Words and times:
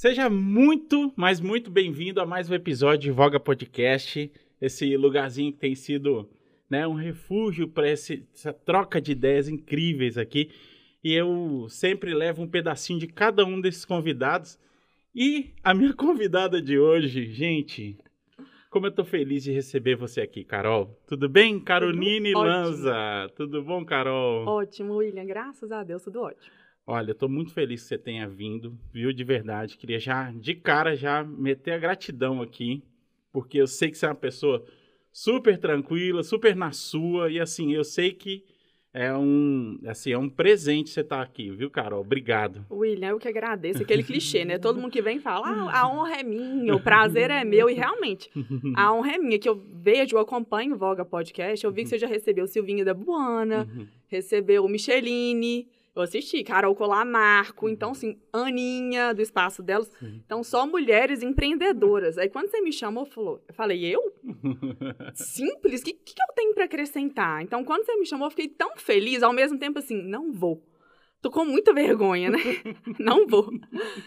Seja 0.00 0.30
muito, 0.30 1.12
mas 1.14 1.42
muito 1.42 1.70
bem-vindo 1.70 2.22
a 2.22 2.24
mais 2.24 2.48
um 2.48 2.54
episódio 2.54 3.00
de 3.00 3.10
Voga 3.10 3.38
Podcast, 3.38 4.32
esse 4.58 4.96
lugarzinho 4.96 5.52
que 5.52 5.58
tem 5.58 5.74
sido 5.74 6.26
né, 6.70 6.88
um 6.88 6.94
refúgio 6.94 7.68
para 7.68 7.86
essa 7.86 8.50
troca 8.64 8.98
de 8.98 9.12
ideias 9.12 9.46
incríveis 9.46 10.16
aqui. 10.16 10.52
E 11.04 11.12
eu 11.12 11.66
sempre 11.68 12.14
levo 12.14 12.42
um 12.42 12.48
pedacinho 12.48 12.98
de 12.98 13.08
cada 13.08 13.44
um 13.44 13.60
desses 13.60 13.84
convidados. 13.84 14.58
E 15.14 15.50
a 15.62 15.74
minha 15.74 15.92
convidada 15.92 16.62
de 16.62 16.78
hoje, 16.78 17.26
gente, 17.26 17.98
como 18.70 18.86
eu 18.86 18.92
tô 18.92 19.04
feliz 19.04 19.44
de 19.44 19.52
receber 19.52 19.96
você 19.96 20.22
aqui, 20.22 20.44
Carol. 20.44 20.98
Tudo 21.06 21.28
bem? 21.28 21.60
Caroline 21.60 22.32
tudo 22.32 22.42
Lanza. 22.42 23.30
Tudo 23.36 23.62
bom, 23.62 23.84
Carol? 23.84 24.46
Ótimo, 24.46 24.94
William. 24.94 25.26
Graças 25.26 25.70
a 25.70 25.84
Deus, 25.84 26.02
tudo 26.02 26.22
ótimo. 26.22 26.59
Olha, 26.86 27.10
eu 27.10 27.14
tô 27.14 27.28
muito 27.28 27.52
feliz 27.52 27.82
que 27.82 27.88
você 27.88 27.98
tenha 27.98 28.28
vindo, 28.28 28.76
viu? 28.92 29.12
De 29.12 29.22
verdade. 29.22 29.76
Queria 29.76 30.00
já, 30.00 30.30
de 30.32 30.54
cara, 30.54 30.96
já 30.96 31.22
meter 31.22 31.72
a 31.72 31.78
gratidão 31.78 32.42
aqui, 32.42 32.82
porque 33.32 33.58
eu 33.58 33.66
sei 33.66 33.90
que 33.90 33.98
você 33.98 34.06
é 34.06 34.08
uma 34.08 34.14
pessoa 34.14 34.64
super 35.12 35.58
tranquila, 35.58 36.22
super 36.22 36.54
na 36.56 36.72
sua, 36.72 37.30
e 37.30 37.40
assim, 37.40 37.72
eu 37.72 37.84
sei 37.84 38.12
que 38.12 38.44
é 38.92 39.14
um, 39.14 39.78
assim, 39.86 40.12
é 40.12 40.18
um 40.18 40.28
presente 40.28 40.90
você 40.90 41.00
estar 41.00 41.18
tá 41.18 41.22
aqui, 41.22 41.48
viu, 41.50 41.70
Carol? 41.70 42.00
Obrigado. 42.00 42.66
William, 42.68 43.10
eu 43.10 43.18
que 43.18 43.28
agradeço. 43.28 43.82
Aquele 43.82 44.02
clichê, 44.02 44.44
né? 44.44 44.58
Todo 44.58 44.80
mundo 44.80 44.90
que 44.90 45.00
vem 45.00 45.20
fala, 45.20 45.46
ah, 45.46 45.80
a 45.80 45.88
honra 45.94 46.16
é 46.16 46.22
minha, 46.24 46.74
o 46.74 46.80
prazer 46.80 47.30
é 47.30 47.44
meu. 47.44 47.70
E 47.70 47.74
realmente, 47.74 48.28
a 48.74 48.92
honra 48.92 49.12
é 49.12 49.18
minha, 49.18 49.38
que 49.38 49.48
eu 49.48 49.54
vejo, 49.54 50.16
eu 50.16 50.20
acompanho 50.20 50.74
o 50.74 50.78
Voga 50.78 51.04
Podcast, 51.04 51.64
eu 51.64 51.70
vi 51.70 51.84
que 51.84 51.88
você 51.88 51.98
já 51.98 52.08
recebeu 52.08 52.48
Silvinha 52.48 52.84
da 52.84 52.92
Buana, 52.92 53.68
uhum. 53.72 53.86
recebeu 54.08 54.64
o 54.64 54.68
Micheline, 54.68 55.68
eu 55.94 56.02
assisti, 56.02 56.44
Carol 56.44 56.74
Colar 56.74 57.04
Marco, 57.04 57.68
então, 57.68 57.88
uhum. 57.88 57.92
assim, 57.92 58.20
Aninha, 58.32 59.12
do 59.12 59.20
espaço 59.20 59.62
delas. 59.62 59.90
Sim. 59.98 60.22
Então, 60.24 60.44
só 60.44 60.66
mulheres 60.66 61.22
empreendedoras. 61.22 62.16
Aí, 62.16 62.28
quando 62.28 62.48
você 62.48 62.60
me 62.60 62.72
chamou, 62.72 63.04
falou, 63.06 63.42
eu 63.48 63.54
falei, 63.54 63.84
eu? 63.84 64.00
Simples? 65.14 65.80
O 65.80 65.84
que, 65.84 65.92
que 65.92 66.12
eu 66.12 66.34
tenho 66.34 66.54
para 66.54 66.64
acrescentar? 66.64 67.42
Então, 67.42 67.64
quando 67.64 67.84
você 67.84 67.96
me 67.96 68.06
chamou, 68.06 68.26
eu 68.26 68.30
fiquei 68.30 68.48
tão 68.48 68.76
feliz, 68.76 69.22
ao 69.22 69.32
mesmo 69.32 69.58
tempo, 69.58 69.80
assim, 69.80 70.00
não 70.00 70.32
vou. 70.32 70.62
Tô 71.20 71.30
com 71.30 71.44
muita 71.44 71.74
vergonha, 71.74 72.30
né? 72.30 72.38
não 72.98 73.26
vou. 73.26 73.50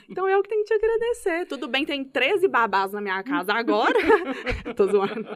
Então, 0.10 0.28
eu 0.28 0.42
que 0.42 0.50
tenho 0.50 0.64
que 0.64 0.70
te 0.70 0.74
agradecer. 0.74 1.46
Tudo 1.48 1.68
bem, 1.68 1.86
tem 1.86 2.04
13 2.04 2.48
babás 2.48 2.92
na 2.92 3.02
minha 3.02 3.22
casa 3.24 3.54
agora. 3.54 3.94
Tô 4.76 4.88
zoando. 4.88 5.28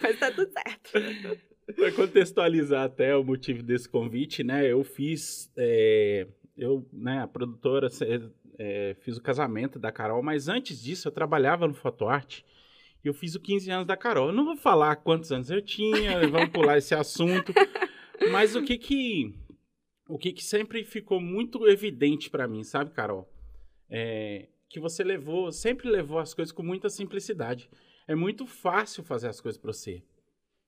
Mas 0.00 0.18
tá 0.18 0.30
tudo 0.30 0.50
certo. 0.50 1.51
Para 1.76 1.92
contextualizar 1.92 2.84
até 2.84 3.16
o 3.16 3.22
motivo 3.22 3.62
desse 3.62 3.88
convite, 3.88 4.42
né? 4.42 4.70
Eu 4.70 4.82
fiz, 4.82 5.50
é, 5.56 6.26
eu, 6.56 6.86
né, 6.92 7.20
a 7.20 7.28
produtora, 7.28 7.88
é, 8.58 8.96
fiz 9.00 9.16
o 9.16 9.22
casamento 9.22 9.78
da 9.78 9.92
Carol, 9.92 10.22
mas 10.22 10.48
antes 10.48 10.82
disso 10.82 11.06
eu 11.06 11.12
trabalhava 11.12 11.68
no 11.68 11.74
FotoArt 11.74 12.40
e 13.04 13.08
eu 13.08 13.14
fiz 13.14 13.36
o 13.36 13.40
15 13.40 13.70
anos 13.70 13.86
da 13.86 13.96
Carol. 13.96 14.28
Eu 14.28 14.32
não 14.32 14.44
vou 14.44 14.56
falar 14.56 14.96
quantos 14.96 15.30
anos 15.30 15.50
eu 15.50 15.62
tinha, 15.62 16.26
vamos 16.28 16.50
pular 16.50 16.78
esse 16.78 16.94
assunto, 16.94 17.52
mas 18.32 18.56
o 18.56 18.62
que 18.64 18.76
que, 18.76 19.32
o 20.08 20.18
que 20.18 20.32
que 20.32 20.44
sempre 20.44 20.84
ficou 20.84 21.20
muito 21.20 21.68
evidente 21.68 22.28
para 22.28 22.48
mim, 22.48 22.64
sabe, 22.64 22.90
Carol? 22.90 23.32
É, 23.88 24.48
que 24.68 24.80
você 24.80 25.04
levou, 25.04 25.52
sempre 25.52 25.88
levou 25.88 26.18
as 26.18 26.34
coisas 26.34 26.50
com 26.50 26.62
muita 26.62 26.88
simplicidade. 26.88 27.70
É 28.08 28.16
muito 28.16 28.46
fácil 28.46 29.04
fazer 29.04 29.28
as 29.28 29.40
coisas 29.40 29.60
para 29.60 29.72
você 29.72 30.02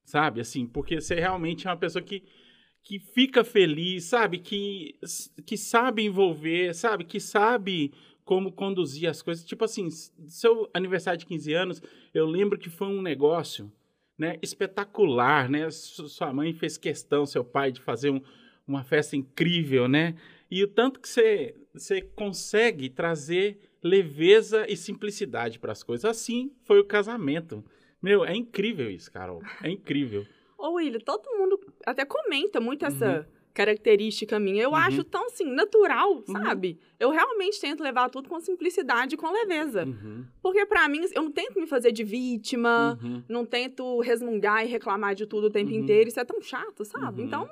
sabe? 0.05 0.41
Assim, 0.41 0.67
porque 0.67 1.01
você 1.01 1.15
realmente 1.15 1.67
é 1.67 1.71
uma 1.71 1.77
pessoa 1.77 2.03
que, 2.03 2.23
que 2.83 2.99
fica 2.99 3.43
feliz, 3.43 4.05
sabe? 4.05 4.39
Que, 4.39 4.99
que 5.47 5.57
sabe 5.57 6.05
envolver, 6.05 6.75
sabe? 6.75 7.05
Que 7.05 7.19
sabe 7.19 7.93
como 8.25 8.53
conduzir 8.53 9.09
as 9.09 9.23
coisas. 9.23 9.45
Tipo 9.45 9.65
assim, 9.65 9.89
seu 9.91 10.69
aniversário 10.73 11.19
de 11.19 11.27
15 11.27 11.53
anos, 11.53 11.83
eu 12.13 12.27
lembro 12.27 12.59
que 12.59 12.71
foi 12.71 12.89
um 12.89 13.03
negócio 13.03 13.73
né, 14.17 14.39
espetacular, 14.43 15.49
né? 15.49 15.69
Sua 15.71 16.33
mãe 16.33 16.53
fez 16.53 16.77
questão, 16.77 17.27
seu 17.27 17.45
pai, 17.45 17.73
de 17.73 17.81
fazer 17.81 18.11
um, 18.11 18.21
uma 18.67 18.85
festa 18.85 19.17
incrível, 19.17 19.89
né? 19.89 20.15
E 20.51 20.63
o 20.63 20.69
tanto 20.69 21.01
que 21.01 21.09
você, 21.09 21.55
você 21.73 22.01
consegue 22.01 22.89
trazer 22.89 23.59
leveza 23.83 24.65
e 24.69 24.77
simplicidade 24.77 25.59
para 25.59 25.73
as 25.73 25.83
coisas. 25.83 26.05
Assim 26.05 26.53
foi 26.63 26.79
o 26.81 26.85
casamento. 26.85 27.65
Meu, 28.05 28.23
é 28.23 28.37
incrível 28.37 28.91
isso, 28.91 29.11
Carol. 29.11 29.43
É 29.63 29.71
incrível. 29.71 30.27
Ô, 30.59 30.73
William, 30.73 31.01
todo 31.01 31.25
mundo 31.39 31.59
até 31.87 32.05
comenta 32.05 32.61
muito 32.61 32.85
essa 32.85 33.21
uhum. 33.21 33.25
característica 33.55 34.39
minha. 34.39 34.63
Eu 34.63 34.73
uhum. 34.73 34.77
acho 34.77 35.03
tão, 35.05 35.25
assim, 35.25 35.47
natural, 35.47 36.17
uhum. 36.17 36.25
sabe? 36.27 36.79
Eu 37.01 37.09
realmente 37.09 37.59
tento 37.59 37.83
levar 37.83 38.11
tudo 38.11 38.29
com 38.29 38.39
simplicidade 38.41 39.15
e 39.15 39.17
com 39.17 39.33
leveza. 39.33 39.87
Uhum. 39.87 40.27
Porque, 40.43 40.67
para 40.67 40.87
mim, 40.87 41.01
eu 41.15 41.23
não 41.23 41.33
tento 41.33 41.59
me 41.59 41.67
fazer 41.67 41.93
de 41.93 42.05
vítima, 42.05 42.99
uhum. 43.03 43.23
não 43.27 43.47
tento 43.47 43.99
resmungar 44.01 44.67
e 44.67 44.69
reclamar 44.69 45.15
de 45.15 45.25
tudo 45.25 45.47
o 45.47 45.51
tempo 45.51 45.71
uhum. 45.71 45.79
inteiro. 45.79 46.07
Isso 46.07 46.21
é 46.21 46.27
tão 46.27 46.43
chato, 46.43 46.85
sabe? 46.85 47.23
Então, 47.23 47.49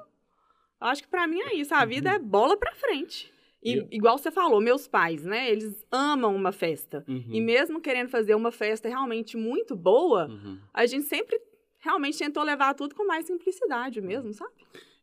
eu 0.82 0.86
acho 0.86 1.02
que 1.02 1.08
para 1.08 1.26
mim 1.26 1.40
é 1.40 1.54
isso. 1.54 1.74
A 1.74 1.86
vida 1.86 2.10
é 2.10 2.18
bola 2.18 2.58
pra 2.58 2.74
frente. 2.74 3.32
E, 3.62 3.74
eu... 3.74 3.88
igual 3.90 4.18
você 4.18 4.30
falou, 4.30 4.60
meus 4.60 4.88
pais, 4.88 5.24
né? 5.24 5.50
Eles 5.50 5.86
amam 5.90 6.34
uma 6.34 6.50
festa. 6.50 7.04
Uhum. 7.06 7.24
E 7.30 7.40
mesmo 7.40 7.80
querendo 7.80 8.08
fazer 8.08 8.34
uma 8.34 8.50
festa 8.50 8.88
realmente 8.88 9.36
muito 9.36 9.76
boa, 9.76 10.26
uhum. 10.26 10.58
a 10.74 10.84
gente 10.84 11.04
sempre 11.04 11.40
realmente 11.78 12.18
tentou 12.18 12.42
levar 12.42 12.74
tudo 12.74 12.94
com 12.94 13.06
mais 13.06 13.26
simplicidade 13.26 14.00
mesmo, 14.00 14.32
sabe? 14.32 14.52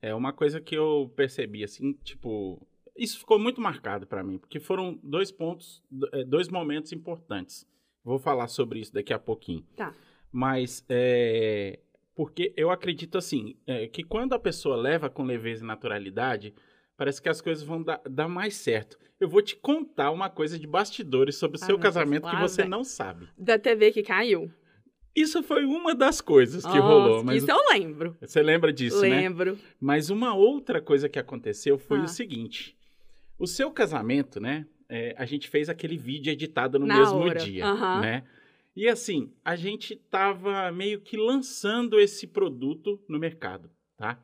É 0.01 0.13
uma 0.15 0.33
coisa 0.33 0.59
que 0.61 0.75
eu 0.75 1.11
percebi, 1.15 1.63
assim, 1.63 1.93
tipo. 2.03 2.65
Isso 2.97 3.19
ficou 3.19 3.39
muito 3.39 3.61
marcado 3.61 4.05
para 4.05 4.23
mim, 4.23 4.37
porque 4.37 4.59
foram 4.59 4.99
dois 5.01 5.31
pontos, 5.31 5.81
é, 6.11 6.25
dois 6.25 6.49
momentos 6.49 6.91
importantes. 6.91 7.65
Vou 8.03 8.19
falar 8.19 8.47
sobre 8.49 8.79
isso 8.79 8.93
daqui 8.93 9.13
a 9.13 9.19
pouquinho. 9.19 9.65
Tá. 9.75 9.93
Mas, 10.31 10.85
é, 10.89 11.79
porque 12.13 12.53
eu 12.57 12.69
acredito, 12.69 13.17
assim, 13.17 13.55
é, 13.65 13.87
que 13.87 14.03
quando 14.03 14.33
a 14.33 14.39
pessoa 14.39 14.75
leva 14.75 15.09
com 15.09 15.23
leveza 15.23 15.63
e 15.63 15.67
naturalidade, 15.67 16.53
parece 16.99 17.21
que 17.21 17.29
as 17.29 17.39
coisas 17.39 17.63
vão 17.63 17.81
dar, 17.81 18.01
dar, 18.09 18.27
mais 18.27 18.55
certo. 18.55 18.99
Eu 19.17 19.29
vou 19.29 19.41
te 19.41 19.55
contar 19.55 20.11
uma 20.11 20.29
coisa 20.29 20.59
de 20.59 20.67
bastidores 20.67 21.37
sobre 21.37 21.57
o 21.57 21.63
ah, 21.63 21.65
seu 21.65 21.79
casamento 21.79 22.29
que 22.29 22.35
você 22.35 22.65
não 22.65 22.83
sabe. 22.83 23.29
Da 23.37 23.57
TV 23.57 23.93
que 23.93 24.03
caiu. 24.03 24.51
Isso 25.15 25.41
foi 25.41 25.63
uma 25.63 25.95
das 25.95 26.19
coisas 26.19 26.65
que 26.65 26.77
rolou. 26.77 27.23
Mas 27.23 27.43
isso 27.43 27.51
eu 27.51 27.57
lembro. 27.71 28.17
Você 28.19 28.41
lembra 28.41 28.73
disso, 28.73 28.99
lembro. 28.99 29.15
né? 29.15 29.21
Lembro. 29.21 29.59
Mas 29.79 30.09
uma 30.09 30.35
outra 30.35 30.81
coisa 30.81 31.07
que 31.07 31.17
aconteceu 31.17 31.77
foi 31.77 31.99
ah. 31.99 32.03
o 32.03 32.07
seguinte. 32.07 32.77
O 33.37 33.47
seu 33.47 33.71
casamento, 33.71 34.41
né? 34.41 34.65
É, 34.89 35.15
a 35.17 35.25
gente 35.25 35.47
fez 35.47 35.69
aquele 35.69 35.97
vídeo 35.97 36.31
editado 36.31 36.77
no 36.77 36.85
Na 36.85 36.97
mesmo 36.97 37.19
hora. 37.19 37.39
dia, 37.39 37.65
uhum. 37.65 38.01
né? 38.01 38.23
E 38.75 38.89
assim, 38.89 39.31
a 39.43 39.55
gente 39.55 39.95
tava 39.95 40.69
meio 40.73 40.99
que 40.99 41.15
lançando 41.15 41.97
esse 41.97 42.27
produto 42.27 42.99
no 43.07 43.17
mercado, 43.17 43.69
tá? 43.97 44.21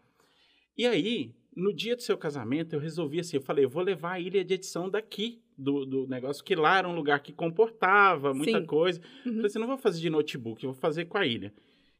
E 0.77 0.85
aí, 0.85 1.33
no 1.55 1.73
dia 1.73 1.95
do 1.95 2.01
seu 2.01 2.17
casamento, 2.17 2.73
eu 2.73 2.79
resolvi 2.79 3.19
assim, 3.19 3.37
eu 3.37 3.41
falei, 3.41 3.63
eu 3.63 3.69
vou 3.69 3.81
levar 3.81 4.13
a 4.13 4.19
ilha 4.19 4.43
de 4.43 4.53
edição 4.53 4.89
daqui, 4.89 5.41
do, 5.57 5.85
do 5.85 6.07
negócio, 6.07 6.43
que 6.43 6.53
lá 6.53 6.79
era 6.79 6.87
um 6.87 6.93
lugar 6.93 7.21
que 7.21 7.31
comportava 7.31 8.33
muita 8.33 8.59
Sim. 8.59 8.65
coisa. 8.65 8.99
Uhum. 9.25 9.35
Falei 9.35 9.45
assim, 9.45 9.59
não 9.59 9.67
vou 9.67 9.77
fazer 9.77 10.01
de 10.01 10.09
notebook, 10.09 10.65
vou 10.65 10.75
fazer 10.75 11.05
com 11.05 11.17
a 11.17 11.25
ilha. 11.25 11.53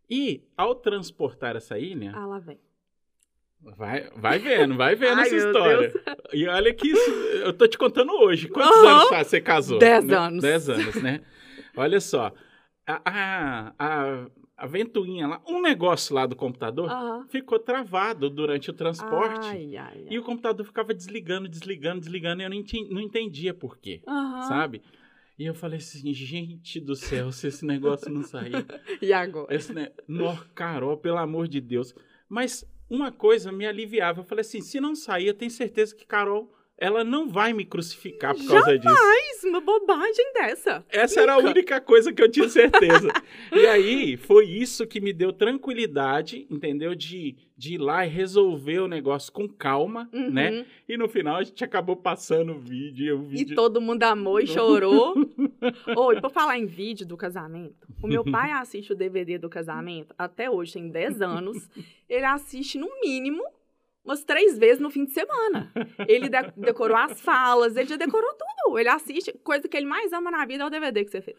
E, 0.10 0.44
ao 0.58 0.76
transportar 0.76 1.56
essa 1.56 1.80
ilha... 1.80 2.12
Ah, 2.14 2.26
lá 2.26 2.40
vem. 2.40 2.60
Vai, 3.62 4.10
vai 4.16 4.38
vendo, 4.38 4.76
vai 4.76 4.96
vendo 4.96 5.18
Ai, 5.20 5.26
essa 5.26 5.36
história. 5.36 5.94
E 6.34 6.48
olha 6.48 6.74
que 6.74 6.90
isso, 6.90 7.10
eu 7.10 7.54
tô 7.54 7.68
te 7.68 7.78
contando 7.78 8.12
hoje. 8.12 8.48
Quantos 8.50 8.78
uhum. 8.78 8.88
anos 8.88 9.10
faz 9.10 9.28
você 9.28 9.42
casou? 9.42 9.80
Dez 9.80 10.06
né? 10.06 10.16
anos. 10.16 10.42
Dez 10.42 10.70
anos, 10.70 10.96
né? 11.02 11.22
Olha 11.76 12.00
só. 12.00 12.32
A, 12.86 13.02
a, 13.06 13.74
a 13.80 14.28
a 14.58 14.66
ventoinha 14.66 15.28
lá, 15.28 15.42
um 15.48 15.62
negócio 15.62 16.16
lá 16.16 16.26
do 16.26 16.36
computador 16.36 16.90
uhum. 16.90 17.28
ficou 17.28 17.60
travado 17.60 18.30
durante 18.30 18.70
o 18.70 18.74
transporte. 18.74 19.48
Ai, 19.48 19.76
ai, 19.76 20.06
ai. 20.06 20.08
E 20.10 20.18
o 20.18 20.24
computador 20.24 20.66
ficava 20.66 20.94
desligando, 20.94 21.50
desligando, 21.50 22.00
desligando, 22.00 22.42
e 22.42 22.46
eu 22.46 22.50
não 22.50 22.56
entendia, 22.56 22.94
não 22.94 23.02
entendia 23.02 23.54
por 23.54 23.78
quê, 23.78 24.02
uhum. 24.08 24.42
sabe? 24.44 24.82
E 25.38 25.46
eu 25.46 25.54
falei 25.54 25.80
assim, 25.80 26.14
gente 26.14 26.80
do 26.80 26.96
céu, 26.96 27.32
se 27.32 27.48
esse 27.48 27.66
negócio 27.66 28.10
não 28.10 28.24
sair. 28.24 28.54
e 29.02 29.12
agora? 29.12 29.54
Esse 29.54 29.74
ne... 29.74 29.92
Nó, 30.08 30.34
Carol, 30.54 30.96
pelo 30.96 31.18
amor 31.18 31.50
de 31.50 31.60
Deus. 31.60 31.94
Mas 32.30 32.66
uma 32.90 33.12
coisa 33.12 33.52
me 33.52 33.66
aliviava. 33.66 34.22
Eu 34.22 34.24
falei 34.24 34.42
assim, 34.42 34.62
se 34.62 34.80
não 34.80 34.96
sair, 34.96 35.28
eu 35.28 35.34
tenho 35.34 35.52
certeza 35.52 35.94
que 35.94 36.06
Carol 36.06 36.55
ela 36.78 37.04
não 37.04 37.30
vai 37.30 37.54
me 37.54 37.64
crucificar 37.64 38.36
por 38.36 38.46
causa 38.46 38.76
Jamais, 38.76 38.82
disso. 38.82 38.96
Jamais, 38.96 39.44
uma 39.46 39.62
bobagem 39.62 40.34
dessa. 40.34 40.86
Essa 40.90 41.22
Nunca. 41.22 41.34
era 41.34 41.34
a 41.34 41.50
única 41.50 41.82
coisa 41.82 42.12
que 42.12 42.22
eu 42.22 42.30
tinha 42.30 42.50
certeza. 42.50 43.10
e 43.54 43.66
aí, 43.66 44.18
foi 44.18 44.46
isso 44.46 44.86
que 44.86 45.00
me 45.00 45.14
deu 45.14 45.32
tranquilidade, 45.32 46.46
entendeu? 46.50 46.94
De, 46.94 47.38
de 47.58 47.76
ir 47.76 47.78
lá 47.78 48.06
e 48.06 48.10
resolver 48.10 48.80
o 48.80 48.88
negócio 48.88 49.32
com 49.32 49.48
calma, 49.48 50.10
uhum. 50.12 50.30
né? 50.30 50.66
E 50.88 50.98
no 50.98 51.08
final 51.08 51.38
a 51.38 51.44
gente 51.44 51.64
acabou 51.64 51.96
passando 51.96 52.54
o 52.54 52.60
vídeo. 52.60 53.20
O 53.20 53.24
vídeo... 53.24 53.54
E 53.54 53.56
todo 53.56 53.80
mundo 53.80 54.04
amou 54.04 54.42
e 54.42 54.48
chorou. 54.48 55.16
oh, 55.96 56.12
e 56.12 56.20
por 56.20 56.32
falar 56.32 56.60
em 56.60 56.66
vídeo 56.66 57.06
do 57.06 57.16
casamento, 57.16 57.88
o 58.04 58.08
meu 58.08 58.24
pai 58.26 58.52
assiste 58.60 58.92
o 58.92 58.96
DVD 58.96 59.38
do 59.38 59.50
casamento 59.50 60.14
até 60.18 60.50
hoje, 60.50 60.74
tem 60.74 60.90
10 60.90 61.22
anos. 61.22 61.70
Ele 62.10 62.26
assiste 62.26 62.78
no 62.78 62.90
mínimo 63.02 63.42
umas 64.06 64.24
três 64.24 64.58
vezes 64.58 64.80
no 64.80 64.90
fim 64.90 65.04
de 65.06 65.12
semana. 65.12 65.72
Ele 66.08 66.30
de 66.30 66.52
decorou 66.56 66.96
as 66.96 67.20
falas, 67.20 67.76
ele 67.76 67.90
já 67.90 67.98
decorou 67.98 68.32
tudo. 68.34 68.78
Ele 68.78 68.90
assiste, 68.90 69.34
coisa 69.44 69.68
que 69.68 69.76
ele 69.76 69.88
mais 69.88 70.14
ama 70.14 70.30
na 70.30 70.46
vida 70.46 70.64
é 70.64 70.68
o 70.68 70.70
DVD 70.70 71.04
que 71.04 71.12
você 71.12 71.22
fez. 71.22 71.38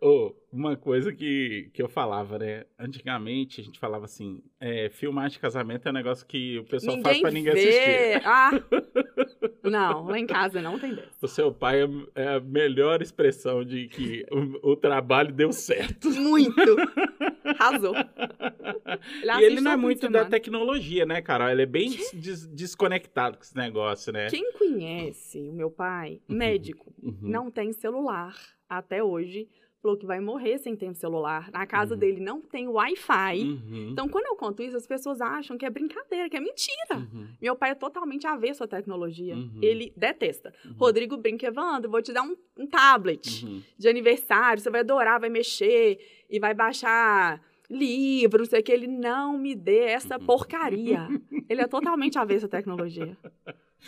Oh, 0.00 0.32
uma 0.52 0.76
coisa 0.76 1.12
que, 1.12 1.70
que 1.74 1.82
eu 1.82 1.88
falava, 1.88 2.38
né? 2.38 2.64
Antigamente 2.78 3.60
a 3.60 3.64
gente 3.64 3.78
falava 3.80 4.04
assim: 4.04 4.40
é, 4.60 4.88
filmar 4.90 5.28
de 5.28 5.38
casamento 5.38 5.86
é 5.86 5.90
um 5.90 5.94
negócio 5.94 6.26
que 6.26 6.58
o 6.58 6.64
pessoal 6.64 6.96
ninguém 6.96 7.12
faz 7.12 7.20
pra 7.20 7.30
ninguém 7.30 7.52
vê. 7.52 7.60
assistir. 7.60 8.22
Ah, 8.24 8.50
não, 9.62 10.04
lá 10.06 10.18
em 10.18 10.26
casa 10.26 10.60
não 10.62 10.78
tem 10.78 10.94
dessa. 10.94 11.08
O 11.22 11.28
seu 11.28 11.52
pai 11.52 11.82
é, 11.82 11.88
é 12.14 12.28
a 12.36 12.40
melhor 12.40 13.00
expressão 13.02 13.64
de 13.64 13.88
que 13.88 14.24
o, 14.30 14.72
o 14.72 14.76
trabalho 14.76 15.32
deu 15.32 15.52
certo. 15.52 16.10
Muito. 16.10 16.54
Arrasou. 17.58 17.94
e 17.94 19.30
assiste 19.30 19.44
ele 19.44 19.60
não 19.60 19.72
é 19.72 19.76
muito 19.76 20.08
da 20.08 20.24
tecnologia, 20.24 21.06
né, 21.06 21.20
Carol? 21.22 21.48
Ele 21.48 21.62
é 21.62 21.66
bem 21.66 21.90
des- 22.12 22.46
desconectado 22.46 23.36
com 23.36 23.42
esse 23.42 23.56
negócio, 23.56 24.12
né? 24.12 24.28
Quem 24.28 24.52
conhece 24.52 25.38
o 25.48 25.52
meu 25.52 25.70
pai, 25.70 26.20
Uhum. 26.28 26.36
médico, 26.36 26.92
Uhum. 27.02 27.16
não 27.22 27.50
tem 27.50 27.72
celular 27.72 28.34
até 28.68 29.02
hoje. 29.02 29.48
Falou 29.80 29.96
que 29.96 30.04
vai 30.06 30.18
morrer 30.18 30.58
sem 30.58 30.74
ter 30.74 30.88
um 30.88 30.94
celular. 30.94 31.50
Na 31.52 31.64
casa 31.64 31.94
Uhum. 31.94 32.00
dele 32.00 32.20
não 32.20 32.40
tem 32.40 32.66
Wi-Fi. 32.66 33.42
Uhum. 33.42 33.88
Então, 33.92 34.08
quando 34.08 34.26
eu 34.26 34.34
conto 34.34 34.60
isso, 34.60 34.76
as 34.76 34.86
pessoas 34.88 35.20
acham 35.20 35.56
que 35.56 35.64
é 35.64 35.70
brincadeira, 35.70 36.28
que 36.28 36.36
é 36.36 36.40
mentira. 36.40 36.96
Uhum. 36.96 37.28
Meu 37.40 37.54
pai 37.54 37.70
é 37.70 37.74
totalmente 37.76 38.26
avesso 38.26 38.64
à 38.64 38.66
tecnologia. 38.66 39.36
Uhum. 39.36 39.60
Ele 39.62 39.92
detesta. 39.96 40.52
Uhum. 40.64 40.72
Rodrigo 40.78 41.16
brinca, 41.16 41.46
Evandro, 41.46 41.88
vou 41.88 42.02
te 42.02 42.12
dar 42.12 42.22
um, 42.22 42.36
um 42.56 42.66
tablet 42.66 43.44
Uhum. 43.46 43.62
de 43.78 43.88
aniversário, 43.88 44.60
você 44.60 44.68
vai 44.68 44.80
adorar, 44.80 45.20
vai 45.20 45.30
mexer 45.30 45.98
e 46.28 46.40
vai 46.40 46.54
baixar 46.54 47.40
livros, 47.70 48.48
sei 48.48 48.62
que 48.62 48.72
ele 48.72 48.86
não 48.88 49.38
me 49.38 49.54
dê 49.54 49.80
essa 49.84 50.18
porcaria. 50.18 51.06
ele 51.48 51.60
é 51.60 51.66
totalmente 51.68 52.18
avesso 52.18 52.46
à 52.46 52.48
tecnologia. 52.48 53.16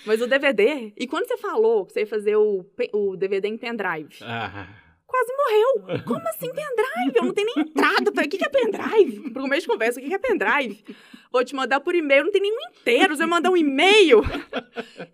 Mas 0.07 0.23
o 0.23 0.27
DVD, 0.29 0.93
e 0.97 1.07
quando 1.09 1.27
você 1.27 1.37
falou 1.37 1.85
que 1.85 1.93
você 1.95 2.01
ia 2.01 2.07
fazer 2.07 2.37
o, 2.37 2.65
o 2.93 3.17
DVD 3.17 3.49
em 3.49 3.57
pendrive, 3.59 4.19
Ah. 4.23 4.69
Quase 5.11 5.33
morreu. 5.37 6.03
Como 6.05 6.29
assim 6.29 6.49
pendrive? 6.49 7.17
Eu 7.17 7.25
não 7.25 7.35
tenho 7.35 7.51
nem 7.55 7.65
entrada. 7.65 8.13
Falei, 8.13 8.27
o 8.27 8.31
que 8.31 8.39
que 8.39 8.45
é 8.45 8.49
pendrive? 8.49 9.31
Pro 9.31 9.43
começo 9.43 9.63
de 9.63 9.69
conversa, 9.69 9.99
o 9.99 10.03
que 10.03 10.09
que 10.09 10.15
é 10.15 10.19
pendrive? 10.19 10.85
Vou 11.33 11.45
te 11.45 11.55
mandar 11.55 11.81
por 11.81 11.95
e-mail, 11.95 12.25
não 12.25 12.33
tem 12.33 12.43
nenhum 12.43 12.61
inteiro. 12.71 13.17
Você 13.17 13.27
manda 13.27 13.51
um 13.51 13.57
e-mail. 13.57 14.23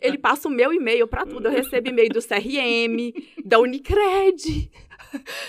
Ele 0.00 0.18
passa 0.18 0.48
o 0.48 0.50
meu 0.50 0.72
e-mail 0.72 1.06
pra 1.06 1.26
tudo. 1.26 1.48
Eu 1.48 1.52
recebo 1.52 1.88
e-mail 1.88 2.10
do 2.10 2.22
CRM, 2.22 3.12
da 3.44 3.58
Unicred. 3.58 4.70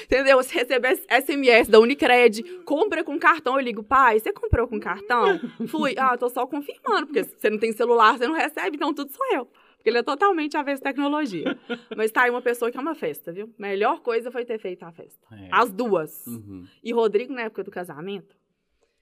Entendeu? 0.04 0.38
Você 0.38 0.60
recebe 0.60 0.88
SMS 1.10 1.68
da 1.68 1.80
Unicred, 1.80 2.44
compra 2.64 3.04
com 3.04 3.18
cartão. 3.18 3.56
Eu 3.56 3.62
ligo, 3.62 3.84
pai, 3.84 4.20
você 4.20 4.32
comprou 4.32 4.68
com 4.68 4.80
cartão? 4.80 5.40
Fui. 5.68 5.96
Ah, 5.98 6.18
tô 6.18 6.30
só 6.30 6.46
confirmando, 6.46 7.08
porque 7.08 7.24
você 7.24 7.50
não 7.50 7.58
tem 7.58 7.72
celular, 7.72 8.18
você 8.18 8.28
não 8.28 8.36
recebe, 8.36 8.76
então 8.76 8.94
tudo 8.94 9.12
sou 9.12 9.26
eu. 9.34 9.48
Porque 9.88 9.92
ele 9.92 10.00
é 10.00 10.04
totalmente 10.04 10.58
avesso 10.58 10.82
à 10.82 10.90
tecnologia. 10.92 11.58
Mas 11.96 12.12
tá 12.12 12.24
aí 12.24 12.30
uma 12.30 12.42
pessoa 12.42 12.70
que 12.70 12.78
é 12.78 12.82
uma 12.82 12.94
festa, 12.94 13.32
viu? 13.32 13.54
Melhor 13.58 14.02
coisa 14.02 14.30
foi 14.30 14.44
ter 14.44 14.60
feito 14.60 14.84
a 14.84 14.92
festa. 14.92 15.26
É. 15.32 15.48
As 15.50 15.72
duas. 15.72 16.28
Uhum. 16.28 16.68
E 16.84 16.92
Rodrigo, 16.92 17.32
na 17.34 17.44
época 17.44 17.64
do 17.64 17.72
casamento, 17.72 18.36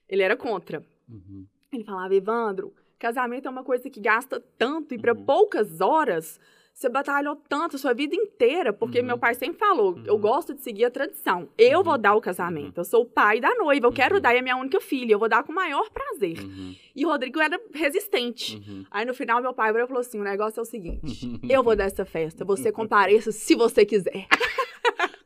ele 0.08 0.22
era 0.22 0.36
contra. 0.36 0.84
Uhum. 1.08 1.44
Ele 1.72 1.82
falava, 1.82 2.14
Evandro, 2.14 2.72
casamento 3.00 3.48
é 3.48 3.50
uma 3.50 3.64
coisa 3.64 3.90
que 3.90 3.98
gasta 3.98 4.38
tanto 4.56 4.94
e 4.94 4.98
para 4.98 5.12
Uhum. 5.12 5.24
poucas 5.24 5.80
horas. 5.80 6.38
Você 6.76 6.90
batalhou 6.90 7.36
tanto 7.48 7.78
sua 7.78 7.94
vida 7.94 8.14
inteira, 8.14 8.70
porque 8.70 9.00
Uhum. 9.00 9.06
meu 9.06 9.18
pai 9.18 9.34
sempre 9.34 9.58
falou: 9.58 9.98
eu 10.04 10.12
Uhum. 10.16 10.20
gosto 10.20 10.52
de 10.52 10.60
seguir 10.60 10.84
a 10.84 10.90
tradição. 10.90 11.48
Eu 11.56 11.78
Uhum. 11.78 11.84
vou 11.84 11.96
dar 11.96 12.14
o 12.14 12.20
casamento. 12.20 12.76
Eu 12.78 12.84
sou 12.84 13.00
o 13.00 13.06
pai 13.06 13.40
da 13.40 13.54
noiva. 13.54 13.86
Eu 13.86 13.92
quero 13.92 14.16
Uhum. 14.16 14.20
dar 14.20 14.34
e 14.34 14.38
é 14.38 14.42
minha 14.42 14.58
única 14.58 14.78
filha. 14.78 15.14
Eu 15.14 15.18
vou 15.18 15.26
dar 15.26 15.42
com 15.42 15.52
o 15.52 15.54
maior 15.54 15.88
prazer. 15.88 16.38
Uhum. 16.38 16.74
E 16.94 17.02
Rodrigo 17.02 17.40
era 17.40 17.58
resistente. 17.72 18.56
Uhum. 18.56 18.84
Aí 18.90 19.06
no 19.06 19.14
final, 19.14 19.40
meu 19.40 19.54
pai 19.54 19.72
falou 19.72 20.00
assim: 20.00 20.20
o 20.20 20.22
negócio 20.22 20.60
é 20.60 20.62
o 20.62 20.66
seguinte: 20.66 21.00
eu 21.50 21.62
vou 21.62 21.74
dar 21.74 21.84
essa 21.84 22.04
festa. 22.04 22.44
Você 22.44 22.70
compareça 22.70 23.32
se 23.32 23.54
você 23.54 23.86
quiser. 23.86 24.26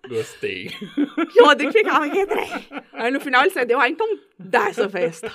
Gostei. 0.08 0.70
E 1.34 1.42
o 1.42 1.46
Rodrigo 1.46 1.72
ficava, 1.72 2.08
que 2.08 2.26
trem. 2.26 2.48
Aí 2.92 3.10
no 3.10 3.20
final 3.20 3.42
ele 3.42 3.50
cedeu, 3.50 3.78
ah, 3.80 3.88
então 3.88 4.06
dá 4.38 4.68
essa 4.68 4.88
festa. 4.88 5.30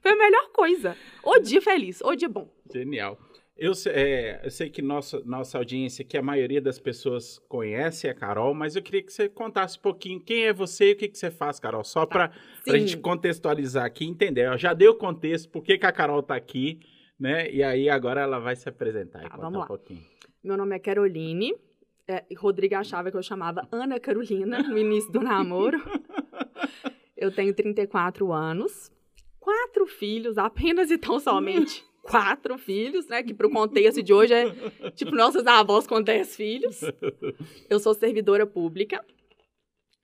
Foi 0.00 0.12
a 0.12 0.16
melhor 0.16 0.48
coisa. 0.52 0.96
O 1.24 1.38
dia 1.38 1.60
feliz, 1.62 2.00
o 2.02 2.14
dia 2.14 2.28
bom. 2.28 2.48
Genial. 2.72 3.18
Eu, 3.58 3.72
é, 3.88 4.40
eu 4.44 4.50
sei 4.52 4.70
que 4.70 4.80
nossa, 4.80 5.20
nossa 5.24 5.58
audiência 5.58 6.04
aqui, 6.04 6.16
a 6.16 6.22
maioria 6.22 6.60
das 6.60 6.78
pessoas 6.78 7.40
conhece 7.48 8.06
a 8.06 8.14
Carol, 8.14 8.54
mas 8.54 8.76
eu 8.76 8.82
queria 8.82 9.02
que 9.02 9.12
você 9.12 9.28
contasse 9.28 9.76
um 9.76 9.82
pouquinho 9.82 10.20
quem 10.20 10.44
é 10.44 10.52
você 10.52 10.90
e 10.90 10.92
o 10.92 10.96
que, 10.96 11.08
que 11.08 11.18
você 11.18 11.28
faz, 11.28 11.58
Carol, 11.58 11.82
só 11.82 12.06
para 12.06 12.30
Sim. 12.62 12.70
a 12.70 12.78
gente 12.78 12.96
contextualizar 12.98 13.84
aqui 13.84 14.04
e 14.04 14.08
entender. 14.08 14.46
Eu 14.46 14.56
já 14.56 14.72
dei 14.72 14.86
o 14.86 14.94
contexto, 14.94 15.50
por 15.50 15.64
que, 15.64 15.76
que 15.76 15.84
a 15.84 15.90
Carol 15.90 16.22
tá 16.22 16.36
aqui, 16.36 16.78
né? 17.18 17.50
E 17.50 17.60
aí 17.60 17.90
agora 17.90 18.20
ela 18.20 18.38
vai 18.38 18.54
se 18.54 18.68
apresentar 18.68 19.18
e 19.18 19.22
Tá, 19.22 19.30
contar 19.30 19.42
vamos 19.42 19.64
um 19.64 19.66
pouquinho. 19.66 20.06
Meu 20.44 20.56
nome 20.56 20.76
é 20.76 20.78
Caroline. 20.78 21.52
É, 22.06 22.24
Rodrigo 22.36 22.76
achava 22.76 23.10
que 23.10 23.16
eu 23.16 23.22
chamava 23.24 23.66
Ana 23.72 23.98
Carolina 23.98 24.62
no 24.62 24.78
início 24.78 25.10
do 25.10 25.20
namoro. 25.20 25.78
Eu 27.16 27.34
tenho 27.34 27.52
34 27.52 28.32
anos, 28.32 28.92
quatro 29.40 29.84
filhos, 29.88 30.38
apenas 30.38 30.88
e 30.92 30.96
tão 30.96 31.18
somente 31.18 31.87
quatro 32.10 32.56
filhos, 32.58 33.06
né? 33.08 33.22
Que 33.22 33.32
pro 33.34 33.50
contexto 33.50 34.02
de 34.02 34.12
hoje 34.12 34.34
é 34.34 34.90
tipo 34.92 35.12
nossas 35.16 35.46
avós 35.46 35.86
com 35.86 36.00
10 36.02 36.36
filhos. 36.36 36.80
Eu 37.68 37.78
sou 37.78 37.94
servidora 37.94 38.46
pública. 38.46 39.04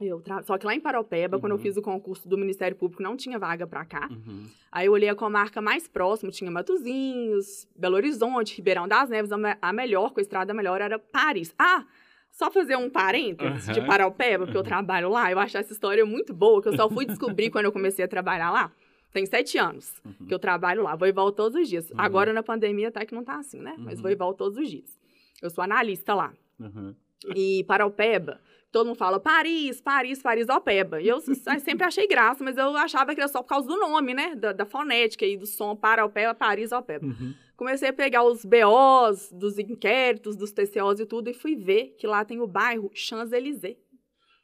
Eu 0.00 0.20
tra... 0.20 0.42
Só 0.42 0.58
que 0.58 0.66
lá 0.66 0.74
em 0.74 0.80
Paropeba, 0.80 1.38
quando 1.38 1.52
eu 1.52 1.56
Uhum. 1.56 1.62
fiz 1.62 1.76
o 1.76 1.82
concurso 1.82 2.28
do 2.28 2.36
Ministério 2.36 2.76
Público, 2.76 3.02
não 3.02 3.16
tinha 3.16 3.38
vaga 3.38 3.66
pra 3.66 3.84
cá. 3.84 4.08
Uhum. 4.10 4.44
Aí 4.70 4.86
eu 4.86 4.92
olhei 4.92 5.08
a 5.08 5.14
comarca 5.14 5.60
mais 5.62 5.86
próxima, 5.86 6.32
tinha 6.32 6.50
Matozinhos, 6.50 7.66
Belo 7.76 7.94
Horizonte, 7.96 8.56
Ribeirão 8.56 8.88
das 8.88 9.08
Neves, 9.08 9.30
a, 9.32 9.38
me- 9.38 9.56
a 9.62 9.72
melhor, 9.72 10.12
com 10.12 10.20
a 10.20 10.22
estrada 10.22 10.52
melhor 10.52 10.80
era 10.80 10.98
Paris. 10.98 11.54
Ah, 11.58 11.84
só 12.32 12.50
fazer 12.50 12.76
um 12.76 12.90
parênteses 12.90 13.72
de 13.72 13.78
Aham. 13.78 13.86
Paraupeba, 13.86 14.44
porque 14.44 14.58
eu 14.58 14.64
trabalho 14.64 15.08
lá, 15.08 15.30
eu 15.30 15.38
acho 15.38 15.56
essa 15.56 15.72
história 15.72 16.04
muito 16.04 16.34
boa, 16.34 16.60
que 16.60 16.68
eu 16.68 16.76
só 16.76 16.90
fui 16.90 17.06
descobrir 17.06 17.48
quando 17.50 17.66
eu 17.66 17.72
comecei 17.72 18.04
a 18.04 18.08
trabalhar 18.08 18.50
lá. 18.50 18.72
Tem 19.14 19.24
sete 19.24 19.56
anos 19.56 19.94
Uhum. 20.04 20.26
que 20.26 20.34
eu 20.34 20.38
trabalho 20.40 20.82
lá, 20.82 20.94
vou 20.96 21.06
e 21.08 21.12
volto 21.12 21.36
todos 21.36 21.58
os 21.58 21.68
dias. 21.68 21.88
Uhum. 21.88 21.96
Agora 22.00 22.32
na 22.32 22.42
pandemia 22.42 22.88
até 22.88 23.06
que 23.06 23.14
não 23.14 23.24
tá 23.24 23.36
assim, 23.38 23.60
né? 23.60 23.74
Mas 23.78 23.96
Uhum. 23.96 24.02
vou 24.02 24.10
e 24.10 24.14
volto 24.16 24.38
todos 24.38 24.58
os 24.58 24.68
dias. 24.68 24.98
Eu 25.40 25.48
sou 25.50 25.62
analista 25.64 26.12
lá. 26.14 26.34
Uhum. 26.58 26.94
E 27.34 27.64
Paraupeba, 27.64 28.40
todo 28.72 28.86
mundo 28.88 28.96
fala 28.96 29.20
Paris, 29.20 29.80
Paris, 29.80 30.20
Paris, 30.20 30.48
Opeba. 30.48 31.00
E 31.00 31.06
eu 31.08 31.20
sempre 31.20 31.84
achei 31.86 32.06
graça, 32.08 32.42
mas 32.42 32.56
eu 32.58 32.76
achava 32.76 33.14
que 33.14 33.20
era 33.20 33.28
só 33.28 33.40
por 33.40 33.48
causa 33.48 33.68
do 33.68 33.78
nome, 33.78 34.12
né? 34.14 34.34
Da, 34.34 34.52
da 34.52 34.66
fonética 34.66 35.24
e 35.24 35.36
do 35.36 35.46
som 35.46 35.76
Paraupeba, 35.76 36.34
Paris, 36.34 36.72
Opeba. 36.72 37.06
Uhum. 37.06 37.34
Comecei 37.56 37.90
a 37.90 37.92
pegar 37.92 38.24
os 38.24 38.44
BOs, 38.44 39.30
dos 39.32 39.58
inquéritos, 39.60 40.34
dos 40.34 40.50
TCOs 40.50 40.98
e 40.98 41.06
tudo, 41.06 41.30
e 41.30 41.34
fui 41.34 41.54
ver 41.54 41.94
que 41.96 42.04
lá 42.06 42.24
tem 42.24 42.40
o 42.40 42.48
bairro 42.48 42.90
Champs-Élysées. 42.92 43.76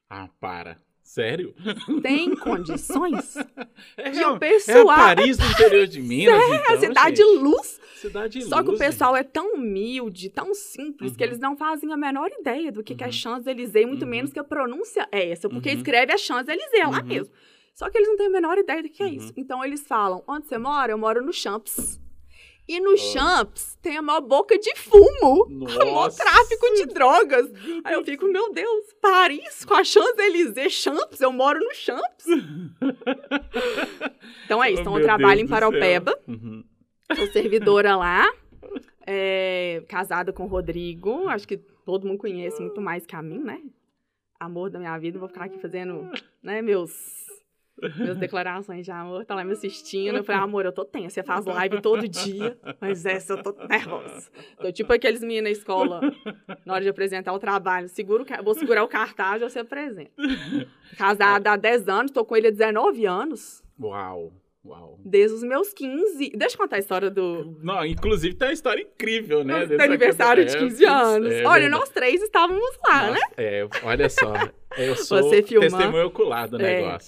Ah, 0.09 0.29
para. 0.41 0.81
Sério? 1.15 1.53
Tem 2.03 2.35
condições? 2.39 3.37
É, 3.97 4.13
E 4.15 4.25
o 4.25 4.37
é 4.37 4.39
pessoal- 4.39 4.91
a 4.91 4.97
Paris 4.97 5.37
do 5.37 5.45
interior 5.45 5.87
de 5.89 6.01
Minas, 6.03 6.41
É 6.41 6.55
então, 6.55 6.75
a 6.77 6.79
cidade 6.79 7.17
de 7.17 7.23
gente. 7.25 7.43
luz. 7.43 7.81
Cidade 7.97 8.39
de 8.39 8.45
Só 8.45 8.63
que 8.63 8.69
o 8.69 8.71
luz, 8.71 8.79
pessoal 8.79 9.17
é 9.17 9.25
tão 9.25 9.55
humilde, 9.55 10.31
tão 10.31 10.55
simples, 10.55 11.17
que 11.17 11.25
Uhum. 11.25 11.29
eles 11.31 11.41
não 11.41 11.57
fazem 11.57 11.93
a 11.93 11.97
menor 11.97 12.31
ideia 12.31 12.71
do 12.71 12.85
que, 12.85 12.95
que 12.95 13.03
é 13.03 13.09
Uhum. 13.09 13.13
Champs-Élysées, 13.13 13.87
muito 13.89 14.05
Uhum. 14.05 14.09
menos 14.09 14.33
que 14.33 14.39
a 14.39 14.45
pronúncia 14.45 15.09
é 15.11 15.31
essa, 15.33 15.49
porque 15.49 15.71
Uhum. 15.71 15.77
escreve 15.79 16.13
a 16.13 16.17
Champs-Élysées 16.17 16.89
lá 16.89 17.01
Uhum. 17.01 17.07
mesmo. 17.07 17.35
Só 17.75 17.91
que 17.91 17.99
eles 17.99 18.09
não 18.09 18.17
têm 18.17 18.27
a 18.29 18.31
menor 18.31 18.57
ideia 18.57 18.81
do 18.81 18.89
que 18.89 19.03
é 19.03 19.07
Uhum. 19.07 19.13
isso. 19.13 19.33
Então 19.37 19.65
eles 19.65 19.85
falam: 19.85 20.23
onde 20.29 20.47
você 20.47 20.59
mora? 20.59 20.93
Eu 20.93 20.99
moro 20.99 21.25
no 21.27 21.33
Champs. 21.33 21.99
E 22.73 22.79
no 22.79 22.97
Champs 22.97 23.77
tem 23.83 23.97
a 23.97 24.03
maior 24.03 24.21
boca 24.21 24.57
de 24.57 24.73
fumo. 24.77 25.47
Nossa. 25.49 25.75
O 25.83 25.87
maior 25.93 26.13
tráfico 26.13 26.75
de 26.75 26.87
drogas. 26.87 27.51
Aí 27.83 27.95
eu 27.95 28.05
fico, 28.05 28.27
meu 28.27 28.53
Deus, 28.53 28.93
Paris 29.01 29.65
com 29.65 29.75
a 29.75 29.83
Champs-Élysées, 29.83 30.73
Champs, 30.73 31.21
eu 31.21 31.33
moro 31.33 31.59
no 31.59 31.75
Champs. 31.75 32.27
então 34.45 34.63
é 34.63 34.71
isso, 34.71 34.79
Oh, 34.79 34.83
então 34.83 34.99
eu 34.99 35.05
trabalho 35.05 35.39
Deus 35.39 35.49
em. 35.49 35.49
Paropeba, 35.49 36.17
Uhum. 36.29 36.63
sou 37.17 37.27
servidora 37.33 37.97
lá, 37.97 38.31
é, 39.07 39.83
casada 39.89 40.33
com 40.33 40.45
o 40.45 40.49
Rodrigo, 40.49 41.27
acho 41.29 41.49
que 41.49 41.57
todo 41.85 42.07
mundo 42.07 42.19
conhece 42.19 42.61
muito 42.61 42.81
mais 42.81 43.05
que 43.05 43.17
a 43.17 43.23
mim, 43.23 43.39
né? 43.39 43.61
Amor 44.39 44.71
da 44.71 44.79
minha 44.79 44.97
vida, 44.99 45.19
vou 45.19 45.29
ficar 45.29 45.45
aqui 45.47 45.59
fazendo, 45.59 46.09
né, 46.43 46.63
meus... 46.63 46.93
Minhas 47.97 48.17
declarações 48.17 48.85
de 48.85 48.91
amor, 48.91 49.25
tá 49.25 49.35
lá 49.35 49.45
me 49.45 49.53
assistindo. 49.53 50.17
Eu 50.19 50.25
falei, 50.25 50.41
amor, 50.43 50.65
eu 50.65 50.73
tô 50.73 50.85
tensa. 50.85 51.15
Você 51.15 51.23
faz 51.23 51.45
live 51.45 51.81
todo 51.81 52.07
dia, 52.09 52.57
mas 52.81 53.05
essa 53.07 53.35
eu 53.35 53.43
tô 53.43 53.55
nervosa. 53.69 54.31
Tô 54.61 54.71
tipo 54.73 54.93
aqueles 54.93 55.21
meninos 55.21 55.45
na 55.45 55.51
escola, 55.51 56.01
na 56.65 56.75
hora 56.75 56.83
de 56.83 56.89
apresentar 56.89 57.33
o 57.33 57.39
trabalho. 57.39 57.89
Seguro, 57.89 58.25
vou 58.45 58.55
segurar 58.55 58.83
o 58.85 58.89
cartaz 58.89 59.41
e 59.43 59.49
você 59.49 59.59
apresenta. 59.61 60.11
Casada 60.97 61.53
há 61.53 61.57
10 61.57 61.89
anos, 61.89 62.11
tô 62.11 62.25
com 62.25 62.37
ele 62.37 62.49
há 62.49 62.51
19 62.51 63.07
anos. 63.07 63.63
Uau, 63.81 64.33
uau. 64.65 64.99
Desde 65.05 65.37
os 65.37 65.43
meus 65.43 65.73
15. 65.73 66.31
Deixa 66.37 66.55
eu 66.55 66.59
contar 66.59 66.77
a 66.77 66.79
história 66.79 67.11
do, 67.11 67.57
Não, 67.63 67.85
inclusive 67.85 68.35
tem 68.35 68.49
uma 68.49 68.55
história 68.55 68.83
incrível, 68.83 69.43
né? 69.45 69.67
do 69.67 69.81
aniversário 69.83 70.45
de 70.45 70.53
questão. 70.53 70.69
15 70.69 70.85
anos. 70.85 71.33
É, 71.33 71.47
Olha, 71.47 71.69
nós 71.69 71.89
três 71.89 72.21
estávamos 72.23 72.79
lá, 72.87 73.11
né? 73.13 73.21
É, 73.37 73.67
olha 73.83 74.09
só. 74.09 74.35
Eu 74.77 74.95
sou 74.97 75.23
Você 75.23 75.43
filmando. 75.43 75.77
testemunho 75.77 76.07
ocular 76.07 76.49
do 76.49 76.61
É. 76.61 76.99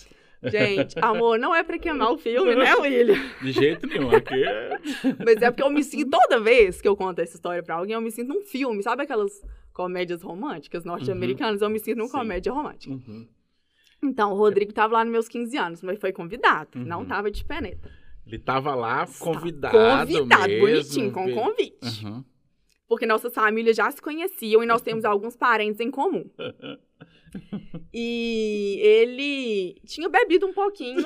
Gente, 0.44 0.96
amor, 1.00 1.38
não 1.38 1.54
é 1.54 1.62
pra 1.62 1.78
queimar 1.78 2.10
o 2.12 2.18
filme, 2.18 2.54
né, 2.54 2.74
William? 2.76 3.16
De 3.40 3.52
jeito 3.52 3.86
nenhum. 3.86 4.10
Aqui 4.10 4.42
é... 4.44 4.78
Mas 5.24 5.40
é 5.40 5.50
porque 5.50 5.62
eu 5.62 5.70
me 5.70 5.84
sinto, 5.84 6.10
toda 6.10 6.40
vez 6.40 6.80
que 6.80 6.88
eu 6.88 6.96
conto 6.96 7.20
essa 7.20 7.36
história 7.36 7.62
pra 7.62 7.76
alguém, 7.76 7.94
eu 7.94 8.00
me 8.00 8.10
sinto 8.10 8.28
num 8.34 8.42
filme. 8.42 8.82
Sabe 8.82 9.02
aquelas 9.04 9.32
comédias 9.72 10.20
românticas 10.22 10.84
norte-americanas? 10.84 11.62
Eu 11.62 11.70
me 11.70 11.78
sinto 11.78 12.02
Sim. 12.04 12.10
comédia 12.10 12.52
romântica. 12.52 12.92
Uhum. 12.92 13.28
Então, 14.02 14.32
o 14.32 14.36
Rodrigo 14.36 14.72
tava 14.72 14.94
lá 14.94 15.04
nos 15.04 15.12
meus 15.12 15.28
15 15.28 15.56
anos, 15.56 15.82
mas 15.82 16.00
foi 16.00 16.12
convidado. 16.12 16.70
Uhum. 16.76 16.84
Não 16.84 17.04
tava 17.04 17.30
de 17.30 17.44
peneta. 17.44 17.88
Ele 18.26 18.38
tava 18.38 18.74
lá 18.74 19.06
convidado 19.18 19.76
Convidado, 19.76 20.48
mesmo, 20.48 20.66
bonitinho, 20.66 21.12
com 21.12 21.26
vi- 21.26 21.34
convite. 21.34 22.04
Uhum. 22.04 22.24
Porque 22.88 23.06
nossas 23.06 23.32
famílias 23.32 23.76
já 23.76 23.90
se 23.90 24.02
conheciam 24.02 24.62
e 24.62 24.66
nós 24.66 24.82
temos 24.82 25.04
alguns 25.04 25.36
parentes 25.36 25.80
em 25.80 25.90
comum. 25.90 26.24
E 27.94 28.78
ele 28.82 29.76
tinha 29.86 30.08
bebido 30.08 30.46
um 30.46 30.52
pouquinho, 30.52 31.04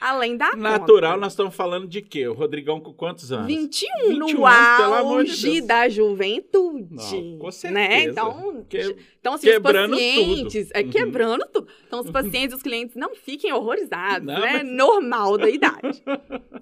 além 0.00 0.36
da 0.36 0.54
Natural, 0.56 1.10
conta. 1.12 1.20
nós 1.20 1.32
estamos 1.32 1.54
falando 1.54 1.86
de 1.86 2.00
quê? 2.00 2.26
O 2.26 2.32
Rodrigão 2.32 2.80
com 2.80 2.92
quantos 2.94 3.30
anos? 3.30 3.46
21, 3.46 4.08
21 4.08 4.18
no 4.18 4.26
de 4.26 4.42
auge 4.44 5.52
Deus. 5.52 5.66
da 5.66 5.88
juventude. 5.88 6.86
Não, 6.94 7.38
com 7.38 7.50
certeza. 7.50 7.74
Né? 7.88 8.04
Então, 8.04 8.64
Que- 8.68 8.96
então 9.20 9.34
assim, 9.34 9.48
quebrando 9.48 9.92
os 9.94 10.00
pacientes... 10.00 10.66
tudo. 10.68 10.76
É, 10.76 10.82
Uhum. 10.82 10.90
quebrando 10.90 11.46
tudo. 11.52 11.68
Então, 11.86 12.00
os 12.00 12.10
pacientes 12.10 12.56
os 12.56 12.62
clientes 12.62 12.96
não 12.96 13.14
fiquem 13.14 13.52
horrorizados, 13.52 14.26
Não, 14.26 14.40
né? 14.40 14.62
mas- 14.62 14.72
Normal 14.72 15.36
da 15.36 15.50
idade. 15.50 16.02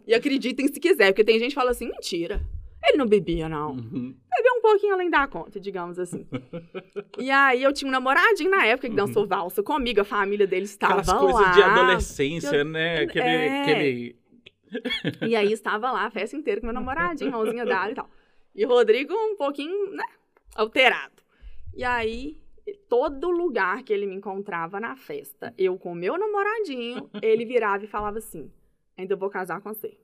e 0.07 0.13
acreditem 0.15 0.67
se 0.67 0.81
quiser, 0.81 1.13
porque 1.13 1.25
tem 1.25 1.39
gente 1.39 1.51
que 1.51 1.55
fala 1.55 1.71
assim, 1.71 1.87
mentira. 1.89 2.43
Ele 2.87 2.99
não 2.99 3.07
bebia, 3.07 3.49
não. 3.49 3.73
Uhum. 3.73 4.15
bebeu 4.37 4.53
um 4.59 4.61
pouquinho 4.63 4.95
além 4.95 5.11
da 5.11 5.27
conta, 5.27 5.59
digamos 5.59 5.99
assim. 5.99 6.27
e 7.19 7.31
aí 7.31 7.63
eu 7.63 7.73
tinha 7.73 7.89
um 7.89 7.93
namoradinho 7.93 8.51
na 8.51 8.65
época 8.65 8.89
que 8.89 8.95
dançou 8.95 9.27
valsa 9.27 9.63
comigo, 9.63 10.01
a 10.01 10.05
família 10.05 10.47
dele 10.47 10.65
estava 10.67 10.95
Uhum. 10.95 11.01
Aquelas 11.01 11.23
lá. 11.23 11.33
coisas 11.33 11.55
de 11.55 11.63
adolescência, 11.63 12.65
né? 12.65 13.01
Aquele, 13.01 13.27
É. 13.27 13.63
aquele... 13.63 14.17
E 15.27 15.35
aí 15.37 15.53
estava 15.53 15.91
lá 15.91 16.07
a 16.07 16.11
festa 16.11 16.37
inteira 16.37 16.61
com 16.61 16.67
meu 16.67 16.75
namoradinho, 16.75 17.31
mãozinha 17.33 17.65
dada 17.65 17.91
e 17.91 17.95
tal. 17.95 18.09
E 18.55 18.65
o 18.65 18.69
Rodrigo 18.69 19.15
um 19.15 19.37
pouquinho, 19.37 19.91
né, 19.93 20.05
alterado. 20.55 21.23
E 21.75 21.85
aí, 21.85 22.39
todo 22.89 23.31
lugar 23.31 23.83
que 23.83 23.93
ele 23.93 24.07
me 24.07 24.15
encontrava 24.15 24.81
na 24.81 24.97
festa, 24.97 25.53
eu 25.59 25.77
com 25.79 25.95
meu 25.95 26.17
namoradinho, 26.19 27.09
ele 27.23 27.45
virava 27.45 27.85
e 27.85 27.89
falava 27.89 28.19
assim: 28.19 28.51
ainda 28.97 29.15
vou 29.15 29.29
casar 29.31 29.61
com 29.61 29.73
você. 29.73 29.97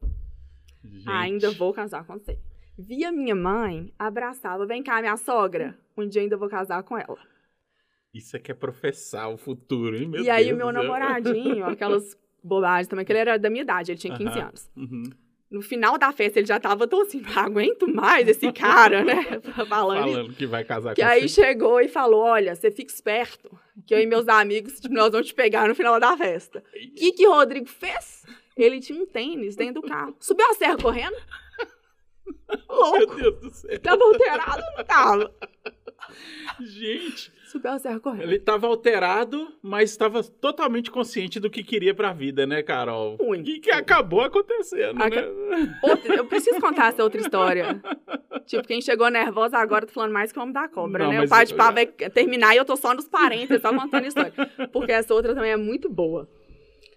Gente, 0.84 1.08
Ainda 1.08 1.50
vou 1.52 1.72
casar 1.72 2.04
com 2.04 2.14
você. 2.14 2.38
Via 2.78 3.12
minha 3.12 3.34
mãe, 3.34 3.92
abraçava, 3.98 4.66
vem 4.66 4.82
cá, 4.82 5.00
minha 5.00 5.16
sogra. 5.16 5.76
Um 5.96 6.08
dia 6.08 6.22
ainda 6.22 6.36
vou 6.36 6.48
casar 6.48 6.82
com 6.82 6.96
ela. 6.96 7.18
Isso 8.14 8.36
aqui 8.36 8.50
é 8.50 8.54
professar 8.54 9.30
o 9.30 9.36
futuro, 9.36 9.96
hein? 9.96 10.08
Meu 10.08 10.22
e 10.22 10.30
aí 10.30 10.46
Deus 10.46 10.54
o 10.54 10.56
meu 10.58 10.72
namoradinho, 10.72 11.64
aquelas 11.66 12.16
bobagens 12.42 12.88
também, 12.88 13.04
que 13.04 13.12
ele 13.12 13.18
era 13.20 13.38
da 13.38 13.48
minha 13.50 13.62
idade, 13.62 13.92
ele 13.92 13.98
tinha 13.98 14.16
15 14.16 14.30
Aham. 14.38 14.48
anos. 14.48 14.70
Uhum. 14.76 15.02
No 15.50 15.60
final 15.60 15.98
da 15.98 16.10
festa, 16.12 16.38
ele 16.38 16.46
já 16.46 16.58
tava 16.58 16.88
tão 16.88 17.02
assim, 17.02 17.20
não 17.20 17.38
aguento 17.42 17.86
mais 17.86 18.26
esse 18.26 18.50
cara, 18.52 19.04
né? 19.04 19.22
Falando. 19.68 20.00
Falando 20.00 20.32
que 20.34 20.46
vai 20.46 20.64
casar 20.64 20.94
Que 20.94 21.02
com 21.02 21.08
aí 21.08 21.28
você. 21.28 21.42
chegou 21.42 21.78
e 21.78 21.88
falou: 21.88 22.22
Olha, 22.22 22.54
você 22.54 22.70
fica 22.70 22.90
esperto, 22.90 23.50
que 23.86 23.94
eu 23.94 24.00
e 24.00 24.06
meus 24.06 24.26
amigos, 24.28 24.80
tipo, 24.80 24.94
nós 24.94 25.12
vamos 25.12 25.26
te 25.26 25.34
pegar 25.34 25.68
no 25.68 25.74
final 25.74 26.00
da 26.00 26.16
festa. 26.16 26.60
O 26.74 26.94
que 26.94 27.12
que 27.12 27.26
o 27.28 27.32
Rodrigo 27.32 27.66
fez? 27.68 28.24
Ele 28.56 28.80
tinha 28.80 28.98
um 29.02 29.04
tênis 29.06 29.54
dentro 29.54 29.82
do 29.82 29.88
carro. 29.88 30.16
Subiu 30.20 30.46
a 30.50 30.54
serra 30.54 30.78
correndo. 30.78 31.16
Meu 32.26 32.76
Louco. 32.78 33.14
Deus 33.16 33.40
do 33.40 33.50
céu. 33.50 33.78
Tava 33.80 34.02
alterado, 34.04 34.62
não 34.76 34.84
tava. 34.84 35.34
Gente, 36.60 37.32
Subiu 37.46 37.70
a 37.70 37.78
serra 37.78 38.00
correndo. 38.00 38.22
ele 38.24 38.36
estava 38.36 38.66
alterado, 38.66 39.48
mas 39.62 39.90
estava 39.90 40.22
totalmente 40.22 40.90
consciente 40.90 41.38
do 41.40 41.48
que 41.50 41.62
queria 41.62 41.94
pra 41.94 42.12
vida, 42.12 42.46
né, 42.46 42.62
Carol? 42.62 43.16
Muito. 43.20 43.48
E 43.48 43.60
que 43.60 43.70
acabou 43.70 44.20
acontecendo, 44.20 45.02
Aca- 45.02 45.22
né? 45.22 45.78
Outra- 45.82 46.14
eu 46.16 46.26
preciso 46.26 46.60
contar 46.60 46.88
essa 46.88 47.02
outra 47.02 47.20
história. 47.20 47.80
Tipo, 48.46 48.66
quem 48.66 48.80
chegou 48.82 49.08
nervosa 49.10 49.56
agora 49.58 49.86
tá 49.86 49.92
falando 49.92 50.12
mais 50.12 50.32
que 50.32 50.38
o 50.38 50.42
homem 50.42 50.52
da 50.52 50.68
cobra, 50.68 51.04
Não, 51.04 51.12
né? 51.12 51.22
O 51.24 51.28
pai 51.28 51.46
de 51.46 51.52
eu- 51.52 51.56
pá 51.58 51.70
vai 51.70 51.86
terminar 51.86 52.54
e 52.54 52.58
eu 52.58 52.64
tô 52.64 52.76
só 52.76 52.92
nos 52.94 53.08
parentes, 53.08 53.60
só 53.62 53.72
contando 53.74 54.06
história. 54.06 54.32
Porque 54.72 54.92
essa 54.92 55.14
outra 55.14 55.34
também 55.34 55.52
é 55.52 55.56
muito 55.56 55.88
boa. 55.88 56.28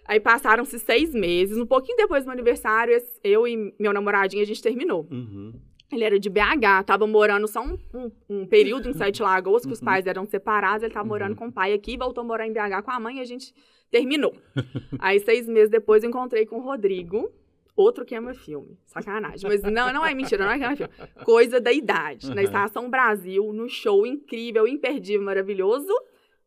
Aí 0.08 0.20
passaram-se 0.20 0.78
seis 0.80 1.14
meses, 1.14 1.58
um 1.58 1.66
pouquinho 1.66 1.98
depois 1.98 2.24
do 2.24 2.28
meu 2.28 2.34
aniversário, 2.34 2.96
eu 3.24 3.48
e 3.48 3.74
meu 3.80 3.92
namoradinho, 3.92 4.44
a 4.44 4.46
gente 4.46 4.62
terminou. 4.62 5.08
Uhum. 5.12 5.54
Ele 5.92 6.04
era 6.04 6.20
de 6.20 6.30
BH, 6.30 6.84
tava 6.86 7.06
morando 7.08 7.48
só 7.48 7.62
um, 7.62 7.78
um- 7.94 8.12
um 8.30 8.46
período 8.48 8.90
em 8.90 8.94
Sete 9.14 9.22
Lagoas, 9.22 9.66
que 9.66 9.72
os 9.74 9.82
pais 9.82 10.06
eram 10.06 10.26
separados, 10.26 10.84
ele 10.84 10.94
tava 10.94 11.08
morando 11.08 11.36
com 11.36 11.48
o 11.48 11.52
pai 11.52 11.74
aqui, 11.74 11.98
voltou 11.98 12.22
a 12.22 12.26
morar 12.26 12.48
em 12.48 12.54
BH 12.54 12.84
com 12.84 12.92
a 12.92 13.00
mãe 13.00 13.18
e 13.18 13.22
a 13.22 13.26
gente 13.26 13.54
terminou. 13.90 14.36
Aí, 15.00 15.20
seis 15.20 15.48
meses 15.48 15.70
depois, 15.70 16.04
eu 16.04 16.10
encontrei 16.10 16.46
com 16.46 16.58
o 16.58 16.62
Rodrigo, 16.62 17.32
outro 17.76 18.04
queima-filme. 18.06 18.78
Sacanagem. 18.86 19.48
Mas 19.50 19.62
não, 19.64 19.92
não 19.94 20.06
é 20.06 20.14
mentira, 20.14 20.44
não 20.46 20.52
é 20.52 20.58
queima-filme. 20.60 20.94
Coisa 21.24 21.60
da 21.62 21.72
idade. 21.72 22.30
Na 22.30 22.36
Uhum. 22.36 22.42
Estação 22.42 22.90
Brasil, 22.90 23.52
no 23.54 23.68
show 23.70 24.06
incrível, 24.06 24.68
imperdível, 24.68 25.24
maravilhoso, 25.24 25.92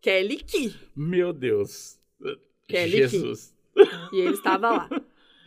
Kelly 0.00 0.36
Key. 0.36 0.74
Meu 0.96 1.32
Deus. 1.32 1.97
Kelly 2.68 2.90
Jesus. 2.90 3.54
E 4.12 4.20
ele 4.20 4.34
estava 4.34 4.70
lá. 4.70 4.88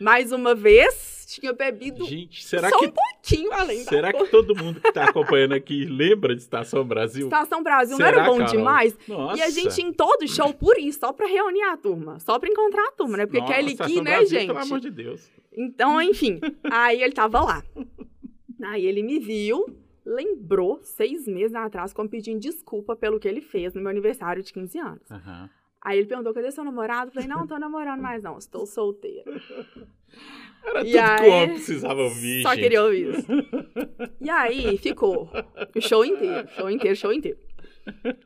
Mais 0.00 0.32
uma 0.32 0.52
vez, 0.52 1.24
tinha 1.28 1.52
bebido 1.52 2.04
Gente, 2.04 2.44
será 2.44 2.68
só 2.68 2.78
que 2.80 2.86
um 2.86 2.90
pouquinho 2.90 3.52
além 3.52 3.84
será 3.84 4.10
da 4.10 4.18
que 4.18 4.30
todo 4.30 4.56
mundo 4.56 4.80
que 4.80 4.90
tá 4.92 5.04
acompanhando 5.04 5.52
aqui 5.52 5.84
lembra 5.84 6.34
de 6.34 6.42
Estação 6.42 6.84
Brasil? 6.84 7.26
Estação 7.26 7.62
Brasil 7.62 7.96
não 7.96 8.04
Será, 8.04 8.22
era 8.22 8.28
bom 8.28 8.38
Carol? 8.38 8.52
demais? 8.52 8.98
Nossa. 9.06 9.38
E 9.38 9.42
a 9.42 9.50
gente 9.50 9.80
em 9.80 9.92
todo 9.92 10.26
show 10.26 10.52
por 10.52 10.76
isso, 10.76 10.98
só 10.98 11.12
pra 11.12 11.26
reunir 11.28 11.62
a 11.62 11.76
turma, 11.76 12.18
só 12.18 12.36
pra 12.38 12.48
encontrar 12.48 12.88
a 12.88 12.92
turma, 12.92 13.16
né? 13.18 13.26
Porque 13.26 13.40
Nossa, 13.40 13.54
Kelly 13.54 13.76
Key, 13.76 13.96
né, 13.96 14.02
Brasil, 14.02 14.28
gente? 14.28 14.46
Pelo 14.48 14.58
amor 14.58 14.80
de 14.80 14.90
Deus. 14.90 15.30
Então, 15.52 16.02
enfim, 16.02 16.40
aí 16.64 17.00
ele 17.00 17.12
tava 17.12 17.40
lá. 17.40 17.62
Aí 18.64 18.84
ele 18.84 19.02
me 19.04 19.20
viu, 19.20 19.64
lembrou 20.04 20.80
seis 20.82 21.28
meses 21.28 21.54
atrás, 21.54 21.92
como 21.92 22.08
pedindo 22.08 22.40
desculpa 22.40 22.96
pelo 22.96 23.20
que 23.20 23.28
ele 23.28 23.40
fez 23.40 23.72
no 23.74 23.80
meu 23.80 23.90
aniversário 23.90 24.42
de 24.42 24.52
15 24.52 24.78
anos. 24.78 25.10
Aham. 25.10 25.48
Aí 25.84 25.98
ele 25.98 26.06
perguntou: 26.06 26.32
cadê 26.32 26.50
seu 26.50 26.64
namorado? 26.64 27.08
Eu 27.10 27.14
falei: 27.14 27.28
não, 27.28 27.46
tô 27.46 27.58
namorando 27.58 28.00
mais, 28.00 28.22
não, 28.22 28.38
estou 28.38 28.64
solteira. 28.66 29.24
Era 30.64 30.80
E 30.86 30.92
tudo 30.92 30.92
que 30.92 30.98
o 30.98 31.00
aí, 31.24 31.30
homem 31.30 31.54
precisava 31.54 32.02
ouvir, 32.02 32.42
Só 32.42 32.50
gente. 32.50 32.62
queria 32.62 32.82
ouvir 32.84 33.10
isso. 33.18 33.26
E 34.20 34.30
aí 34.30 34.78
ficou 34.78 35.28
o 35.74 35.80
show 35.80 36.04
inteiro, 36.04 36.48
show 36.56 36.70
inteiro, 36.70 36.96
show 36.96 37.12
inteiro. 37.12 37.38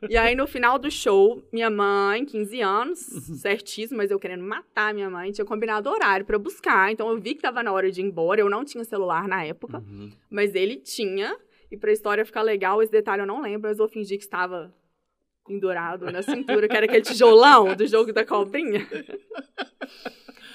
E 0.07 0.15
aí 0.15 0.35
no 0.35 0.45
final 0.45 0.77
do 0.77 0.91
show, 0.91 1.41
minha 1.51 1.69
mãe, 1.69 2.23
15 2.25 2.61
anos, 2.61 2.99
certíssimo, 3.41 3.97
mas 3.97 4.11
eu 4.11 4.19
querendo 4.19 4.43
matar 4.43 4.93
minha 4.93 5.09
mãe, 5.09 5.31
tinha 5.31 5.45
combinado 5.45 5.89
horário 5.89 6.25
pra 6.27 6.37
buscar. 6.37 6.91
Então 6.91 7.09
eu 7.09 7.17
vi 7.19 7.33
que 7.33 7.41
tava 7.41 7.63
na 7.63 7.71
hora 7.71 7.89
de 7.91 8.01
ir 8.01 8.03
embora. 8.05 8.39
Eu 8.39 8.49
não 8.51 8.63
tinha 8.63 8.83
celular 8.83 9.27
na 9.27 9.43
época, 9.43 9.79
Uhum. 9.79 10.11
mas 10.29 10.53
ele 10.53 10.75
tinha. 10.75 11.35
E 11.71 11.75
pra 11.75 11.91
história 11.91 12.23
ficar 12.23 12.43
legal, 12.43 12.83
esse 12.83 12.91
detalhe 12.91 13.23
eu 13.23 13.25
não 13.25 13.41
lembro, 13.41 13.67
mas 13.67 13.79
eu 13.79 13.87
fingi 13.89 14.15
que 14.17 14.23
estava 14.23 14.71
pendurado 15.47 16.11
na 16.11 16.21
cintura, 16.21 16.67
que 16.67 16.75
era 16.75 16.85
aquele 16.85 17.01
tijolão 17.01 17.75
do 17.75 17.87
jogo 17.87 18.11
da 18.11 18.25
cobrinha. 18.25 18.85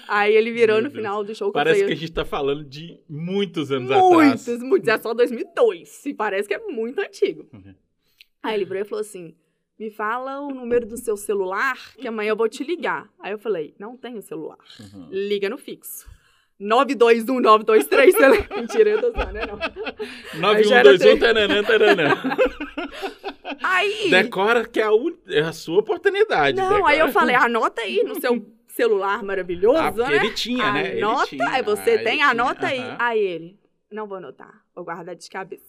Aí 0.08 0.34
ele 0.34 0.52
virou 0.52 0.76
Meu 0.76 0.84
no 0.84 0.90
Deus. 0.90 1.00
final 1.00 1.24
do 1.24 1.32
eu 1.32 1.52
Parece 1.52 1.80
falei, 1.80 1.86
que 1.86 1.98
a 1.98 2.00
gente 2.06 2.12
tá 2.12 2.24
falando 2.24 2.64
de 2.64 3.00
muitos 3.08 3.72
anos 3.72 3.90
atrás. 3.90 4.46
Muitos, 4.46 4.62
muitos. 4.62 4.88
É 4.88 4.98
só 4.98 5.14
2002. 5.14 6.06
E 6.06 6.14
parece 6.14 6.46
que 6.46 6.54
é 6.54 6.58
muito 6.58 7.00
antigo. 7.00 7.48
Uhum. 7.52 7.74
Aí 8.42 8.54
ele 8.54 8.64
virou 8.66 8.82
e 8.82 8.84
falou 8.84 9.00
assim: 9.00 9.34
me 9.78 9.90
fala 9.90 10.40
o 10.40 10.50
número 10.50 10.86
do 10.86 10.96
seu 10.96 11.16
celular, 11.16 11.94
que 11.96 12.06
amanhã 12.06 12.30
eu 12.30 12.36
vou 12.36 12.48
te 12.48 12.62
ligar. 12.62 13.08
Aí 13.18 13.32
eu 13.32 13.38
falei: 13.38 13.74
não 13.78 13.96
tenho 13.96 14.20
celular. 14.20 14.58
Uhum. 14.78 15.08
Liga 15.10 15.48
no 15.48 15.56
fixo. 15.56 16.06
921 16.62 17.40
923 17.40 18.14
cele- 18.16 18.48
Mentira, 18.60 18.90
eu 18.90 19.00
tô 19.00 19.10
zoando, 19.12 19.32
né? 19.32 19.46
Não. 20.34 20.48
Aí 20.50 20.64
já 20.64 20.76
era 20.78 20.92
9121 20.92 20.98
três. 20.98 21.20
taranã, 21.20 21.62
taranã. 21.64 22.36
Aí. 23.62 24.10
Decora 24.10 24.66
que 24.66 24.80
é 24.80 24.84
a, 24.84 24.92
un- 24.92 25.16
é 25.28 25.40
a 25.40 25.52
sua 25.52 25.78
oportunidade. 25.80 26.56
Não, 26.56 26.68
decora. 26.74 26.92
aí 26.92 26.98
eu 26.98 27.08
falei: 27.08 27.34
anota 27.36 27.82
aí 27.82 28.02
no 28.04 28.20
seu 28.20 28.44
celular 28.68 29.22
maravilhoso, 29.22 30.02
Ah, 30.02 30.08
né? 30.10 30.16
ele 30.16 30.30
tinha, 30.32 30.72
né? 30.72 30.92
Ele 30.92 31.02
Anota, 31.02 31.26
tinha. 31.26 31.48
aí 31.50 31.62
você 31.62 31.90
Ah, 31.92 32.02
tem, 32.04 32.14
tinha, 32.16 32.28
anota 32.28 32.66
aí. 32.66 32.78
aham. 32.80 32.96
Aí 32.98 33.18
ele: 33.20 33.58
não 33.90 34.06
vou 34.06 34.16
anotar, 34.18 34.62
vou 34.74 34.84
guardar 34.84 35.14
de 35.14 35.28
cabeça. 35.28 35.64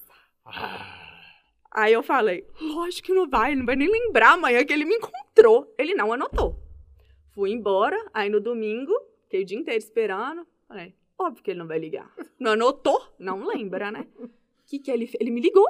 Ah, 0.45 0.99
Aí 1.75 1.91
eu 1.91 2.03
falei, 2.03 2.45
lógico 2.61 3.07
que 3.07 3.13
não 3.13 3.27
vai, 3.27 3.49
ele 3.51 3.59
não 3.61 3.65
vai 3.65 3.75
nem 3.75 3.89
lembrar 3.91 4.33
amanhã 4.33 4.63
que 4.63 4.71
ele 4.71 4.85
me 4.85 4.93
encontrou. 4.95 5.73
Ele 5.77 5.95
não 5.95 6.13
anotou. 6.13 6.59
Fui 7.33 7.49
embora, 7.51 7.97
aí 8.13 8.29
no 8.29 8.39
domingo, 8.39 8.93
fiquei 9.23 9.41
o 9.41 9.45
dia 9.45 9.57
inteiro 9.57 9.79
esperando. 9.79 10.45
Falei, 10.73 10.95
óbvio 11.19 11.43
que 11.43 11.51
ele 11.51 11.59
não 11.59 11.67
vai 11.67 11.77
ligar. 11.77 12.11
Não 12.39 12.53
anotou? 12.53 12.99
Não 13.19 13.45
lembra, 13.45 13.91
né? 13.91 14.07
O 14.19 14.27
que 14.65 14.79
que 14.79 14.89
ele 14.89 15.05
fez? 15.05 15.21
Ele 15.21 15.29
me 15.29 15.39
ligou. 15.39 15.67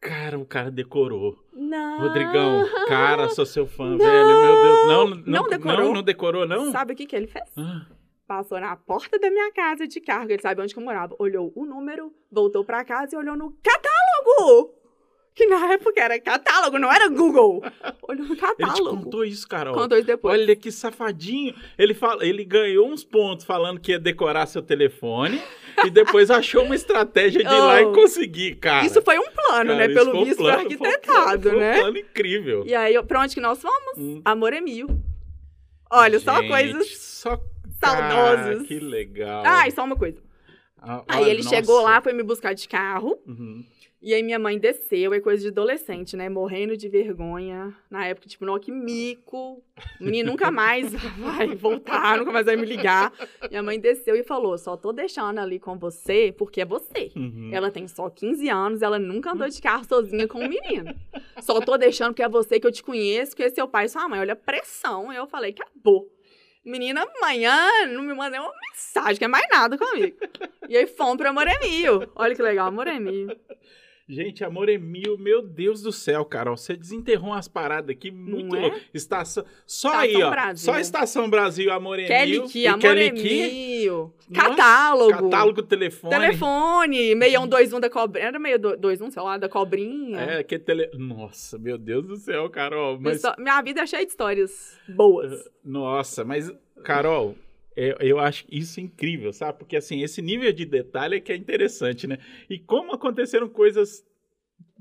cara, 0.00 0.38
o 0.38 0.46
cara 0.46 0.70
decorou. 0.70 1.36
Não. 1.52 2.00
Rodrigão, 2.00 2.64
cara, 2.88 3.28
sou 3.28 3.44
seu 3.44 3.66
fã, 3.66 3.90
Não. 3.90 3.98
velho. 3.98 4.26
Meu 4.26 4.54
Deus. 4.62 4.86
Não, 4.88 5.08
não, 5.08 5.16
Não 5.42 5.48
decorou. 5.50 5.78
Não, 5.84 5.92
não 5.92 6.02
decorou, 6.02 6.48
não? 6.48 6.72
Sabe 6.72 6.94
o 6.94 6.96
que 6.96 7.04
que 7.04 7.14
ele 7.14 7.26
fez? 7.26 7.44
Ah, 7.58 7.84
Passou 8.26 8.58
na 8.58 8.74
porta 8.74 9.18
da 9.18 9.30
minha 9.30 9.52
casa 9.52 9.86
de 9.86 10.00
cargo, 10.00 10.32
ele 10.32 10.40
sabe 10.40 10.62
onde 10.62 10.72
que 10.72 10.80
eu 10.80 10.84
morava. 10.84 11.14
Olhou 11.18 11.52
o 11.54 11.66
número, 11.66 12.10
voltou 12.32 12.64
pra 12.64 12.82
casa 12.86 13.14
e 13.14 13.18
olhou 13.18 13.36
no 13.36 13.52
catálogo. 13.62 14.74
Que 15.38 15.46
na 15.46 15.72
época 15.72 16.00
era 16.02 16.18
catálogo, 16.20 16.80
não 16.80 16.92
era 16.92 17.06
Google. 17.08 17.62
Olha 18.02 18.18
no 18.18 18.24
Ele 18.26 18.34
te 18.34 18.40
catálogo. 18.40 19.04
contou 19.04 19.24
isso, 19.24 19.46
Carol. 19.46 19.72
Contou 19.72 19.96
isso 19.96 20.06
depois. 20.08 20.36
Olha 20.36 20.56
que 20.56 20.72
safadinho. 20.72 21.54
Ele, 21.78 21.94
fala, 21.94 22.26
ele 22.26 22.44
ganhou 22.44 22.88
uns 22.90 23.04
pontos 23.04 23.44
falando 23.46 23.78
que 23.78 23.92
ia 23.92 24.00
decorar 24.00 24.46
seu 24.46 24.60
telefone 24.60 25.40
e 25.84 25.90
depois 25.90 26.28
achou 26.28 26.64
uma 26.64 26.74
estratégia 26.74 27.44
de 27.44 27.54
ir 27.54 27.58
lá 27.60 27.80
e 27.80 27.84
Oh. 27.84 27.92
conseguir, 27.92 28.56
cara. 28.56 28.84
Isso 28.84 29.00
foi 29.00 29.16
um 29.16 29.30
plano, 29.30 29.70
Cara, 29.70 29.74
né? 29.76 29.94
Pelo 29.94 30.24
visto, 30.24 30.38
plano, 30.38 30.56
foi 30.56 30.64
um 30.66 30.72
arquitetado, 30.90 31.40
plano, 31.42 31.42
foi 31.42 31.54
um 31.54 31.60
né? 31.60 31.80
plano 31.80 31.98
incrível. 31.98 32.64
E 32.66 32.74
aí, 32.74 33.00
pra 33.04 33.20
onde 33.20 33.34
que 33.36 33.40
nós 33.40 33.62
fomos? 33.62 33.96
Hum. 33.96 34.20
Amor 34.24 34.52
é 34.52 34.60
mil. 34.60 34.88
Olha, 35.88 36.18
só 36.18 36.40
Gente, 36.42 36.48
coisas 36.48 36.98
só... 36.98 37.40
saudosas. 37.80 38.60
Ah, 38.62 38.64
que 38.64 38.80
legal. 38.80 39.42
Ah, 39.46 39.68
e 39.68 39.70
só 39.70 39.84
uma 39.84 39.94
coisa. 39.94 40.18
Ah, 40.82 41.04
Aí 41.06 41.24
ah, 41.24 41.28
ele 41.28 41.42
nossa. 41.44 41.54
chegou 41.54 41.80
lá, 41.82 42.00
foi 42.02 42.12
me 42.12 42.24
buscar 42.24 42.54
de 42.54 42.68
carro. 42.68 43.16
Uhum. 43.24 43.64
E 44.00 44.14
aí 44.14 44.22
minha 44.22 44.38
mãe 44.38 44.56
desceu, 44.58 45.12
é 45.12 45.18
coisa 45.18 45.42
de 45.42 45.48
adolescente, 45.48 46.16
né? 46.16 46.28
Morrendo 46.28 46.76
de 46.76 46.88
vergonha. 46.88 47.74
Na 47.90 48.06
época, 48.06 48.28
tipo, 48.28 48.44
não, 48.44 48.56
que 48.58 48.70
mico. 48.70 49.60
O 50.00 50.04
menino 50.04 50.30
nunca 50.30 50.52
mais 50.52 50.92
vai 51.18 51.56
voltar, 51.56 52.16
nunca 52.16 52.30
mais 52.30 52.46
vai 52.46 52.54
me 52.54 52.64
ligar. 52.64 53.12
Minha 53.50 53.62
mãe 53.62 53.78
desceu 53.80 54.14
e 54.14 54.22
falou: 54.22 54.56
só 54.56 54.76
tô 54.76 54.92
deixando 54.92 55.38
ali 55.40 55.58
com 55.58 55.76
você 55.76 56.32
porque 56.36 56.60
é 56.60 56.64
você. 56.64 57.10
Uhum. 57.16 57.50
Ela 57.52 57.72
tem 57.72 57.88
só 57.88 58.08
15 58.08 58.48
anos, 58.48 58.82
ela 58.82 59.00
nunca 59.00 59.32
andou 59.32 59.48
de 59.48 59.60
carro 59.60 59.84
sozinha 59.84 60.28
com 60.28 60.38
o 60.38 60.48
menino. 60.48 60.94
Só 61.42 61.60
tô 61.60 61.76
deixando 61.76 62.08
porque 62.08 62.22
é 62.22 62.28
você 62.28 62.58
que 62.58 62.66
eu 62.66 62.72
te 62.72 62.82
conheço, 62.82 63.34
que 63.34 63.42
é 63.42 63.48
seu 63.48 63.66
pai 63.66 63.86
e 63.86 63.88
sua 63.88 64.08
mãe. 64.08 64.20
Olha 64.20 64.32
a 64.32 64.36
pressão. 64.36 65.12
Eu 65.12 65.26
falei, 65.26 65.52
acabou. 65.52 66.08
Menina, 66.64 67.06
amanhã 67.16 67.86
não 67.86 68.02
me 68.02 68.12
mandou 68.12 68.40
uma 68.40 68.52
mensagem, 68.68 69.16
quer 69.16 69.28
mais 69.28 69.46
nada 69.50 69.78
comigo. 69.78 70.16
E 70.68 70.76
aí 70.76 70.86
fomos 70.86 71.16
pra 71.16 71.32
Moremio. 71.32 72.10
Olha 72.14 72.34
que 72.34 72.42
legal, 72.42 72.70
Moremio. 72.70 73.34
Gente, 74.08 74.42
amor 74.42 74.70
é 74.70 74.78
mil, 74.78 75.18
meu 75.18 75.42
Deus 75.42 75.82
do 75.82 75.92
céu, 75.92 76.24
Carol. 76.24 76.56
Você 76.56 76.74
desenterrou 76.74 77.28
umas 77.28 77.46
paradas 77.46 77.90
aqui 77.90 78.10
muito 78.10 78.56
é? 78.56 78.60
loucas. 78.60 78.80
Estação. 78.94 79.44
Só 79.66 79.88
Estação 79.88 80.00
aí, 80.00 80.22
ó. 80.22 80.30
Brasil. 80.30 80.72
Só 80.72 80.80
Estação 80.80 81.28
Brasil, 81.28 81.70
amor 81.70 81.98
é 81.98 82.06
Kelly 82.06 82.38
mil. 82.38 82.46
E 82.54 82.66
Amor 82.66 82.80
Kelly 82.80 83.08
é. 83.08 83.12
Mil. 83.12 84.14
Nossa, 84.30 84.48
Catálogo. 84.48 85.12
Catálogo, 85.12 85.62
telefone. 85.62 86.14
Telefone, 86.14 86.96
6121 87.16 87.80
da 87.80 87.90
cobrinha. 87.90 88.26
Era 88.28 88.38
6121, 88.38 89.10
sei 89.10 89.22
lá, 89.22 89.36
da 89.36 89.48
cobrinha. 89.48 90.20
É, 90.20 90.42
que 90.42 90.58
tele... 90.58 90.90
Nossa, 90.94 91.58
meu 91.58 91.76
Deus 91.76 92.06
do 92.06 92.16
céu, 92.16 92.48
Carol. 92.48 92.98
Mas, 92.98 93.20
Minha 93.38 93.60
vida 93.60 93.82
é 93.82 93.86
cheia 93.86 94.06
de 94.06 94.10
histórias 94.10 94.78
boas. 94.88 95.50
nossa, 95.62 96.24
mas, 96.24 96.50
Carol, 96.82 97.36
eu, 97.78 97.96
eu 98.00 98.18
acho 98.18 98.44
isso 98.50 98.80
incrível, 98.80 99.32
sabe? 99.32 99.58
Porque, 99.58 99.76
assim, 99.76 100.02
esse 100.02 100.20
nível 100.20 100.52
de 100.52 100.64
detalhe 100.64 101.16
é 101.16 101.20
que 101.20 101.32
é 101.32 101.36
interessante, 101.36 102.06
né? 102.06 102.18
E 102.48 102.58
como 102.58 102.92
aconteceram 102.92 103.48
coisas... 103.48 104.04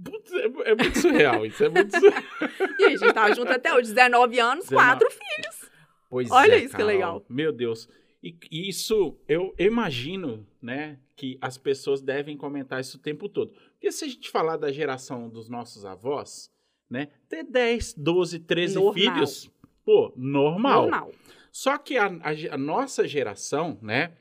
Putz, 0.03 0.31
É, 0.33 0.71
é 0.71 0.75
muito 0.75 0.97
surreal 0.99 1.45
isso, 1.45 1.63
é 1.63 1.69
muito 1.69 1.91
surreal. 1.97 2.23
E 2.79 2.83
a 2.85 2.89
gente 2.89 3.13
tava 3.13 3.33
junto 3.33 3.51
até 3.51 3.73
hoje, 3.73 3.93
19 3.93 4.39
anos, 4.39 4.65
19. 4.65 4.75
quatro 4.75 5.09
filhos. 5.09 5.71
Pois 6.09 6.31
Olha 6.31 6.53
é, 6.53 6.57
isso 6.59 6.69
que 6.69 6.77
Carol. 6.77 6.87
legal. 6.87 7.25
Meu 7.29 7.51
Deus. 7.51 7.89
E 8.23 8.35
e 8.51 8.69
isso, 8.69 9.17
eu 9.27 9.53
imagino, 9.57 10.45
né, 10.61 10.99
que 11.15 11.37
as 11.41 11.57
pessoas 11.57 12.01
devem 12.01 12.37
comentar 12.37 12.79
isso 12.79 12.97
o 12.97 12.99
tempo 12.99 13.27
todo. 13.27 13.51
Porque 13.73 13.91
se 13.91 14.05
a 14.05 14.07
gente 14.07 14.29
falar 14.29 14.57
da 14.57 14.71
geração 14.71 15.29
dos 15.29 15.49
nossos 15.49 15.85
avós, 15.85 16.51
né, 16.89 17.09
ter 17.27 17.43
10, 17.43 17.93
12, 17.95 18.39
13 18.39 18.75
Normal. 18.75 18.93
filhos, 18.93 19.51
pô, 19.85 20.13
normal. 20.15 20.83
Normal. 20.83 21.11
Só 21.51 21.77
que 21.77 21.97
a, 21.97 22.05
a 22.05 22.55
a 22.55 22.57
nossa 22.57 23.07
geração, 23.07 23.77
né, 23.81 24.13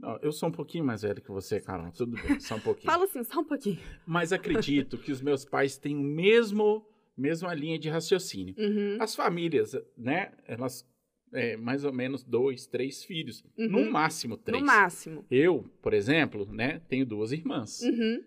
não, 0.00 0.18
eu 0.22 0.32
sou 0.32 0.48
um 0.48 0.52
pouquinho 0.52 0.82
mais 0.82 1.02
velho 1.02 1.20
que 1.20 1.30
você, 1.30 1.60
Carol, 1.60 1.92
tudo 1.92 2.16
bem, 2.22 2.40
só 2.40 2.56
um 2.56 2.60
pouquinho. 2.60 2.86
Fala 2.90 3.04
assim, 3.04 3.22
só 3.22 3.40
um 3.40 3.44
pouquinho. 3.44 3.78
Mas 4.06 4.32
acredito 4.32 4.96
que 4.96 5.12
os 5.12 5.20
meus 5.20 5.44
pais 5.44 5.76
têm 5.76 5.94
o 5.94 6.02
mesmo, 6.02 6.86
mesma 7.16 7.52
linha 7.52 7.78
de 7.78 7.90
raciocínio. 7.90 8.54
Uhum. 8.56 8.96
As 8.98 9.14
famílias, 9.14 9.76
né? 9.98 10.32
Elas, 10.48 10.88
é, 11.34 11.54
mais 11.58 11.84
ou 11.84 11.92
menos 11.92 12.24
dois, 12.24 12.66
três 12.66 13.04
filhos. 13.04 13.44
Uhum. 13.58 13.68
No 13.68 13.90
máximo 13.90 14.38
três. 14.38 14.58
No 14.58 14.66
máximo. 14.66 15.26
Eu, 15.30 15.66
por 15.82 15.92
exemplo, 15.92 16.50
né? 16.50 16.80
Tenho 16.88 17.04
duas 17.04 17.30
irmãs. 17.30 17.82
Uhum. 17.82 18.24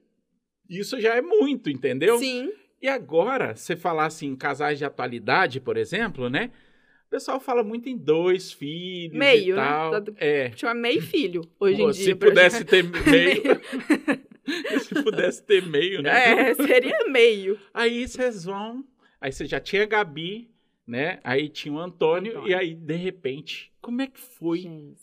Isso 0.69 1.01
já 1.01 1.15
é 1.15 1.21
muito, 1.21 1.71
entendeu? 1.71 2.19
Sim. 2.19 2.51
E 2.79 2.87
agora, 2.87 3.55
você 3.55 3.75
falar 3.75 4.05
assim, 4.05 4.27
em 4.27 4.35
casais 4.35 4.77
de 4.77 4.85
atualidade, 4.85 5.59
por 5.59 5.75
exemplo, 5.75 6.29
né? 6.29 6.51
O 7.13 7.15
pessoal 7.15 7.39
fala 7.39 7.61
muito 7.63 7.87
em 7.87 7.95
dois 7.95 8.51
filhos 8.51 9.15
Meio, 9.15 9.53
e 9.53 9.55
né? 9.55 9.63
tal. 9.63 10.01
Tá- 10.03 10.11
É. 10.17 10.51
Chama 10.55 10.73
meio 10.73 10.99
filho 10.99 11.41
hoje 11.59 11.77
Pô, 11.77 11.89
em 11.89 11.91
dia. 11.91 12.03
se 12.05 12.15
pudesse 12.15 12.65
ter 12.65 12.81
meio. 12.89 13.43
se 14.83 15.03
pudesse 15.03 15.43
ter 15.43 15.63
meio, 15.67 16.01
né? 16.01 16.49
É, 16.49 16.53
seria 16.55 17.05
meio. 17.07 17.59
Aí 17.71 18.07
vocês 18.07 18.45
vão. 18.45 18.83
Aí 19.21 19.31
você 19.31 19.45
já 19.45 19.59
tinha 19.59 19.83
a 19.83 19.85
Gabi, 19.85 20.49
né? 20.87 21.19
Aí 21.23 21.49
tinha 21.49 21.71
o 21.75 21.77
Antônio, 21.79 22.31
Antônio. 22.31 22.49
E 22.49 22.55
aí, 22.55 22.73
de 22.73 22.95
repente, 22.95 23.71
como 23.79 24.01
é 24.01 24.07
que 24.07 24.19
foi? 24.19 24.61
Gente. 24.61 24.97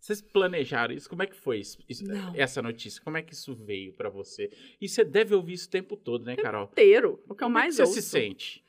Vocês 0.00 0.22
planejaram 0.22 0.94
isso? 0.94 1.08
Como 1.10 1.22
é 1.22 1.26
que 1.26 1.36
foi 1.36 1.58
isso- 1.60 1.78
isso- 1.86 2.04
essa 2.34 2.62
notícia? 2.62 3.02
Como 3.02 3.18
é 3.18 3.22
que 3.22 3.34
isso 3.34 3.54
veio 3.54 3.92
pra 3.92 4.08
você? 4.08 4.50
E 4.80 4.88
você 4.88 5.04
deve 5.04 5.34
ouvir 5.34 5.52
isso 5.54 5.68
o 5.68 5.70
tempo 5.70 5.94
todo, 5.94 6.24
né, 6.24 6.36
Carol? 6.36 6.68
Inteiro. 6.72 7.20
O 7.28 7.34
que 7.34 7.42
eu 7.44 7.46
Como 7.48 7.58
é 7.58 7.60
que 7.60 7.66
mais 7.66 7.76
você 7.76 7.82
ouço. 7.82 7.94
se 7.94 8.02
sente? 8.02 8.63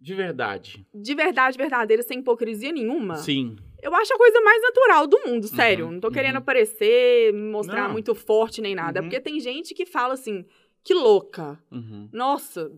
De 0.00 0.14
verdade. 0.14 0.86
De 0.94 1.14
verdade, 1.14 1.58
verdadeira, 1.58 2.02
sem 2.02 2.20
hipocrisia 2.20 2.72
nenhuma. 2.72 3.16
Sim. 3.16 3.56
Eu 3.82 3.94
acho 3.94 4.14
a 4.14 4.18
coisa 4.18 4.40
mais 4.40 4.62
natural 4.62 5.06
do 5.06 5.18
mundo, 5.26 5.46
sério. 5.46 5.86
Uhum, 5.86 5.92
não 5.92 6.00
tô 6.00 6.10
querendo 6.10 6.36
uhum. 6.36 6.40
aparecer, 6.40 7.32
me 7.32 7.50
mostrar 7.50 7.84
Não. 7.84 7.92
muito 7.92 8.14
forte 8.14 8.60
nem 8.60 8.74
nada. 8.74 9.00
Uhum. 9.00 9.06
Porque 9.06 9.20
tem 9.20 9.38
gente 9.40 9.74
que 9.74 9.84
fala 9.84 10.14
assim, 10.14 10.44
que 10.82 10.94
louca. 10.94 11.58
Uhum. 11.70 12.08
Nossa, 12.12 12.72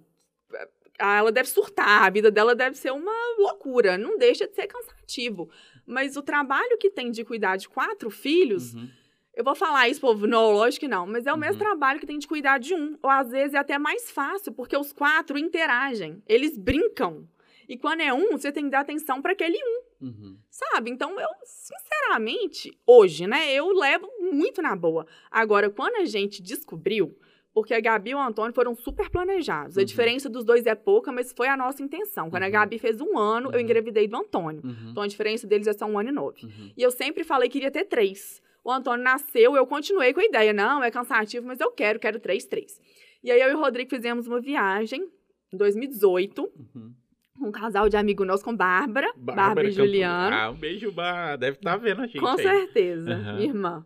ela 0.99 1.33
deve 1.33 1.49
surtar, 1.49 2.03
a 2.05 2.11
vida 2.11 2.31
dela 2.31 2.55
deve 2.55 2.77
ser 2.77 2.93
uma 2.93 3.13
loucura. 3.39 3.97
Não 3.97 4.19
deixa 4.19 4.47
de 4.47 4.55
ser 4.55 4.67
cansativo. 4.67 5.49
Mas 5.87 6.17
o 6.17 6.23
trabalho 6.23 6.79
que 6.79 6.91
tem 6.91 7.11
de 7.11 7.25
cuidar 7.25 7.57
de 7.57 7.69
quatro 7.69 8.11
filhos, 8.11 8.75
Uhum. 8.75 8.89
Eu 9.35 9.43
vou 9.45 9.55
falar 9.55 9.89
isso, 9.89 10.01
povo, 10.01 10.27
não, 10.27 10.51
lógico 10.53 10.81
que 10.81 10.89
não, 10.89 11.07
mas 11.07 11.27
é 11.27 11.33
o 11.33 11.37
mesmo 11.39 11.55
Uhum. 11.55 11.59
trabalho 11.69 11.99
que 12.01 12.07
tem 12.07 12.19
de 12.19 12.27
cuidar 12.29 12.59
de 12.59 12.75
um. 12.75 12.97
Ou 13.03 13.11
às 13.11 13.31
vezes 13.31 13.55
é 13.55 13.59
até 13.59 13.79
mais 13.79 14.11
fácil, 14.11 14.53
porque 14.53 14.77
os 14.77 14.93
quatro 14.93 15.39
interagem, 15.39 16.23
eles 16.27 16.57
brincam. 16.59 17.27
E 17.69 17.77
quando 17.79 18.01
é 18.01 18.13
um, 18.13 18.33
você 18.33 18.51
tem 18.53 18.65
que 18.65 18.71
dar 18.71 18.81
atenção 18.81 19.23
para 19.23 19.33
aquele 19.33 19.57
um. 19.57 20.07
Uhum. 20.07 20.37
Sabe? 20.51 20.91
Então, 20.91 21.19
eu, 21.19 21.29
sinceramente, 21.45 22.77
hoje, 22.87 23.27
né, 23.27 23.53
eu 23.53 23.69
levo 23.73 24.09
muito 24.21 24.61
na 24.61 24.75
boa. 24.77 25.07
Agora, 25.31 25.71
quando 25.71 25.97
a 25.97 26.05
gente 26.05 26.43
descobriu, 26.43 27.17
porque 27.55 27.75
a 27.75 27.81
Gabi 27.81 28.11
e 28.11 28.15
o 28.15 28.19
Antônio 28.21 28.55
foram 28.55 28.75
super 28.75 29.11
planejados. 29.11 29.77
A 29.77 29.81
Uhum. 29.81 29.87
diferença 29.87 30.29
dos 30.29 30.45
dois 30.45 30.67
é 30.67 30.75
pouca, 30.75 31.13
mas 31.13 31.33
foi 31.33 31.49
a 31.49 31.57
nossa 31.57 31.83
intenção. 31.83 32.31
Quando 32.31 32.43
a 32.45 32.47
Uhum. 32.47 32.53
Gabi 32.53 32.79
fez 32.79 33.01
um 33.01 33.19
ano, 33.19 33.51
eu 33.51 33.55
Uhum. 33.55 33.61
engravidei 33.61 34.09
do 34.09 34.17
Antônio. 34.17 34.63
Uhum. 34.65 34.91
Então, 34.91 35.03
a 35.03 35.07
diferença 35.07 35.47
deles 35.47 35.67
é 35.67 35.73
só 35.73 35.85
um 35.87 35.99
ano 35.99 36.09
e 36.09 36.13
nove. 36.13 36.45
Uhum. 36.47 36.73
E 36.77 36.83
eu 36.83 36.91
sempre 36.91 37.25
falei 37.25 37.49
que 37.49 37.59
iria 37.59 37.71
ter 37.71 37.85
três. 37.85 38.43
O 38.65 38.71
Antônio 38.71 39.03
nasceu, 39.05 39.57
eu 39.57 39.67
continuei 39.67 40.13
com 40.15 40.21
a 40.21 40.25
ideia. 40.25 40.53
Não, 40.53 40.83
é 40.85 40.91
cansativo, 40.91 41.47
mas 41.47 41.59
eu 41.61 41.71
quero, 41.73 41.99
quero 41.99 42.21
três, 42.21 42.45
três. 42.45 42.81
E 43.23 43.31
aí, 43.31 43.41
eu 43.41 43.51
e 43.51 43.55
o 43.55 43.59
Rodrigo 43.59 43.91
fizemos 43.91 44.27
uma 44.27 44.41
viagem 44.41 45.09
em 45.53 45.57
2018, 45.57 46.43
Uhum. 46.75 46.93
um 47.41 47.51
casal 47.53 47.89
de 47.89 47.97
amigo 47.97 48.25
nosso 48.25 48.45
com 48.45 48.55
Bárbara, 48.57 49.13
Bárbara, 49.17 49.67
e 49.69 49.71
Campo- 49.75 49.87
Juliano. 49.87 50.35
Ah, 50.37 50.51
um 50.51 50.55
beijo, 50.55 50.93
Bá. 50.93 51.37
Deve 51.37 51.57
estar 51.57 51.77
vendo 51.77 52.03
a 52.03 52.07
gente 52.07 52.21
Com 52.21 52.27
aí. 52.29 52.39
certeza, 52.43 53.17
minha 53.35 53.45
irmã. 53.49 53.85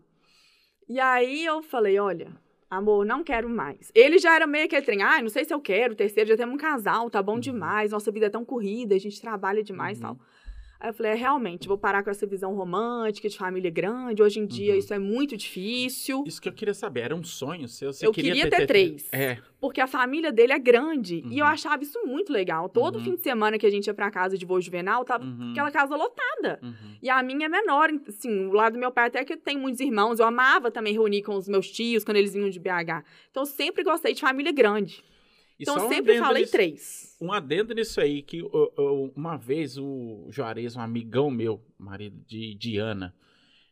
E 0.89 1.01
aí 1.01 1.45
eu 1.45 1.62
falei, 1.62 1.99
olha, 1.99 2.29
amor, 2.71 3.05
não 3.05 3.25
quero 3.25 3.49
mais. 3.49 3.91
Ele 3.95 4.19
já 4.19 4.35
era 4.37 4.47
meio 4.47 4.67
aquele 4.67 4.83
trem, 4.85 5.03
ah, 5.03 5.21
não 5.23 5.29
sei 5.29 5.45
se 5.45 5.53
eu 5.55 5.61
quero, 5.61 5.95
terceiro 5.97 6.29
já 6.29 6.37
temos 6.37 6.55
um 6.55 6.59
casal, 6.59 7.09
tá 7.11 7.23
bom 7.23 7.35
Uhum. 7.35 7.41
demais, 7.41 7.91
nossa 7.93 8.11
vida 8.12 8.27
é 8.27 8.31
tão 8.31 8.45
corrida, 8.45 8.95
a 8.95 8.99
gente 8.99 9.21
trabalha 9.21 9.62
demais 9.62 9.99
e 9.99 10.05
Uhum. 10.05 10.15
tal. 10.15 10.27
Aí 10.79 10.91
eu 10.91 10.95
falei, 10.95 11.12
é, 11.12 11.15
realmente, 11.15 11.67
vou 11.67 11.79
parar 11.79 12.03
com 12.03 12.11
essa 12.11 12.27
visão 12.27 12.55
romântica 12.55 13.29
de 13.29 13.37
família 13.39 13.71
grande, 13.71 14.23
hoje 14.23 14.39
em 14.41 14.47
dia 14.47 14.73
Uhum. 14.75 14.79
isso 14.79 14.93
é 14.93 14.99
muito 14.99 15.37
difícil, 15.37 16.23
Isso 16.27 16.41
que 16.41 16.49
eu 16.49 16.53
queria 16.53 16.75
saber, 16.75 17.01
era 17.01 17.17
um 17.17 17.25
sonho 17.25 17.67
seu? 17.67 17.93
Você 17.93 18.07
Eu 18.07 18.12
queria, 18.12 18.33
queria 18.35 18.51
ter 18.51 18.67
três. 18.67 19.09
É. 19.12 19.39
porque 19.59 19.81
a 19.81 19.87
família 19.87 20.31
dele 20.31 20.53
é 20.53 20.59
grande, 20.59 21.25
e 21.31 21.39
eu 21.39 21.45
Uhum. 21.47 21.51
achava 21.51 21.83
isso 21.83 21.99
muito 22.07 22.31
legal. 22.33 22.69
Todo 22.69 22.97
Uhum. 22.99 23.05
fim 23.05 23.15
de 23.17 23.23
semana 23.23 23.59
que 23.59 23.67
a 23.67 23.71
gente 23.71 23.87
ia 23.87 23.95
pra 23.95 24.11
casa 24.11 24.37
de 24.37 24.45
vô 24.45 24.61
juvenal, 24.61 25.05
tava 25.05 25.25
Uhum. 25.25 25.51
aquela 25.53 25.71
casa 25.71 25.97
lotada. 25.97 26.61
Uhum. 26.62 26.75
E 27.03 27.09
a 27.11 27.23
minha 27.23 27.47
é 27.47 27.49
menor, 27.49 27.91
assim, 28.07 28.47
o 28.47 28.53
lado 28.53 28.75
do 28.75 28.79
meu 28.79 28.93
pai 28.93 29.07
até 29.09 29.25
que 29.25 29.37
tem 29.37 29.57
muitos 29.59 29.81
irmãos. 29.81 30.21
Eu 30.21 30.27
amava 30.27 30.71
também 30.71 30.93
reunir 30.93 31.23
com 31.23 31.35
os 31.37 31.49
meus 31.49 31.69
tios 31.71 32.05
quando 32.05 32.19
eles 32.19 32.35
vinham 32.35 32.51
de 32.51 32.61
BH. 32.61 33.03
Então, 33.31 33.43
eu 33.43 33.47
sempre 33.47 33.83
gostei 33.83 34.12
de 34.12 34.21
família 34.21 34.53
grande. 34.53 35.03
E 35.59 35.62
Então, 35.62 35.87
um 35.87 35.88
sempre 35.88 36.19
falei 36.19 36.42
nisso- 36.42 36.53
três. 36.53 37.16
Um 37.21 37.33
adendo 37.33 37.75
nisso 37.75 38.01
aí, 38.01 38.23
que 38.23 38.38
eu- 38.40 38.73
eu- 38.77 39.12
uma 39.16 39.37
vez 39.37 39.79
o 39.79 40.27
Juarez, 40.31 40.77
um 40.77 40.81
amigão 40.81 41.31
meu, 41.31 41.64
marido 41.79 42.21
de 42.27 42.55
Diana, 42.55 43.14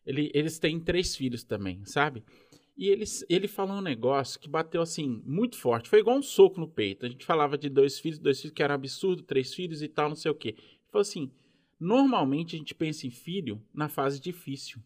ele, 0.07 0.31
eles 0.35 0.59
têm 0.59 0.81
três 0.81 1.14
filhos 1.14 1.44
também, 1.44 1.85
sabe? 1.85 2.23
E 2.77 2.88
eles, 2.88 3.25
ele 3.29 3.47
falou 3.47 3.77
um 3.77 3.81
negócio 3.83 4.40
que 4.40 4.49
bateu 4.49 4.83
assim, 4.83 5.23
muito 5.25 5.57
forte. 5.57 5.88
Foi 5.88 6.01
igual 6.01 6.16
um 6.18 6.23
soco 6.23 6.59
no 6.59 6.66
peito. 6.68 7.07
A 7.07 7.09
gente 7.09 7.25
falava 7.25 7.57
de 7.57 7.68
dois 7.68 8.01
filhos, 8.01 8.18
dois 8.18 8.40
filhos, 8.40 8.55
que 8.55 8.62
era 8.62 8.75
absurdo, 8.75 9.23
três 9.23 9.55
filhos 9.55 9.81
e 9.83 9.88
tal, 9.88 10.09
não 10.09 10.16
sei 10.16 10.31
o 10.31 10.35
quê. 10.35 10.49
Ele 10.59 10.90
falou 10.90 11.03
assim: 11.03 11.31
normalmente 11.79 12.57
a 12.57 12.59
gente 12.59 12.75
pensa 12.75 13.07
em 13.07 13.11
filho 13.11 13.62
na 13.73 13.88
fase 13.88 14.18
difícil. 14.20 14.81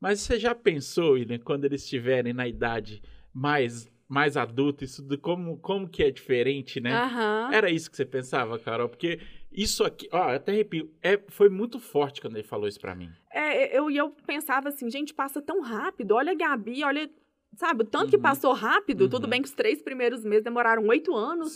Mas 0.00 0.20
você 0.20 0.38
já 0.38 0.54
pensou, 0.54 1.12
William, 1.12 1.38
quando 1.38 1.64
eles 1.64 1.82
estiverem 1.82 2.32
na 2.32 2.46
idade 2.46 3.02
mais 3.32 3.88
mais 4.12 4.36
adulta, 4.36 4.84
isso 4.84 5.02
de 5.02 5.16
como, 5.16 5.56
como 5.56 5.88
que 5.88 6.02
é 6.02 6.10
diferente, 6.10 6.78
né? 6.80 6.92
Aham. 6.92 7.48
Era 7.50 7.70
isso 7.70 7.90
que 7.90 7.96
você 7.96 8.04
pensava, 8.04 8.58
Carol? 8.58 8.86
Porque 8.86 9.18
isso 9.50 9.82
aqui, 9.84 10.06
ó, 10.12 10.28
eu 10.28 10.36
até 10.36 10.52
arrepio, 10.52 10.90
é, 11.02 11.18
foi 11.28 11.48
muito 11.48 11.80
forte 11.80 12.20
quando 12.20 12.36
ele 12.36 12.46
falou 12.46 12.68
isso 12.68 12.78
pra 12.78 12.94
mim. 12.94 13.10
É, 13.32 13.74
eu, 13.76 13.90
e 13.90 13.96
eu 13.96 14.10
pensava 14.26 14.68
assim, 14.68 14.90
gente, 14.90 15.14
passa 15.14 15.40
tão 15.40 15.62
rápido. 15.62 16.12
Olha 16.12 16.32
a 16.32 16.34
Gabi, 16.34 16.84
olha. 16.84 17.10
Sabe, 17.54 17.82
o 17.82 17.86
tanto 17.86 18.08
que 18.10 18.16
Uhum. 18.16 18.22
passou 18.22 18.52
rápido, 18.54 19.08
tudo 19.08 19.24
Uhum. 19.24 19.30
bem 19.30 19.42
que 19.42 19.46
os 19.48 19.54
três 19.54 19.82
primeiros 19.82 20.24
meses 20.24 20.42
demoraram 20.42 20.86
oito 20.88 21.14
anos 21.14 21.54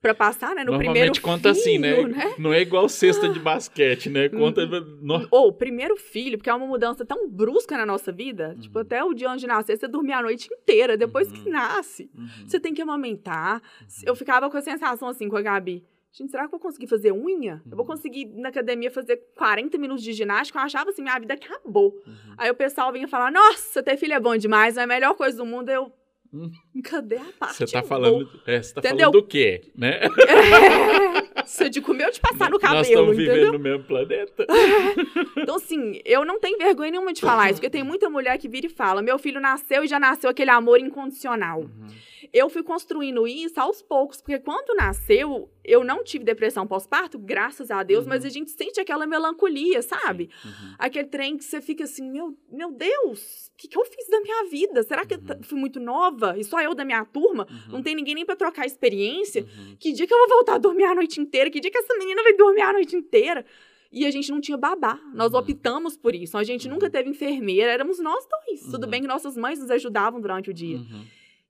pra 0.00 0.14
passar, 0.14 0.54
né? 0.54 0.62
No 0.62 0.72
Normalmente 0.72 0.92
primeiro 0.92 1.20
conta 1.22 1.50
assim, 1.50 1.80
filho, 1.82 2.08
né? 2.08 2.34
Não 2.38 2.52
é 2.52 2.60
igual 2.60 2.86
cesta 2.88 3.28
de 3.30 3.40
basquete, 3.40 4.10
né? 4.10 4.28
Conta. 4.28 4.66
no- 4.66 5.26
Ou 5.30 5.52
primeiro 5.52 5.96
filho, 5.96 6.36
porque 6.36 6.50
é 6.50 6.54
uma 6.54 6.66
mudança 6.66 7.04
tão 7.04 7.28
brusca 7.28 7.76
na 7.78 7.86
nossa 7.86 8.12
vida. 8.12 8.50
Uhum. 8.54 8.60
Tipo, 8.60 8.78
até 8.80 9.02
o 9.02 9.14
dia 9.14 9.28
antes 9.30 9.40
de 9.40 9.46
nascer, 9.46 9.78
você 9.78 9.88
dormia 9.88 10.18
a 10.18 10.22
noite 10.22 10.48
inteira. 10.52 10.96
Depois 10.98 11.30
Uhum. 11.32 11.42
que 11.44 11.50
nasce, 11.50 12.10
Uhum. 12.16 12.28
você 12.46 12.60
tem 12.60 12.74
que 12.74 12.82
amamentar. 12.82 13.62
Eu 14.04 14.14
ficava 14.14 14.50
com 14.50 14.56
a 14.58 14.62
sensação 14.62 15.08
assim 15.08 15.28
com 15.28 15.36
a 15.36 15.42
Gabi. 15.42 15.82
Gente, 16.12 16.30
será 16.30 16.42
que 16.44 16.46
eu 16.48 16.58
vou 16.58 16.60
conseguir 16.60 16.86
fazer 16.86 17.12
unha? 17.12 17.62
Eu 17.70 17.76
vou 17.76 17.80
Uhum. 17.80 17.86
conseguir 17.92 18.24
na 18.34 18.48
academia 18.48 18.90
fazer 18.90 19.16
40 19.36 19.76
minutos 19.78 20.02
de 20.02 20.12
ginástica? 20.12 20.58
Eu 20.58 20.62
achava 20.64 20.90
assim, 20.90 21.02
minha 21.02 21.18
vida 21.18 21.34
acabou. 21.34 21.94
Uhum. 22.06 22.34
Aí 22.36 22.50
o 22.50 22.54
pessoal 22.54 22.92
vinha 22.92 23.06
falar: 23.06 23.30
Nossa, 23.30 23.82
ter 23.82 23.96
filho 23.96 24.14
é 24.14 24.20
bom 24.20 24.36
demais, 24.36 24.76
é 24.76 24.82
a 24.82 24.86
melhor 24.86 25.14
coisa 25.14 25.36
do 25.36 25.46
mundo. 25.46 25.68
Eu. 25.68 25.92
Hum. 26.32 26.50
Cadê 26.84 27.16
a 27.16 27.24
parte? 27.38 27.54
Você 27.56 27.66
tá 27.66 27.82
falando. 27.82 28.28
É, 28.46 28.62
você 28.62 28.74
tá 28.74 28.80
Entendeu? 28.80 29.10
falando 29.10 29.12
do 29.22 29.26
quê? 29.26 29.70
Né? 29.76 30.00
É, 31.60 31.68
de 31.70 31.80
comer 31.80 32.04
ou 32.04 32.12
de 32.12 32.20
passar 32.20 32.50
no 32.50 32.58
Nós 32.58 32.60
cabelo, 32.60 32.82
estamos 32.82 33.14
entendeu? 33.14 33.34
vivendo 33.34 33.52
no 33.54 33.58
mesmo 33.58 33.84
planeta. 33.84 34.46
Então, 35.38 35.56
assim, 35.56 35.98
eu 36.04 36.22
não 36.24 36.38
tenho 36.38 36.58
vergonha 36.58 36.90
nenhuma 36.90 37.12
de 37.12 37.20
falar 37.22 37.46
isso, 37.50 37.54
porque 37.54 37.70
tem 37.70 37.82
muita 37.82 38.10
mulher 38.10 38.36
que 38.38 38.48
vira 38.48 38.66
e 38.66 38.70
fala: 38.70 39.00
meu 39.00 39.18
filho 39.18 39.40
nasceu 39.40 39.82
e 39.84 39.86
já 39.88 39.98
nasceu 39.98 40.28
aquele 40.28 40.50
amor 40.50 40.78
incondicional. 40.78 41.60
Uhum. 41.60 41.86
Eu 42.32 42.48
fui 42.50 42.62
construindo 42.62 43.26
isso 43.26 43.58
aos 43.60 43.80
poucos, 43.82 44.20
porque 44.20 44.38
quando 44.38 44.74
nasceu, 44.76 45.50
eu 45.64 45.82
não 45.82 46.02
tive 46.04 46.24
depressão 46.24 46.66
pós-parto, 46.66 47.18
graças 47.18 47.70
a 47.70 47.82
Deus, 47.82 48.04
Uhum. 48.04 48.08
mas 48.10 48.24
a 48.24 48.28
gente 48.28 48.50
sente 48.50 48.80
aquela 48.80 49.06
melancolia, 49.06 49.80
sabe? 49.82 50.28
Uhum. 50.44 50.74
Aquele 50.78 51.08
trem 51.08 51.36
que 51.36 51.44
você 51.44 51.60
fica 51.60 51.84
assim: 51.84 52.10
meu, 52.10 52.36
meu 52.50 52.70
Deus, 52.70 53.48
o 53.48 53.56
que, 53.56 53.68
que 53.68 53.78
eu 53.78 53.84
fiz 53.84 54.08
da 54.08 54.20
minha 54.20 54.44
vida? 54.50 54.82
Será 54.82 55.04
que 55.06 55.14
eu 55.14 55.18
Uhum. 55.18 55.42
fui 55.42 55.58
muito 55.58 55.80
nova? 55.80 56.36
E 56.38 56.44
só 56.44 56.60
eu 56.60 56.74
da 56.74 56.84
minha 56.84 57.04
turma? 57.04 57.46
Uhum. 57.50 57.72
Não 57.72 57.82
tem 57.82 57.94
ninguém 57.94 58.14
nem 58.14 58.26
pra 58.26 58.36
trocar 58.36 58.66
experiência? 58.66 59.42
Uhum. 59.42 59.76
Que 59.78 59.92
dia 59.92 60.06
que 60.06 60.12
eu 60.14 60.18
vou 60.18 60.28
voltar 60.28 60.54
a 60.54 60.58
dormir 60.58 60.84
a 60.84 60.94
noite 60.94 61.20
inteira? 61.20 61.50
Que 61.50 61.60
dia 61.60 61.70
que 61.70 61.78
essa 61.78 61.94
menina 61.96 62.22
vai 62.22 62.34
dormir 62.34 62.62
a 62.62 62.72
noite 62.72 62.94
inteira? 62.96 63.44
E 63.90 64.04
a 64.04 64.10
gente 64.10 64.30
não 64.30 64.38
tinha 64.38 64.56
babá. 64.58 65.00
Nós 65.14 65.32
Uhum. 65.32 65.38
optamos 65.38 65.96
por 65.96 66.14
isso. 66.14 66.36
A 66.36 66.44
gente 66.44 66.66
Uhum. 66.68 66.74
nunca 66.74 66.90
teve 66.90 67.08
enfermeira, 67.08 67.72
éramos 67.72 67.98
nós 67.98 68.26
dois. 68.28 68.60
Tudo 68.70 68.84
Uhum. 68.84 68.90
bem 68.90 69.00
que 69.00 69.06
nossas 69.08 69.34
mães 69.34 69.58
nos 69.58 69.70
ajudavam 69.70 70.20
durante 70.20 70.50
o 70.50 70.52
dia. 70.52 70.78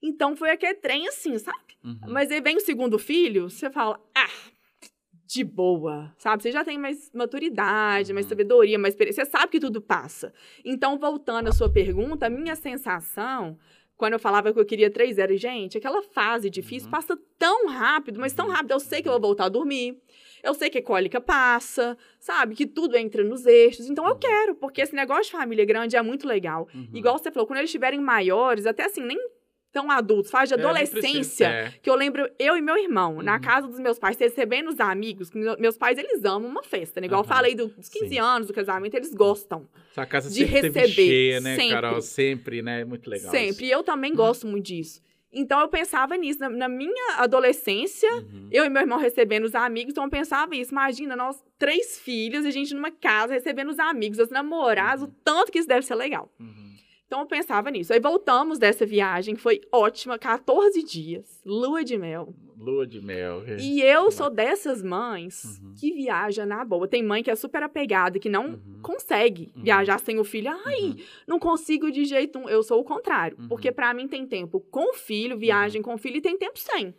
Uhum. 0.03 0.09
Então 0.11 0.37
foi 0.37 0.51
aquele 0.51 0.75
trem 0.75 1.07
assim, 1.09 1.39
sabe? 1.39 1.59
Uhum. 1.85 1.99
Mas 2.09 2.31
aí 2.31 2.41
vem 2.41 2.57
o 2.57 2.61
segundo 2.61 2.99
filho, 2.99 3.49
você 3.51 3.71
fala, 3.71 4.01
ah, 4.15 4.29
de 5.27 5.45
boa, 5.45 6.15
sabe? 6.19 6.43
Você 6.43 6.51
já 6.51 6.65
tem 6.65 6.79
mais 6.79 7.11
maturidade, 7.13 8.13
mais 8.13 8.25
Uhum. 8.27 8.31
sabedoria, 8.31 8.79
mais 8.79 8.95
experiência. 8.95 9.25
Você 9.25 9.31
sabe 9.31 9.49
que 9.53 9.61
tudo 9.61 9.81
passa. 9.81 10.33
Então, 10.65 10.99
voltando 10.99 11.49
à 11.49 11.53
sua 11.53 11.71
pergunta, 11.71 12.27
a 12.27 12.31
minha 12.31 12.57
sensação, 12.57 13.59
quando 13.97 14.15
eu 14.15 14.19
falava 14.19 14.53
que 14.55 14.59
eu 14.59 14.65
queria 14.65 14.91
três, 14.91 15.19
era, 15.19 15.37
gente, 15.37 15.77
aquela 15.77 16.01
fase 16.03 16.49
difícil 16.49 16.87
Uhum. 16.87 16.93
passa 16.93 17.19
tão 17.39 17.69
rápido, 17.69 18.19
mas 18.19 18.33
tão 18.33 18.47
Uhum. 18.47 18.53
rápido. 18.53 18.71
Eu 18.73 18.81
sei 18.81 19.03
que 19.03 19.09
eu 19.09 19.13
vou 19.13 19.21
voltar 19.21 19.45
a 19.47 19.49
dormir. 19.51 19.99
Eu 20.43 20.55
sei 20.55 20.71
que 20.71 20.79
a 20.79 20.83
cólica 20.83 21.21
passa, 21.21 21.99
sabe? 22.19 22.55
Que 22.55 22.65
tudo 22.65 22.97
entra 22.97 23.23
nos 23.25 23.45
eixos. 23.45 23.91
Então 23.91 24.07
eu 24.07 24.13
Uhum. 24.15 24.19
quero, 24.19 24.55
porque 24.55 24.81
esse 24.81 24.95
negócio 24.95 25.25
de 25.25 25.33
família 25.33 25.65
grande 25.67 25.95
é 25.97 26.01
muito 26.03 26.27
legal. 26.27 26.69
Uhum. 26.75 26.89
Igual 26.95 27.19
você 27.19 27.31
falou, 27.31 27.47
quando 27.47 27.59
eles 27.59 27.69
estiverem 27.69 28.01
maiores, 28.01 28.65
até 28.65 28.85
assim, 28.85 29.03
nem 29.03 29.19
tão 29.73 29.91
adultos, 29.91 30.31
faz 30.31 30.49
de 30.49 30.55
É, 30.55 30.59
precisa- 30.59 30.71
adolescência, 30.99 31.47
é. 31.47 31.73
que 31.83 31.89
eu 31.91 31.95
lembro 31.95 32.29
eu 32.39 32.57
e 32.57 32.61
meu 32.63 32.77
irmão, 32.77 33.23
na 33.23 33.35
Uhum. 33.35 33.41
casa 33.41 33.67
dos 33.69 33.79
meus 33.79 33.99
pais, 33.99 34.17
recebendo 34.19 34.69
os 34.69 34.81
amigos, 34.81 35.31
meus 35.59 35.77
pais, 35.77 35.99
eles 35.99 36.25
amam 36.25 36.49
uma 36.51 36.63
festa, 36.63 37.01
né? 37.01 37.07
Igual 37.07 37.21
eu 37.23 37.27
Aham. 37.27 37.35
falei 37.37 37.55
do- 37.55 37.69
dos 37.69 37.89
15 37.89 38.09
Sim. 38.09 38.19
anos, 38.19 38.49
do 38.49 38.55
casamento, 38.55 38.95
eles 38.95 39.13
gostam. 39.15 39.69
Sua 39.93 40.07
casa 40.07 40.31
de 40.31 40.45
receber, 40.45 40.89
cheia, 40.89 41.41
né, 41.41 41.57
sempre. 41.57 41.71
Carol? 41.75 42.01
Sempre, 42.01 42.63
né? 42.63 42.85
Muito 42.85 43.09
legal. 43.09 43.31
Sempre. 43.31 43.67
E 43.67 43.71
eu 43.71 43.83
também 43.83 44.15
gosto 44.15 44.47
muito 44.47 44.65
disso. 44.67 45.03
Então 45.31 45.61
eu 45.61 45.69
pensava 45.69 46.17
nisso. 46.17 46.41
Na, 46.41 46.49
na 46.49 46.69
minha 46.69 47.17
adolescência. 47.19 48.11
Uhum. 48.15 48.49
eu 48.51 48.65
e 48.65 48.69
meu 48.71 48.81
irmão 48.81 48.99
recebendo 48.99 49.45
os 49.45 49.55
amigos, 49.55 49.93
então 49.93 50.05
eu 50.05 50.11
pensava 50.11 50.57
isso. 50.57 50.73
Imagina, 50.73 51.15
nós, 51.15 51.43
três 51.59 51.99
filhos, 51.99 52.47
a 52.47 52.51
gente 52.51 52.73
numa 52.75 52.91
casa 52.91 53.35
recebendo 53.35 53.69
os 53.69 53.79
amigos, 53.79 54.19
os 54.19 54.31
namorados, 54.31 55.03
Uhum. 55.05 55.11
o 55.11 55.15
tanto 55.23 55.53
que 55.53 55.59
isso 55.59 55.69
deve 55.69 55.83
ser 55.85 55.95
legal. 55.95 56.33
Uhum. 56.41 56.68
Então 57.09 57.21
eu 57.21 57.27
pensava 57.27 57.71
nisso. 57.71 57.91
Aí 57.91 57.99
voltamos 57.99 58.59
dessa 58.59 58.85
viagem, 58.85 59.35
foi 59.35 59.63
ótima, 59.73 60.19
14 60.19 60.83
dias, 60.83 61.41
lua 61.43 61.83
de 61.83 61.97
mel. 61.97 62.35
Lua 62.61 62.87
de 62.87 63.01
mel. 63.01 63.43
é. 63.47 63.57
E 63.59 63.81
eu 63.81 64.11
sou 64.11 64.29
dessas 64.29 64.83
mães 64.83 65.59
Uhum. 65.63 65.73
que 65.79 65.91
viaja 65.95 66.45
na 66.45 66.63
boa. 66.67 66.87
Tem 66.87 67.03
mãe 67.03 67.23
que 67.23 67.31
é 67.31 67.35
super 67.35 67.63
apegada, 67.63 68.19
que 68.19 68.29
não 68.29 68.49
Uhum. 68.49 68.81
consegue 68.83 69.51
Uhum. 69.57 69.63
viajar 69.63 69.99
sem 70.01 70.19
o 70.19 70.25
filho. 70.25 70.51
Ai, 70.67 70.81
Uhum. 70.83 70.97
não 71.27 71.39
consigo 71.39 71.91
de 71.91 72.05
jeito 72.05 72.39
nenhum. 72.39 72.51
Eu 72.51 72.63
sou 72.63 72.79
o 72.79 72.85
contrário. 72.85 73.39
Uhum. 73.41 73.49
Porque 73.49 73.73
pra 73.73 73.95
mim 73.95 74.07
tem 74.07 74.27
tempo 74.27 74.61
com 74.71 74.91
o 74.91 74.95
filho, 74.95 75.39
viagem 75.39 75.81
com 75.81 75.95
o 75.95 75.99
filho, 75.99 76.17
e 76.19 76.21
tem 76.21 76.37
tempo 76.37 76.59
sem. 76.59 76.95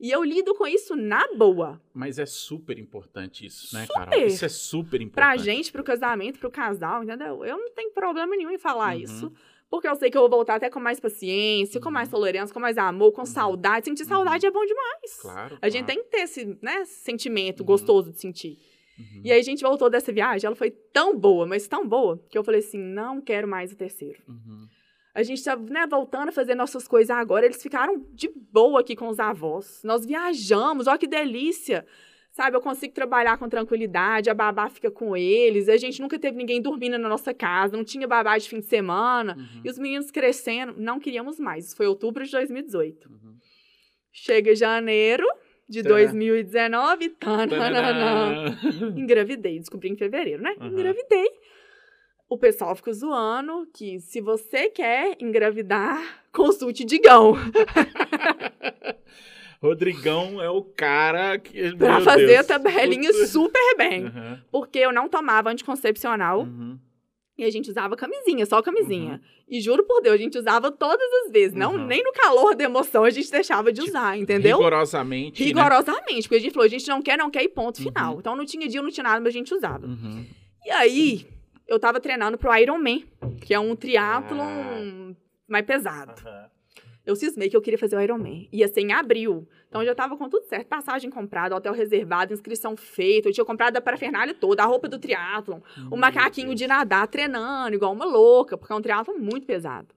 E 0.00 0.10
eu 0.10 0.22
lido 0.24 0.54
com 0.54 0.66
isso 0.66 0.96
na 0.96 1.26
boa. 1.34 1.80
Mas 1.94 2.18
é 2.18 2.26
super 2.26 2.78
importante 2.78 3.46
isso, 3.46 3.74
né, 3.74 3.86
Super. 3.86 3.94
Carol? 4.06 4.26
Isso 4.26 4.44
é 4.44 4.48
super 4.48 5.00
importante. 5.00 5.14
Pra 5.14 5.36
gente, 5.36 5.70
pro 5.72 5.84
casamento, 5.84 6.38
pro 6.38 6.50
casal, 6.50 7.04
entendeu? 7.04 7.44
Eu 7.44 7.56
não 7.56 7.70
tenho 7.72 7.92
problema 7.92 8.36
nenhum 8.36 8.50
em 8.50 8.58
falar 8.58 8.94
Uhum. 8.96 9.00
isso. 9.02 9.32
Porque 9.70 9.88
eu 9.88 9.96
sei 9.96 10.10
que 10.10 10.16
eu 10.16 10.20
vou 10.22 10.30
voltar 10.30 10.56
até 10.56 10.68
com 10.68 10.78
mais 10.78 11.00
paciência, 11.00 11.80
com 11.80 11.88
Uhum. 11.88 11.92
mais 11.94 12.08
tolerância, 12.08 12.52
com 12.52 12.60
mais 12.60 12.76
amor, 12.76 13.12
com 13.12 13.22
Uhum. 13.22 13.26
saudade. 13.26 13.86
Sentir 13.86 14.02
Uhum. 14.02 14.08
saudade 14.08 14.44
é 14.46 14.50
bom 14.50 14.64
demais. 14.64 15.18
Claro. 15.20 15.58
A 15.62 15.68
gente 15.68 15.84
claro. 15.84 15.94
tem 16.00 16.04
que 16.04 16.10
ter 16.10 16.22
esse 16.22 16.58
né, 16.60 16.84
sentimento 16.84 17.60
Uhum. 17.60 17.66
gostoso 17.66 18.12
de 18.12 18.20
sentir. 18.20 18.58
Uhum. 18.98 19.22
E 19.24 19.32
aí 19.32 19.40
a 19.40 19.42
gente 19.42 19.62
voltou 19.62 19.88
dessa 19.90 20.12
viagem, 20.12 20.46
ela 20.46 20.54
foi 20.54 20.70
tão 20.70 21.18
boa, 21.18 21.46
mas 21.46 21.66
tão 21.66 21.88
boa, 21.88 22.20
que 22.30 22.36
eu 22.38 22.44
falei 22.44 22.60
assim, 22.60 22.78
não 22.78 23.20
quero 23.20 23.48
mais 23.48 23.72
o 23.72 23.76
terceiro. 23.76 24.22
Uhum. 24.28 24.68
A 25.14 25.22
gente 25.22 25.44
tá, 25.44 25.56
né, 25.56 25.86
voltando 25.86 26.30
a 26.30 26.32
fazer 26.32 26.54
nossas 26.56 26.88
coisas 26.88 27.10
agora, 27.10 27.46
eles 27.46 27.62
ficaram 27.62 28.04
de 28.12 28.28
boa 28.50 28.80
aqui 28.80 28.96
com 28.96 29.08
os 29.08 29.20
avós. 29.20 29.80
Nós 29.84 30.04
viajamos, 30.04 30.88
olha 30.88 30.98
que 30.98 31.06
delícia. 31.06 31.86
Sabe, 32.32 32.56
eu 32.56 32.60
consigo 32.60 32.92
trabalhar 32.92 33.38
com 33.38 33.48
tranquilidade, 33.48 34.28
a 34.28 34.34
babá 34.34 34.68
fica 34.68 34.90
com 34.90 35.16
eles, 35.16 35.68
a 35.68 35.76
gente 35.76 36.02
nunca 36.02 36.18
teve 36.18 36.36
ninguém 36.36 36.60
dormindo 36.60 36.98
na 36.98 37.08
nossa 37.08 37.32
casa, 37.32 37.76
não 37.76 37.84
tinha 37.84 38.08
babá 38.08 38.36
de 38.36 38.48
fim 38.48 38.58
de 38.58 38.66
semana. 38.66 39.36
Uhum. 39.36 39.60
E 39.64 39.70
os 39.70 39.78
meninos 39.78 40.10
crescendo, 40.10 40.74
não 40.76 40.98
queríamos 40.98 41.38
mais. 41.38 41.66
Isso 41.66 41.76
foi 41.76 41.86
outubro 41.86 42.24
de 42.24 42.32
2018. 42.32 43.08
Uhum. 43.08 43.36
Chega 44.10 44.52
janeiro 44.52 45.24
de 45.68 45.82
Tadã. 45.84 45.94
2019, 45.94 47.08
tananana. 47.10 48.56
Tananã. 48.60 48.98
Engravidei, 48.98 49.60
descobri 49.60 49.90
em 49.90 49.96
fevereiro, 49.96 50.42
né? 50.42 50.56
Aham. 50.58 50.72
Engravidei. 50.72 51.30
O 52.34 52.38
pessoal 52.38 52.74
fica 52.74 52.92
zoando 52.92 53.64
que 53.72 54.00
se 54.00 54.20
você 54.20 54.68
quer 54.68 55.16
engravidar, 55.20 56.02
consulte 56.34 56.84
Digão. 56.84 57.36
Rodrigão 59.62 60.42
é 60.42 60.50
o 60.50 60.62
cara 60.62 61.38
que. 61.38 61.76
Pra 61.76 62.00
fazer 62.00 62.26
Deus. 62.26 62.40
a 62.40 62.44
tabelinha 62.44 63.12
super 63.28 63.76
bem. 63.78 64.06
Aham. 64.06 64.42
Porque 64.50 64.80
eu 64.80 64.92
não 64.92 65.08
tomava 65.08 65.48
anticoncepcional 65.48 66.40
Uhum. 66.40 66.76
e 67.38 67.44
a 67.44 67.50
gente 67.50 67.70
usava 67.70 67.94
camisinha, 67.96 68.44
só 68.46 68.60
camisinha. 68.60 69.20
E 69.48 69.60
juro 69.60 69.84
por 69.84 70.02
Deus, 70.02 70.16
a 70.16 70.18
gente 70.18 70.36
usava 70.36 70.72
todas 70.72 71.08
as 71.24 71.30
vezes. 71.30 71.56
Não, 71.56 71.74
Uhum. 71.76 71.86
nem 71.86 72.02
no 72.02 72.12
calor 72.12 72.56
da 72.56 72.64
emoção 72.64 73.04
a 73.04 73.10
gente 73.10 73.30
deixava 73.30 73.72
de 73.72 73.80
usar, 73.80 74.18
entendeu? 74.18 74.56
Rigorosamente. 74.56 75.40
né? 75.40 75.46
Rigorosamente. 75.46 76.22
Porque 76.22 76.34
a 76.34 76.40
gente 76.40 76.52
falou, 76.52 76.66
a 76.66 76.70
gente 76.70 76.88
não 76.88 77.00
quer, 77.00 77.16
não 77.16 77.30
quer 77.30 77.44
e 77.44 77.48
ponto 77.48 77.78
Uhum. 77.78 77.84
final. 77.84 78.18
Então 78.18 78.34
não 78.34 78.44
tinha 78.44 78.66
dia, 78.68 78.82
não 78.82 78.90
tinha 78.90 79.04
nada, 79.04 79.20
mas 79.20 79.28
a 79.28 79.38
gente 79.38 79.54
usava. 79.54 79.86
Uhum. 79.86 80.26
E 80.66 80.70
aí, 80.70 81.26
eu 81.66 81.78
tava 81.78 82.00
treinando 82.00 82.36
pro 82.38 82.54
Ironman, 82.56 83.04
que 83.40 83.52
é 83.54 83.58
um 83.60 83.74
triatlon 83.76 84.40
Ah. 84.40 85.14
mais 85.48 85.64
pesado. 85.64 86.12
Aham. 86.26 86.50
Eu 87.06 87.14
cismei 87.14 87.50
que 87.50 87.56
eu 87.56 87.60
queria 87.60 87.76
fazer 87.78 87.96
o 87.96 88.00
Ironman. 88.00 88.48
Ia 88.50 88.66
ser 88.66 88.80
em 88.80 88.90
abril. 88.92 89.46
Então 89.68 89.82
eu 89.82 89.86
já 89.88 89.94
tava 89.94 90.16
com 90.16 90.26
tudo 90.26 90.46
certo. 90.46 90.66
Passagem 90.68 91.10
comprada, 91.10 91.54
hotel 91.54 91.74
reservado, 91.74 92.32
inscrição 92.32 92.74
feita. 92.78 93.28
Eu 93.28 93.32
tinha 93.34 93.44
comprado 93.44 93.76
a 93.76 93.80
parafernália 93.82 94.32
toda, 94.32 94.62
a 94.62 94.66
roupa 94.66 94.88
do 94.88 94.98
triatlon, 94.98 95.60
o 95.90 95.96
macaquinho 95.98 96.54
de 96.54 96.66
nadar, 96.66 97.06
treinando, 97.06 97.74
igual 97.74 97.92
uma 97.92 98.06
louca, 98.06 98.56
porque 98.56 98.72
é 98.72 98.76
um 98.76 98.80
triatlon 98.80 99.18
muito 99.18 99.46
pesado. 99.46 99.88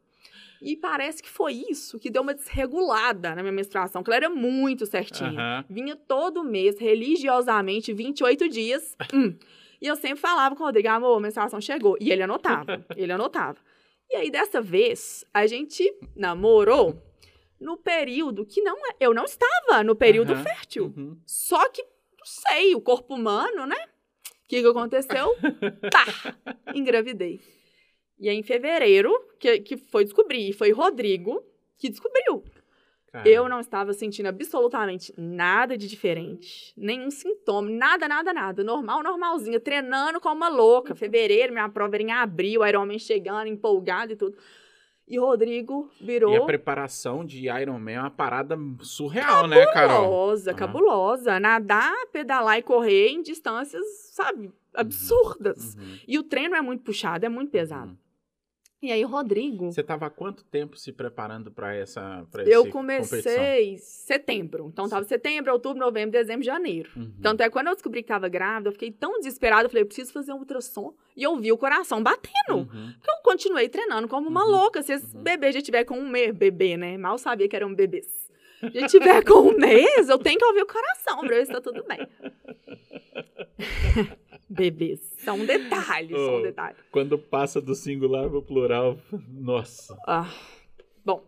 E 0.61 0.75
parece 0.75 1.23
que 1.23 1.29
foi 1.29 1.53
isso 1.69 1.97
que 1.97 2.09
deu 2.09 2.23
uma 2.23 2.33
desregulada 2.33 3.33
na 3.35 3.41
minha 3.41 3.53
menstruação, 3.53 4.03
que 4.03 4.09
ela 4.09 4.17
era 4.17 4.29
muito 4.29 4.85
certinha. 4.85 5.29
Aham. 5.29 5.65
Vinha 5.69 5.95
todo 5.95 6.43
mês, 6.43 6.77
religiosamente, 6.77 7.93
28 7.93 8.49
dias. 8.49 8.97
Hum. 9.13 9.33
E 9.81 9.87
eu 9.87 9.95
sempre 9.95 10.17
falava 10.19 10.55
com 10.55 10.63
o 10.63 10.65
Rodrigo, 10.65 10.87
amor, 10.89 11.17
a 11.17 11.19
menstruação 11.19 11.61
chegou. 11.61 11.97
E 11.99 12.11
ele 12.11 12.23
anotava, 12.23 12.85
ele 12.95 13.11
anotava. 13.11 13.57
E 14.09 14.15
aí, 14.15 14.31
dessa 14.31 14.61
vez, 14.61 15.25
a 15.33 15.45
gente 15.45 15.83
namorou 16.15 17.01
no 17.59 17.75
período 17.77 18.45
que 18.45 18.61
não 18.61 18.77
é- 18.87 18.95
eu 18.99 19.13
não 19.13 19.25
estava 19.25 19.83
no 19.83 19.95
período 19.95 20.33
Aham. 20.33 20.43
fértil. 20.43 20.93
Uhum. 20.95 21.17
Só 21.25 21.67
que, 21.69 21.81
não 21.83 22.25
sei, 22.25 22.73
o 22.75 22.81
corpo 22.81 23.15
humano, 23.15 23.65
né? 23.65 23.75
O 24.45 24.47
que, 24.47 24.61
que 24.61 24.67
aconteceu? 24.67 25.35
tá, 25.91 26.05
engravidei. 26.73 27.41
E 28.19 28.29
aí, 28.29 28.37
em 28.37 28.43
fevereiro, 28.43 29.11
que, 29.39 29.59
que 29.59 29.77
foi 29.77 30.03
descobrir, 30.03 30.49
e 30.49 30.53
foi 30.53 30.71
Rodrigo 30.71 31.43
que 31.77 31.89
descobriu. 31.89 32.43
Eu 33.25 33.47
não 33.49 33.59
estava 33.59 33.93
sentindo 33.93 34.27
absolutamente 34.27 35.13
nada 35.17 35.77
de 35.77 35.87
diferente. 35.87 36.73
Nenhum 36.77 37.09
sintoma, 37.09 37.69
nada, 37.69 38.07
nada, 38.07 38.33
nada. 38.33 38.63
Normal, 38.63 39.01
normalzinha, 39.01 39.59
treinando 39.59 40.19
como 40.19 40.35
uma 40.35 40.49
louca. 40.49 40.93
Fevereiro, 40.93 41.53
minha 41.53 41.69
prova 41.69 41.95
era 41.95 42.03
em 42.03 42.11
abril, 42.11 42.65
Ironman 42.65 42.99
chegando, 42.99 43.47
empolgado 43.47 44.13
e 44.13 44.15
tudo. 44.15 44.37
E 45.07 45.17
Rodrigo 45.17 45.89
virou. 46.01 46.33
E 46.33 46.37
a 46.37 46.45
preparação 46.45 47.25
de 47.25 47.47
Ironman 47.49 47.95
é 47.95 47.99
uma 48.01 48.11
parada 48.11 48.57
surreal, 48.81 49.47
né, 49.47 49.65
Carol? 49.67 50.01
Cabulosa, 50.01 50.53
cabulosa. 50.53 51.39
Nadar, 51.39 51.95
pedalar 52.11 52.59
e 52.59 52.61
correr 52.61 53.07
em 53.07 53.21
distâncias, 53.21 53.85
sabe, 54.11 54.51
absurdas. 54.73 55.75
Uhum. 55.75 55.97
E 56.05 56.19
o 56.19 56.23
treino 56.23 56.55
é 56.55 56.61
muito 56.61 56.83
puxado, 56.83 57.25
é 57.25 57.29
muito 57.29 57.51
pesado. 57.51 57.91
Uhum. 57.91 57.97
E 58.79 58.91
aí, 58.91 59.01
Rodrigo, 59.03 59.71
Você 59.71 59.81
tava 59.81 60.05
há 60.05 60.09
quanto 60.09 60.43
tempo 60.45 60.77
se 60.77 60.91
preparando 60.91 61.51
pra 61.51 61.73
essa 61.75 62.27
pra 62.31 62.43
eu 62.43 62.67
competição? 62.69 62.71
comecei 63.33 63.73
em 63.73 63.77
setembro. 63.79 64.69
Então, 64.71 64.87
tava 64.87 65.03
setembro, 65.03 65.51
outubro, 65.51 65.79
novembro, 65.79 66.11
dezembro, 66.11 66.45
janeiro. 66.45 66.91
Uhum. 66.95 67.11
Tanto 67.19 67.41
é 67.41 67.49
quando 67.49 67.67
eu 67.69 67.73
descobri 67.73 68.03
que 68.03 68.07
tava 68.09 68.29
grávida, 68.29 68.69
eu 68.69 68.73
fiquei 68.73 68.91
tão 68.91 69.17
desesperada, 69.17 69.63
eu 69.65 69.69
falei, 69.69 69.81
eu 69.81 69.87
preciso 69.87 70.13
fazer 70.13 70.31
um 70.31 70.37
ultrassom. 70.37 70.93
E 71.15 71.23
eu 71.23 71.35
vi 71.37 71.51
o 71.51 71.57
coração 71.57 72.03
batendo. 72.03 72.55
Uhum. 72.71 72.93
Porque 72.99 73.09
eu 73.09 73.15
continuei 73.23 73.67
treinando 73.67 74.07
como 74.07 74.29
uma 74.29 74.45
Uhum. 74.45 74.51
louca. 74.51 74.83
Se 74.83 74.93
esse 74.93 75.15
Uhum. 75.15 75.23
bebê 75.23 75.51
já 75.51 75.61
tiver 75.61 75.83
com 75.83 75.97
um 75.97 76.07
mês, 76.07 76.31
bebê, 76.35 76.77
né? 76.77 76.97
Mal 76.99 77.17
sabia 77.17 77.49
que 77.49 77.55
eram 77.55 77.73
bebês. 77.73 78.27
Já 78.73 78.87
tiver 78.87 79.23
com 79.23 79.39
um 79.39 79.57
mês, 79.57 80.07
eu 80.07 80.19
tenho 80.19 80.37
que 80.37 80.45
ouvir 80.45 80.61
o 80.61 80.67
coração 80.67 81.19
pra 81.21 81.29
ver 81.29 81.45
se 81.47 81.51
tá 81.51 81.61
tudo 81.61 81.83
bem. 81.83 82.07
bebês. 84.49 84.99
São 85.19 85.45
detalhes, 85.45 86.11
são 86.15 86.37
Oh. 86.39 86.41
detalhes. 86.41 86.77
Quando 86.91 87.17
passa 87.17 87.59
do 87.61 87.75
singular 87.75 88.29
pro 88.29 88.41
plural, 88.41 88.97
nossa. 89.29 89.97
Ah, 90.07 90.29
bom. 91.05 91.23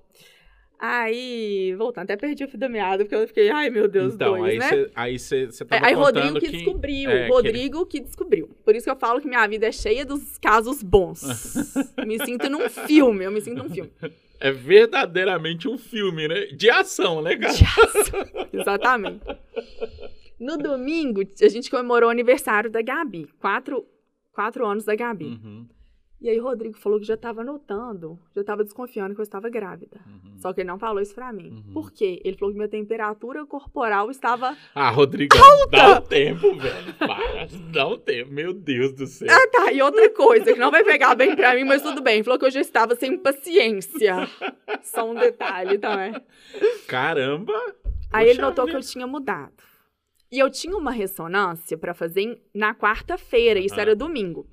Aí, 0.82 1.76
voltando, 1.78 2.06
até 2.06 2.16
perdi 2.16 2.46
o 2.46 2.48
fio 2.48 2.58
da 2.58 2.70
meada, 2.70 3.04
porque 3.04 3.14
eu 3.16 3.28
fiquei, 3.28 3.50
ai 3.50 3.70
meu 3.70 3.86
Deus, 3.86 4.14
então, 4.14 4.38
dois, 4.38 4.54
aí 4.64 4.78
né? 4.78 4.90
aí 4.96 5.20
você 5.20 5.46
você 5.48 5.64
É, 5.64 5.68
tava 5.68 5.88
aí 5.88 5.94
Rodrigo 5.94 6.40
que, 6.40 6.46
que 6.46 6.52
descobriu. 6.58 7.10
é, 7.10 7.26
que- 7.26 7.32
Rodrigo 7.34 7.86
que... 7.86 8.00
descobriu. 8.00 8.50
Por 8.64 8.74
isso 8.74 8.86
que 8.86 8.90
eu 8.92 8.96
falo 8.96 9.20
que 9.20 9.28
minha 9.28 9.46
vida 9.46 9.68
é 9.68 9.72
cheia 9.74 10.06
dos 10.06 10.38
casos 10.38 10.82
bons. 10.82 11.22
me 12.08 12.18
sinto 12.24 12.50
num 12.50 12.70
filme, 12.70 13.26
eu 13.26 13.32
me 13.32 13.42
sinto 13.42 13.62
num 13.62 13.70
filme. 13.70 13.92
é 14.40 14.52
verdadeiramente 14.54 15.68
um 15.68 15.78
filme, 15.78 16.30
né? 16.30 16.46
De 16.46 16.70
ação, 16.70 17.22
né, 17.22 17.36
cara? 17.36 17.54
Exatamente. 18.54 19.20
No 20.40 20.58
domingo, 20.58 21.22
a 21.42 21.48
gente 21.50 21.70
comemorou 21.70 22.08
o 22.10 22.12
aniversário 22.12 22.70
da 22.70 22.82
Gabi. 22.82 23.28
Quatro, 23.40 23.86
quatro 24.32 24.66
anos 24.66 24.86
da 24.86 24.96
Gabi. 24.96 25.26
Uhum, 25.26 25.68
E 26.22 26.30
aí 26.30 26.38
Rodrigo 26.38 26.78
falou 26.78 27.00
que 27.00 27.06
já 27.06 27.16
tava 27.18 27.44
notando, 27.44 28.18
já 28.36 28.44
tava 28.44 28.64
desconfiando 28.64 29.14
que 29.16 29.22
eu 29.22 29.24
estava 29.24 29.50
grávida. 29.50 30.00
uhum. 30.06 30.38
Só 30.38 30.54
que 30.54 30.62
ele 30.62 30.68
não 30.70 30.80
falou 30.80 31.02
isso 31.02 31.14
pra 31.14 31.34
mim. 31.34 31.50
Uhum. 31.68 31.74
Por 31.74 31.92
quê? 31.92 32.22
Ele 32.24 32.38
falou 32.38 32.54
que 32.54 32.58
minha 32.58 32.70
temperatura 32.70 33.46
corporal 33.46 34.10
estava. 34.10 34.56
Ah, 34.74 34.90
Rodrigo, 34.90 35.36
dá 35.70 35.98
um 35.98 36.02
tempo, 36.02 36.56
velho. 36.56 36.94
Para, 36.98 37.48
dá 37.74 37.88
um 37.88 37.98
tempo. 37.98 38.32
Meu 38.32 38.54
Deus 38.54 38.94
do 38.94 39.06
céu. 39.08 39.28
Ah, 39.30 39.48
tá. 39.52 39.72
E 39.74 39.82
outra 39.82 40.10
coisa 40.12 40.54
que 40.54 40.60
não 40.60 40.72
vai 40.72 40.84
pegar 40.86 41.16
bem 41.16 41.36
pra 41.36 41.54
mim, 41.56 41.66
mas 41.66 41.82
tudo 41.82 42.02
bem. 42.02 42.16
Ele 42.16 42.24
falou 42.24 42.40
que 42.40 42.46
eu 42.46 42.52
já 42.52 42.62
estava 42.62 42.96
sem 42.96 43.18
paciência. 43.18 44.16
Só 44.84 45.10
um 45.10 45.16
detalhe 45.16 45.78
também. 45.78 46.14
Caramba. 46.88 47.54
Aí 48.12 48.30
ele 48.30 48.42
notou 48.42 48.66
que 48.66 48.76
eu 48.76 48.82
tinha 48.82 49.06
mudado. 49.06 49.54
E 50.32 50.38
eu 50.40 50.50
tinha 50.50 50.76
uma 50.78 50.92
ressonância 50.92 51.78
pra 51.78 51.94
fazer 51.94 52.22
em- 52.22 52.38
na 52.54 52.74
quarta-feira, 52.76 53.60
isso 53.60 53.80
era 53.80 53.96
domingo. 53.96 54.48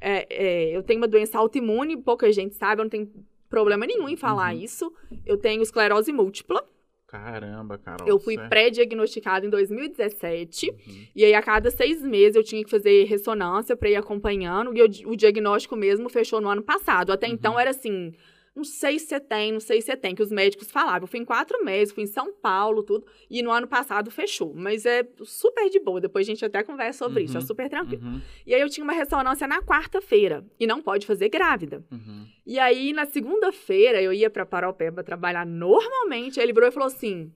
É, 0.00 0.26
é, 0.28 0.76
eu 0.76 0.82
tenho 0.82 1.00
uma 1.00 1.08
doença 1.08 1.38
autoimune, 1.38 1.96
pouca 1.96 2.30
gente 2.30 2.54
sabe, 2.54 2.80
eu 2.80 2.84
não 2.84 2.90
tenho 2.90 3.10
problema 3.48 3.86
nenhum 3.86 4.08
em 4.08 4.16
falar 4.16 4.52
Uhum. 4.54 4.60
isso. 4.60 4.92
Eu 5.24 5.38
tenho 5.38 5.62
esclerose 5.62 6.12
múltipla. 6.12 6.62
Caramba, 7.06 7.78
Carol. 7.78 8.06
eu 8.06 8.18
fui 8.18 8.36
é- 8.36 8.48
pré-diagnosticada 8.48 9.46
em 9.46 9.48
2017. 9.50 10.68
Uhum. 10.70 11.06
E 11.14 11.24
aí, 11.24 11.32
a 11.34 11.40
cada 11.40 11.70
seis 11.70 12.02
meses, 12.02 12.34
eu 12.36 12.42
tinha 12.44 12.62
que 12.64 12.70
fazer 12.70 13.04
ressonância 13.04 13.76
pra 13.76 13.88
ir 13.88 13.96
acompanhando. 13.96 14.76
E 14.76 14.82
o, 14.82 15.12
o 15.12 15.16
diagnóstico 15.16 15.76
mesmo 15.76 16.08
fechou 16.10 16.40
no 16.40 16.48
ano 16.48 16.62
passado. 16.62 17.12
Até 17.12 17.26
Uhum. 17.28 17.32
então, 17.34 17.58
era 17.58 17.70
assim... 17.70 18.12
Não 18.56 18.64
sei 18.64 18.98
se 18.98 19.06
você 19.08 19.20
tem, 19.20 19.52
não 19.52 19.60
sei 19.60 19.82
se 19.82 19.86
você 19.88 19.96
tem, 19.98 20.14
que 20.14 20.22
os 20.22 20.30
médicos 20.32 20.70
falavam. 20.70 21.02
Eu 21.02 21.06
fui 21.06 21.20
em 21.20 21.24
quatro 21.26 21.62
meses, 21.62 21.92
fui 21.92 22.04
em 22.04 22.06
São 22.06 22.32
Paulo, 22.32 22.82
tudo. 22.82 23.06
E 23.28 23.42
no 23.42 23.50
ano 23.50 23.68
passado 23.68 24.10
fechou. 24.10 24.54
Mas 24.54 24.86
é 24.86 25.06
super 25.24 25.68
de 25.68 25.78
boa. 25.78 26.00
Depois 26.00 26.26
a 26.26 26.30
gente 26.30 26.42
até 26.42 26.62
conversa 26.62 27.04
sobre 27.04 27.24
isso. 27.24 27.36
É 27.36 27.40
Uhum. 27.40 27.46
super 27.46 27.68
tranquilo. 27.68 28.02
Uhum, 28.02 28.20
E 28.46 28.54
aí 28.54 28.60
eu 28.62 28.70
tinha 28.70 28.82
uma 28.82 28.94
ressonância 28.94 29.46
na 29.46 29.60
quarta-feira. 29.62 30.42
E 30.58 30.66
não 30.66 30.80
pode 30.80 31.06
fazer 31.06 31.28
grávida. 31.28 31.84
uhum. 31.92 32.26
E 32.46 32.58
aí, 32.58 32.92
na 32.94 33.04
segunda-feira, 33.04 34.00
eu 34.00 34.12
ia 34.12 34.30
pra 34.30 34.46
Paropeba 34.46 35.04
trabalhar 35.04 35.44
normalmente. 35.44 36.40
Aí 36.40 36.46
ele 36.46 36.52
virou 36.54 36.68
e 36.68 36.72
falou 36.72 36.86
assim: 36.86 37.30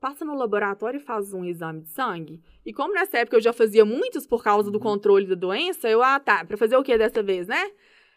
passa 0.00 0.24
no 0.24 0.34
laboratório 0.34 0.98
e 0.98 1.02
faz 1.02 1.32
um 1.32 1.44
exame 1.44 1.80
de 1.82 1.88
sangue. 1.88 2.40
E 2.64 2.72
como 2.72 2.94
nessa 2.94 3.18
época 3.18 3.36
eu 3.36 3.40
já 3.40 3.52
fazia 3.52 3.84
muitos 3.84 4.26
por 4.26 4.42
causa 4.42 4.70
do 4.70 4.76
Uhum. 4.78 4.82
controle 4.82 5.26
da 5.26 5.34
doença, 5.34 5.88
eu, 5.88 6.02
ah, 6.02 6.18
tá, 6.20 6.44
pra 6.44 6.56
fazer 6.56 6.76
o 6.76 6.82
que 6.82 6.96
dessa 6.96 7.22
vez, 7.22 7.46
né? 7.46 7.70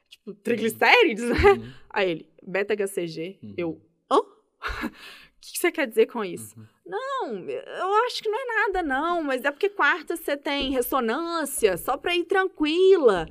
Tipo, 0.10 0.34
triglicérides, 0.36 1.24
né? 1.30 1.52
Uhum, 1.54 1.74
Aí 1.90 2.12
ele, 2.12 2.30
beta-HCG. 2.44 3.40
Uhum. 3.44 3.54
Eu, 3.58 3.82
hã? 4.12 4.18
O 4.20 4.26
que 5.42 5.54
que 5.54 5.60
você 5.60 5.72
quer 5.72 5.88
dizer 5.88 6.08
com 6.08 6.24
isso? 6.24 6.58
uhum. 6.58 6.66
Não, 6.86 7.50
eu 7.50 7.94
acho 8.06 8.24
que 8.24 8.30
não 8.30 8.40
é 8.40 8.46
nada, 8.68 8.82
não. 8.84 9.22
Mas 9.22 9.44
é 9.44 9.52
porque 9.52 9.70
quarta 9.70 10.16
você 10.16 10.38
tem 10.38 10.72
ressonância, 10.72 11.76
só 11.78 11.98
pra 11.98 12.16
ir 12.16 12.24
tranquila. 12.24 13.28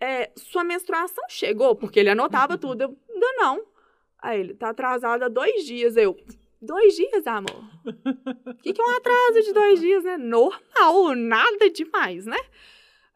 É, 0.00 0.30
sua 0.36 0.64
menstruação 0.64 1.24
chegou, 1.28 1.74
porque 1.76 2.00
ele 2.00 2.10
anotava 2.10 2.58
tudo. 2.58 2.82
Eu, 2.82 2.96
ainda 3.08 3.32
não. 3.38 3.64
Aí 4.18 4.40
ele, 4.40 4.54
tá 4.54 4.70
atrasado 4.70 5.22
há 5.22 5.28
dois 5.28 5.64
dias. 5.64 5.96
Eu, 5.96 6.16
dois 6.60 6.96
dias, 6.96 7.26
amor? 7.26 7.64
O 7.84 8.54
que, 8.56 8.72
que 8.72 8.80
é 8.80 8.84
um 8.84 8.96
atraso 8.96 9.42
de 9.42 9.52
dois 9.52 9.78
dias, 9.80 10.02
né? 10.02 10.16
Normal, 10.16 11.14
nada 11.14 11.70
demais, 11.70 12.26
né? 12.26 12.38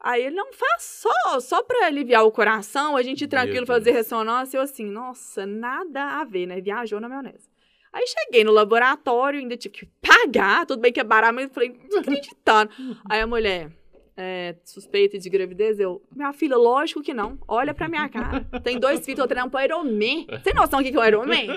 Aí 0.03 0.23
ele, 0.25 0.35
não 0.35 0.51
faz 0.51 0.81
só, 0.81 1.39
só 1.39 1.61
pra 1.61 1.85
aliviar 1.85 2.25
o 2.25 2.31
coração, 2.31 2.97
a 2.97 3.03
gente 3.03 3.27
tranquilo 3.27 3.67
fazer 3.67 3.91
ressonância. 3.91 4.57
Eu 4.57 4.63
assim, 4.63 4.85
nossa, 4.85 5.45
nada 5.45 6.19
a 6.19 6.23
ver, 6.23 6.47
né? 6.47 6.59
Viajou 6.59 6.99
na 6.99 7.07
maionese. 7.07 7.49
Aí 7.93 8.05
cheguei 8.07 8.43
no 8.43 8.51
laboratório, 8.51 9.39
ainda 9.39 9.55
tive 9.57 9.73
que 9.73 9.85
pagar, 10.01 10.65
tudo 10.65 10.81
bem 10.81 10.93
que 10.93 10.99
é 10.99 11.03
barato, 11.03 11.35
mas 11.35 11.45
eu 11.45 11.49
falei, 11.51 11.69
não 11.69 11.89
tô 11.89 11.99
acreditando. 11.99 12.71
Aí 13.09 13.19
a 13.19 13.27
mulher, 13.27 13.69
é, 14.15 14.55
suspeita 14.63 15.19
de 15.19 15.29
gravidez, 15.29 15.77
eu, 15.77 16.01
minha 16.15 16.31
filha, 16.31 16.55
lógico 16.55 17.03
que 17.03 17.13
não, 17.13 17.37
olha 17.47 17.73
pra 17.73 17.89
minha 17.89 18.07
cara. 18.07 18.45
Tem 18.63 18.79
dois 18.79 19.03
filhos, 19.03 19.19
eu 19.19 19.27
treinando 19.27 19.51
pro 19.51 19.61
Ironman. 19.61 20.25
Tem 20.41 20.53
noção 20.53 20.79
do 20.79 20.85
que 20.85 20.91
que 20.91 20.97
é 20.97 21.01
o 21.01 21.05
Ironman? 21.05 21.47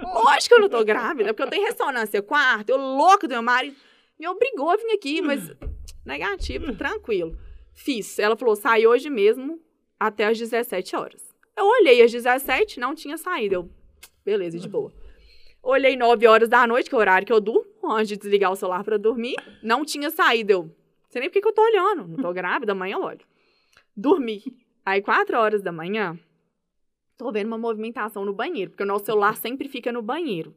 Lógico 0.00 0.48
que 0.48 0.54
eu 0.54 0.60
não 0.60 0.68
tô 0.68 0.84
grávida, 0.84 1.34
porque 1.34 1.42
eu 1.42 1.50
tenho 1.50 1.66
ressonância 1.66 2.22
quarta, 2.22 2.70
eu 2.70 2.78
louco 2.78 3.26
do 3.26 3.32
meu 3.32 3.42
marido, 3.42 3.74
me 4.18 4.28
obrigou 4.28 4.70
a 4.70 4.76
vir 4.76 4.92
aqui, 4.92 5.20
mas 5.20 5.52
negativo, 6.06 6.72
tranquilo. 6.76 7.36
Fiz. 7.74 8.18
Ela 8.18 8.36
falou, 8.36 8.56
sai 8.56 8.86
hoje 8.86 9.08
mesmo, 9.08 9.60
até 9.98 10.26
às 10.26 10.38
17 10.38 10.96
horas. 10.96 11.22
Eu 11.56 11.66
olhei 11.66 12.02
às 12.02 12.10
17, 12.10 12.80
não 12.80 12.94
tinha 12.94 13.16
saído. 13.16 13.54
Eu, 13.54 13.70
beleza, 14.24 14.58
de 14.58 14.68
boa. 14.68 14.92
Olhei 15.62 15.96
9 15.96 16.26
horas 16.26 16.48
da 16.48 16.66
noite, 16.66 16.88
que 16.88 16.94
é 16.94 16.98
o 16.98 17.00
horário 17.00 17.26
que 17.26 17.32
eu 17.32 17.40
durmo, 17.40 17.66
antes 17.84 18.08
de 18.08 18.16
desligar 18.16 18.50
o 18.50 18.56
celular 18.56 18.82
pra 18.82 18.96
dormir. 18.96 19.36
Não 19.62 19.84
tinha 19.84 20.10
saído. 20.10 20.50
Eu, 20.52 20.76
sei 21.10 21.20
nem 21.20 21.30
por 21.30 21.40
que 21.40 21.46
eu 21.46 21.52
tô 21.52 21.62
olhando. 21.62 22.08
Não 22.08 22.16
tô 22.16 22.32
grávida, 22.32 22.72
amanhã 22.72 22.96
eu 22.96 23.02
olho. 23.02 23.20
Dormi. 23.94 24.42
Aí, 24.84 25.02
4 25.02 25.36
horas 25.38 25.62
da 25.62 25.70
manhã, 25.70 26.18
tô 27.18 27.30
vendo 27.30 27.48
uma 27.48 27.58
movimentação 27.58 28.24
no 28.24 28.32
banheiro, 28.32 28.70
porque 28.70 28.82
o 28.82 28.86
nosso 28.86 29.04
celular 29.04 29.36
sempre 29.36 29.68
fica 29.68 29.92
no 29.92 30.00
banheiro. 30.00 30.54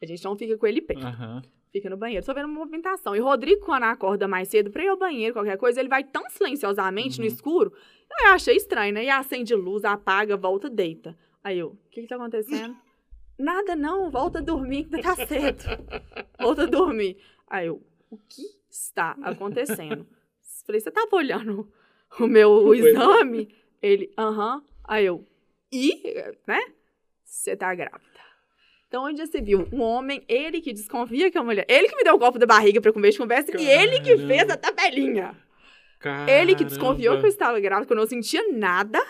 A 0.00 0.06
gente 0.06 0.22
não 0.22 0.36
fica 0.36 0.56
com 0.56 0.66
ele 0.66 0.80
perto 0.80 1.04
Aham. 1.04 1.42
Fica 1.74 1.90
no 1.90 1.96
banheiro. 1.96 2.24
Tô 2.24 2.32
vendo 2.32 2.44
uma 2.46 2.60
movimentação. 2.60 3.16
E 3.16 3.20
o 3.20 3.24
Rodrigo, 3.24 3.66
quando 3.66 3.82
acorda 3.82 4.28
mais 4.28 4.46
cedo 4.46 4.70
pra 4.70 4.84
ir 4.84 4.86
ao 4.86 4.96
banheiro, 4.96 5.34
qualquer 5.34 5.58
coisa, 5.58 5.80
ele 5.80 5.88
vai 5.88 6.04
tão 6.04 6.30
silenciosamente 6.30 7.18
no 7.18 7.26
Uhum. 7.26 7.32
escuro. 7.32 7.72
Eu 8.20 8.28
achei 8.28 8.54
estranho, 8.56 8.94
né? 8.94 9.04
E 9.04 9.10
acende 9.10 9.52
luz, 9.56 9.84
apaga, 9.84 10.36
volta, 10.36 10.70
deita. 10.70 11.18
Aí 11.42 11.58
eu, 11.58 11.70
o 11.70 11.78
que 11.90 12.02
que 12.02 12.06
tá 12.06 12.14
acontecendo? 12.14 12.76
Nada 13.36 13.74
não, 13.74 14.08
volta 14.08 14.38
a 14.38 14.40
dormir, 14.42 14.84
ainda 14.84 15.02
tá 15.02 15.16
cedo. 15.16 15.64
Volta 16.38 16.62
a 16.62 16.66
dormir. 16.66 17.16
Aí 17.48 17.66
eu, 17.66 17.82
o 18.08 18.16
que 18.16 18.42
está 18.70 19.16
acontecendo? 19.20 20.06
Falei, 20.64 20.80
você 20.80 20.92
tava 20.92 21.16
olhando 21.16 21.68
o 22.20 22.26
meu 22.28 22.72
é. 22.72 22.76
exame? 22.78 23.52
Ele, 23.82 24.12
aham. 24.16 24.62
Aí 24.84 25.06
eu, 25.06 25.24
e, 25.72 26.00
né? 26.46 26.60
Você 27.24 27.56
tá 27.56 27.74
grávida. 27.74 28.13
Então, 28.94 29.06
onde 29.06 29.18
já 29.18 29.26
se 29.26 29.40
viu? 29.40 29.66
Um 29.72 29.82
homem, 29.82 30.22
ele 30.28 30.60
que 30.60 30.72
desconfia 30.72 31.28
que 31.28 31.36
a 31.36 31.42
mulher. 31.42 31.66
Ele 31.68 31.88
que 31.88 31.96
me 31.96 32.04
deu 32.04 32.14
o 32.14 32.18
golpe 32.18 32.38
da 32.38 32.46
barriga 32.46 32.80
pra 32.80 32.92
comer 32.92 33.10
de 33.10 33.18
conversa 33.18 33.50
e 33.60 33.68
ele 33.68 33.98
que 33.98 34.10
Caramba. 34.14 34.26
fez 34.28 34.50
a 34.50 34.56
tabelinha. 34.56 35.36
Ele 36.28 36.54
que 36.54 36.64
desconfiou 36.64 36.98
que 36.98 37.06
eu 37.06 37.10
Caramba. 37.22 37.26
estava 37.28 37.58
grávida, 37.60 37.86
que 37.88 37.92
eu 37.92 37.96
não 37.96 38.06
sentia 38.06 38.40
nada. 38.52 39.04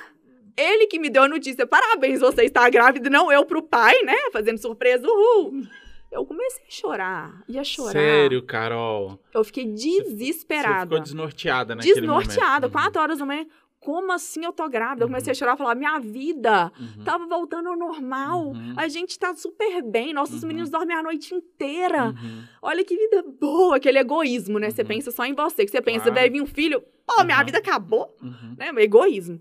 Ele 0.56 0.86
que 0.86 0.98
me 0.98 1.10
deu 1.10 1.24
a 1.24 1.28
notícia, 1.28 1.66
parabéns, 1.66 2.20
você 2.20 2.44
está 2.44 2.70
grávida, 2.70 3.10
não 3.10 3.30
eu 3.30 3.44
pro 3.44 3.62
pai, 3.62 3.94
né? 4.04 4.14
Fazendo 4.32 4.56
surpresa, 4.56 5.06
uhul. 5.06 5.66
Eu 6.10 6.24
comecei 6.24 6.64
a 6.66 6.70
chorar, 6.70 7.42
ia 7.46 7.62
chorar. 7.62 7.92
Sério, 7.92 8.40
Carol. 8.42 9.20
Eu 9.34 9.44
fiquei 9.44 9.64
Você 9.66 10.02
desesperada. 10.04 10.82
ficou 10.82 11.00
desnorteada 11.00 11.74
naquele 11.74 11.94
Desnorteada, 11.94 12.68
momento. 12.68 12.72
quatro 12.72 13.02
horas 13.02 13.18
da 13.18 13.26
manhã. 13.26 13.44
Como 13.84 14.10
assim 14.12 14.44
eu 14.44 14.52
tô 14.52 14.68
grávida? 14.68 15.04
Eu 15.04 15.08
comecei 15.08 15.30
a 15.30 15.34
chorar 15.34 15.54
e 15.54 15.58
falar, 15.58 15.74
minha 15.74 15.98
vida 15.98 16.72
Uhum. 16.80 17.04
tava 17.04 17.26
voltando 17.26 17.68
ao 17.68 17.76
normal. 17.76 18.46
Uhum. 18.48 18.74
A 18.76 18.88
gente 18.88 19.18
tá 19.18 19.34
super 19.34 19.82
bem, 19.82 20.12
nossos 20.14 20.42
Uhum. 20.42 20.48
meninos 20.48 20.70
dormem 20.70 20.96
a 20.96 21.02
noite 21.02 21.34
inteira. 21.34 22.06
Uhum. 22.06 22.42
Olha 22.62 22.84
que 22.84 22.96
vida 22.96 23.22
boa, 23.40 23.76
aquele 23.76 23.98
egoísmo, 23.98 24.58
né? 24.58 24.70
Você 24.70 24.82
Uhum. 24.82 24.88
pensa 24.88 25.10
só 25.10 25.24
em 25.24 25.34
você, 25.34 25.64
que 25.64 25.70
você 25.70 25.82
pensa, 25.82 26.04
Claro. 26.04 26.14
vai 26.14 26.30
vir 26.30 26.40
um 26.42 26.46
filho, 26.46 26.82
pô, 27.06 27.22
minha 27.24 27.38
Uhum. 27.38 27.44
vida 27.44 27.58
acabou, 27.58 28.16
Uhum. 28.22 28.54
né? 28.56 28.70
Egoísmo. 28.82 29.40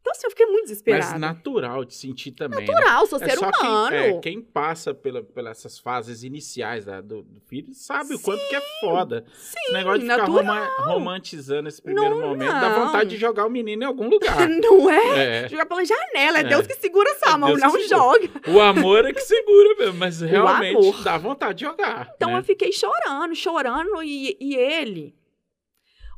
Então, 0.00 0.12
assim, 0.12 0.26
eu 0.26 0.30
fiquei 0.30 0.46
muito 0.46 0.62
desesperada. 0.64 1.10
Mas 1.12 1.20
natural 1.20 1.84
de 1.84 1.94
sentir 1.94 2.32
também. 2.32 2.66
né? 2.66 2.72
Natural, 2.72 3.06
sou 3.06 3.20
É 3.22 3.28
ser 3.28 3.36
só 3.38 3.48
humano. 3.50 3.88
Quem, 3.90 3.98
é, 3.98 4.18
quem 4.20 4.40
passa 4.40 4.94
pela, 4.94 5.22
pelas 5.22 5.58
essas 5.58 5.78
fases 5.78 6.22
iniciais 6.24 6.86
da- 6.86 7.02
do, 7.02 7.22
do 7.22 7.38
filho 7.40 7.74
sabe 7.74 8.14
o 8.14 8.18
quanto 8.20 8.40
que 8.48 8.56
é 8.56 8.62
foda. 8.80 9.24
Sim, 9.34 9.58
Esse 9.64 9.72
negócio 9.74 10.00
de 10.00 10.08
ficar 10.10 10.24
roma- 10.24 10.70
romantizando 10.78 11.68
esse 11.68 11.82
primeiro 11.82 12.14
Não, 12.18 12.28
momento 12.28 12.50
dá 12.50 12.70
não. 12.70 12.86
vontade 12.86 13.10
de 13.10 13.16
jogar 13.18 13.46
o 13.46 13.50
menino 13.50 13.82
em 13.82 13.86
algum 13.86 14.08
lugar. 14.08 14.48
Não 14.48 14.88
é? 14.90 15.44
É. 15.44 15.48
Jogar 15.48 15.66
pela 15.66 15.84
janela, 15.84 16.38
é, 16.38 16.40
É. 16.40 16.44
Deus 16.44 16.66
que 16.66 16.74
segura 16.76 17.14
sua 17.18 17.34
É 17.34 17.36
mão, 17.36 17.48
Deus 17.50 17.60
não 17.60 17.80
joga. 17.88 18.28
O 18.48 18.60
amor 18.60 19.04
é 19.04 19.12
que 19.12 19.20
segura 19.20 19.74
mesmo, 19.78 19.98
mas 19.98 20.20
realmente 20.22 21.02
dá 21.04 21.18
vontade 21.18 21.58
de 21.58 21.64
jogar. 21.66 22.10
Então 22.16 22.30
né? 22.32 22.38
eu 22.38 22.42
fiquei 22.42 22.72
chorando, 22.72 23.34
chorando, 23.34 24.02
e, 24.02 24.36
e 24.40 24.54
ele. 24.56 25.14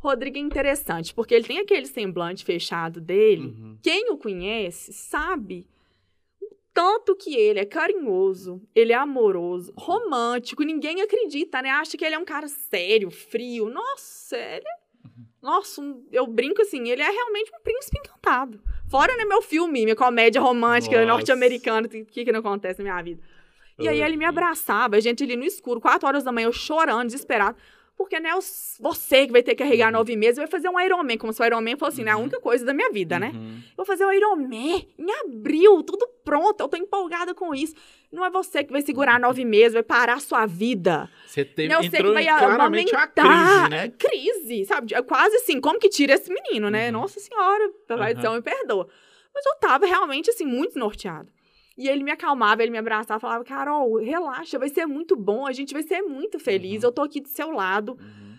Rodrigo 0.02 0.36
é 0.36 0.40
interessante, 0.40 1.14
porque 1.14 1.32
ele 1.34 1.44
tem 1.46 1.58
aquele 1.60 1.86
semblante 1.86 2.44
fechado 2.44 3.00
dele. 3.00 3.46
Uhum. 3.46 3.78
Quem 3.82 4.10
o 4.10 4.16
conhece 4.16 4.92
sabe 4.92 5.64
o 6.40 6.46
tanto 6.74 7.14
que 7.14 7.36
ele 7.36 7.60
é 7.60 7.64
carinhoso, 7.64 8.60
ele 8.74 8.92
é 8.92 8.96
amoroso, 8.96 9.72
romântico. 9.76 10.64
Ninguém 10.64 11.00
acredita, 11.00 11.62
né? 11.62 11.70
Acha 11.70 11.96
que 11.96 12.04
ele 12.04 12.16
é 12.16 12.18
um 12.18 12.24
cara 12.24 12.48
sério, 12.48 13.10
frio. 13.10 13.68
Nossa, 13.70 14.36
ele 14.36 14.64
é. 14.66 14.82
Uhum. 15.06 15.24
Nossa, 15.40 15.80
um- 15.80 16.04
eu 16.10 16.26
brinco 16.26 16.62
assim, 16.62 16.88
ele 16.88 17.02
é 17.02 17.10
realmente 17.10 17.52
um 17.54 17.62
príncipe 17.62 17.98
encantado. 17.98 18.60
Fora, 18.90 19.16
né, 19.16 19.24
meu 19.24 19.40
filme, 19.40 19.84
minha 19.84 19.96
comédia 19.96 20.40
romântica 20.40 20.96
norte-americana, 21.06 21.86
o 21.86 21.90
que, 21.90 22.24
que 22.24 22.32
não 22.32 22.40
acontece 22.40 22.78
na 22.82 22.90
minha 22.90 23.02
vida. 23.02 23.22
E 23.78 23.88
aí 23.88 24.02
ele 24.02 24.16
me 24.16 24.24
abraçava, 24.24 24.96
a 24.96 25.00
gente 25.00 25.22
ali 25.24 25.34
no 25.36 25.44
escuro, 25.44 25.80
quatro 25.80 26.06
horas 26.06 26.22
da 26.24 26.30
manhã, 26.32 26.46
eu 26.46 26.52
chorando, 26.52 27.06
desesperado. 27.06 27.56
Porque, 28.02 28.18
né, 28.20 28.34
os- 28.34 28.76
você 28.80 29.26
que 29.26 29.32
vai 29.32 29.42
ter 29.42 29.54
que 29.54 29.62
carregar 29.62 29.86
Uhum. 29.86 29.92
nove 29.98 30.16
meses 30.16 30.36
vai 30.36 30.46
fazer 30.46 30.68
um 30.68 30.78
Ironman, 30.80 31.16
como 31.16 31.32
se 31.32 31.40
o 31.40 31.44
Ironman 31.46 31.76
fosse, 31.76 32.02
né, 32.02 32.10
a 32.10 32.16
Uhum. 32.16 32.22
única 32.24 32.40
coisa 32.40 32.64
da 32.64 32.74
minha 32.74 32.90
vida, 32.90 33.18
né? 33.18 33.30
Uhum. 33.34 33.56
Eu 33.70 33.76
vou 33.76 33.86
fazer 33.86 34.04
o 34.04 34.12
Ironman 34.12 34.86
em 34.98 35.10
abril, 35.24 35.82
tudo 35.82 36.06
pronto, 36.24 36.60
eu 36.60 36.68
tô 36.68 36.76
empolgada 36.76 37.34
com 37.34 37.54
isso. 37.54 37.74
Não 38.12 38.24
é 38.24 38.30
você 38.30 38.62
que 38.64 38.72
vai 38.72 38.82
segurar 38.82 39.18
nove 39.18 39.44
meses, 39.44 39.72
vai 39.72 39.82
parar 39.82 40.14
a 40.14 40.20
sua 40.20 40.44
vida. 40.46 41.08
Você 41.26 41.44
teve, 41.44 41.68
Não 41.72 41.80
é 41.80 41.82
você 41.84 41.96
que 41.96 42.02
vai 42.12 42.24
claramente 42.26 42.90
crise, 42.92 43.68
né? 43.70 43.84
É 43.86 43.88
crise, 43.88 44.64
sabe? 44.66 44.94
É 44.94 45.00
quase 45.02 45.36
assim, 45.36 45.60
como 45.60 45.78
que 45.78 45.88
tira 45.88 46.14
esse 46.14 46.30
menino, 46.32 46.68
né? 46.70 46.86
Uhum. 46.86 46.92
Nossa 46.92 47.18
senhora, 47.20 47.70
papai 47.88 48.12
do 48.14 48.18
Aham. 48.18 48.22
céu 48.22 48.32
me 48.34 48.42
perdoa. 48.42 48.88
Mas 49.34 49.46
eu 49.46 49.54
tava 49.60 49.86
realmente, 49.86 50.28
assim, 50.28 50.44
muito 50.44 50.78
norteada. 50.78 51.26
E 51.76 51.88
ele 51.88 52.02
me 52.04 52.10
acalmava, 52.10 52.62
ele 52.62 52.70
me 52.70 52.78
abraçava, 52.78 53.18
falava, 53.20 53.44
Carol, 53.44 53.96
relaxa, 53.98 54.58
vai 54.58 54.68
ser 54.68 54.84
muito 54.86 55.16
bom, 55.16 55.46
a 55.46 55.52
gente 55.52 55.72
vai 55.72 55.82
ser 55.82 56.02
muito 56.02 56.38
feliz, 56.38 56.82
Uhum. 56.82 56.88
eu 56.88 56.92
tô 56.92 57.02
aqui 57.02 57.20
do 57.20 57.28
seu 57.28 57.50
lado. 57.50 57.92
Uhum. 57.92 58.32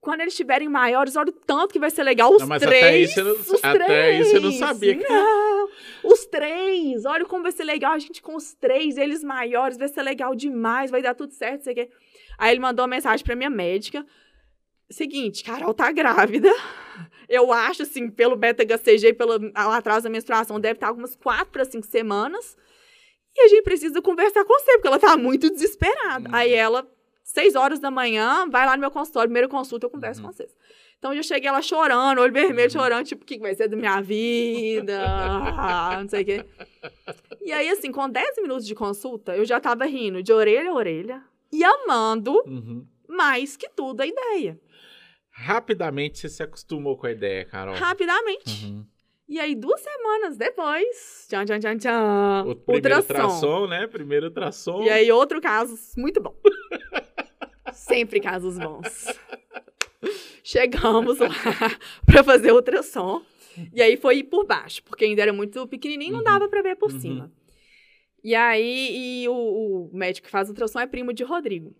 Quando 0.00 0.20
eles 0.20 0.34
estiverem 0.34 0.68
maiores, 0.68 1.16
olha 1.16 1.30
o 1.30 1.32
tanto 1.32 1.72
que 1.72 1.78
vai 1.78 1.88
ser 1.90 2.02
legal 2.02 2.30
os 2.32 2.40
Não, 2.42 2.48
mas 2.48 2.60
três. 2.62 3.12
até 3.12 3.22
você 3.22 3.22
não- 3.22 3.32
os 3.56 3.64
até 3.64 4.02
aí 4.02 4.24
você 4.24 4.40
não 4.40 4.52
sabia 4.52 4.96
que- 4.98 5.08
Não, 5.08 5.68
os 6.04 6.26
três. 6.26 7.04
Olha 7.06 7.24
como 7.24 7.42
vai 7.42 7.52
ser 7.52 7.64
legal 7.64 7.92
a 7.92 7.98
gente 7.98 8.20
com 8.20 8.34
os 8.36 8.54
três, 8.54 8.98
eles 8.98 9.24
maiores, 9.24 9.78
vai 9.78 9.88
ser 9.88 10.02
legal 10.02 10.34
demais, 10.34 10.90
vai 10.90 11.00
dar 11.00 11.14
tudo 11.14 11.32
certo, 11.32 11.70
o 11.70 11.74
quê. 11.74 11.88
Aí 12.36 12.50
ele 12.52 12.60
mandou 12.60 12.82
uma 12.82 12.90
mensagem 12.90 13.24
pra 13.24 13.34
minha 13.36 13.48
médica. 13.48 14.04
Seguinte, 14.90 15.42
Carol 15.42 15.72
tá 15.72 15.90
grávida. 15.90 16.52
Eu 17.28 17.52
acho, 17.52 17.82
assim, 17.82 18.10
pelo 18.10 18.36
beta-HCG 18.36 19.08
e 19.08 19.12
pelo 19.14 19.50
atraso 19.54 20.04
da 20.04 20.10
menstruação, 20.10 20.60
deve 20.60 20.74
estar 20.76 20.88
algumas 20.88 21.14
quatro 21.16 21.46
para 21.52 21.64
cinco 21.64 21.86
semanas. 21.86 22.56
E 23.36 23.40
a 23.40 23.48
gente 23.48 23.62
precisa 23.62 24.00
conversar 24.00 24.44
com 24.44 24.52
você, 24.54 24.72
porque 24.74 24.86
ela 24.88 24.98
tá 24.98 25.16
muito 25.16 25.50
desesperada. 25.50 26.28
Uhum. 26.28 26.34
Aí 26.34 26.52
ela, 26.52 26.86
seis 27.24 27.54
horas 27.54 27.80
da 27.80 27.90
manhã, 27.90 28.46
vai 28.48 28.64
lá 28.66 28.76
no 28.76 28.80
meu 28.80 28.90
consultório, 28.90 29.28
primeira 29.28 29.48
consulta, 29.48 29.86
eu 29.86 29.90
converso 29.90 30.20
Uhum. 30.20 30.28
com 30.28 30.32
vocês. 30.32 30.54
Então 30.98 31.12
eu 31.12 31.22
cheguei 31.22 31.50
lá 31.50 31.60
chorando, 31.60 32.20
olho 32.20 32.32
vermelho, 32.32 32.68
Uhum. 32.72 32.80
chorando, 32.80 33.04
tipo, 33.06 33.24
o 33.24 33.26
que 33.26 33.34
que 33.36 33.42
vai 33.42 33.54
ser 33.54 33.68
da 33.68 33.76
minha 33.76 34.00
vida? 34.00 35.02
Ah, 35.04 35.98
não 36.02 36.08
sei 36.08 36.22
o 36.22 36.24
quê. 36.24 36.44
E 37.42 37.52
aí, 37.52 37.68
assim, 37.68 37.90
com 37.92 38.08
10 38.08 38.36
minutos 38.40 38.66
de 38.66 38.74
consulta, 38.74 39.36
eu 39.36 39.44
já 39.44 39.60
tava 39.60 39.84
rindo 39.84 40.22
de 40.22 40.32
orelha 40.32 40.70
a 40.70 40.74
orelha 40.74 41.22
e 41.52 41.62
amando 41.64 42.32
Uhum. 42.46 42.86
mais 43.08 43.56
que 43.56 43.68
tudo 43.68 44.00
a 44.00 44.06
ideia. 44.06 44.58
Rapidamente 45.36 46.18
você 46.20 46.28
se 46.28 46.42
acostumou 46.42 46.96
com 46.96 47.06
a 47.06 47.10
ideia, 47.10 47.44
Carol. 47.44 47.74
Rapidamente. 47.74 48.64
Uhum. 48.66 48.86
E 49.28 49.40
aí, 49.40 49.54
duas 49.54 49.80
semanas 49.80 50.36
depois, 50.36 51.26
tchan, 51.28 51.44
tchan, 51.44 51.58
tchan, 51.58 51.76
tchan, 51.78 52.44
O 52.46 52.54
primeiro 52.54 52.96
ultrassom. 52.96 53.24
ultrassom, 53.24 53.66
né? 53.66 53.86
Primeiro 53.88 54.26
ultrassom. 54.26 54.82
E 54.84 54.90
aí, 54.90 55.10
outro 55.10 55.40
caso 55.40 55.74
muito 55.98 56.20
bom. 56.20 56.34
Sempre 57.72 58.20
casos 58.20 58.58
bons. 58.58 59.06
Chegamos 60.44 61.18
lá 61.18 61.28
pra 62.06 62.22
fazer 62.22 62.52
o 62.52 62.56
ultrassom. 62.56 63.22
E 63.72 63.80
aí 63.82 63.96
foi 63.96 64.18
ir 64.18 64.24
por 64.24 64.46
baixo, 64.46 64.82
porque 64.84 65.04
ainda 65.04 65.22
era 65.22 65.32
muito 65.32 65.66
pequenininho, 65.66 66.12
não 66.12 66.18
Uhum. 66.18 66.24
dava 66.24 66.48
pra 66.48 66.62
ver 66.62 66.76
por 66.76 66.92
Uhum. 66.92 67.00
cima. 67.00 67.32
E 68.22 68.34
aí, 68.34 69.22
e 69.24 69.28
o, 69.28 69.32
o 69.32 69.90
médico 69.92 70.26
que 70.26 70.30
faz 70.30 70.48
o 70.48 70.52
ultrassom 70.52 70.78
é 70.80 70.86
primo 70.86 71.12
de 71.12 71.24
Rodrigo. 71.24 71.74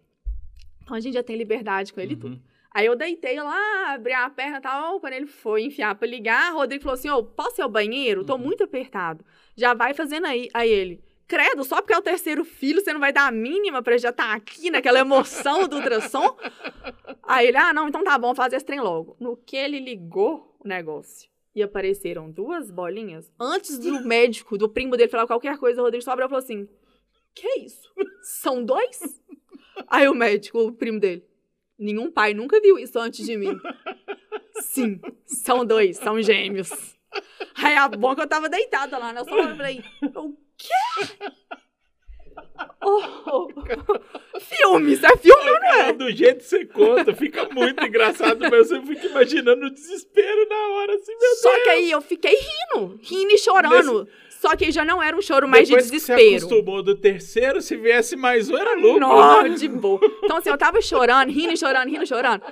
Então 0.82 0.96
a 0.96 1.00
gente 1.00 1.14
já 1.14 1.22
tem 1.22 1.36
liberdade 1.36 1.92
com 1.92 2.00
ele 2.00 2.14
e 2.14 2.16
tudo. 2.16 2.40
Aí 2.74 2.86
eu 2.86 2.96
deitei 2.96 3.40
lá, 3.40 3.92
abri 3.94 4.12
a 4.12 4.28
perna 4.28 4.58
e 4.58 4.60
tal. 4.60 4.98
Quando 5.00 5.12
ele 5.12 5.26
foi 5.26 5.62
enfiar 5.62 5.94
pra 5.94 6.08
ligar, 6.08 6.52
o 6.52 6.56
Rodrigo 6.56 6.82
falou 6.82 6.94
assim: 6.98 7.08
Ô, 7.08 7.22
posso 7.22 7.60
ir 7.60 7.62
ao 7.62 7.68
banheiro? 7.70 8.24
Tô 8.24 8.32
Uhum. 8.34 8.40
muito 8.40 8.64
apertado. 8.64 9.24
Já 9.56 9.72
vai 9.74 9.94
fazendo 9.94 10.26
aí. 10.26 10.48
Aí 10.52 10.68
ele, 10.70 11.00
credo, 11.28 11.62
só 11.62 11.76
porque 11.80 11.94
é 11.94 11.98
o 11.98 12.02
terceiro 12.02 12.44
filho, 12.44 12.80
você 12.82 12.92
não 12.92 12.98
vai 12.98 13.12
dar 13.12 13.28
a 13.28 13.30
mínima 13.30 13.80
pra 13.80 13.96
já 13.96 14.08
estar 14.10 14.34
aqui 14.34 14.70
naquela 14.70 14.98
emoção 14.98 15.68
do 15.68 15.76
ultrassom? 15.76 16.36
Aí 17.22 17.46
ele, 17.46 17.56
ah, 17.56 17.72
não, 17.72 17.88
então 17.88 18.02
tá 18.02 18.18
bom, 18.18 18.34
fazer 18.34 18.56
esse 18.56 18.66
trem 18.66 18.80
logo. 18.80 19.16
No 19.20 19.36
que 19.36 19.56
ele 19.56 19.78
ligou 19.78 20.56
o 20.58 20.66
negócio 20.66 21.30
e 21.54 21.62
apareceram 21.62 22.28
duas 22.28 22.72
bolinhas, 22.72 23.30
antes 23.38 23.78
do 23.78 24.00
médico, 24.04 24.58
do 24.58 24.68
primo 24.68 24.96
dele 24.96 25.08
falar 25.08 25.28
qualquer 25.28 25.56
coisa, 25.58 25.80
o 25.80 25.84
Rodrigo 25.84 26.02
só 26.02 26.10
abriu 26.10 26.26
e 26.26 26.28
falou 26.28 26.42
assim: 26.42 26.68
Que 27.32 27.60
isso? 27.60 27.88
São 28.22 28.64
dois? 28.64 29.22
Aí 29.86 30.08
o 30.08 30.14
médico, 30.14 30.58
o 30.58 30.72
primo 30.72 30.98
dele. 30.98 31.24
Nenhum 31.78 32.10
pai 32.10 32.34
nunca 32.34 32.60
viu 32.60 32.78
isso 32.78 32.98
antes 32.98 33.24
de 33.26 33.36
mim. 33.36 33.58
Sim, 34.60 35.00
são 35.26 35.64
dois, 35.64 35.96
são 35.96 36.20
gêmeos. 36.22 36.70
Aí 37.56 37.76
a 37.76 37.88
boca 37.88 38.22
eu 38.22 38.28
tava 38.28 38.48
deitada 38.48 38.98
lá, 38.98 39.12
né? 39.12 39.20
Eu 39.20 39.24
só 39.24 39.56
falei, 39.56 39.82
o 40.14 40.36
quê? 40.56 41.32
Oh, 42.82 43.02
oh. 43.26 43.48
Filme, 44.40 44.92
isso 44.92 45.06
é 45.06 45.16
filme, 45.16 45.44
não 45.44 45.60
Cara, 45.60 45.88
é? 45.88 45.92
do 45.92 46.10
jeito 46.10 46.38
que 46.38 46.44
você 46.44 46.66
conta, 46.66 47.14
fica 47.14 47.48
muito 47.48 47.84
engraçado, 47.84 48.38
mas 48.50 48.70
eu 48.70 48.82
fico 48.82 49.06
imaginando 49.06 49.66
o 49.66 49.70
desespero 49.70 50.48
na 50.48 50.68
hora, 50.68 50.94
assim, 50.94 51.16
meu 51.18 51.34
Só 51.36 51.50
Deus. 51.50 51.62
que 51.62 51.70
aí 51.70 51.90
eu 51.90 52.00
fiquei 52.00 52.36
rindo, 52.36 53.00
rindo 53.02 53.32
e 53.32 53.38
chorando. 53.38 54.08
Só 54.46 54.54
que 54.56 54.70
já 54.70 54.84
não 54.84 55.02
era 55.02 55.16
um 55.16 55.22
choro 55.22 55.48
mais 55.48 55.66
Depois 55.66 55.86
de 55.86 55.92
que 55.92 56.00
você 56.00 56.14
desespero. 56.14 56.46
acostumou 56.46 56.82
do 56.82 56.94
terceiro, 56.94 57.62
se 57.62 57.76
viesse 57.78 58.14
mais 58.14 58.50
um, 58.50 58.56
era 58.58 58.74
lucro. 58.74 59.00
Não, 59.00 59.48
de 59.54 59.68
boa. 59.68 59.98
Então, 60.22 60.36
assim, 60.36 60.50
eu 60.50 60.58
tava 60.58 60.82
chorando, 60.82 61.30
rindo, 61.30 61.56
chorando, 61.56 61.88
rindo, 61.88 62.06
chorando. 62.06 62.42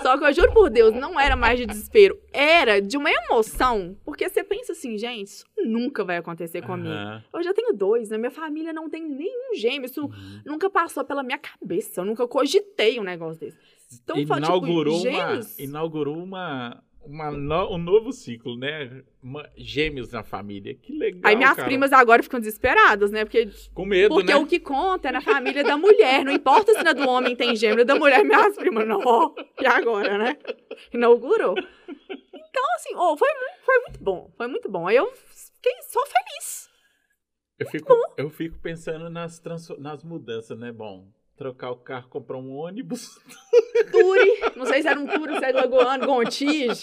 Só 0.00 0.16
que 0.16 0.24
eu 0.24 0.32
juro 0.32 0.52
por 0.52 0.70
Deus, 0.70 0.94
não 0.94 1.18
era 1.18 1.34
mais 1.34 1.58
de 1.58 1.66
desespero. 1.66 2.16
Era 2.32 2.80
de 2.80 2.96
uma 2.96 3.10
emoção. 3.10 3.96
Porque 4.04 4.28
você 4.28 4.44
pensa 4.44 4.72
assim, 4.72 4.96
gente, 4.96 5.26
isso 5.26 5.44
nunca 5.58 6.04
vai 6.04 6.18
acontecer 6.18 6.62
comigo. 6.62 6.94
Aham. 6.94 7.24
Eu 7.34 7.42
já 7.42 7.52
tenho 7.52 7.72
dois, 7.74 8.10
né? 8.10 8.16
Minha 8.16 8.30
família 8.30 8.72
não 8.72 8.88
tem 8.88 9.02
nenhum 9.02 9.54
gêmeo. 9.56 9.86
Isso 9.86 10.02
Uhum. 10.04 10.40
nunca 10.46 10.70
passou 10.70 11.04
pela 11.04 11.22
minha 11.24 11.38
cabeça. 11.38 12.00
Eu 12.00 12.04
nunca 12.04 12.28
cogitei 12.28 13.00
um 13.00 13.02
negócio 13.04 13.40
desse. 13.40 13.58
Então, 14.02 14.14
foi, 14.14 14.24
tipo, 14.24 14.36
inaugurou 14.38 14.94
uma, 14.94 15.02
gêmeos. 15.02 15.58
inaugurou 15.58 16.16
uma, 16.16 16.80
uma 17.02 17.30
no- 17.30 17.74
um 17.74 17.78
novo 17.78 18.12
ciclo, 18.12 18.56
né? 18.56 19.02
Uma- 19.22 19.48
gêmeos 19.56 20.10
na 20.12 20.22
família. 20.22 20.74
Que 20.74 20.92
legal, 20.92 21.22
Aí 21.24 21.36
minhas 21.36 21.54
cara. 21.54 21.66
primas 21.66 21.92
agora 21.92 22.22
ficam 22.22 22.38
desesperadas, 22.40 23.10
né? 23.10 23.24
Porque, 23.24 23.48
Com 23.74 23.84
medo, 23.86 24.14
porque 24.14 24.32
né? 24.32 24.36
o 24.36 24.46
que 24.46 24.60
conta 24.60 25.08
é 25.08 25.12
na 25.12 25.20
família 25.20 25.64
da 25.64 25.76
mulher. 25.76 26.24
Não 26.24 26.32
importa 26.32 26.72
se 26.72 26.82
na 26.82 26.92
do 26.92 27.08
homem 27.08 27.34
tem 27.34 27.56
gêmeo, 27.56 27.84
da 27.84 27.94
mulher, 27.96 28.24
minhas 28.24 28.56
primas, 28.56 28.86
não. 28.86 29.00
E 29.60 29.66
agora, 29.66 30.18
né? 30.18 30.36
Inaugurou. 30.92 31.54
Então, 31.58 32.64
assim, 32.76 32.94
oh, 32.96 33.16
foi, 33.16 33.28
foi 33.64 33.78
muito 33.80 34.02
bom. 34.02 34.30
Foi 34.36 34.46
muito 34.46 34.68
bom. 34.68 34.86
Aí 34.86 34.96
eu 34.96 35.10
fiquei 35.12 35.72
só 35.82 36.00
feliz. 36.06 36.68
Eu 37.58 37.66
fico, 37.66 37.94
eu 38.16 38.30
fico 38.30 38.58
pensando 38.58 39.10
nas, 39.10 39.40
nas 39.78 40.02
mudanças, 40.02 40.58
né? 40.58 40.72
Bom, 40.72 41.06
trocar 41.40 41.70
o 41.70 41.76
carro, 41.76 42.06
comprar 42.10 42.36
um 42.36 42.54
ônibus. 42.54 43.18
Turi, 43.90 44.30
não 44.56 44.66
sei 44.66 44.82
se 44.82 44.88
era 44.88 45.00
um 45.00 45.06
Turi, 45.06 45.38
se 45.38 45.44
era 45.46 45.62
Lagoano, 45.62 46.04
Gontijo, 46.06 46.74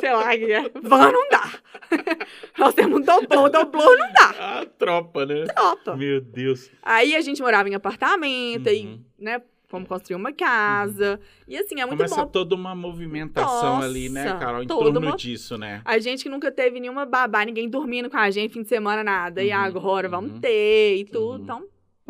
sei 0.00 0.12
lá 0.12 0.26
o 0.26 0.30
que 0.30 0.52
é. 0.52 0.68
Van 0.82 1.12
não 1.12 1.28
dá. 1.30 1.52
Nós 2.58 2.74
temos 2.74 2.98
um 3.00 3.04
doblô, 3.04 3.48
doblô 3.48 3.96
não 3.96 4.12
dá. 4.12 4.58
A 4.60 4.66
tropa, 4.66 5.24
né? 5.24 5.44
Tropa. 5.44 5.96
Meu 5.96 6.20
Deus. 6.20 6.68
Aí 6.82 7.14
a 7.14 7.20
gente 7.20 7.40
morava 7.40 7.68
em 7.68 7.76
apartamento, 7.76 8.68
aí, 8.68 8.84
Uhum. 8.86 9.00
né, 9.20 9.40
Fomos 9.68 9.88
construir 9.88 10.16
uma 10.16 10.32
casa. 10.34 11.18
E 11.48 11.56
assim, 11.56 11.80
é 11.80 11.86
muito 11.86 11.96
Começa 11.96 12.16
bom. 12.16 12.26
toda 12.26 12.54
uma 12.54 12.74
movimentação 12.74 13.80
ali, 13.80 14.10
né, 14.10 14.24
Nossa, 14.24 14.36
Carol, 14.38 14.62
em 14.62 14.66
torno 14.66 15.00
uma- 15.00 15.16
disso, 15.16 15.56
né? 15.56 15.80
A 15.82 15.98
gente 15.98 16.24
que 16.24 16.28
nunca 16.28 16.52
teve 16.52 16.78
nenhuma 16.78 17.06
babá, 17.06 17.42
ninguém 17.42 17.70
dormindo 17.70 18.10
com 18.10 18.18
a 18.18 18.30
gente 18.30 18.52
fim 18.52 18.60
de 18.62 18.68
semana, 18.68 19.02
nada. 19.02 19.42
E 19.42 19.48
Uhum, 19.48 19.56
agora 19.56 20.08
uhum. 20.08 20.10
vamos 20.10 20.40
ter 20.40 20.96
e 20.98 21.04
tudo. 21.06 21.36
Uhum. 21.36 21.42
Então, 21.44 21.64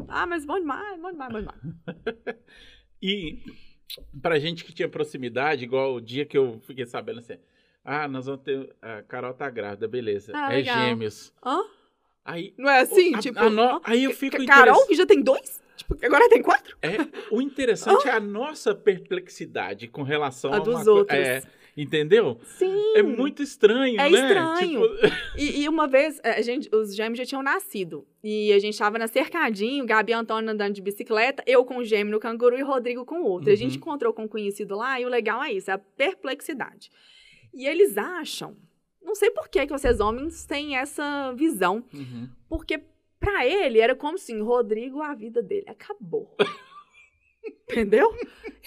ah, 0.09 0.27
mas 0.27 0.45
bom 0.45 0.59
demais, 0.59 1.01
bom 1.01 1.11
demais, 1.13 1.33
bom 1.33 1.39
demais. 1.41 1.61
E 3.05 3.39
pra 4.23 4.39
gente 4.39 4.65
que 4.65 4.73
tinha 4.73 4.89
proximidade, 4.89 5.65
igual 5.65 5.95
o 5.95 6.01
dia 6.01 6.25
que 6.25 6.39
eu 6.39 6.61
fiquei 6.61 6.87
sabendo 6.87 7.19
assim, 7.19 7.37
ah, 7.85 8.07
nós 8.07 8.27
vamos 8.27 8.43
ter, 8.43 8.75
a 8.81 9.03
Carol 9.03 9.35
tá 9.35 9.51
grávida, 9.51 9.89
beleza, 9.89 10.33
Ah, 10.35 10.53
é 10.53 10.57
legal. 10.59 10.77
gêmeos. 10.77 11.33
Hã? 11.45 11.59
Aí, 12.25 12.55
Não 12.57 12.71
é 12.71 12.81
assim? 12.81 13.13
a- 13.15 13.19
tipo, 13.19 13.39
a 13.41 13.51
no- 13.51 13.81
aí 13.83 14.05
eu 14.05 14.13
fico 14.13 14.37
Ca- 14.39 14.45
Carol, 14.47 14.75
interess- 14.75 14.87
que 14.87 14.95
já 14.95 15.05
tem 15.07 15.21
dois? 15.21 15.61
Tipo, 15.77 15.97
agora 16.07 16.29
tem 16.29 16.41
quatro? 16.41 16.77
É, 16.81 16.97
o 17.29 17.43
interessante 17.43 18.07
é 18.09 18.13
a 18.13 18.21
nossa 18.21 18.73
perplexidade 18.73 19.89
com 19.89 20.03
relação 20.05 20.53
A 20.53 20.57
a, 20.57 20.61
dos 20.61 20.85
co- 20.85 20.91
outros. 20.93 21.19
É, 21.19 21.43
entendeu? 21.77 22.39
Sim. 22.45 22.95
É 22.97 23.03
muito 23.03 23.43
estranho, 23.43 24.01
É 24.01 24.09
né? 24.11 24.21
estranho. 24.21 24.81
Tipo, 24.83 25.17
E, 25.39 25.63
e 25.63 25.69
uma 25.69 25.87
vez, 25.89 26.21
eh, 26.23 26.39
a 26.39 26.43
gente, 26.43 26.69
os 26.75 26.95
gêmeos 26.95 27.19
já 27.19 27.25
tinham 27.25 27.43
nascido. 27.43 28.07
E 28.23 28.53
a 28.53 28.59
gente 28.59 28.77
tava 28.79 28.99
na 28.99 29.07
cercadinho, 29.09 29.85
Gabi 29.87 30.13
e 30.13 30.15
Antônio 30.15 30.51
andando 30.51 30.75
de 30.75 30.83
bicicleta, 30.83 31.43
eu 31.47 31.65
com 31.65 31.79
o 31.79 31.85
gêmeo 31.85 32.13
no 32.13 32.21
canguru 32.21 32.57
e 32.59 32.63
Rodrigo 32.63 33.05
com 33.05 33.23
o 33.23 33.25
outro. 33.25 33.49
E 33.51 33.53
a 33.53 33.57
gente 33.57 33.73
Uhum. 33.73 33.79
encontrou 33.79 34.13
com 34.13 34.25
um 34.25 34.29
conhecido 34.29 34.77
lá 34.77 35.01
e 35.01 35.05
o 35.05 35.09
legal 35.09 35.43
é 35.43 35.53
isso, 35.53 35.71
é 35.71 35.75
a 35.75 35.79
perplexidade. 35.79 36.91
E 37.55 37.67
eles 37.67 37.97
acham, 37.99 38.57
não 39.03 39.15
sei 39.15 39.31
por 39.31 39.49
que, 39.49 39.67
que 39.67 39.73
vocês 39.73 40.01
homens 40.01 40.45
têm 40.47 40.77
essa 40.77 41.33
visão, 41.33 41.85
uhum. 41.93 42.29
porque 42.49 42.81
pra 43.19 43.47
ele 43.47 43.79
era 43.81 43.95
como 43.95 44.15
assim, 44.15 44.41
Rodrigo, 44.41 45.01
a 45.03 45.15
vida 45.15 45.43
dele 45.43 45.67
acabou. 45.69 46.35
entendeu? 47.69 48.15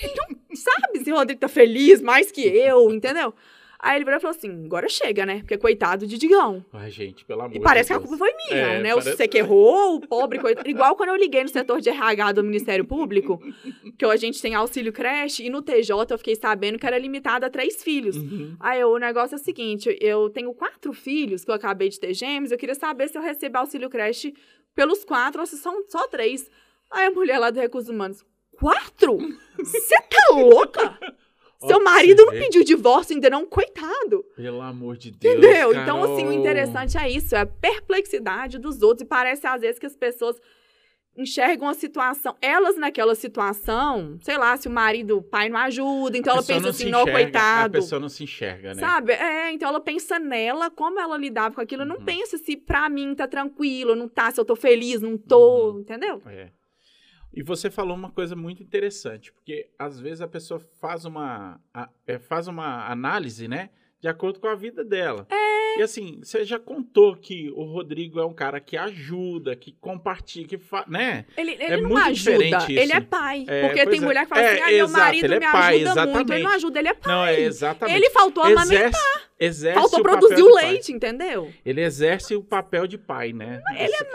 Ele 0.02 0.14
não 0.16 0.56
sabe 0.56 1.04
se 1.04 1.12
o 1.12 1.16
Rodrigo 1.16 1.40
tá 1.40 1.48
feliz 1.48 2.02
mais 2.02 2.32
que 2.32 2.42
eu, 2.42 2.92
entendeu? 2.92 3.34
Aí 3.78 3.98
ele 3.98 4.06
virou 4.06 4.18
e 4.18 4.22
falou 4.22 4.36
assim, 4.36 4.66
agora 4.66 4.90
chega, 4.90 5.28
né? 5.28 5.40
Porque 5.40 5.58
coitado 5.58 6.08
de 6.08 6.18
Digão. 6.18 6.66
Ai, 6.74 6.90
gente, 6.90 7.24
pelo 7.24 7.42
amor 7.42 7.56
E 7.56 7.60
parece 7.60 7.84
de 7.84 7.88
que 7.90 7.94
a 7.94 7.98
Deus. 8.00 8.10
culpa 8.10 8.26
foi 8.26 8.34
minha, 8.50 8.66
É, 8.66 8.82
né? 8.82 8.90
parece- 8.90 9.16
Você 9.16 9.28
que 9.28 9.38
errou, 9.38 9.98
o 9.98 10.02
pobre, 10.08 10.40
coitado. 10.40 10.68
Igual 10.68 10.96
quando 10.96 11.10
eu 11.10 11.16
liguei 11.16 11.44
no 11.44 11.50
setor 11.50 11.80
de 11.80 11.90
RH 11.90 12.32
do 12.32 12.44
Ministério 12.44 12.84
Público, 12.84 13.40
que 13.96 14.04
a 14.06 14.16
gente 14.16 14.42
tem 14.42 14.56
auxílio 14.56 14.92
creche, 14.92 15.44
e 15.46 15.50
no 15.52 15.62
TJ 15.62 15.92
eu 16.10 16.18
fiquei 16.18 16.36
sabendo 16.36 16.80
que 16.80 16.88
era 16.88 16.98
limitado 16.98 17.46
a 17.46 17.50
três 17.50 17.84
filhos. 17.84 18.16
Uhum. 18.16 18.56
Aí 18.60 18.84
o 18.84 18.98
negócio 18.98 19.36
é 19.36 19.40
o 19.40 19.44
seguinte: 19.44 19.96
eu 20.02 20.30
tenho 20.32 20.52
quatro 20.54 20.92
filhos 20.92 21.46
que 21.46 21.52
eu 21.52 21.56
acabei 21.56 21.90
de 21.90 22.00
ter 22.00 22.14
gêmeos, 22.14 22.52
eu 22.52 22.58
queria 22.58 22.76
saber 22.76 23.08
se 23.10 23.18
eu 23.18 23.22
recebo 23.22 23.60
auxílio 23.60 23.90
creche 23.90 24.34
pelos 24.74 25.06
quatro 25.06 25.42
ou 25.42 25.46
se 25.46 25.58
são 25.58 25.84
só 25.90 26.08
três. 26.08 26.50
Aí 26.92 27.06
a 27.06 27.12
mulher 27.12 27.38
lá 27.38 27.52
do 27.52 27.60
Recursos 27.60 27.90
Humanos, 27.90 28.26
quatro? 28.60 29.18
Você 29.58 29.96
tá 30.02 30.34
louca? 30.36 31.00
Seu 31.66 31.82
marido 31.84 32.24
não 32.26 32.34
pediu 32.34 32.64
divórcio 32.64 33.16
ainda 33.16 33.30
não? 33.30 33.46
Coitado. 33.46 34.24
Pelo 34.36 34.62
amor 34.62 34.98
de 34.98 35.10
Deus. 35.10 35.36
Entendeu? 35.38 35.74
Então, 35.74 36.04
assim, 36.04 36.22
o 36.22 36.26
Carol. 36.26 36.34
interessante 36.40 36.98
é 36.98 37.10
isso, 37.10 37.36
é 37.36 37.40
a 37.40 37.46
perplexidade 37.46 38.60
dos 38.60 38.82
outros. 38.84 39.02
E 39.04 39.06
parece, 39.10 39.48
às 39.48 39.62
vezes, 39.62 39.80
que 39.80 39.86
as 39.86 39.96
pessoas 39.96 40.40
enxergam 41.18 41.68
a 41.70 41.74
situação, 41.74 42.36
elas 42.42 42.76
naquela 42.78 43.16
situação, 43.16 44.18
sei 44.22 44.38
lá, 44.38 44.58
se 44.58 44.68
o 44.68 44.72
marido, 44.72 45.18
o 45.18 45.22
pai 45.24 45.48
não 45.48 45.58
ajuda, 45.60 46.18
então 46.18 46.34
A 46.34 46.36
ela 46.38 46.46
pensa 46.46 46.60
não 46.60 46.70
assim, 46.70 46.90
não, 46.90 47.06
coitado. 47.06 47.78
A 47.78 47.82
pessoa 47.82 48.02
não 48.02 48.10
se 48.10 48.26
enxerga, 48.26 48.74
né? 48.74 48.80
Sabe? 48.82 49.14
É, 49.14 49.50
então 49.52 49.70
ela 49.70 49.80
pensa 49.80 50.20
nela, 50.20 50.70
como 50.70 51.00
ela 51.00 51.18
lidava 51.18 51.56
com 51.56 51.62
aquilo. 51.62 51.86
Não 51.86 51.96
Uhum. 51.96 52.04
pensa 52.06 52.38
se 52.38 52.58
pra 52.58 52.90
mim 52.90 53.16
tá 53.16 53.28
tranquilo, 53.30 53.96
não 53.96 54.10
tá, 54.10 54.30
se 54.30 54.40
eu 54.40 54.44
tô 54.46 54.58
feliz, 54.58 55.02
não 55.02 55.18
tô, 55.18 55.72
Uhum. 55.72 55.80
entendeu? 55.80 56.22
É. 56.26 56.50
E 57.36 57.44
você 57.44 57.70
falou 57.70 57.96
uma 57.96 58.10
coisa 58.10 58.36
muito 58.36 58.64
interessante, 58.64 59.32
porque 59.34 59.70
às 59.78 60.00
vezes 60.00 60.22
a 60.22 60.28
pessoa 60.28 60.60
faz 60.80 61.04
uma, 61.06 61.60
a- 61.74 61.90
é, 62.08 62.18
faz 62.18 62.48
uma 62.48 62.90
análise, 62.90 63.48
né? 63.48 63.70
De 64.00 64.08
acordo 64.08 64.40
com 64.40 64.48
a 64.48 64.56
vida 64.56 64.84
dela. 64.86 65.28
É. 65.30 65.80
E 65.80 65.82
assim, 65.82 66.20
você 66.24 66.46
já 66.46 66.58
contou 66.58 67.18
que 67.18 67.50
o 67.52 67.64
Rodrigo 67.66 68.18
é 68.20 68.26
um 68.26 68.34
cara 68.34 68.62
que 68.62 68.78
ajuda, 68.78 69.54
que 69.58 69.74
compartilha, 69.74 70.48
que 70.48 70.58
faz, 70.58 70.88
né? 70.88 71.26
Ele, 71.36 71.52
ele 71.52 71.64
É 71.64 71.78
não 71.82 71.90
muito 71.90 72.02
ajuda, 72.06 72.38
diferente 72.38 72.74
ele 72.80 72.94
é 72.94 73.02
pai. 73.02 73.44
É, 73.48 73.68
porque 73.68 73.86
tem 73.88 74.00
é. 74.00 74.02
mulher 74.06 74.24
que 74.24 74.30
fala 74.30 74.42
É, 74.42 74.54
assim, 74.54 74.62
ah, 74.62 74.68
meu 74.68 74.86
exato, 74.86 75.04
marido 75.04 75.26
ele 75.26 75.34
é 75.36 75.40
me 75.40 75.46
pai, 75.52 75.76
ajuda 75.84 76.06
muito. 76.06 76.08
Ele 76.08 76.12
exatamente. 76.40 76.44
não 76.44 76.52
ajuda, 76.52 76.80
ele 76.80 76.88
é 76.88 76.94
pai. 76.94 77.14
Não, 77.14 77.26
é 77.26 77.40
exatamente. 77.42 77.98
Ele 77.98 78.10
faltou 78.12 78.44
amamentar. 78.44 79.02
exerce, 79.38 79.80
Faltou 79.82 80.00
o 80.00 80.04
produzir 80.04 80.42
o 80.44 80.54
pai. 80.54 80.66
leite, 80.72 80.94
entendeu? 80.94 81.52
Ele 81.66 81.82
exerce 81.82 82.36
o 82.38 82.44
papel 82.44 82.88
de 82.88 82.98
pai, 82.98 83.34
né? 83.34 83.62
Ele 83.76 83.84
Isso- 83.92 84.06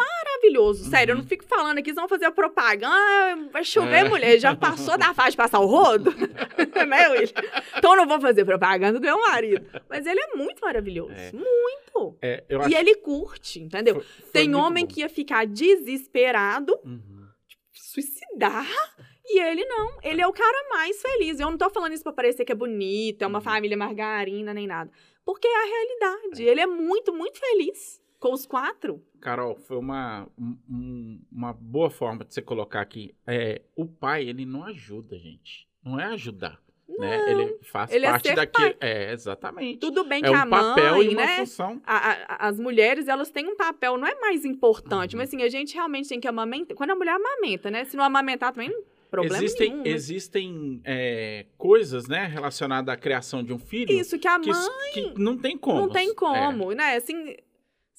Maravilhoso. 0.41 0.89
Sério, 0.89 1.13
eu 1.13 1.17
Uhum. 1.17 1.23
não 1.23 1.29
fico 1.29 1.45
falando 1.45 1.79
aqui, 1.79 1.93
vão 1.93 2.09
fazer 2.09 2.31
propaganda, 2.31 2.89
ah, 2.95 3.37
vai 3.53 3.63
chover, 3.65 4.07
É. 4.07 4.09
mulher. 4.09 4.39
Já 4.39 4.57
passou 4.57 4.97
da 4.97 5.13
fase 5.13 5.33
de 5.33 5.37
passar 5.37 5.61
o 5.61 5.67
rodo? 5.67 6.11
né, 6.89 7.09
Will? 7.11 7.29
Então 7.77 7.93
eu 7.93 7.97
não 7.99 8.07
vou 8.07 8.21
fazer 8.21 8.45
propaganda 8.45 8.99
do 8.99 9.03
meu 9.05 9.21
marido. 9.21 9.67
Mas 9.89 10.07
ele 10.07 10.19
é 10.21 10.35
muito 10.35 10.61
maravilhoso. 10.61 11.13
É. 11.13 11.31
Muito. 11.33 12.17
É, 12.23 12.43
eu 12.49 12.61
E 12.61 12.65
acho 12.65 12.77
ele 12.77 12.95
curte, 12.97 13.61
entendeu? 13.61 13.97
foi- 13.97 14.05
foi 14.05 14.31
Tem 14.33 14.55
homem 14.55 14.87
bom. 14.87 14.93
que 14.95 15.01
ia 15.01 15.09
ficar 15.09 15.47
desesperado, 15.47 16.79
Uhum. 16.85 17.27
suicidar, 17.73 18.67
e 19.27 19.39
ele 19.41 19.65
não. 19.67 19.99
Ele 20.03 20.21
é 20.23 20.27
o 20.27 20.33
cara 20.33 20.69
mais 20.71 21.01
feliz. 21.03 21.39
Eu 21.39 21.51
não 21.51 21.59
tô 21.59 21.69
falando 21.71 21.93
isso 21.93 22.03
pra 22.03 22.13
parecer 22.13 22.45
que 22.45 22.53
é 22.53 22.55
bonito, 22.55 23.23
é 23.23 23.27
uma 23.27 23.39
Uhum. 23.39 23.45
família 23.45 23.77
margarina, 23.77 24.55
nem 24.55 24.67
nada. 24.67 24.91
Porque 25.25 25.47
é 25.47 25.55
a 25.57 25.67
realidade. 25.67 26.43
Ele 26.45 26.61
é 26.61 26.67
muito, 26.67 27.13
muito 27.13 27.39
feliz 27.39 28.01
com 28.21 28.33
os 28.33 28.47
quatro. 28.47 29.03
Carol, 29.21 29.57
foi 29.57 29.77
uma, 29.79 30.29
um- 30.39 30.57
um- 30.71 31.21
uma 31.33 31.53
boa 31.53 31.91
forma 31.91 32.25
de 32.25 32.33
você 32.33 32.41
colocar 32.43 32.81
aqui. 32.81 33.15
É, 33.27 33.63
o 33.75 33.87
pai, 33.87 34.29
ele 34.29 34.45
não 34.47 34.63
ajuda, 34.65 35.19
gente. 35.19 35.67
Não 35.85 35.99
é 35.99 36.05
ajudar. 36.05 36.61
Né? 36.99 37.31
Ele 37.31 37.57
faz 37.63 37.93
ele 37.93 38.05
é 38.05 38.11
parte 38.11 38.29
ser 38.29 38.35
daquilo. 38.35 38.75
É, 38.81 39.13
exatamente. 39.13 39.79
Tudo 39.79 40.05
bem 40.05 40.19
é 40.19 40.23
que 40.25 40.31
um 40.31 40.35
a 40.35 40.45
mãe, 40.45 40.61
papel 40.61 41.03
e 41.05 41.09
uma 41.11 41.25
né? 41.25 41.37
função. 41.37 41.81
a- 41.87 42.11
a- 42.35 42.49
as 42.49 42.59
mulheres, 42.59 43.07
elas 43.09 43.31
têm 43.31 43.47
um 43.47 43.57
papel, 43.57 43.97
não 43.97 44.07
é 44.09 44.15
mais 44.21 44.45
importante, 44.45 45.15
Uhum. 45.15 45.21
mas 45.21 45.29
assim, 45.29 45.43
a 45.43 45.49
gente 45.49 45.73
realmente 45.75 46.09
tem 46.09 46.19
que 46.21 46.27
amamentar. 46.29 46.77
Quando 46.77 46.91
a 46.91 46.97
mulher 46.97 47.15
amamenta, 47.15 47.71
né? 47.71 47.85
Se 47.85 47.97
não 47.97 48.03
amamentar 48.05 48.53
também, 48.53 48.71
não- 48.71 48.83
problema 49.09 49.37
existem 49.39 49.71
nenhum. 49.71 49.83
né? 49.85 49.89
existem 49.91 50.81
é, 50.85 51.47
coisas, 51.57 52.07
né, 52.09 52.27
relacionadas 52.27 52.93
à 52.93 52.97
criação 52.97 53.43
de 53.43 53.53
um 53.53 53.59
filho 53.59 53.93
Isso, 53.93 54.19
que 54.19 54.27
a 54.29 54.39
mãe 54.39 54.53
que 54.93 55.15
não 55.17 55.39
tem 55.39 55.57
como. 55.57 55.81
não 55.83 55.89
tem 55.89 56.11
É. 56.11 56.15
como, 56.15 56.73
né? 56.73 56.97
Assim, 56.97 57.37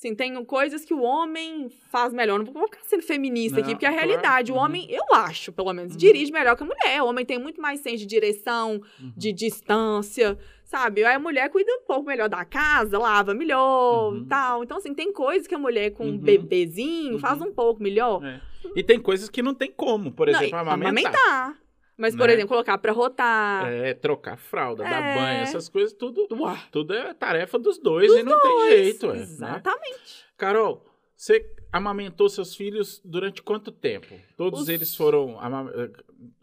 assim, 0.02 0.16
tem 0.16 0.44
coisas 0.44 0.84
que 0.84 0.94
o 0.94 1.02
homem 1.02 1.70
faz 1.90 2.12
melhor. 2.12 2.40
Não 2.40 2.46
vou 2.52 2.64
ficar 2.68 2.80
sendo 2.84 3.04
feminista 3.04 3.60
aqui, 3.60 3.70
Não, 3.70 3.76
porque 3.76 3.86
é 3.86 3.90
a 3.90 3.92
claro. 3.92 4.08
realidade. 4.08 4.52
O 4.52 4.56
Uhum. 4.56 4.62
homem, 4.62 4.88
eu 4.90 5.04
acho, 5.16 5.52
pelo 5.52 5.72
menos, 5.72 5.92
Uhum. 5.92 5.98
dirige 5.98 6.32
melhor 6.32 6.56
que 6.58 6.64
a 6.64 6.66
mulher. 6.66 7.02
O 7.04 7.06
homem 7.08 7.24
tem 7.24 7.38
muito 7.38 7.62
mais 7.62 7.80
senso 7.82 7.98
de 8.00 8.06
direção, 8.08 8.82
Uhum. 9.00 9.14
de 9.16 9.32
distância, 9.32 10.38
sabe? 10.66 11.04
Aí 11.04 11.14
a 11.16 11.20
mulher 11.20 11.50
cuida 11.50 11.72
um 11.72 11.86
pouco 11.86 12.04
melhor 12.08 12.28
da 12.28 12.44
casa, 12.44 12.98
lava 12.98 13.34
melhor 13.36 14.12
Uhum. 14.14 14.24
e 14.24 14.26
tal. 14.26 14.64
Então, 14.64 14.78
assim, 14.78 14.94
tem 14.94 15.14
coisas 15.14 15.46
que 15.48 15.54
a 15.54 15.60
mulher 15.60 15.92
com 15.92 16.06
um 16.06 16.12
Uhum. 16.12 16.18
bebezinho 16.18 17.20
faz 17.20 17.40
Uhum. 17.40 17.48
um 17.50 17.54
pouco 17.54 17.82
melhor. 17.84 18.24
É. 18.26 18.42
E 18.76 18.82
tem 18.84 19.00
coisas 19.00 19.30
que 19.30 19.42
não 19.44 19.54
tem 19.54 19.72
como, 19.72 20.12
por 20.12 20.28
Não, 20.28 20.34
exemplo, 20.40 20.58
e- 20.58 20.62
amamentar. 20.62 21.56
Mas, 22.02 22.16
por 22.16 22.28
Né? 22.28 22.34
exemplo, 22.34 22.50
colocar 22.50 22.78
pra 22.80 22.92
rotar. 22.92 23.68
É, 23.72 23.94
trocar 23.94 24.36
fralda, 24.38 24.84
dar 24.84 25.02
É. 25.04 25.16
banho, 25.16 25.42
essas 25.44 25.70
coisas, 25.70 25.94
tudo, 25.94 26.28
Uá. 26.32 26.58
tudo 26.72 26.94
é 26.94 27.14
tarefa 27.14 27.60
dos 27.60 27.78
dois 27.78 28.12
e 28.12 28.24
não 28.24 28.42
tem 28.42 28.70
jeito. 28.72 29.06
É, 29.06 29.14
né? 29.14 29.22
Exatamente. 29.22 30.26
Carol, 30.38 30.86
você 31.16 31.46
amamentou 31.72 32.28
seus 32.28 32.56
filhos 32.56 33.00
durante 33.06 33.42
quanto 33.44 33.72
tempo? 33.72 34.08
Todos 34.36 34.62
Os- 34.62 34.70
eles 34.70 34.96
foram 34.96 35.40
ama 35.40 35.72
eh, 35.76 35.92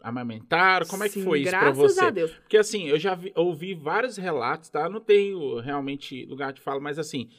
amamentaram? 0.01 0.85
Como 0.87 1.03
é 1.03 1.07
que 1.07 1.15
Sim, 1.15 1.23
foi 1.23 1.41
isso 1.41 1.49
pra 1.51 1.59
graças 1.59 1.77
você? 1.95 2.05
a 2.05 2.09
Deus. 2.09 2.31
Porque 2.31 2.57
assim, 2.57 2.87
eu 2.87 2.97
já 2.97 3.13
vi- 3.15 3.33
ouvi 3.35 3.73
vários 3.73 4.17
relatos, 4.17 4.69
tá? 4.69 4.89
Não 4.89 4.99
tenho 5.01 5.59
realmente 5.59 6.25
lugar 6.25 6.53
de 6.53 6.61
fala, 6.61 6.79
mas 6.79 6.97
assim, 6.97 7.29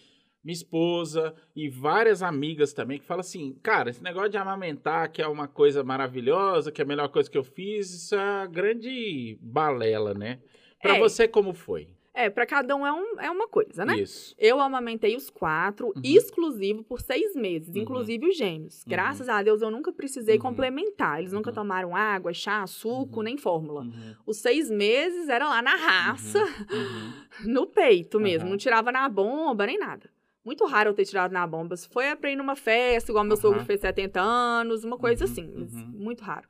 minha 0.43 0.55
esposa 0.55 1.35
e 1.55 1.69
várias 1.69 2.23
amigas 2.23 2.73
também 2.73 2.99
que 2.99 3.05
falam 3.07 3.21
assim, 3.21 3.57
cara, 3.63 3.91
esse 3.91 4.03
negócio 4.03 4.31
de 4.31 4.39
amamentar 4.39 5.11
que 5.13 5.21
é 5.21 5.27
uma 5.29 5.47
coisa 5.47 5.85
maravilhosa, 5.85 6.73
que 6.73 6.81
é 6.81 6.85
a 6.85 6.89
melhor 6.89 7.09
coisa 7.09 7.31
que 7.31 7.37
eu 7.39 7.45
fiz, 7.45 7.91
isso 7.93 8.15
é 8.15 8.19
a 8.43 8.47
grande 8.47 9.39
balela, 9.41 10.15
né? 10.15 10.39
Pra 10.83 10.97
É. 10.97 10.99
você 10.99 11.29
como 11.29 11.53
foi? 11.53 11.89
É, 12.13 12.29
pra 12.29 12.45
cada 12.45 12.75
um 12.75 12.85
é, 12.85 12.93
um, 12.93 13.21
é 13.21 13.31
uma 13.31 13.47
coisa, 13.47 13.85
né? 13.85 13.97
Isso. 14.01 14.35
Eu 14.37 14.59
amamentei 14.61 15.15
os 15.15 15.31
quatro, 15.31 15.89
Uhum. 15.95 16.03
exclusivo, 16.03 16.83
por 16.83 17.01
seis 17.01 17.35
meses, 17.37 17.75
Uhum. 17.75 17.83
inclusive 17.83 18.27
os 18.27 18.37
gêmeos. 18.37 18.79
Uhum. 18.83 18.85
Graças 18.89 19.29
a 19.29 19.41
Deus 19.43 19.63
eu 19.63 19.71
nunca 19.71 19.93
precisei 19.93 20.35
Uhum. 20.35 20.43
complementar. 20.43 21.21
Eles 21.21 21.33
nunca 21.33 21.51
Uhum. 21.51 21.55
tomaram 21.55 21.95
água, 21.97 22.33
chá, 22.35 22.67
suco, 22.67 23.19
Uhum. 23.19 23.23
nem 23.23 23.37
fórmula. 23.39 23.87
Os 24.27 24.39
seis 24.39 24.69
meses 24.71 25.29
era 25.29 25.49
lá 25.49 25.63
na 25.63 25.77
raça, 25.77 26.39
no 27.47 27.67
peito 27.67 28.19
mesmo. 28.19 28.49
Não 28.51 28.57
tirava 28.57 28.91
na 28.91 29.09
bomba, 29.09 29.67
nem 29.67 29.79
nada. 29.79 30.11
Muito 30.45 30.65
raro 30.67 30.91
eu 30.91 30.95
ter 30.95 31.05
tirado 31.05 31.33
na 31.33 31.47
bomba. 31.47 31.77
Se 31.77 31.89
foi 31.89 32.15
pra 32.17 32.31
ir 32.31 32.37
numa 32.37 32.57
festa, 32.57 33.11
igual 33.13 33.25
meu 33.25 33.35
Aham. 33.35 33.41
sogro 33.43 33.65
fez 33.65 33.81
70 33.81 34.21
anos, 34.21 34.85
uma 34.85 34.97
coisa 34.99 35.25
Uhum, 35.25 35.31
assim. 35.31 35.45
uhum. 35.45 35.91
Muito 35.95 36.25
raro. 36.25 36.47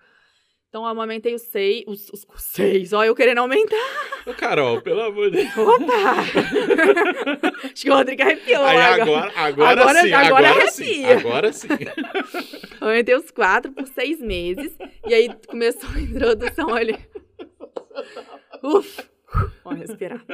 Então 0.69 0.83
eu 0.83 0.89
amamentei 0.89 1.35
os 1.35 1.43
seis, 1.43 1.83
os, 1.89 2.09
os 2.13 2.25
seis, 2.45 2.93
ó, 2.93 3.03
eu 3.05 3.13
querendo 3.17 3.39
aumentar. 3.39 3.75
Ô, 4.25 4.33
Carol, 4.35 4.81
pelo 4.81 5.01
amor 5.01 5.29
de 5.29 5.39
Deus. 5.39 5.57
Opa! 5.57 5.95
Acho 7.65 7.75
que 7.83 7.91
o 7.91 7.95
Rodrigo 7.95 8.23
arrepiou 8.23 8.63
Aí 8.65 8.77
agora. 8.79 9.33
agora, 9.35 9.73
agora, 9.83 10.03
sim, 10.03 10.13
agora 10.13 10.49
agora, 10.51 10.71
sim, 10.71 11.05
agora 11.05 11.53
sim. 11.53 11.69
Aumentei 12.81 13.17
os 13.17 13.33
quatro 13.33 13.73
por 13.73 13.85
seis 13.89 14.21
meses. 14.21 14.73
E 15.09 15.13
aí 15.13 15.29
começou 15.49 15.91
a 15.91 16.01
introdução 16.01 16.73
ali. 16.73 16.97
Ufa, 18.63 19.03
vamos 19.65 19.81
respirar. 19.81 20.25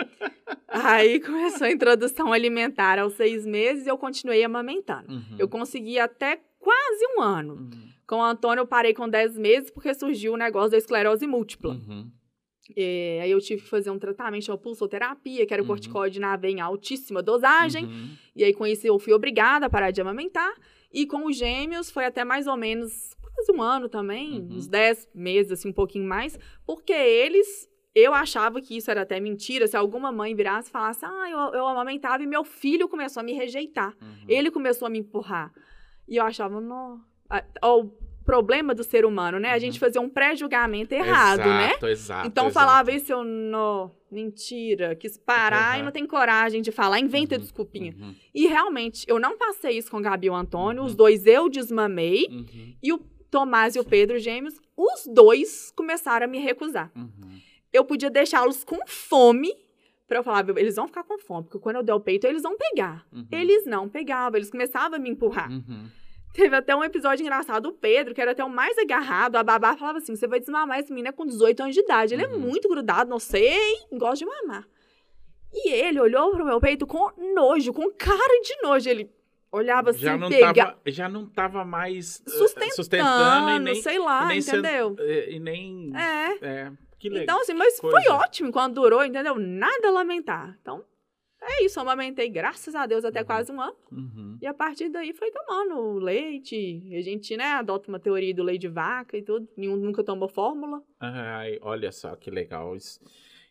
Aí 0.69 1.21
começou 1.21 1.67
a 1.67 1.71
introdução 1.71 2.33
alimentar 2.33 2.99
aos 2.99 3.15
seis 3.15 3.47
meses 3.47 3.87
e 3.87 3.89
eu 3.91 3.99
continuei 3.99 4.43
amamentando. 4.45 5.13
Uhum. 5.13 5.37
Eu 5.39 5.49
consegui 5.49 5.99
até 5.99 6.41
quase 6.59 7.07
um 7.17 7.23
ano. 7.23 7.55
Uhum. 7.55 7.89
Com 8.07 8.17
o 8.17 8.23
Antônio 8.23 8.63
eu 8.63 8.67
parei 8.67 8.95
com 8.95 9.09
10 9.09 9.37
meses 9.39 9.71
porque 9.71 9.93
surgiu 9.95 10.35
o 10.35 10.37
negócio 10.37 10.71
da 10.71 10.77
esclerose 10.79 11.27
múltipla. 11.27 11.73
Uhum. 11.75 12.11
É, 12.77 13.21
aí 13.23 13.31
eu 13.31 13.41
tive 13.41 13.63
que 13.63 13.69
fazer 13.69 13.91
um 13.91 13.99
tratamento, 13.99 14.45
chama 14.45 14.59
pulsoterapia, 14.59 15.47
que 15.47 15.53
era 15.55 15.63
o 15.63 15.65
Uhum. 15.65 15.69
corticoide 15.69 16.19
na 16.21 16.37
veia 16.37 16.53
em 16.53 16.61
altíssima 16.61 17.23
dosagem. 17.23 17.85
Uhum. 17.85 18.11
E 18.35 18.43
aí, 18.45 18.53
com 18.53 18.67
isso, 18.67 18.87
eu 18.87 18.99
fui 18.99 19.13
obrigada 19.13 19.67
a 19.67 19.71
parar 19.71 19.93
de 19.93 20.01
amamentar. 20.01 20.53
E 20.93 21.07
com 21.07 21.27
os 21.27 21.37
gêmeos, 21.37 21.91
foi 21.91 22.05
até 22.05 22.25
mais 22.25 22.47
ou 22.49 22.57
menos 22.57 23.15
quase 23.21 23.53
um 23.53 23.63
ano 23.63 23.89
também, 23.89 24.41
Uhum. 24.41 24.57
uns 24.57 24.67
10 24.67 25.09
meses, 25.15 25.53
assim, 25.53 25.69
um 25.69 25.73
pouquinho 25.73 26.05
mais. 26.09 26.37
Porque 26.67 26.93
eles, 26.93 27.69
eu 27.99 28.13
achava 28.13 28.61
que 28.61 28.77
isso 28.77 28.91
era 28.91 29.03
até 29.03 29.19
mentira. 29.19 29.67
Se 29.67 29.77
alguma 29.77 30.13
mãe 30.13 30.35
virasse 30.35 30.69
e 30.69 30.71
falasse, 30.71 31.05
ah, 31.05 31.31
eu, 31.31 31.39
eu 31.59 31.67
amamentava 31.67 32.23
e 32.23 32.27
meu 32.27 32.45
filho 32.45 32.89
começou 32.89 33.21
a 33.21 33.25
me 33.25 33.33
rejeitar. 33.33 33.95
Uhum. 34.03 34.25
Ele 34.29 34.51
começou 34.51 34.85
a 34.87 34.91
me 34.91 34.99
empurrar. 34.99 35.51
E 36.07 36.17
eu 36.17 36.25
achava, 36.25 36.61
não. 36.61 37.01
O 37.65 37.91
problema 38.25 38.75
do 38.75 38.83
ser 38.85 39.05
humano, 39.07 39.39
né? 39.39 39.51
A 39.51 39.55
Uhum. 39.55 39.61
gente 39.61 39.79
fazia 39.79 40.01
um 40.01 40.09
pré-julgamento 40.11 40.93
errado, 40.95 41.39
né? 41.39 41.69
Exato, 41.71 41.87
Exato, 41.87 42.27
Então 42.27 42.47
exato. 42.49 42.55
falava 42.67 42.93
isso, 42.93 43.13
eu, 43.13 43.25
não, 43.25 43.95
mentira, 44.11 44.95
quis 44.97 45.17
parar 45.17 45.75
e 45.77 45.79
Aham. 45.79 45.85
não 45.87 45.93
tem 45.93 46.05
coragem 46.07 46.61
de 46.61 46.71
falar, 46.73 46.99
inventa 47.01 47.37
Uhum, 47.37 47.41
desculpinha. 47.41 47.95
Uhum. 47.99 48.15
E 48.35 48.47
realmente, 48.47 49.05
eu 49.09 49.19
não 49.21 49.39
passei 49.39 49.79
isso 49.79 49.91
com 49.91 49.99
o 49.99 50.03
Gabi 50.03 50.27
e 50.27 50.31
o 50.31 50.35
Antônio, 50.35 50.83
Uhum. 50.83 50.87
os 50.89 50.95
dois 50.95 51.25
eu 51.25 51.49
desmamei, 51.49 52.27
Uhum. 52.31 52.75
e 52.83 52.93
o 52.93 52.99
Tomás 53.31 53.75
e 53.77 53.79
o 53.81 53.85
Pedro 53.85 54.19
gêmeos, 54.19 54.55
os 54.77 55.07
dois 55.07 55.71
começaram 55.77 56.25
a 56.25 56.29
me 56.29 56.39
recusar. 56.39 56.91
Uhum. 56.97 57.39
Eu 57.77 57.85
podia 57.85 58.11
deixá-los 58.11 58.65
com 58.65 58.79
fome, 58.87 59.53
pra 60.09 60.19
eu 60.19 60.23
falar, 60.25 60.49
eles 60.59 60.77
vão 60.77 60.87
ficar 60.87 61.05
com 61.05 61.19
fome, 61.19 61.45
porque 61.45 61.59
quando 61.59 61.77
eu 61.77 61.83
der 61.83 61.95
o 61.95 62.01
peito, 62.01 62.27
eles 62.27 62.43
vão 62.43 62.57
pegar. 62.57 63.07
Uhum. 63.13 63.27
Eles 63.31 63.65
não 63.67 63.89
pegavam, 63.89 64.37
eles 64.39 64.51
começavam 64.51 64.97
a 64.97 65.01
me 65.01 65.11
empurrar. 65.11 65.51
Uhum. 65.51 65.89
Teve 66.33 66.55
até 66.55 66.77
um 66.77 66.85
episódio 66.85 67.23
engraçado, 67.23 67.67
o 67.67 67.73
Pedro, 67.73 68.15
que 68.15 68.21
era 68.21 68.33
até 68.33 68.45
o 68.45 68.51
mais 68.51 68.77
agarrado, 68.77 69.37
a 69.37 69.43
babá 69.43 69.75
falava 69.77 69.99
assim, 69.99 70.15
você 70.15 70.27
vai 70.27 70.39
desmamar 70.39 70.79
esse 70.81 70.91
menino 70.91 71.09
é 71.09 71.13
com 71.13 71.25
18 71.25 71.61
anos 71.63 71.75
de 71.75 71.81
idade, 71.81 72.13
ele 72.15 72.25
é 72.25 72.29
Uhum. 72.29 72.39
muito 72.39 72.69
grudado, 72.69 73.09
não 73.09 73.19
sei, 73.19 73.59
gosta 73.93 74.17
de 74.17 74.27
mamar. 74.27 74.67
E 75.53 75.71
ele 75.73 75.99
olhou 75.99 76.31
pro 76.33 76.45
meu 76.45 76.61
peito 76.61 76.87
com 76.87 77.11
nojo, 77.35 77.73
com 77.73 77.91
cara 77.93 78.41
de 78.43 78.63
nojo, 78.63 78.89
ele 78.91 79.11
olhava 79.51 79.91
assim, 79.91 80.01
já 80.01 80.17
não, 80.19 80.29
pega, 80.29 80.53
tava, 80.67 80.79
já 80.89 81.09
não 81.09 81.27
tava 81.27 81.65
mais 81.65 82.23
eh, 82.27 82.31
sustentando, 82.31 82.75
sustentando 82.75 83.51
e 83.53 83.59
nem, 83.61 83.75
sei 83.77 83.99
lá, 83.99 84.25
e 84.25 84.29
nem 84.29 84.41
sendo- 84.43 84.59
entendeu? 84.59 84.97
eh, 84.99 85.31
e 85.31 85.39
nem 85.41 85.93
É, 85.97 86.47
é, 86.47 86.73
que 87.09 87.15
legal. 87.15 87.23
então 87.25 87.41
assim, 87.41 87.55
mas 87.55 87.79
foi 87.81 87.91
coisa. 87.91 88.15
ótimo 88.15 88.53
quando 88.53 88.75
durou, 88.75 89.05
entendeu? 89.05 89.37
Nada 89.39 89.89
a 89.89 89.91
lamentar. 89.91 90.57
Então, 90.61 90.85
é 91.43 91.65
isso, 91.65 91.79
eu 91.79 91.83
amamentei, 91.83 92.29
graças 92.29 92.75
a 92.75 92.87
Deus, 92.87 93.05
até 93.05 93.21
Uhum. 93.21 93.27
quase 93.27 93.53
um 93.53 93.61
ano. 93.61 93.77
Uhum. 93.93 94.39
E 94.43 94.47
a 94.47 94.55
partir 94.55 94.89
daí 94.89 95.13
foi 95.13 95.31
tomando 95.31 95.93
leite. 95.99 96.83
A 96.97 97.01
gente, 97.03 97.37
né, 97.37 97.45
adota 97.53 97.89
uma 97.89 98.01
teoria 98.01 98.35
do 98.35 98.43
leite 98.43 98.63
de 98.63 98.69
vaca 98.69 99.17
e 99.17 99.23
tudo. 99.23 99.47
Nenhum 99.57 99.77
nunca 99.77 100.03
tomou 100.03 100.29
fórmula. 100.29 100.83
Ai, 100.99 101.59
olha 101.63 101.93
só 101.93 102.17
que 102.17 102.31
legal 102.31 102.75
isso. 102.75 102.99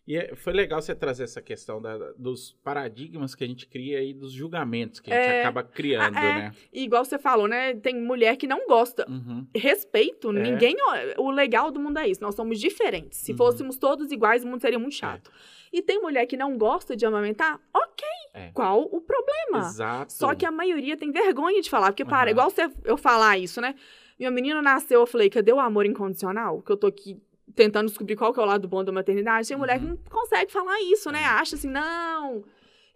E 0.07 0.15
é- 0.15 0.35
foi 0.35 0.53
legal 0.53 0.79
você 0.81 0.93
trazer 0.93 1.23
essa 1.23 1.41
questão 1.41 1.81
da- 1.81 2.11
dos 2.17 2.53
paradigmas 2.63 3.33
que 3.33 3.43
a 3.43 3.47
gente 3.47 3.65
cria 3.67 4.03
e 4.03 4.13
dos 4.13 4.31
julgamentos 4.31 4.99
que 4.99 5.11
a 5.11 5.15
gente 5.15 5.33
É. 5.33 5.41
acaba 5.41 5.63
criando, 5.63 6.15
Ah, 6.15 6.23
é. 6.23 6.33
né? 6.35 6.51
E 6.71 6.83
igual 6.83 7.03
você 7.03 7.17
falou, 7.17 7.47
né? 7.47 7.73
Tem 7.73 7.99
mulher 7.99 8.37
que 8.37 8.45
não 8.45 8.67
gosta. 8.67 9.03
Uhum. 9.09 9.47
Respeito, 9.55 10.29
É. 10.29 10.33
ninguém. 10.33 10.75
O 11.17 11.31
legal 11.31 11.71
do 11.71 11.79
mundo 11.79 11.97
é 11.97 12.07
isso. 12.07 12.21
Nós 12.21 12.35
somos 12.35 12.59
diferentes. 12.59 13.17
Se 13.17 13.31
Uhum. 13.31 13.37
fôssemos 13.37 13.77
todos 13.79 14.11
iguais, 14.11 14.43
o 14.43 14.47
mundo 14.47 14.61
seria 14.61 14.77
muito 14.77 14.93
chato. 14.95 15.31
E 15.73 15.81
tem 15.81 15.99
mulher 15.99 16.25
que 16.27 16.37
não 16.37 16.55
gosta 16.55 16.95
de 16.95 17.03
amamentar? 17.05 17.59
Ok. 17.73 18.05
É. 18.35 18.51
Qual 18.53 18.83
o 18.83 19.01
problema? 19.01 19.67
Exato. 19.67 20.13
Só 20.13 20.35
que 20.35 20.45
a 20.45 20.51
maioria 20.51 20.95
tem 20.95 21.11
vergonha 21.11 21.59
de 21.61 21.69
falar. 21.69 21.87
Porque, 21.87 22.05
para, 22.05 22.23
Aham. 22.23 22.31
igual 22.31 22.49
você, 22.51 22.69
eu 22.83 22.95
falar 22.97 23.37
isso, 23.39 23.59
né? 23.59 23.73
Minha 24.19 24.29
menina 24.29 24.61
nasceu, 24.61 24.99
eu 25.01 25.07
falei, 25.07 25.29
cadê 25.29 25.51
o 25.51 25.59
amor 25.59 25.85
incondicional? 25.85 26.61
Que 26.61 26.71
eu 26.71 26.77
tô 26.77 26.85
aqui 26.87 27.17
tentando 27.55 27.87
descobrir 27.87 28.15
qual 28.15 28.33
que 28.33 28.39
é 28.39 28.43
o 28.43 28.45
lado 28.45 28.67
bom 28.67 28.83
da 28.83 28.91
maternidade. 28.91 29.47
Tem 29.47 29.57
mulher 29.57 29.79
que 29.79 29.85
Uhum. 29.85 29.91
não 29.91 29.97
consegue 30.09 30.51
falar 30.51 30.79
isso, 30.81 31.09
né? 31.11 31.21
É. 31.21 31.25
Acha 31.25 31.55
assim, 31.55 31.69
não, 31.69 32.43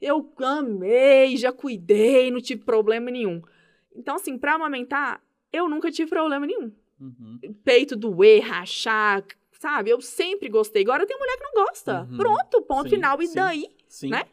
eu 0.02 0.32
amei, 0.44 1.38
já 1.38 1.52
cuidei, 1.52 2.30
não 2.32 2.42
tive 2.42 2.64
problema 2.64 3.10
nenhum. 3.10 3.42
Então, 3.96 4.16
assim, 4.16 4.38
pra 4.38 4.54
amamentar, 4.56 5.22
eu 5.52 5.68
nunca 5.68 5.92
tive 5.92 6.10
problema 6.10 6.46
nenhum. 6.46 6.72
Uhum. 7.00 7.40
Peito 7.64 7.96
doer, 7.96 8.42
rachar, 8.42 9.24
sabe? 9.60 9.90
Eu 9.90 10.02
sempre 10.02 10.50
gostei. 10.50 10.84
Agora 10.84 11.06
tem 11.08 11.18
mulher 11.18 11.38
que 11.38 11.44
não 11.44 11.66
gosta. 11.66 12.08
Uhum. 12.10 12.18
Pronto, 12.18 12.62
ponto 12.62 12.90
Sim, 12.90 12.96
final. 12.96 13.22
E 13.22 13.28
sim. 13.28 13.36
daí? 13.36 13.66
Sim. 13.88 14.10
né? 14.10 14.24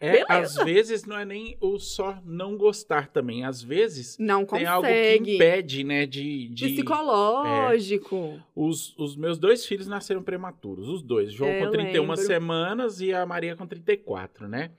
É, 0.00 0.24
às 0.32 0.54
vezes 0.56 1.04
não 1.04 1.18
é 1.18 1.24
nem 1.26 1.56
o 1.60 1.78
só 1.78 2.18
não 2.24 2.56
gostar 2.56 3.08
também. 3.08 3.44
Às 3.44 3.62
vezes 3.62 4.16
Não 4.18 4.38
tem 4.38 4.46
consegue. 4.64 4.66
algo 4.66 4.88
que 4.88 5.34
impede, 5.34 5.84
né, 5.84 6.06
de... 6.06 6.48
de 6.48 6.68
Psicológico. 6.70 8.40
os, 8.56 8.96
os 8.96 9.14
meus 9.16 9.38
dois 9.38 9.66
filhos 9.66 9.86
nasceram 9.86 10.22
prematuros, 10.22 10.88
os 10.88 11.02
dois. 11.02 11.32
João 11.32 11.50
É, 11.50 11.58
com 11.58 11.64
eu 11.66 11.70
31 11.70 12.00
lembro. 12.02 12.16
semanas 12.16 13.00
e 13.00 13.12
a 13.12 13.26
Maria 13.26 13.54
com 13.56 13.66
34, 13.66 14.48
né? 14.48 14.70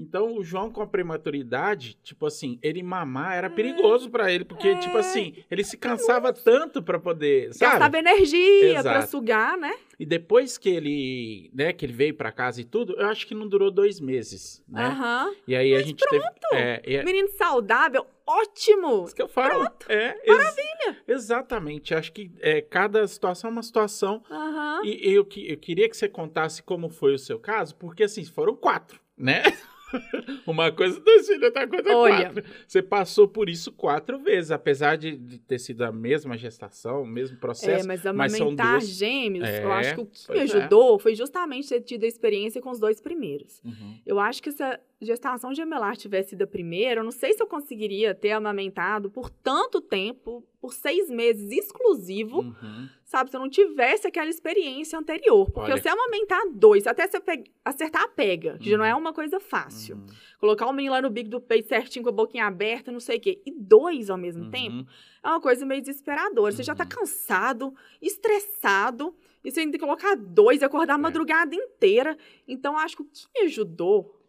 Então, 0.00 0.36
o 0.36 0.42
João 0.42 0.70
com 0.70 0.80
a 0.82 0.86
prematuridade, 0.86 1.96
tipo 2.02 2.24
assim, 2.26 2.58
ele 2.62 2.82
mamar 2.82 3.34
era 3.36 3.50
perigoso 3.50 4.08
pra 4.10 4.32
ele, 4.32 4.44
porque, 4.44 4.68
É. 4.68 4.76
tipo 4.76 4.96
assim, 4.96 5.34
ele 5.50 5.62
se 5.62 5.76
cansava 5.76 6.32
tanto 6.32 6.82
pra 6.82 6.98
poder, 6.98 7.52
sabe? 7.54 7.72
Gastava 7.72 7.98
energia 7.98 8.80
pra 8.82 8.94
Exato. 8.96 9.10
sugar, 9.10 9.58
né? 9.58 9.74
E 9.98 10.06
depois 10.06 10.56
que 10.56 10.70
ele, 10.70 11.50
né, 11.52 11.72
que 11.74 11.84
ele 11.84 11.92
veio 11.92 12.14
pra 12.14 12.32
casa 12.32 12.60
e 12.60 12.64
tudo, 12.64 12.94
eu 12.98 13.06
acho 13.08 13.26
que 13.26 13.34
não 13.34 13.46
durou 13.46 13.70
dois 13.70 14.00
meses, 14.00 14.64
né? 14.66 14.86
Aham. 14.86 15.34
E 15.46 15.54
aí 15.54 15.74
a 15.74 15.82
gente 15.82 16.02
teve... 16.08 16.24
É, 16.54 16.80
é, 16.84 17.04
Menino 17.04 17.28
saudável, 17.36 18.06
ótimo. 18.26 19.04
isso 19.04 19.14
que 19.14 19.20
eu 19.22 19.28
falo. 19.28 19.68
É, 19.88 20.16
Maravilha! 20.26 21.02
exatamente. 21.06 21.94
Acho 21.94 22.12
que 22.12 22.30
é, 22.40 22.62
cada 22.62 23.06
situação 23.06 23.50
é 23.50 23.52
uma 23.52 23.62
situação 23.62 24.22
Aham. 24.30 24.80
E 24.84 25.12
eu, 25.14 25.24
que- 25.24 25.50
eu 25.52 25.58
queria 25.58 25.88
que 25.88 25.96
você 25.96 26.08
contasse 26.08 26.62
como 26.62 26.88
foi 26.88 27.12
o 27.14 27.18
seu 27.18 27.38
caso, 27.38 27.74
porque 27.76 28.04
assim, 28.04 28.24
foram 28.24 28.56
quatro, 28.56 28.98
né? 29.18 29.42
Uma 30.46 30.70
coisa 30.72 30.98
dois 31.00 31.26
filhos, 31.26 31.42
outra 31.42 31.66
coisa 31.66 31.96
Olha. 31.96 32.30
quatro. 32.32 32.44
Você 32.66 32.82
passou 32.82 33.28
por 33.28 33.48
isso 33.48 33.72
quatro 33.72 34.18
vezes, 34.18 34.50
apesar 34.50 34.96
de, 34.96 35.16
de 35.16 35.38
ter 35.38 35.58
sido 35.58 35.82
a 35.82 35.92
mesma 35.92 36.36
gestação, 36.36 37.02
o 37.02 37.06
mesmo 37.06 37.36
É, 37.36 37.40
processo. 37.40 37.86
mas 37.86 38.02
mas 38.14 38.34
amamentar 38.34 38.72
duas- 38.78 38.88
gêmeos, 38.88 39.48
É, 39.48 39.64
eu 39.64 39.72
acho 39.72 39.94
que 39.94 40.00
o 40.00 40.06
que 40.06 40.32
me 40.32 40.38
é. 40.38 40.42
ajudou 40.42 40.98
foi 40.98 41.14
justamente 41.14 41.68
ter 41.68 41.80
tido 41.80 42.04
a 42.04 42.06
experiência 42.08 42.60
com 42.60 42.70
os 42.70 42.78
dois 42.80 43.00
primeiros. 43.00 43.60
Uhum. 43.64 43.98
Eu 44.06 44.18
acho 44.18 44.42
que 44.42 44.50
se 44.52 44.62
a 44.62 44.78
gestação 45.00 45.54
gemelar 45.54 45.96
tivesse 45.96 46.30
sido 46.30 46.42
a 46.42 46.46
primeira, 46.46 47.00
eu 47.00 47.04
não 47.04 47.10
sei 47.10 47.32
se 47.32 47.42
eu 47.42 47.46
conseguiria 47.46 48.14
ter 48.14 48.32
amamentado 48.32 49.10
por 49.10 49.30
tanto 49.30 49.80
tempo, 49.80 50.44
por 50.60 50.74
seis 50.74 51.08
meses 51.10 51.50
exclusivo, 51.50 52.40
Uhum. 52.40 52.88
sabe? 53.04 53.30
Se 53.30 53.36
eu 53.36 53.40
não 53.40 53.48
tivesse 53.48 54.06
aquela 54.06 54.28
experiência 54.28 54.98
anterior. 54.98 55.50
Porque 55.50 55.72
Olha. 55.72 55.80
você 55.80 55.88
amamentar 55.88 56.42
dois, 56.52 56.86
até 56.86 57.06
você 57.08 57.18
acertar 57.64 58.02
a 58.04 58.08
pega, 58.08 58.58
que 58.58 58.68
já 58.68 58.76
não 58.76 58.84
Uhum. 58.84 58.90
é 58.90 58.94
uma 58.94 59.12
coisa 59.14 59.40
fácil. 59.40 59.96
Uhum. 59.96 60.06
Colocar 60.38 60.66
o 60.66 60.72
menino 60.72 60.92
lá 60.94 61.00
no 61.02 61.08
bico 61.10 61.30
do 61.30 61.40
peito 61.40 61.68
certinho, 61.68 62.02
com 62.02 62.10
a 62.10 62.12
boquinha 62.12 62.44
aberta, 62.46 62.92
não 62.92 63.00
sei 63.00 63.16
o 63.16 63.20
quê. 63.20 63.40
E 63.46 63.50
dois 63.52 64.10
ao 64.10 64.18
mesmo 64.18 64.44
Uhum. 64.44 64.50
tempo, 64.50 64.86
é 65.24 65.28
uma 65.28 65.40
coisa 65.40 65.64
meio 65.64 65.80
desesperadora. 65.80 66.52
Você 66.52 66.62
já 66.62 66.74
tá 66.74 66.84
Uhum. 66.84 66.90
cansado, 66.90 67.74
estressado, 68.02 69.14
e 69.42 69.50
você 69.50 69.60
ainda 69.60 69.72
tem 69.72 69.80
que 69.80 69.86
colocar 69.86 70.14
dois 70.14 70.60
e 70.60 70.64
acordar 70.64 70.94
a 70.94 70.98
É. 70.98 71.00
madrugada 71.00 71.54
inteira. 71.54 72.16
Então, 72.46 72.76
acho 72.76 72.96
que 72.96 73.02
o 73.02 73.06
que 73.06 73.26
me 73.34 73.46
ajudou 73.46 74.19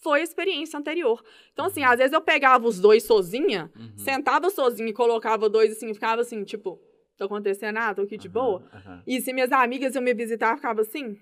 foi 0.00 0.20
a 0.20 0.24
experiência 0.24 0.78
anterior. 0.78 1.22
Então, 1.52 1.66
assim, 1.66 1.82
às 1.84 1.98
vezes 1.98 2.12
eu 2.12 2.20
pegava 2.20 2.66
os 2.66 2.78
dois 2.80 3.04
sozinha, 3.04 3.70
Uhum. 3.76 3.92
sentava 3.96 4.48
sozinha 4.50 4.88
e 4.88 4.92
colocava 4.92 5.48
dois 5.48 5.72
assim, 5.72 5.90
e 5.90 5.94
ficava 5.94 6.22
assim, 6.22 6.42
tipo, 6.44 6.80
tô 7.16 7.24
acontecendo 7.24 7.74
nada, 7.74 7.96
tô 7.96 8.02
aqui 8.02 8.16
de 8.16 8.28
Aham, 8.28 8.32
boa. 8.34 8.64
aham, 8.74 9.02
E 9.06 9.20
se 9.20 9.32
minhas 9.32 9.52
amigas 9.52 9.94
iam 9.94 10.02
me 10.02 10.14
visitar, 10.14 10.56
ficava 10.56 10.80
assim. 10.80 11.18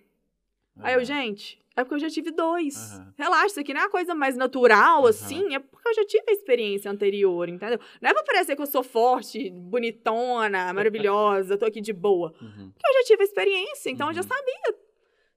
Aí 0.80 0.94
eu, 0.94 1.04
gente, 1.04 1.60
é 1.76 1.82
porque 1.82 1.96
eu 1.96 1.98
já 1.98 2.08
tive 2.08 2.30
dois. 2.30 3.00
Relaxa, 3.16 3.46
isso 3.46 3.60
aqui 3.60 3.74
não 3.74 3.80
é 3.80 3.84
uma 3.84 3.90
coisa 3.90 4.14
mais 4.14 4.36
natural, 4.36 5.04
assim, 5.06 5.52
é 5.54 5.58
porque 5.58 5.88
eu 5.88 5.94
já 5.94 6.04
tive 6.06 6.24
a 6.28 6.32
experiência 6.32 6.88
anterior, 6.88 7.48
entendeu? 7.48 7.80
Não 8.00 8.10
é 8.10 8.14
pra 8.14 8.22
parecer 8.22 8.54
que 8.54 8.62
eu 8.62 8.66
sou 8.66 8.84
forte, 8.84 9.50
bonitona, 9.50 10.72
maravilhosa, 10.72 11.58
tô 11.58 11.64
aqui 11.66 11.80
de 11.80 11.92
boa. 11.92 12.32
Uhum. 12.40 12.70
Porque 12.70 12.86
eu 12.88 12.92
já 12.94 13.02
tive 13.08 13.22
a 13.22 13.24
experiência, 13.24 13.90
então 13.90 14.06
eu 14.08 14.14
já 14.14 14.20
Uhum. 14.20 14.28
sabia 14.28 14.78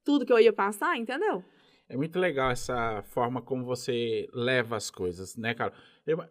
tudo 0.03 0.25
que 0.25 0.31
eu 0.33 0.39
ia 0.39 0.53
passar, 0.53 0.95
entendeu? 0.95 1.43
É 1.91 1.97
muito 1.97 2.17
legal 2.17 2.49
essa 2.49 3.03
forma 3.03 3.41
como 3.41 3.65
você 3.65 4.29
leva 4.33 4.77
as 4.77 4.89
coisas, 4.89 5.35
né, 5.35 5.53
cara? 5.53 5.73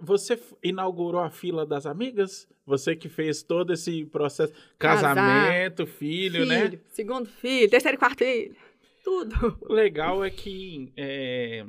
Você 0.01 0.41
inaugurou 0.63 1.21
a 1.21 1.31
fila 1.31 1.67
das 1.67 1.85
amigas? 1.85 2.49
Você 2.65 2.97
que 2.97 3.11
fez 3.11 3.43
todo 3.43 3.71
esse 3.71 4.07
processo, 4.07 4.55
Casar. 4.79 5.15
casamento, 5.15 5.87
filho, 5.87 6.47
né? 6.47 6.63
Filho, 6.63 6.81
segundo 6.89 7.29
filho, 7.29 7.69
terceiro 7.69 7.97
e 7.97 7.99
quarto 7.99 8.25
filho, 8.25 8.57
tudo. 9.05 9.59
O 9.61 9.73
legal 9.73 10.25
é 10.25 10.31
que 10.31 10.91
é, 10.97 11.67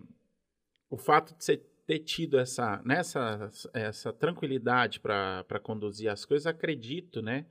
o 0.90 0.98
fato 0.98 1.36
de 1.38 1.44
você 1.44 1.58
ter 1.86 2.00
tido 2.00 2.40
essa, 2.40 2.82
né, 2.86 3.00
essa, 3.00 3.52
essa 3.74 4.14
tranquilidade 4.14 5.02
para 5.02 5.60
conduzir 5.62 6.10
as 6.10 6.24
coisas, 6.24 6.48
acredito, 6.48 7.22
né? 7.22 7.46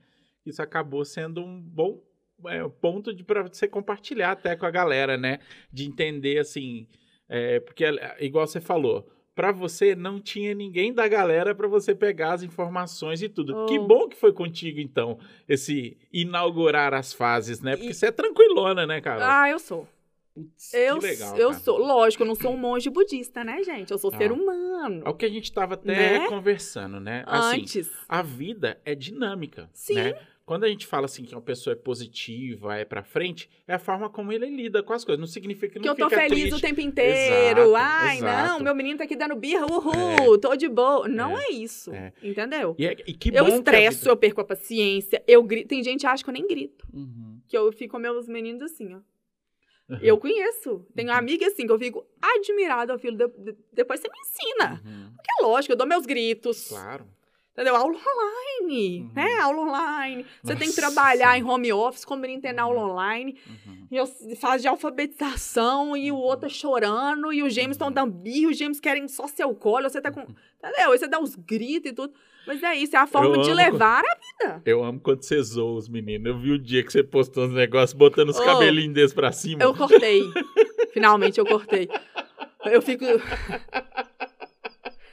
isso 0.45 0.61
acabou 0.61 1.05
sendo 1.05 1.43
um 1.43 1.61
bom 1.61 2.01
é, 2.47 2.67
ponto 2.67 3.13
de 3.13 3.23
para 3.23 3.43
você 3.43 3.67
compartilhar 3.67 4.31
até 4.31 4.55
com 4.55 4.65
a 4.65 4.71
galera, 4.71 5.17
né? 5.17 5.39
De 5.71 5.85
entender 5.85 6.39
assim, 6.39 6.87
é, 7.27 7.59
porque 7.59 7.85
igual 8.19 8.47
você 8.47 8.59
falou, 8.59 9.07
para 9.33 9.51
você 9.51 9.95
não 9.95 10.19
tinha 10.19 10.53
ninguém 10.53 10.93
da 10.93 11.07
galera 11.07 11.55
para 11.55 11.67
você 11.67 11.95
pegar 11.95 12.33
as 12.33 12.43
informações 12.43 13.21
e 13.21 13.29
tudo. 13.29 13.55
Oh. 13.55 13.65
Que 13.65 13.79
bom 13.79 14.07
que 14.07 14.17
foi 14.17 14.33
contigo 14.33 14.79
então 14.79 15.17
esse 15.47 15.97
inaugurar 16.11 16.93
as 16.93 17.13
fases, 17.13 17.61
né? 17.61 17.75
Porque 17.75 17.91
e... 17.91 17.93
você 17.93 18.07
é 18.07 18.11
tranquilona, 18.11 18.85
né, 18.85 18.99
cara? 19.01 19.41
Ah, 19.41 19.49
eu 19.49 19.59
sou. 19.59 19.87
Putz, 20.33 20.73
eu, 20.73 20.97
legal, 20.97 21.37
eu 21.37 21.53
sou, 21.53 21.77
lógico, 21.77 22.23
eu 22.23 22.27
não 22.27 22.35
sou 22.35 22.53
um 22.53 22.57
monge 22.57 22.89
budista, 22.89 23.43
né, 23.43 23.61
gente? 23.63 23.91
Eu 23.91 23.97
sou 23.97 24.11
ah, 24.13 24.17
ser 24.17 24.31
humano. 24.31 25.03
É 25.05 25.09
o 25.09 25.13
que 25.13 25.25
a 25.25 25.29
gente 25.29 25.51
tava 25.51 25.73
até 25.73 26.19
né? 26.19 26.27
conversando, 26.29 27.01
né? 27.01 27.23
Assim, 27.27 27.61
Antes. 27.61 27.91
A 28.07 28.21
vida 28.21 28.79
é 28.85 28.95
dinâmica, 28.95 29.69
Sim. 29.73 29.95
né? 29.95 30.13
Quando 30.45 30.63
a 30.63 30.67
gente 30.67 30.85
fala 30.85 31.05
assim 31.05 31.23
que 31.23 31.33
uma 31.33 31.41
pessoa 31.41 31.73
é 31.73 31.75
positiva, 31.75 32.75
é 32.75 32.83
pra 32.83 33.03
frente, 33.03 33.49
é 33.67 33.75
a 33.75 33.79
forma 33.79 34.09
como 34.09 34.33
ele 34.33 34.49
lida 34.49 34.83
com 34.83 34.91
as 34.91 35.05
coisas. 35.05 35.19
Não 35.19 35.27
significa 35.27 35.73
que 35.73 35.79
não 35.85 35.95
Que 35.95 36.01
eu 36.01 36.09
tô 36.09 36.15
feliz 36.15 36.41
triste. 36.41 36.55
o 36.55 36.59
tempo 36.59 36.81
inteiro. 36.81 37.61
Exato, 37.61 37.75
Ai, 37.75 38.17
exato. 38.17 38.47
não, 38.47 38.59
meu 38.59 38.75
menino 38.75 38.97
tá 38.97 39.03
aqui 39.03 39.15
dando 39.15 39.35
birra, 39.35 39.65
uhul, 39.65 40.35
é. 40.35 40.39
tô 40.39 40.55
de 40.55 40.67
boa. 40.67 41.07
Não 41.07 41.37
é, 41.37 41.43
é 41.43 41.51
isso, 41.51 41.93
é. 41.93 42.11
entendeu? 42.21 42.75
E, 42.77 42.85
é, 42.85 42.95
e 43.07 43.13
que 43.13 43.29
eu 43.33 43.47
estresso, 43.47 43.99
vida... 43.99 44.09
eu 44.09 44.17
perco 44.17 44.41
a 44.41 44.45
paciência, 44.45 45.23
eu 45.27 45.43
grito. 45.43 45.69
Tem 45.69 45.83
gente 45.83 46.01
que 46.01 46.07
acha 46.07 46.23
que 46.23 46.29
eu 46.29 46.33
nem 46.33 46.47
grito. 46.47 46.85
Uhum. 46.91 47.39
Que 47.47 47.57
eu 47.57 47.71
fico 47.71 47.93
com 47.93 47.99
meus 47.99 48.27
meninos 48.27 48.61
assim, 48.61 48.93
ó. 48.93 48.99
Uhum. 49.91 49.99
Eu 50.01 50.17
conheço. 50.17 50.85
Tenho 50.95 51.09
uhum. 51.09 51.15
amiga 51.15 51.45
assim 51.47 51.65
que 51.65 51.71
eu 51.71 51.79
fico 51.79 52.05
admirada, 52.21 52.97
filho. 52.97 53.17
De, 53.17 53.27
de, 53.27 53.57
depois 53.73 53.99
você 53.99 54.07
me 54.07 54.19
ensina. 54.19 54.81
Uhum. 54.85 55.11
Porque 55.15 55.31
é 55.39 55.43
lógico, 55.43 55.73
eu 55.73 55.77
dou 55.77 55.87
meus 55.87 56.05
gritos. 56.05 56.69
Claro. 56.69 57.05
Entendeu? 57.53 57.75
Aula 57.75 57.97
online, 57.97 59.01
uhum. 59.01 59.11
né? 59.13 59.35
Aula 59.41 59.61
online. 59.61 60.25
Você 60.41 60.53
Nossa, 60.53 60.59
tem 60.59 60.69
que 60.69 60.75
trabalhar 60.75 61.37
em 61.37 61.43
home 61.43 61.73
office, 61.73 62.05
como 62.05 62.25
ele 62.25 62.33
entender 62.33 62.61
aula 62.61 62.79
uhum. 62.79 62.91
online. 62.91 63.37
Uhum. 63.45 63.87
E 63.91 63.97
eu 63.97 64.07
fase 64.37 64.61
de 64.61 64.69
alfabetização, 64.69 65.97
e 65.97 66.11
o 66.11 66.15
outro 66.15 66.45
é 66.45 66.49
chorando, 66.49 67.33
e 67.33 67.43
os 67.43 67.53
gêmeos 67.53 67.75
estão 67.75 67.89
uhum. 67.89 67.93
dando 67.93 68.13
birro, 68.13 68.51
os 68.51 68.57
gêmeos 68.57 68.79
querem 68.79 69.05
só 69.09 69.27
seu 69.27 69.53
colo, 69.53 69.89
você 69.89 69.99
tá 69.99 70.11
com. 70.11 70.21
Entendeu? 70.63 70.91
Aí 70.91 70.97
você 70.97 71.07
dá 71.07 71.19
uns 71.19 71.35
gritos 71.35 71.91
e 71.91 71.93
tudo. 71.93 72.13
Mas 72.47 72.63
é 72.63 72.75
isso, 72.75 72.95
é 72.95 72.99
a 72.99 73.05
forma 73.05 73.35
eu 73.35 73.41
de 73.41 73.53
levar 73.53 74.01
a 74.03 74.45
vida. 74.45 74.61
Eu 74.65 74.83
amo 74.83 74.99
quando 74.99 75.21
você 75.21 75.41
zoa 75.43 75.77
os 75.77 75.89
meninos. 75.89 76.25
Eu 76.27 76.39
vi 76.39 76.51
o 76.51 76.57
dia 76.57 76.83
que 76.83 76.91
você 76.91 77.03
postou 77.03 77.45
uns 77.45 77.53
negócios 77.53 77.93
botando 77.93 78.29
os 78.29 78.39
oh, 78.39 78.43
cabelinhos 78.43 78.93
desses 78.93 79.13
pra 79.13 79.31
cima. 79.31 79.61
Eu 79.61 79.75
cortei. 79.75 80.23
Finalmente 80.91 81.39
eu 81.39 81.45
cortei. 81.45 81.87
Eu 82.65 82.81
fico. 82.81 83.05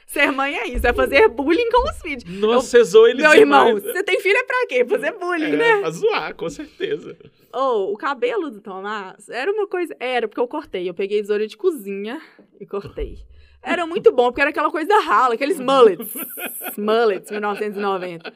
Ser 0.09 0.31
mãe 0.31 0.57
é 0.57 0.67
isso, 0.67 0.87
é 0.87 0.91
fazer 0.91 1.27
bullying 1.27 1.69
com 1.69 1.87
os 1.87 2.01
filhos. 2.01 2.23
Nossa, 2.23 2.67
você 2.67 2.83
zoa 2.83 3.11
eles 3.11 3.21
Meu 3.21 3.31
irmão, 3.31 3.75
você 3.75 4.01
tem 4.01 4.19
filho 4.19 4.37
é 4.37 4.43
pra 4.43 4.65
quê? 4.67 4.83
Fazer 4.83 5.11
bullying, 5.11 5.53
é, 5.53 5.55
né? 5.55 5.79
Pra 5.81 5.91
zoar, 5.91 6.35
com 6.35 6.49
certeza. 6.49 7.15
Oh, 7.53 7.93
o 7.93 7.95
cabelo 7.95 8.49
do 8.49 8.59
Tomás 8.59 9.29
era 9.29 9.51
uma 9.51 9.67
coisa... 9.67 9.95
Era, 9.99 10.27
porque 10.27 10.41
eu 10.41 10.47
cortei. 10.47 10.89
Eu 10.89 10.95
peguei 10.95 11.21
tesoura 11.21 11.45
de 11.45 11.55
cozinha 11.55 12.19
e 12.59 12.65
cortei. 12.65 13.19
Era 13.61 13.85
muito 13.85 14.11
bom, 14.11 14.29
porque 14.29 14.41
era 14.41 14.49
aquela 14.49 14.71
coisa 14.71 14.87
da 14.87 14.99
rala, 14.99 15.35
aqueles 15.35 15.59
mullets. 15.59 16.11
mullets, 16.75 17.29
1990. 17.29 18.33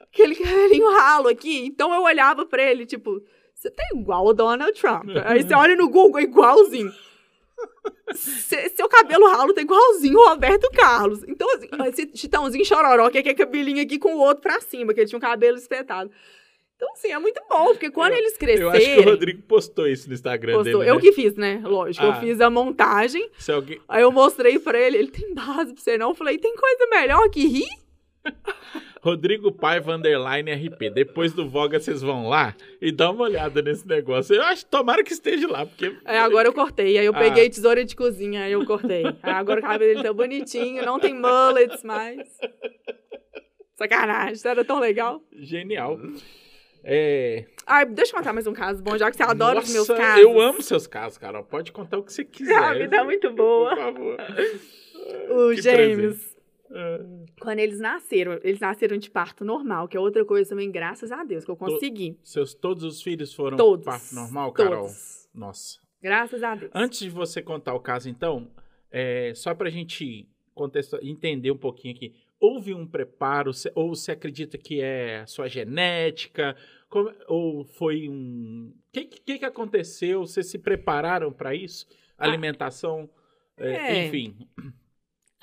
Aquele 0.00 0.36
cabelinho 0.36 0.92
ralo 0.92 1.26
aqui. 1.26 1.66
Então 1.66 1.92
eu 1.92 2.02
olhava 2.02 2.46
pra 2.46 2.62
ele, 2.62 2.86
tipo... 2.86 3.20
Você 3.52 3.68
tá 3.68 3.82
igual 3.92 4.26
o 4.26 4.32
Donald 4.32 4.72
Trump. 4.80 5.08
Aí 5.24 5.42
você 5.42 5.54
olha 5.54 5.74
no 5.74 5.88
Google, 5.88 6.20
igualzinho 6.20 6.92
seu 8.14 8.88
cabelo 8.88 9.26
ralo 9.28 9.54
tá 9.54 9.60
igualzinho 9.60 10.18
o 10.18 10.28
Roberto 10.28 10.70
Carlos. 10.72 11.22
Então, 11.26 11.48
assim, 11.54 11.68
esse 11.88 12.10
chitãozinho 12.16 12.64
chororó, 12.64 13.10
que 13.10 13.18
é 13.18 13.34
cabelinho 13.34 13.82
aqui 13.82 13.98
com 13.98 14.14
o 14.14 14.18
outro 14.18 14.42
pra 14.42 14.60
cima, 14.60 14.92
que 14.92 15.00
ele 15.00 15.08
tinha 15.08 15.18
um 15.18 15.20
cabelo 15.20 15.56
espetado. 15.56 16.10
Então, 16.76 16.92
assim, 16.94 17.12
é 17.12 17.18
muito 17.18 17.42
bom, 17.46 17.66
porque 17.66 17.90
quando 17.90 18.12
eu, 18.12 18.18
eles 18.18 18.38
crescerem... 18.38 18.62
Eu 18.62 18.70
acho 18.70 18.94
que 18.94 19.00
o 19.00 19.10
Rodrigo 19.10 19.42
postou 19.42 19.86
isso 19.86 20.08
no 20.08 20.14
Instagram 20.14 20.54
postou. 20.54 20.80
dele, 20.80 20.90
né? 20.90 20.96
Eu 20.96 20.98
que 20.98 21.12
fiz, 21.12 21.34
né? 21.34 21.60
Lógico, 21.62 22.06
ah. 22.06 22.08
eu 22.08 22.14
fiz 22.14 22.40
a 22.40 22.48
montagem, 22.48 23.30
alguém... 23.52 23.78
aí 23.86 24.00
eu 24.00 24.10
mostrei 24.10 24.58
pra 24.58 24.80
ele, 24.80 24.96
ele 24.96 25.10
tem 25.10 25.34
base 25.34 25.74
pra 25.74 25.82
você 25.82 25.98
não? 25.98 26.08
Eu 26.08 26.14
falei, 26.14 26.38
tem 26.38 26.56
coisa 26.56 26.86
melhor 26.90 27.28
que 27.28 27.46
rir? 27.46 27.68
Rodrigo 29.02 29.50
Paiva 29.50 29.94
Underline 29.94 30.52
RP. 30.52 30.90
Depois 30.90 31.32
do 31.32 31.48
Voga, 31.48 31.80
vocês 31.80 32.02
vão 32.02 32.28
lá 32.28 32.54
e 32.80 32.92
dá 32.92 33.10
uma 33.10 33.24
olhada 33.24 33.62
nesse 33.62 33.86
negócio. 33.86 34.34
Eu 34.34 34.42
acho, 34.42 34.66
tomara 34.66 35.02
que 35.02 35.12
esteja 35.12 35.48
lá, 35.48 35.64
porque... 35.64 35.96
É, 36.04 36.18
agora 36.18 36.48
eu 36.48 36.52
cortei. 36.52 36.98
Aí 36.98 37.06
eu 37.06 37.14
peguei 37.14 37.46
ah. 37.46 37.50
tesoura 37.50 37.84
de 37.84 37.96
cozinha, 37.96 38.44
aí 38.44 38.52
eu 38.52 38.64
cortei. 38.66 39.04
agora 39.22 39.60
o 39.60 39.62
cabelo 39.62 39.94
dele 39.94 40.02
tá 40.02 40.12
bonitinho, 40.12 40.84
não 40.84 41.00
tem 41.00 41.14
mullets 41.14 41.82
mais. 41.82 42.28
Sacanagem, 43.74 44.34
isso 44.34 44.46
era 44.46 44.64
tão 44.64 44.78
legal. 44.78 45.22
Genial. 45.32 45.98
É... 46.84 47.46
Ai, 47.66 47.86
deixa 47.86 48.12
eu 48.12 48.18
contar 48.18 48.32
mais 48.32 48.46
um 48.46 48.52
caso 48.52 48.82
bom, 48.82 48.96
já 48.98 49.10
que 49.10 49.16
você 49.16 49.22
adora 49.22 49.56
Nossa, 49.56 49.66
os 49.66 49.72
meus 49.72 49.88
casos. 49.88 50.22
Eu 50.22 50.40
amo 50.40 50.62
seus 50.62 50.86
casos, 50.86 51.16
Carol. 51.18 51.44
Pode 51.44 51.72
contar 51.72 51.98
o 51.98 52.02
que 52.02 52.12
você 52.12 52.24
quiser. 52.24 52.56
A 52.56 52.74
vida 52.74 52.96
é 52.96 53.04
muito 53.04 53.30
boa. 53.30 53.70
Por 53.70 53.78
favor. 53.78 54.16
Os 55.30 55.62
gêmeos. 55.62 56.29
Quando 57.40 57.58
eles 57.58 57.80
nasceram, 57.80 58.38
eles 58.42 58.60
nasceram 58.60 58.96
de 58.96 59.10
parto 59.10 59.44
normal, 59.44 59.88
que 59.88 59.96
é 59.96 60.00
outra 60.00 60.24
coisa 60.24 60.50
também, 60.50 60.70
graças 60.70 61.10
a 61.10 61.24
Deus, 61.24 61.44
que 61.44 61.50
eu 61.50 61.56
consegui. 61.56 62.12
To, 62.12 62.20
seus, 62.22 62.54
todos 62.54 62.84
os 62.84 63.02
filhos 63.02 63.34
foram 63.34 63.56
todos, 63.56 63.84
parto 63.84 64.14
normal, 64.14 64.52
Carol? 64.52 64.82
Todos. 64.82 65.28
Nossa. 65.34 65.80
Graças 66.00 66.42
a 66.42 66.54
Deus. 66.54 66.70
Antes 66.74 67.00
de 67.00 67.10
você 67.10 67.42
contar 67.42 67.74
o 67.74 67.80
caso, 67.80 68.08
então, 68.08 68.50
é, 68.90 69.32
só 69.34 69.54
pra 69.54 69.68
gente 69.68 70.28
entender 71.02 71.50
um 71.50 71.56
pouquinho 71.58 71.94
aqui, 71.94 72.14
houve 72.38 72.72
um 72.72 72.86
preparo, 72.86 73.50
ou 73.74 73.94
você 73.94 74.12
acredita 74.12 74.56
que 74.56 74.80
é 74.80 75.24
sua 75.26 75.48
genética, 75.48 76.56
como, 76.88 77.12
ou 77.26 77.64
foi 77.64 78.08
um... 78.08 78.72
O 78.72 78.92
que, 78.92 79.04
que, 79.06 79.38
que 79.38 79.44
aconteceu? 79.44 80.20
Vocês 80.20 80.46
se 80.46 80.58
prepararam 80.58 81.32
para 81.32 81.54
isso? 81.54 81.86
Ah. 82.16 82.26
Alimentação, 82.26 83.10
ah, 83.58 83.66
é, 83.66 84.06
enfim... 84.06 84.36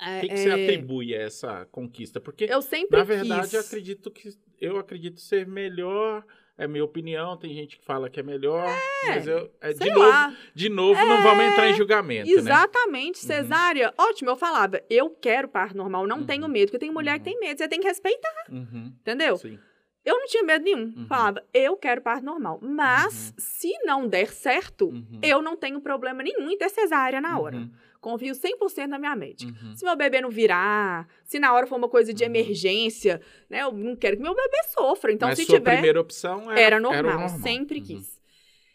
O 0.00 0.20
que, 0.20 0.28
que 0.28 0.36
você 0.36 0.48
é. 0.48 0.52
atribui 0.52 1.14
a 1.14 1.22
essa 1.22 1.66
conquista? 1.72 2.20
Porque, 2.20 2.44
eu 2.44 2.62
sempre 2.62 2.96
na 2.96 3.04
verdade, 3.04 3.56
eu 3.56 3.60
acredito 3.60 4.10
que 4.10 4.30
eu 4.60 4.78
acredito 4.78 5.20
ser 5.20 5.46
melhor. 5.46 6.24
É 6.56 6.66
minha 6.66 6.84
opinião, 6.84 7.36
tem 7.36 7.54
gente 7.54 7.78
que 7.78 7.84
fala 7.84 8.10
que 8.10 8.18
é 8.18 8.22
melhor, 8.22 8.66
é, 8.66 9.14
mas 9.14 9.28
eu, 9.28 9.48
é, 9.60 9.72
de, 9.72 9.90
novo, 9.92 10.36
de 10.52 10.68
novo, 10.68 10.98
é, 10.98 11.06
não 11.06 11.22
vamos 11.22 11.44
entrar 11.44 11.70
em 11.70 11.74
julgamento. 11.74 12.28
Né? 12.28 12.36
Exatamente, 12.36 13.24
né? 13.24 13.34
cesárea. 13.36 13.94
Uhum. 13.96 14.06
Ótimo, 14.06 14.30
eu 14.30 14.36
falava, 14.36 14.82
eu 14.90 15.08
quero 15.08 15.46
parto 15.46 15.76
normal, 15.76 16.04
não 16.04 16.18
uhum. 16.18 16.26
tenho 16.26 16.48
medo, 16.48 16.66
porque 16.66 16.80
tem 16.80 16.90
mulher 16.90 17.12
uhum. 17.12 17.18
que 17.18 17.24
tem 17.26 17.38
medo, 17.38 17.58
você 17.58 17.68
tem 17.68 17.78
que 17.78 17.86
respeitar. 17.86 18.46
Uhum. 18.50 18.92
Entendeu? 19.00 19.36
Sim. 19.36 19.56
Eu 20.04 20.18
não 20.18 20.26
tinha 20.26 20.42
medo 20.42 20.64
nenhum. 20.64 20.92
Uhum. 20.96 21.06
Falava, 21.06 21.44
eu 21.54 21.76
quero 21.76 22.00
parto 22.00 22.24
normal. 22.24 22.58
Mas, 22.60 23.28
uhum. 23.28 23.34
se 23.38 23.78
não 23.84 24.08
der 24.08 24.32
certo, 24.32 24.90
eu 25.22 25.40
não 25.40 25.56
tenho 25.56 25.80
problema 25.80 26.24
nenhum 26.24 26.50
em 26.50 26.58
ter 26.58 26.70
cesárea 26.70 27.20
na 27.20 27.38
hora. 27.38 27.68
Confio 28.00 28.32
100% 28.32 28.86
na 28.86 28.98
minha 28.98 29.16
médica. 29.16 29.52
Uhum. 29.52 29.76
Se 29.76 29.84
meu 29.84 29.96
bebê 29.96 30.20
não 30.20 30.30
virar, 30.30 31.08
se 31.24 31.38
na 31.38 31.52
hora 31.52 31.66
for 31.66 31.76
uma 31.76 31.88
coisa 31.88 32.14
de 32.14 32.22
uhum. 32.22 32.30
emergência, 32.30 33.20
né? 33.50 33.62
Eu 33.62 33.72
não 33.72 33.96
quero 33.96 34.16
que 34.16 34.22
meu 34.22 34.34
bebê 34.34 34.62
sofra. 34.68 35.12
Então, 35.12 35.28
Mas 35.28 35.38
se 35.38 35.44
sua 35.44 35.58
tiver. 35.58 35.72
primeira 35.72 36.00
opção 36.00 36.50
era, 36.50 36.60
era, 36.60 36.80
normal, 36.80 36.98
era 36.98 37.12
normal. 37.12 37.40
Sempre 37.40 37.78
uhum. 37.78 37.84
quis. 37.84 38.20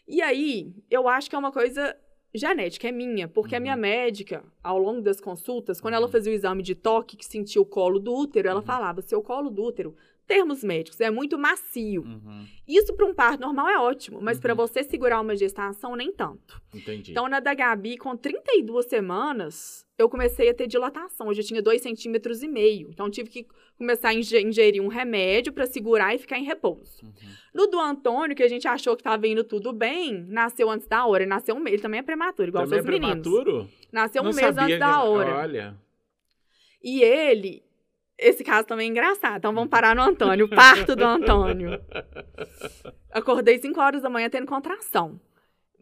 E 0.06 0.20
aí, 0.20 0.74
eu 0.90 1.08
acho 1.08 1.30
que 1.30 1.36
é 1.36 1.38
uma 1.38 1.50
coisa 1.50 1.96
genética, 2.34 2.88
é 2.88 2.92
minha, 2.92 3.28
porque 3.28 3.54
a 3.54 3.60
minha 3.60 3.74
uhum. 3.74 3.80
médica, 3.80 4.44
ao 4.62 4.78
longo 4.78 5.00
das 5.00 5.20
consultas, 5.20 5.80
quando 5.80 5.94
ela 5.94 6.06
uhum. 6.06 6.12
fazia 6.12 6.32
o 6.32 6.34
exame 6.34 6.62
de 6.62 6.74
toque, 6.74 7.16
que 7.16 7.24
sentia 7.24 7.62
o 7.62 7.66
colo 7.66 7.98
do 7.98 8.14
útero, 8.14 8.48
ela 8.48 8.60
falava: 8.60 9.00
seu 9.00 9.22
colo 9.22 9.48
do 9.48 9.62
útero 9.62 9.96
termos 10.26 10.64
médicos, 10.64 11.00
é 11.00 11.10
muito 11.10 11.38
macio. 11.38 12.02
Uhum. 12.02 12.46
Isso 12.66 12.94
para 12.94 13.06
um 13.06 13.14
parto 13.14 13.40
normal 13.40 13.68
é 13.68 13.78
ótimo, 13.78 14.20
mas 14.20 14.38
uhum. 14.38 14.42
para 14.42 14.54
você 14.54 14.82
segurar 14.82 15.20
uma 15.20 15.36
gestação, 15.36 15.94
nem 15.94 16.12
tanto. 16.12 16.60
Entendi. 16.72 17.10
Então, 17.10 17.28
na 17.28 17.40
da 17.40 17.54
Gabi, 17.54 17.96
com 17.96 18.16
32 18.16 18.86
semanas, 18.86 19.86
eu 19.98 20.08
comecei 20.08 20.48
a 20.48 20.54
ter 20.54 20.66
dilatação. 20.66 21.28
Eu 21.28 21.34
já 21.34 21.42
tinha 21.42 21.62
2 21.62 21.80
centímetros 21.82 22.42
e 22.42 22.48
meio. 22.48 22.88
Então, 22.90 23.10
tive 23.10 23.28
que 23.28 23.46
começar 23.76 24.08
a 24.08 24.14
ingerir 24.14 24.82
um 24.82 24.88
remédio 24.88 25.52
para 25.52 25.66
segurar 25.66 26.14
e 26.14 26.18
ficar 26.18 26.38
em 26.38 26.44
repouso. 26.44 27.04
Uhum. 27.04 27.12
No 27.54 27.66
do 27.66 27.78
Antônio, 27.78 28.34
que 28.34 28.42
a 28.42 28.48
gente 28.48 28.66
achou 28.66 28.96
que 28.96 29.00
estava 29.00 29.26
indo 29.26 29.44
tudo 29.44 29.72
bem, 29.72 30.24
nasceu 30.28 30.70
antes 30.70 30.86
da 30.86 31.04
hora. 31.06 31.22
Ele 31.22 31.30
nasceu 31.30 31.54
um 31.54 31.60
mês. 31.60 31.74
Ele 31.74 31.82
também 31.82 32.00
é 32.00 32.02
prematuro, 32.02 32.48
igual 32.48 32.64
também 32.64 32.82
seus 32.82 32.88
é 32.88 32.90
meninos. 32.90 33.22
prematuro? 33.22 33.68
Nasceu 33.92 34.22
Não 34.22 34.30
um 34.30 34.34
mês 34.34 34.56
antes 34.56 34.78
da 34.78 35.02
hora. 35.02 35.36
Olha. 35.36 35.84
E 36.82 37.02
ele, 37.02 37.62
esse 38.18 38.44
caso 38.44 38.66
também 38.66 38.88
é 38.88 38.90
engraçado. 38.90 39.38
Então 39.38 39.54
vamos 39.54 39.70
parar 39.70 39.94
no 39.94 40.02
Antônio. 40.02 40.48
Parto 40.48 40.94
do 40.94 41.04
Antônio. 41.04 41.80
Acordei 43.10 43.58
5 43.58 43.80
horas 43.80 44.02
da 44.02 44.10
manhã 44.10 44.28
tendo 44.30 44.46
contração. 44.46 45.20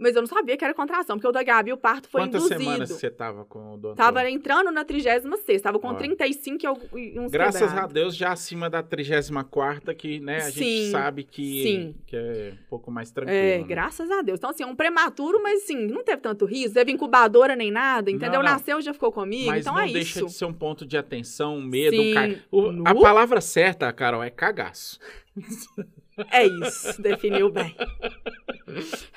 Mas 0.02 0.16
eu 0.16 0.22
não 0.22 0.26
sabia 0.26 0.56
que 0.56 0.64
era 0.64 0.74
contração, 0.74 1.16
porque 1.16 1.28
o 1.28 1.32
da 1.32 1.44
Gabi, 1.44 1.72
o 1.72 1.76
parto 1.76 2.08
foi 2.08 2.22
Quantas 2.22 2.42
induzido. 2.42 2.60
semanas 2.60 2.90
você 2.90 3.08
tava 3.08 3.44
com 3.44 3.74
o 3.74 3.78
doutor? 3.78 3.96
Tava 3.96 4.28
entrando 4.28 4.72
na 4.72 4.84
36 4.84 5.62
tava 5.62 5.78
com 5.78 5.88
Ó. 5.88 5.94
35 5.94 6.66
e 6.96 7.20
uns 7.20 7.30
Graças 7.30 7.60
quebrados. 7.60 7.84
a 7.84 7.92
Deus, 7.92 8.16
já 8.16 8.32
acima 8.32 8.68
da 8.68 8.82
34 8.82 9.94
que, 9.94 10.18
né, 10.18 10.38
a 10.38 10.50
sim, 10.50 10.64
gente 10.64 10.90
sabe 10.90 11.22
que, 11.22 11.62
sim. 11.62 11.94
que 12.04 12.16
é 12.16 12.52
um 12.52 12.68
pouco 12.68 12.90
mais 12.90 13.12
tranquilo. 13.12 13.38
É, 13.38 13.58
né? 13.58 13.64
graças 13.64 14.10
a 14.10 14.22
Deus. 14.22 14.38
Então, 14.38 14.50
assim, 14.50 14.64
é 14.64 14.66
um 14.66 14.74
prematuro, 14.74 15.40
mas, 15.40 15.62
assim, 15.62 15.86
não 15.86 16.02
teve 16.02 16.20
tanto 16.20 16.46
risco, 16.46 16.74
teve 16.74 16.90
incubadora 16.90 17.54
nem 17.54 17.70
nada, 17.70 18.10
entendeu? 18.10 18.42
Não, 18.42 18.42
não. 18.42 18.52
Nasceu 18.52 18.80
já 18.80 18.92
ficou 18.92 19.12
comigo, 19.12 19.46
mas 19.46 19.60
então 19.60 19.74
não 19.74 19.80
é 19.80 19.86
deixa 19.86 20.18
isso. 20.18 20.26
de 20.26 20.32
ser 20.32 20.46
um 20.46 20.52
ponto 20.52 20.84
de 20.84 20.96
atenção, 20.96 21.60
medo, 21.60 21.96
sim. 21.96 22.12
Ca... 22.12 22.28
O, 22.50 22.88
a 22.88 22.94
palavra 22.94 23.40
certa, 23.40 23.92
Carol, 23.92 24.22
é 24.22 24.30
cagaço. 24.30 24.98
É 26.30 26.46
isso, 26.46 27.00
definiu 27.00 27.50
bem. 27.50 27.74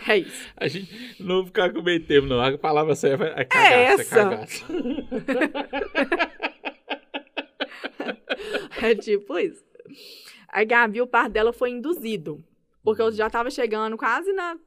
É 0.08 0.18
isso. 0.18 0.50
A 0.56 0.68
gente 0.68 1.22
não 1.22 1.46
ficar 1.46 1.72
com 1.74 1.82
meio 1.82 2.06
termo, 2.06 2.28
não. 2.28 2.42
A 2.42 2.58
palavra 2.58 2.96
certa 2.96 3.26
é 3.26 3.46
cagaço, 3.46 3.74
é, 3.74 3.84
essa. 3.84 4.20
é 4.20 4.24
cagaço. 4.24 4.66
é 8.82 8.96
tipo 8.96 9.38
isso. 9.38 9.64
A 10.48 10.64
Gabi, 10.64 11.02
o 11.02 11.08
par 11.08 11.30
dela 11.30 11.52
foi 11.52 11.70
induzido. 11.72 12.44
Porque 12.84 13.02
eu 13.02 13.12
já 13.12 13.30
tava 13.30 13.50
chegando 13.50 13.98
quase 13.98 14.32
na 14.32 14.58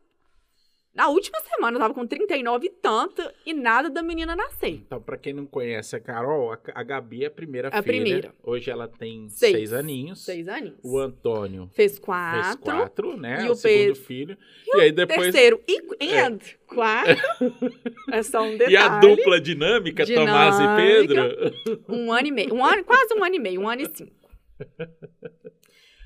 na 0.99 1.09
última 1.09 1.39
semana 1.43 1.77
eu 1.77 1.81
tava 1.81 1.95
com 1.95 2.05
39 2.05 2.67
e 2.67 2.71
tanto 2.71 3.23
e 3.47 3.55
nada 3.55 3.89
da 3.89 4.03
menina 4.03 4.35
nascer. 4.35 4.71
Então, 4.71 5.01
pra 5.01 5.17
quem 5.17 5.33
não 5.33 5.47
conhece 5.47 5.95
a 5.95 6.01
Carol, 6.01 6.53
a, 6.53 6.59
a 6.75 6.83
Gabi 6.83 7.23
é 7.23 7.29
a 7.29 7.31
primeira 7.31 7.69
a 7.69 7.71
filha. 7.71 7.83
primeira. 7.85 8.35
Hoje 8.43 8.69
ela 8.69 8.89
tem 8.89 9.29
seis, 9.29 9.53
seis 9.53 9.73
aninhos. 9.73 10.25
Seis 10.25 10.49
aninhos. 10.49 10.81
O 10.83 10.99
Antônio 10.99 11.71
fez 11.73 12.01
quatro. 12.01 12.43
Fez 12.43 12.57
quatro, 12.57 13.17
né? 13.17 13.45
E 13.45 13.49
o, 13.49 13.53
o 13.53 13.55
segundo 13.55 13.95
filho. 13.95 14.37
E, 14.67 14.77
e 14.77 14.81
aí 14.81 14.91
depois. 14.91 15.21
Terceiro 15.21 15.63
e, 15.69 16.17
and 16.17 16.39
é. 16.43 16.75
quatro. 16.75 17.17
é 18.11 18.23
só 18.25 18.43
um 18.43 18.51
detalhe. 18.51 18.73
E 18.73 18.77
a 18.77 18.99
dupla 18.99 19.41
dinâmica, 19.41 20.05
dinâmica 20.05 20.33
Tomás 20.33 20.59
e 20.59 20.83
Pedro. 20.83 21.87
Um 21.89 22.13
ano 22.13 22.27
e 22.27 22.33
meio. 22.33 22.53
Um 22.53 22.65
ano, 22.65 22.83
quase 22.83 23.15
um 23.15 23.23
ano 23.23 23.37
e 23.37 23.39
meio, 23.39 23.61
um 23.61 23.69
ano 23.69 23.83
e 23.83 23.97
cinco. 23.97 24.29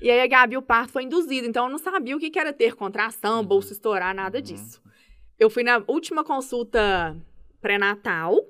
E 0.03 0.11
aí 0.11 0.19
a 0.19 0.27
Gabi, 0.27 0.57
o 0.57 0.61
parto 0.61 0.91
foi 0.91 1.03
induzido, 1.03 1.47
então 1.47 1.63
eu 1.63 1.71
não 1.71 1.77
sabia 1.77 2.13
o 2.13 2.19
que 2.19 2.37
era 2.37 2.51
ter 2.51 2.75
contração, 2.75 3.39
uhum. 3.39 3.45
bolsa 3.45 3.71
estourar, 3.71 4.13
nada 4.13 4.39
uhum. 4.39 4.43
disso. 4.43 4.83
Eu 5.39 5.49
fui 5.49 5.63
na 5.63 5.81
última 5.87 6.25
consulta 6.25 7.15
pré-natal, 7.61 8.45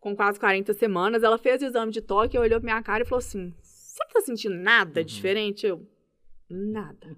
com 0.00 0.16
quase 0.16 0.40
40 0.40 0.72
semanas, 0.72 1.22
ela 1.22 1.36
fez 1.36 1.60
o 1.60 1.66
exame 1.66 1.92
de 1.92 2.00
toque, 2.00 2.38
olhou 2.38 2.58
pra 2.58 2.72
minha 2.72 2.82
cara 2.82 3.02
e 3.04 3.06
falou 3.06 3.18
assim, 3.18 3.54
você 3.60 4.02
não 4.04 4.10
tá 4.10 4.20
sentindo 4.22 4.54
nada 4.54 5.00
uhum. 5.00 5.06
diferente? 5.06 5.66
Eu, 5.66 5.86
nada. 6.48 7.14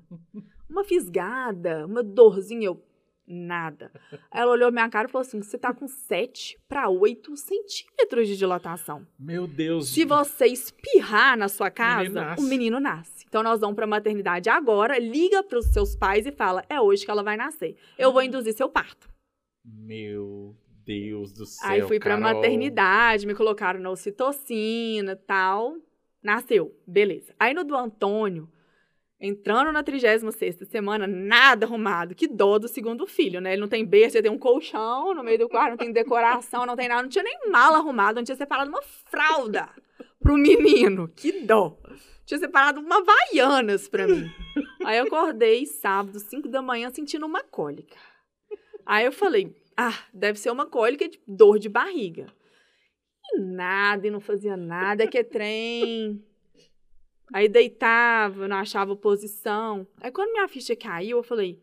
Uma 0.69 0.83
fisgada, 0.83 1.87
uma 1.87 2.03
dorzinha, 2.03 2.67
eu, 2.67 2.83
nada. 3.27 3.93
Ela 4.31 4.51
olhou 4.51 4.73
minha 4.73 4.89
cara 4.89 5.09
e 5.09 5.11
falou 5.11 5.27
assim: 5.27 5.43
você 5.43 5.57
tá 5.57 5.73
com 5.73 5.87
7 5.87 6.59
para 6.69 6.89
8 6.89 7.37
centímetros 7.37 8.29
de 8.29 8.37
dilatação. 8.37 9.07
Meu 9.19 9.47
Deus. 9.47 9.89
Se 9.89 10.05
você 10.05 10.47
espirrar 10.47 11.37
na 11.37 11.49
sua 11.49 11.71
casa, 11.71 12.09
menino 12.09 12.35
o 12.39 12.43
menino 12.43 12.81
nasce. 12.81 13.12
Então 13.33 13.43
nós 13.43 13.61
vamos 13.61 13.75
pra 13.75 13.87
maternidade 13.87 14.51
agora, 14.51 14.99
liga 14.99 15.43
pros 15.43 15.65
seus 15.73 15.97
pais 15.97 16.27
e 16.27 16.31
fala: 16.31 16.63
é 16.69 16.79
hoje 16.79 17.03
que 17.03 17.11
ela 17.11 17.23
vai 17.23 17.35
nascer. 17.35 17.79
Eu 17.97 18.13
vou 18.13 18.23
induzir 18.23 18.53
seu 18.53 18.69
parto. 18.69 19.09
Meu 19.65 20.55
Deus 20.85 21.33
do 21.33 21.47
céu. 21.47 21.71
Aí 21.71 21.81
fui 21.81 21.99
pra 21.99 22.19
maternidade, 22.19 23.27
me 23.27 23.35
colocaram 23.35 23.81
na 23.81 23.89
ocitocina 23.89 25.17
tal. 25.17 25.77
Nasceu. 26.23 26.77
Beleza. 26.87 27.35
Aí 27.41 27.55
no 27.55 27.65
do 27.65 27.75
Antônio 27.75 28.51
entrando 29.19 29.73
na 29.73 29.83
36 29.83 30.69
semana, 30.69 31.07
nada 31.07 31.65
arrumado. 31.65 32.15
Que 32.15 32.29
dó 32.29 32.59
do 32.59 32.69
segundo 32.69 33.07
filho, 33.07 33.41
né? 33.41 33.53
Ele 33.55 33.63
não 33.63 33.69
tem 33.69 33.83
berço, 33.83 34.19
ele 34.19 34.25
tem 34.25 34.33
um 34.33 34.39
colchão 34.39 35.15
no 35.15 35.25
meio 35.25 35.39
do 35.39 35.49
quarto, 35.49 35.71
não 35.71 35.77
tem 35.79 35.91
decoração, 35.91 36.67
não 36.67 36.77
tem 36.77 36.87
nada. 36.87 37.01
Não 37.01 37.09
tinha 37.09 37.25
nem 37.25 37.51
mala 37.51 37.79
arrumada, 37.79 38.21
não 38.21 38.25
tinha 38.25 38.37
separado 38.37 38.69
uma 38.69 38.83
fralda 38.83 39.71
pro 40.21 40.37
menino. 40.37 41.09
Que 41.17 41.47
dó. 41.47 41.79
Tinha 42.25 42.39
separado 42.39 42.81
uma 42.81 42.99
Havaianas 42.99 43.89
pra 43.89 44.07
mim. 44.07 44.31
Aí 44.85 44.99
eu 44.99 45.05
acordei 45.05 45.67
sábado, 45.67 46.19
5 46.19 46.49
da 46.49 46.63
manhã, 46.63 46.91
sentindo 46.91 47.27
uma 47.27 47.43
cólica. 47.43 47.97
Aí 48.85 49.05
eu 49.05 49.13
falei, 49.13 49.55
ah, 49.77 49.99
deve 50.13 50.39
ser 50.39 50.51
uma 50.51 50.67
cólica 50.67 51.09
de 51.09 51.21
dor 51.27 51.59
de 51.59 51.69
barriga. 51.69 52.27
E 53.33 53.39
nada, 53.39 54.07
e 54.07 54.11
não 54.11 54.21
fazia 54.21 54.57
nada, 54.57 55.07
que 55.07 55.19
é 55.19 55.25
trem 55.25 56.23
Aí 57.33 57.49
deitava, 57.49 58.47
não 58.47 58.57
achava 58.57 58.95
posição. 58.95 59.87
Aí 60.01 60.13
quando 60.13 60.33
minha 60.33 60.47
ficha 60.47 60.77
caiu, 60.77 61.17
eu 61.17 61.23
falei, 61.23 61.59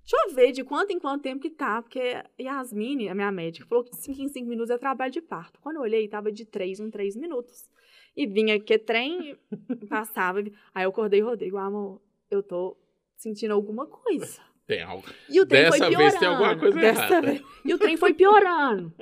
deixa 0.00 0.16
eu 0.24 0.34
ver 0.34 0.50
de 0.50 0.64
quanto 0.64 0.92
em 0.92 0.98
quanto 0.98 1.22
tempo 1.22 1.42
que 1.42 1.50
tá, 1.50 1.82
porque 1.82 2.24
Yasmine, 2.40 3.08
a 3.10 3.14
minha 3.14 3.30
médica, 3.30 3.66
falou 3.66 3.84
que 3.84 3.90
de 3.90 3.98
5 3.98 4.22
em 4.22 4.28
5 4.28 4.48
minutos 4.48 4.70
é 4.70 4.78
trabalho 4.78 5.12
de 5.12 5.20
parto. 5.20 5.60
Quando 5.60 5.76
eu 5.76 5.82
olhei, 5.82 6.08
tava 6.08 6.32
de 6.32 6.46
3 6.46 6.80
em 6.80 6.90
3 6.90 7.16
minutos. 7.16 7.69
E 8.16 8.26
vinha 8.26 8.58
que 8.60 8.78
trem, 8.78 9.36
passava. 9.88 10.40
Aí 10.74 10.84
eu 10.84 10.90
acordei, 10.90 11.20
Rodrigo, 11.20 11.56
amor, 11.56 12.00
eu 12.30 12.42
tô 12.42 12.76
sentindo 13.16 13.54
alguma 13.54 13.86
coisa. 13.86 14.40
Tem 14.66 14.82
algo. 14.82 15.04
E 15.28 15.40
o 15.40 15.46
trem 15.46 15.64
Dessa 15.64 15.78
foi 15.78 15.88
piorando. 15.88 15.98
vez 15.98 16.18
tem 16.18 16.28
alguma 16.28 16.56
coisa 16.58 16.78
Dessa 16.78 17.02
errada. 17.02 17.26
Vez. 17.26 17.42
E 17.64 17.74
o 17.74 17.78
trem 17.78 17.96
foi 17.96 18.14
piorando. 18.14 18.92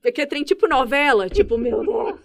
Porque 0.00 0.22
é 0.22 0.26
trem 0.26 0.42
tipo 0.42 0.66
novela, 0.66 1.28
tipo, 1.28 1.58
meu 1.58 1.80
Deus. 1.84 2.20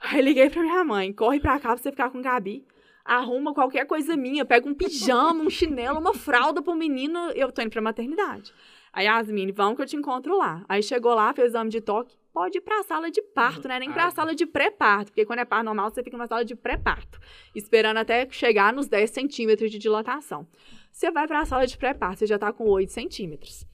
Aí 0.00 0.20
liguei 0.22 0.50
pra 0.50 0.62
minha 0.62 0.84
mãe, 0.84 1.12
corre 1.12 1.40
pra 1.40 1.58
cá 1.58 1.70
pra 1.70 1.76
você 1.76 1.90
ficar 1.90 2.10
com 2.10 2.22
Gabi. 2.22 2.64
Arruma 3.04 3.52
qualquer 3.52 3.86
coisa 3.86 4.16
minha, 4.16 4.44
pega 4.44 4.68
um 4.68 4.74
pijama, 4.74 5.42
um 5.42 5.50
chinelo, 5.50 5.98
uma 5.98 6.14
fralda 6.14 6.62
pro 6.62 6.74
menino. 6.74 7.30
Eu 7.32 7.52
tô 7.52 7.60
indo 7.60 7.70
pra 7.70 7.82
maternidade. 7.82 8.52
Aí, 8.92 9.06
Yasmine, 9.06 9.52
vamos 9.52 9.76
que 9.76 9.82
eu 9.82 9.86
te 9.86 9.96
encontro 9.96 10.38
lá. 10.38 10.64
Aí 10.68 10.82
chegou 10.82 11.14
lá, 11.14 11.34
fez 11.34 11.48
exame 11.48 11.68
de 11.68 11.80
toque. 11.80 12.16
Pode 12.34 12.58
ir 12.58 12.60
pra 12.62 12.82
sala 12.82 13.12
de 13.12 13.22
parto, 13.22 13.68
né? 13.68 13.78
Nem 13.78 13.92
pra 13.92 14.10
sala 14.10 14.34
de 14.34 14.44
pré-parto. 14.44 15.12
Porque 15.12 15.24
quando 15.24 15.38
é 15.38 15.44
parto 15.44 15.66
normal, 15.66 15.88
você 15.88 16.02
fica 16.02 16.16
na 16.16 16.26
sala 16.26 16.44
de 16.44 16.56
pré-parto. 16.56 17.20
Esperando 17.54 17.98
até 17.98 18.28
chegar 18.28 18.72
nos 18.72 18.88
10 18.88 19.08
centímetros 19.08 19.70
de 19.70 19.78
dilatação. 19.78 20.44
Você 20.90 21.12
vai 21.12 21.28
pra 21.28 21.44
sala 21.44 21.64
de 21.64 21.78
pré-parto, 21.78 22.18
você 22.18 22.26
já 22.26 22.36
tá 22.36 22.52
com 22.52 22.64
8 22.68 22.90
centímetros. 22.90 23.64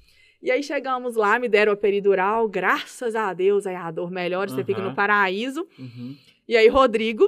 E 0.43 0.51
aí 0.51 0.63
chegamos 0.63 1.17
lá, 1.17 1.39
me 1.39 1.49
deram 1.49 1.73
a 1.73 1.77
peridural, 1.77 2.47
graças 2.49 3.17
a 3.17 3.33
Deus, 3.33 3.67
aí 3.67 3.75
a 3.75 3.91
dor 3.91 4.11
melhora, 4.11 4.51
você 4.51 4.63
fica 4.63 4.83
no 4.83 4.95
paraíso. 4.95 5.67
Uhum. 5.79 6.15
E 6.47 6.55
aí 6.55 6.69
Rodrigo 6.69 7.27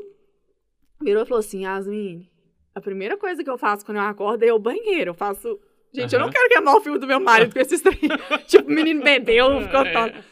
virou 1.00 1.22
e 1.22 1.26
falou 1.26 1.40
assim, 1.40 1.62
Yasmin, 1.62 2.28
a 2.74 2.80
primeira 2.80 3.16
coisa 3.16 3.42
que 3.42 3.48
eu 3.48 3.56
faço 3.56 3.86
quando 3.86 3.96
eu 3.96 4.02
acordo 4.02 4.42
é 4.42 4.50
ao 4.50 4.58
banheiro. 4.58 5.10
Eu 5.10 5.14
faço... 5.14 5.58
Gente, 5.94 6.14
uhum. 6.14 6.20
eu 6.20 6.26
não 6.26 6.32
quero 6.32 6.48
queimar 6.50 6.76
o 6.76 6.80
filme 6.82 6.98
do 6.98 7.06
meu 7.06 7.20
marido 7.20 7.54
com 7.54 7.58
esses 7.58 7.80
três. 7.80 8.00
tipo, 8.48 8.68
o 8.68 8.74
menino 8.74 9.02
bebeu, 9.02 9.60
ficou 9.62 9.80
é. 9.80 10.22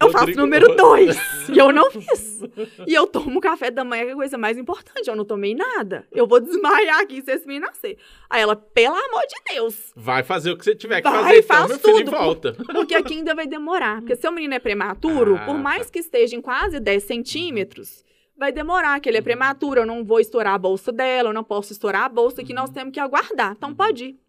Eu 0.00 0.10
faço 0.10 0.32
número 0.32 0.74
dois. 0.76 1.16
e 1.48 1.58
eu 1.58 1.72
não 1.72 1.90
fiz. 1.90 2.40
E 2.86 2.94
eu 2.94 3.06
tomo 3.06 3.40
café 3.40 3.70
da 3.70 3.84
manhã, 3.84 4.04
que 4.04 4.10
é 4.10 4.12
a 4.12 4.16
coisa 4.16 4.38
mais 4.38 4.58
importante. 4.58 5.08
Eu 5.08 5.16
não 5.16 5.24
tomei 5.24 5.54
nada. 5.54 6.06
Eu 6.12 6.26
vou 6.26 6.40
desmaiar 6.40 7.00
aqui 7.00 7.22
se 7.22 7.32
esse 7.32 7.46
menino 7.46 7.66
nascer. 7.66 7.96
Aí 8.28 8.42
ela, 8.42 8.56
pelo 8.56 8.94
amor 8.94 9.22
de 9.26 9.54
Deus. 9.54 9.92
Vai 9.96 10.22
fazer 10.22 10.50
o 10.50 10.56
que 10.56 10.64
você 10.64 10.74
tiver 10.74 11.00
que 11.00 11.08
vai, 11.08 11.22
fazer. 11.22 11.42
Faz 11.42 11.64
então, 11.64 11.78
tudo. 11.78 11.98
Filho, 11.98 12.10
volta. 12.10 12.56
Porque 12.72 12.94
aqui 12.94 13.14
ainda 13.14 13.34
vai 13.34 13.46
demorar. 13.46 14.00
Porque 14.00 14.16
se 14.16 14.26
o 14.28 14.32
menino 14.32 14.54
é 14.54 14.58
prematuro, 14.58 15.36
ah, 15.36 15.44
por 15.44 15.56
mais 15.56 15.86
tá. 15.86 15.92
que 15.92 15.98
esteja 15.98 16.36
em 16.36 16.40
quase 16.40 16.80
10 16.80 17.02
centímetros, 17.02 18.04
vai 18.36 18.52
demorar, 18.52 19.00
que 19.00 19.08
ele 19.08 19.18
é 19.18 19.20
uhum. 19.20 19.24
prematuro. 19.24 19.80
Eu 19.80 19.86
não 19.86 20.04
vou 20.04 20.20
estourar 20.20 20.54
a 20.54 20.58
bolsa 20.58 20.92
dela, 20.92 21.30
eu 21.30 21.34
não 21.34 21.44
posso 21.44 21.72
estourar 21.72 22.04
a 22.04 22.08
bolsa, 22.08 22.42
que 22.42 22.52
nós 22.52 22.68
uhum. 22.68 22.74
temos 22.74 22.92
que 22.92 23.00
aguardar. 23.00 23.52
Então 23.56 23.74
pode 23.74 24.04
ir. 24.04 24.20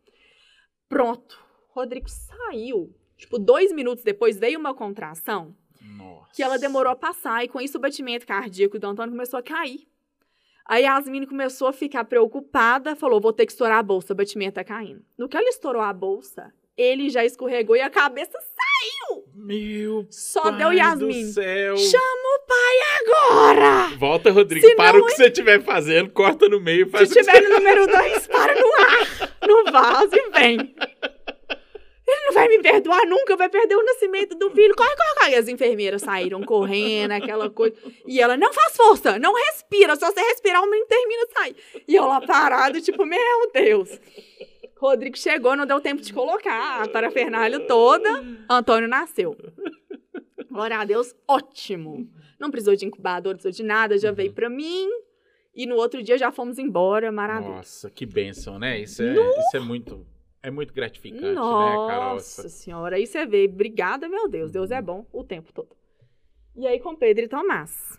Pronto. 0.87 1.43
Rodrigo 1.69 2.07
saiu. 2.07 2.93
Tipo, 3.17 3.39
dois 3.39 3.71
minutos 3.71 4.03
depois 4.03 4.37
veio 4.37 4.59
uma 4.59 4.73
contração. 4.73 5.55
Nossa. 5.97 6.33
Que 6.35 6.43
ela 6.43 6.57
demorou 6.57 6.91
a 6.91 6.95
passar, 6.95 7.43
e 7.43 7.47
com 7.47 7.61
isso 7.61 7.77
o 7.77 7.81
batimento 7.81 8.25
cardíaco 8.25 8.77
do 8.77 8.87
Antônio 8.87 9.11
começou 9.11 9.39
a 9.39 9.43
cair. 9.43 9.87
Aí 10.67 10.83
a 10.85 10.95
Yasmine 10.95 11.27
começou 11.27 11.67
a 11.67 11.73
ficar 11.73 12.05
preocupada, 12.05 12.95
falou: 12.95 13.21
vou 13.21 13.31
ter 13.31 13.45
que 13.45 13.51
estourar 13.51 13.77
a 13.77 13.83
bolsa, 13.83 14.13
o 14.13 14.15
batimento 14.15 14.55
tá 14.55 14.63
caindo. 14.63 15.03
No 15.17 15.29
que 15.29 15.37
ela 15.37 15.47
estourou 15.47 15.81
a 15.81 15.93
bolsa, 15.93 16.51
ele 16.75 17.09
já 17.09 17.23
escorregou 17.23 17.75
e 17.75 17.81
a 17.81 17.89
cabeça 17.89 18.37
saiu! 18.39 19.23
Meu 19.33 20.07
Só 20.09 20.41
pai 20.41 20.57
deu 20.57 20.73
Yasmin. 20.73 21.21
do 21.27 21.33
céu. 21.33 21.77
Chama 21.77 22.27
o 22.35 22.47
pai 22.47 22.77
agora! 22.99 23.95
Volta, 23.97 24.31
Rodrigo. 24.31 24.65
Se 24.65 24.75
para 24.75 24.97
o 24.97 25.05
que 25.05 25.11
você 25.13 25.27
estiver 25.27 25.61
fazendo, 25.61 26.09
corta 26.09 26.49
no 26.49 26.59
meio. 26.59 26.89
Faz 26.89 27.09
Se 27.09 27.15
tiver 27.15 27.41
no 27.43 27.49
número 27.57 27.85
dois, 27.85 28.27
para 28.27 28.55
no 28.55 28.67
ar, 28.73 29.37
no 29.47 29.71
vaso 29.71 30.15
e 30.15 30.29
vem. 30.31 30.75
Não 32.25 32.33
vai 32.33 32.47
me 32.47 32.59
perdoar 32.59 33.05
nunca, 33.05 33.35
vai 33.35 33.47
perder 33.47 33.75
o 33.75 33.83
nascimento 33.83 34.35
do 34.35 34.49
filho. 34.49 34.75
Corre, 34.75 34.95
corre, 34.95 35.15
corre. 35.19 35.31
E 35.31 35.35
as 35.35 35.47
enfermeiras 35.47 36.01
saíram 36.01 36.41
correndo, 36.41 37.11
aquela 37.11 37.49
coisa. 37.51 37.75
E 38.07 38.19
ela, 38.19 38.35
não 38.35 38.51
faz 38.51 38.75
força, 38.75 39.19
não 39.19 39.33
respira. 39.33 39.95
Só 39.95 40.11
você 40.11 40.21
respirar, 40.21 40.63
o 40.63 40.69
menino 40.69 40.87
termina 40.87 41.25
de 41.27 41.33
sair. 41.33 41.55
E 41.87 41.95
eu 41.95 42.05
lá 42.05 42.19
parado, 42.21 42.81
tipo, 42.81 43.05
meu 43.05 43.51
Deus. 43.53 43.99
Rodrigo 44.75 45.17
chegou, 45.17 45.55
não 45.55 45.65
deu 45.65 45.79
tempo 45.79 46.01
de 46.01 46.11
colocar 46.11 46.83
a 46.83 46.89
parafernália 46.89 47.59
toda. 47.61 48.23
Antônio 48.49 48.89
nasceu. 48.89 49.37
Glória 50.49 50.79
a 50.79 50.85
Deus, 50.85 51.15
ótimo. 51.27 52.09
Não 52.39 52.49
precisou 52.49 52.75
de 52.75 52.85
incubador, 52.85 53.33
não 53.33 53.37
precisou 53.37 53.55
de 53.55 53.63
nada, 53.63 53.97
já 53.97 54.11
veio 54.11 54.33
pra 54.33 54.49
mim. 54.49 54.87
E 55.53 55.65
no 55.65 55.75
outro 55.75 56.01
dia 56.03 56.17
já 56.17 56.31
fomos 56.31 56.57
embora, 56.57 57.11
maravilha. 57.11 57.55
Nossa, 57.55 57.89
que 57.89 58.05
bênção, 58.05 58.59
né? 58.59 58.79
Isso 58.79 59.01
é, 59.01 59.13
isso 59.13 59.55
é 59.55 59.59
muito 59.59 60.05
é 60.47 60.51
muito 60.51 60.73
gratificante, 60.73 61.31
Nossa 61.33 61.69
né, 61.87 61.87
Carol? 61.93 62.13
Nossa 62.13 62.49
senhora, 62.49 62.95
aí 62.95 63.05
você 63.07 63.25
vê, 63.25 63.45
obrigada, 63.45 64.07
meu 64.07 64.27
Deus, 64.27 64.51
Deus 64.51 64.71
é 64.71 64.81
bom 64.81 65.05
o 65.11 65.23
tempo 65.23 65.51
todo. 65.53 65.75
E 66.55 66.65
aí 66.67 66.79
com 66.79 66.95
Pedro 66.95 67.25
e 67.25 67.27
Tomás. 67.27 67.97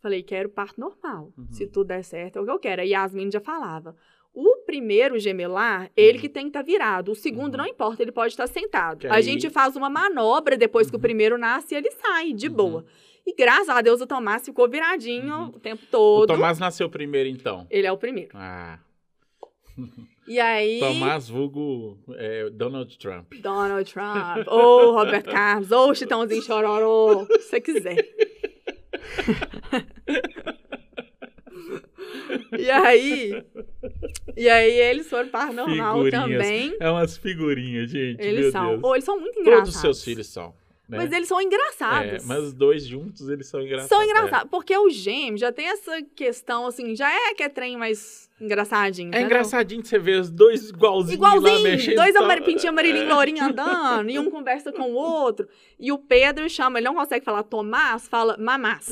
Falei, 0.00 0.22
quero 0.22 0.48
parto 0.48 0.80
normal. 0.80 1.30
Uhum. 1.36 1.52
Se 1.52 1.66
tudo 1.66 1.88
der 1.88 2.02
certo, 2.02 2.38
é 2.38 2.40
o 2.40 2.44
que 2.46 2.50
eu 2.50 2.58
quero. 2.58 2.80
Aí 2.80 2.88
Yasmin 2.90 3.30
já 3.30 3.40
falava, 3.40 3.94
O 4.32 4.58
primeiro 4.64 5.18
gemelar, 5.18 5.90
ele 5.96 6.14
Uhum. 6.16 6.20
que 6.20 6.28
tem 6.28 6.44
que 6.44 6.50
estar 6.50 6.62
virado. 6.62 7.10
O 7.10 7.16
segundo, 7.16 7.54
Uhum. 7.54 7.62
não 7.62 7.66
importa, 7.66 8.00
ele 8.00 8.12
pode 8.12 8.32
estar 8.32 8.46
sentado. 8.46 8.98
Que 9.00 9.06
A 9.08 9.14
aí- 9.16 9.22
gente 9.24 9.50
faz 9.50 9.74
uma 9.74 9.90
manobra 9.90 10.56
depois 10.56 10.88
que 10.88 10.94
o 10.94 10.98
Uhum. 10.98 11.02
primeiro 11.02 11.36
nasce 11.36 11.74
e 11.74 11.76
ele 11.76 11.90
sai, 11.90 12.32
de 12.32 12.46
Uhum. 12.46 12.54
boa. 12.54 12.84
E 13.26 13.34
graças 13.34 13.68
a 13.68 13.80
Deus 13.82 14.00
o 14.00 14.06
Tomás 14.06 14.44
ficou 14.44 14.68
viradinho 14.70 15.34
Uhum. 15.34 15.46
o 15.48 15.58
tempo 15.58 15.82
O 15.82 15.86
todo. 15.90 16.28
Tomás 16.28 16.60
nasceu 16.60 16.88
primeiro, 16.88 17.28
então. 17.28 17.66
Ele 17.68 17.88
é 17.88 17.90
o 17.92 17.98
primeiro. 17.98 18.30
Ah, 18.34 18.78
E 20.30 20.38
aí. 20.38 20.78
Tomás 20.78 21.28
vulgo 21.28 21.98
é, 22.14 22.48
Donald 22.50 22.96
Trump. 22.98 23.34
Donald 23.42 23.92
Trump, 23.92 24.46
ou 24.46 24.92
Roberto 24.94 25.26
Carlos, 25.32 25.72
ou 25.72 25.92
Chitãozinho 25.92 26.40
Chororô, 26.40 27.26
se 27.26 27.48
você 27.48 27.60
quiser. 27.60 27.96
e 32.58 32.70
aí, 32.70 33.44
e 34.36 34.48
aí 34.48 34.70
eles 34.72 35.08
foram 35.08 35.28
para 35.30 35.52
normal 35.52 36.04
Figurinhas. 36.04 36.22
também. 36.22 36.76
É 36.78 36.88
umas 36.90 37.16
figurinhas, 37.16 37.90
gente. 37.90 38.22
Eles 38.22 38.52
são, 38.52 38.70
Deus. 38.70 38.80
ou 38.84 38.94
eles 38.94 39.04
são 39.04 39.18
muito 39.20 39.38
engraçados. 39.40 39.62
Todos 39.70 39.74
os 39.74 39.80
seus 39.80 40.04
filhos 40.04 40.26
são. 40.28 40.54
Né? 40.88 40.98
Mas 40.98 41.12
eles 41.12 41.26
são 41.28 41.40
É, 41.40 41.44
engraçados. 41.44 42.24
mas 42.24 42.38
os 42.44 42.52
dois 42.52 42.84
juntos, 42.84 43.28
eles 43.28 43.48
são 43.48 43.60
engraçados. 43.60 43.88
São 43.88 44.02
engraçados, 44.02 44.48
porque 44.48 44.76
o 44.78 44.88
gêmeo 44.90 45.38
já 45.38 45.50
tem 45.52 45.66
essa 45.68 46.00
questão, 46.14 46.66
assim, 46.66 46.94
já 46.94 47.12
é 47.12 47.34
que 47.34 47.42
é 47.42 47.48
trem 47.48 47.76
mais 47.76 48.29
engraçadinho, 48.40 49.06
É, 49.08 49.16
é 49.16 49.20
entendeu? 49.20 49.26
engraçadinho 49.26 49.84
você 49.84 49.98
ver 49.98 50.20
os 50.20 50.30
dois 50.30 50.68
igualzinhos 50.70 51.20
lá 51.20 51.36
Igualzinho, 51.36 51.62
mexendo. 51.62 51.96
dois 51.96 52.14
tal. 52.14 52.24
amar 52.24 52.42
pintinho 52.42 52.72
amarelinho 52.72 53.08
lourinho 53.14 53.44
andando, 53.44 54.10
e 54.10 54.18
um 54.18 54.30
conversa 54.30 54.72
com 54.72 54.90
o 54.90 54.94
outro. 54.94 55.48
E 55.78 55.92
o 55.92 55.98
Pedro 55.98 56.48
chama, 56.48 56.78
ele 56.78 56.86
não 56.86 56.94
consegue 56.94 57.24
falar 57.24 57.42
Tomás, 57.42 58.08
fala 58.08 58.36
mamás. 58.38 58.90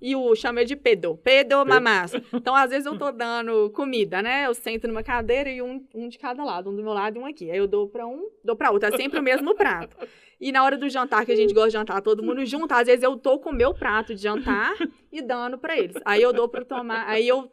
E 0.00 0.14
o 0.16 0.34
chama 0.34 0.60
ele 0.60 0.68
de 0.68 0.76
Pedro, 0.76 1.16
Pedro 1.22 1.64
mamás. 1.66 2.12
Então, 2.32 2.54
às 2.54 2.70
vezes 2.70 2.86
eu 2.86 2.96
tô 2.98 3.10
dando 3.12 3.70
comida, 3.70 4.22
né? 4.22 4.46
Eu 4.46 4.54
sento 4.54 4.88
numa 4.88 5.02
cadeira 5.02 5.50
e 5.50 5.60
um, 5.60 5.84
um 5.94 6.08
de 6.08 6.18
cada 6.18 6.42
lado, 6.42 6.70
um 6.70 6.74
do 6.76 6.82
meu 6.82 6.92
lado 6.92 7.16
e 7.16 7.20
um 7.20 7.26
aqui. 7.26 7.50
Aí 7.50 7.58
eu 7.58 7.66
dou 7.66 7.86
pra 7.88 8.06
um, 8.06 8.28
dou 8.44 8.56
pra 8.56 8.70
outro, 8.70 8.88
é 8.88 8.96
sempre 8.96 9.18
o 9.18 9.22
mesmo 9.22 9.54
prato. 9.54 9.96
E 10.40 10.50
na 10.50 10.64
hora 10.64 10.78
do 10.78 10.88
jantar, 10.88 11.26
que 11.26 11.32
a 11.32 11.36
gente 11.36 11.52
gosta 11.52 11.68
de 11.68 11.72
jantar 11.74 12.00
todo 12.00 12.22
mundo 12.22 12.44
junto, 12.46 12.72
às 12.72 12.86
vezes 12.86 13.02
eu 13.02 13.14
tô 13.16 13.38
com 13.38 13.50
o 13.50 13.54
meu 13.54 13.74
prato 13.74 14.14
de 14.14 14.22
jantar 14.22 14.72
e 15.12 15.20
dando 15.20 15.58
pra 15.58 15.76
eles. 15.78 15.96
Aí 16.04 16.22
eu 16.22 16.32
dou 16.32 16.48
pro 16.48 16.64
Tomás, 16.64 17.04
aí 17.08 17.28
eu 17.28 17.50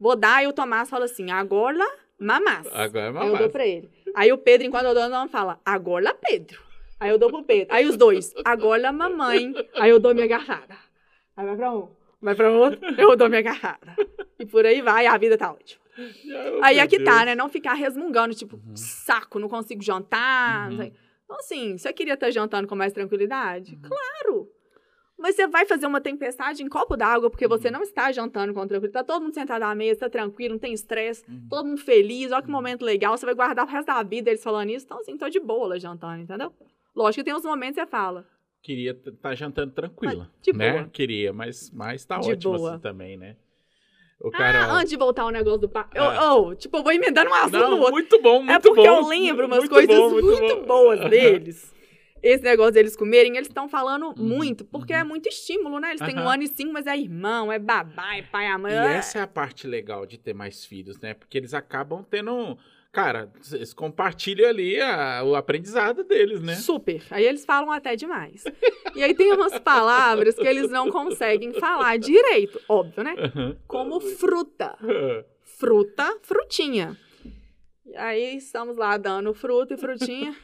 vou 0.00 0.16
dar 0.16 0.42
e 0.42 0.46
o 0.46 0.52
Tomás 0.52 0.88
fala 0.90 1.04
assim, 1.06 1.30
agora 1.30 1.84
mamás. 2.18 2.66
Agora 2.72 3.06
é 3.06 3.18
Aí 3.18 3.28
eu 3.28 3.36
dou 3.38 3.50
pra 3.50 3.66
ele. 3.66 3.90
Aí 4.14 4.32
o 4.32 4.38
Pedro, 4.38 4.66
enquanto 4.66 4.86
eu 4.86 4.94
dou, 4.94 5.08
não 5.08 5.28
fala, 5.28 5.60
agora 5.64 6.14
Pedro. 6.14 6.60
Aí 6.98 7.10
eu 7.10 7.18
dou 7.18 7.30
pro 7.30 7.42
Pedro. 7.42 7.74
Aí 7.74 7.86
os 7.86 7.96
dois, 7.96 8.32
agora 8.44 8.90
mamãe. 8.92 9.52
Aí 9.74 9.90
eu 9.90 9.98
dou 10.00 10.14
minha 10.14 10.26
garrada. 10.26 10.76
Aí 11.36 11.44
vai 11.46 11.56
pra 11.56 11.70
um, 11.72 11.88
vai 12.22 12.34
pra 12.34 12.50
outro, 12.50 12.80
eu 12.98 13.14
dou 13.16 13.28
minha 13.28 13.42
garrada. 13.42 13.94
E 14.38 14.46
por 14.46 14.64
aí 14.64 14.80
vai, 14.80 15.06
a 15.06 15.16
vida 15.18 15.36
tá 15.36 15.50
ótima. 15.52 15.84
Oh, 15.98 16.60
Aí 16.62 16.78
é 16.78 16.86
que 16.86 16.98
tá, 17.00 17.12
Deus. 17.16 17.24
né? 17.26 17.34
Não 17.34 17.48
ficar 17.48 17.72
resmungando, 17.74 18.34
tipo, 18.34 18.56
Uhum. 18.56 18.76
saco, 18.76 19.38
não 19.38 19.48
consigo 19.48 19.82
jantar. 19.82 20.66
não 20.70 20.72
Uhum. 20.72 20.82
sei. 20.82 20.92
Então, 21.24 21.36
assim, 21.38 21.76
você 21.78 21.92
queria 21.92 22.14
estar 22.14 22.30
jantando 22.30 22.68
com 22.68 22.74
mais 22.76 22.92
tranquilidade? 22.92 23.74
Uhum. 23.74 23.80
Claro! 23.88 24.35
Mas 25.18 25.34
você 25.34 25.46
vai 25.46 25.64
fazer 25.64 25.86
uma 25.86 26.00
tempestade 26.00 26.62
em 26.62 26.68
copo 26.68 26.96
d'água 26.96 27.30
porque 27.30 27.48
você 27.48 27.68
Uhum. 27.68 27.74
não 27.74 27.82
está 27.82 28.12
jantando 28.12 28.52
com 28.52 28.60
tranquilidade. 28.66 29.06
Tá 29.06 29.12
todo 29.14 29.22
mundo 29.22 29.34
sentado 29.34 29.62
à 29.62 29.74
mesa, 29.74 30.00
tá 30.00 30.10
tranquilo, 30.10 30.54
não 30.54 30.58
tem 30.58 30.72
estresse, 30.74 31.24
Uhum. 31.28 31.46
todo 31.48 31.66
mundo 31.66 31.80
feliz, 31.80 32.30
olha 32.32 32.42
que 32.42 32.50
momento 32.50 32.84
legal. 32.84 33.16
Você 33.16 33.24
vai 33.24 33.34
guardar 33.34 33.64
o 33.66 33.68
resto 33.68 33.86
da 33.86 34.02
vida 34.02 34.30
eles 34.30 34.42
falando 34.42 34.70
isso. 34.70 34.84
Então, 34.84 34.98
assim, 34.98 35.16
tô 35.16 35.28
de 35.28 35.40
boa 35.40 35.68
lá 35.68 35.78
jantando, 35.78 36.22
entendeu? 36.22 36.52
Lógico 36.94 37.20
que 37.22 37.24
tem 37.30 37.34
uns 37.34 37.44
momentos 37.44 37.76
que 37.76 37.80
você 37.82 37.86
fala. 37.86 38.26
Queria 38.62 38.90
estar 38.90 39.34
jantando 39.34 39.72
tranquila. 39.72 40.30
de 40.42 40.52
né? 40.52 40.72
boa. 40.72 40.88
Queria, 40.92 41.32
mas, 41.32 41.70
mas 41.70 42.04
tá 42.04 42.18
De 42.18 42.32
ótimo 42.32 42.56
boa. 42.58 42.70
assim 42.72 42.80
também, 42.80 43.16
né? 43.16 43.36
O 44.20 44.30
cara. 44.30 44.64
Ah, 44.64 44.72
antes 44.78 44.90
de 44.90 44.96
voltar 44.96 45.22
ao 45.22 45.30
negócio 45.30 45.60
do 45.60 45.68
papo. 45.68 45.90
Ah. 45.98 46.16
Eu, 46.34 46.48
eu, 46.48 46.56
tipo, 46.56 46.76
eu 46.78 46.82
vou 46.82 46.90
emendando 46.92 47.30
um 47.30 47.34
assunto 47.34 47.52
no 47.58 47.60
Não, 47.70 47.78
outro. 47.78 47.92
muito 47.92 48.20
bom, 48.22 48.38
muito 48.42 48.50
é 48.50 48.58
porque 48.58 48.80
bom. 48.88 48.96
eu 49.02 49.06
lembro 49.06 49.46
umas 49.46 49.68
coisas 49.68 49.94
bom, 49.94 50.10
muito, 50.10 50.26
muito 50.26 50.56
bom. 50.56 50.62
boas 50.66 51.00
deles. 51.10 51.74
Esse 52.26 52.42
negócio 52.42 52.72
deles 52.72 52.96
comerem, 52.96 53.36
eles 53.36 53.48
estão 53.48 53.68
falando 53.68 54.06
Uhum, 54.08 54.14
muito, 54.18 54.64
porque 54.64 54.92
uhum. 54.92 54.98
é 55.00 55.04
muito 55.04 55.28
estímulo, 55.28 55.78
né? 55.78 55.90
Eles 55.90 56.00
têm 56.00 56.18
um 56.18 56.28
ano 56.28 56.42
e 56.42 56.48
cinco, 56.48 56.72
mas 56.72 56.86
é 56.86 56.96
irmão, 56.96 57.52
é 57.52 57.58
babá, 57.58 58.16
é 58.16 58.22
pai, 58.22 58.46
é 58.46 58.56
mãe. 58.58 58.72
E 58.72 58.76
é- 58.76 58.94
essa 58.96 59.18
é 59.18 59.22
a 59.22 59.26
parte 59.26 59.66
legal 59.66 60.04
de 60.06 60.18
ter 60.18 60.34
mais 60.34 60.64
filhos, 60.64 60.98
né? 60.98 61.14
Porque 61.14 61.38
eles 61.38 61.54
acabam 61.54 62.02
tendo. 62.08 62.56
Cara, 62.92 63.30
eles 63.52 63.74
compartilham 63.74 64.48
ali 64.48 64.80
a- 64.80 65.22
o 65.22 65.34
aprendizado 65.36 66.02
deles, 66.02 66.40
né? 66.42 66.54
Super. 66.54 67.02
Aí 67.10 67.26
eles 67.26 67.44
falam 67.44 67.70
até 67.70 67.94
demais. 67.94 68.42
e 68.94 69.02
aí 69.02 69.14
tem 69.14 69.32
umas 69.34 69.58
palavras 69.58 70.34
que 70.34 70.46
eles 70.46 70.70
não 70.70 70.90
conseguem 70.90 71.52
falar 71.52 71.98
direito, 71.98 72.58
óbvio, 72.68 73.04
né? 73.04 73.14
Como 73.66 74.00
fruta. 74.00 74.76
Fruta, 75.42 76.18
frutinha. 76.22 76.96
E 77.84 77.96
aí 77.96 78.36
estamos 78.36 78.76
lá 78.76 78.96
dando 78.96 79.32
fruta 79.34 79.74
e 79.74 79.76
frutinha. 79.76 80.34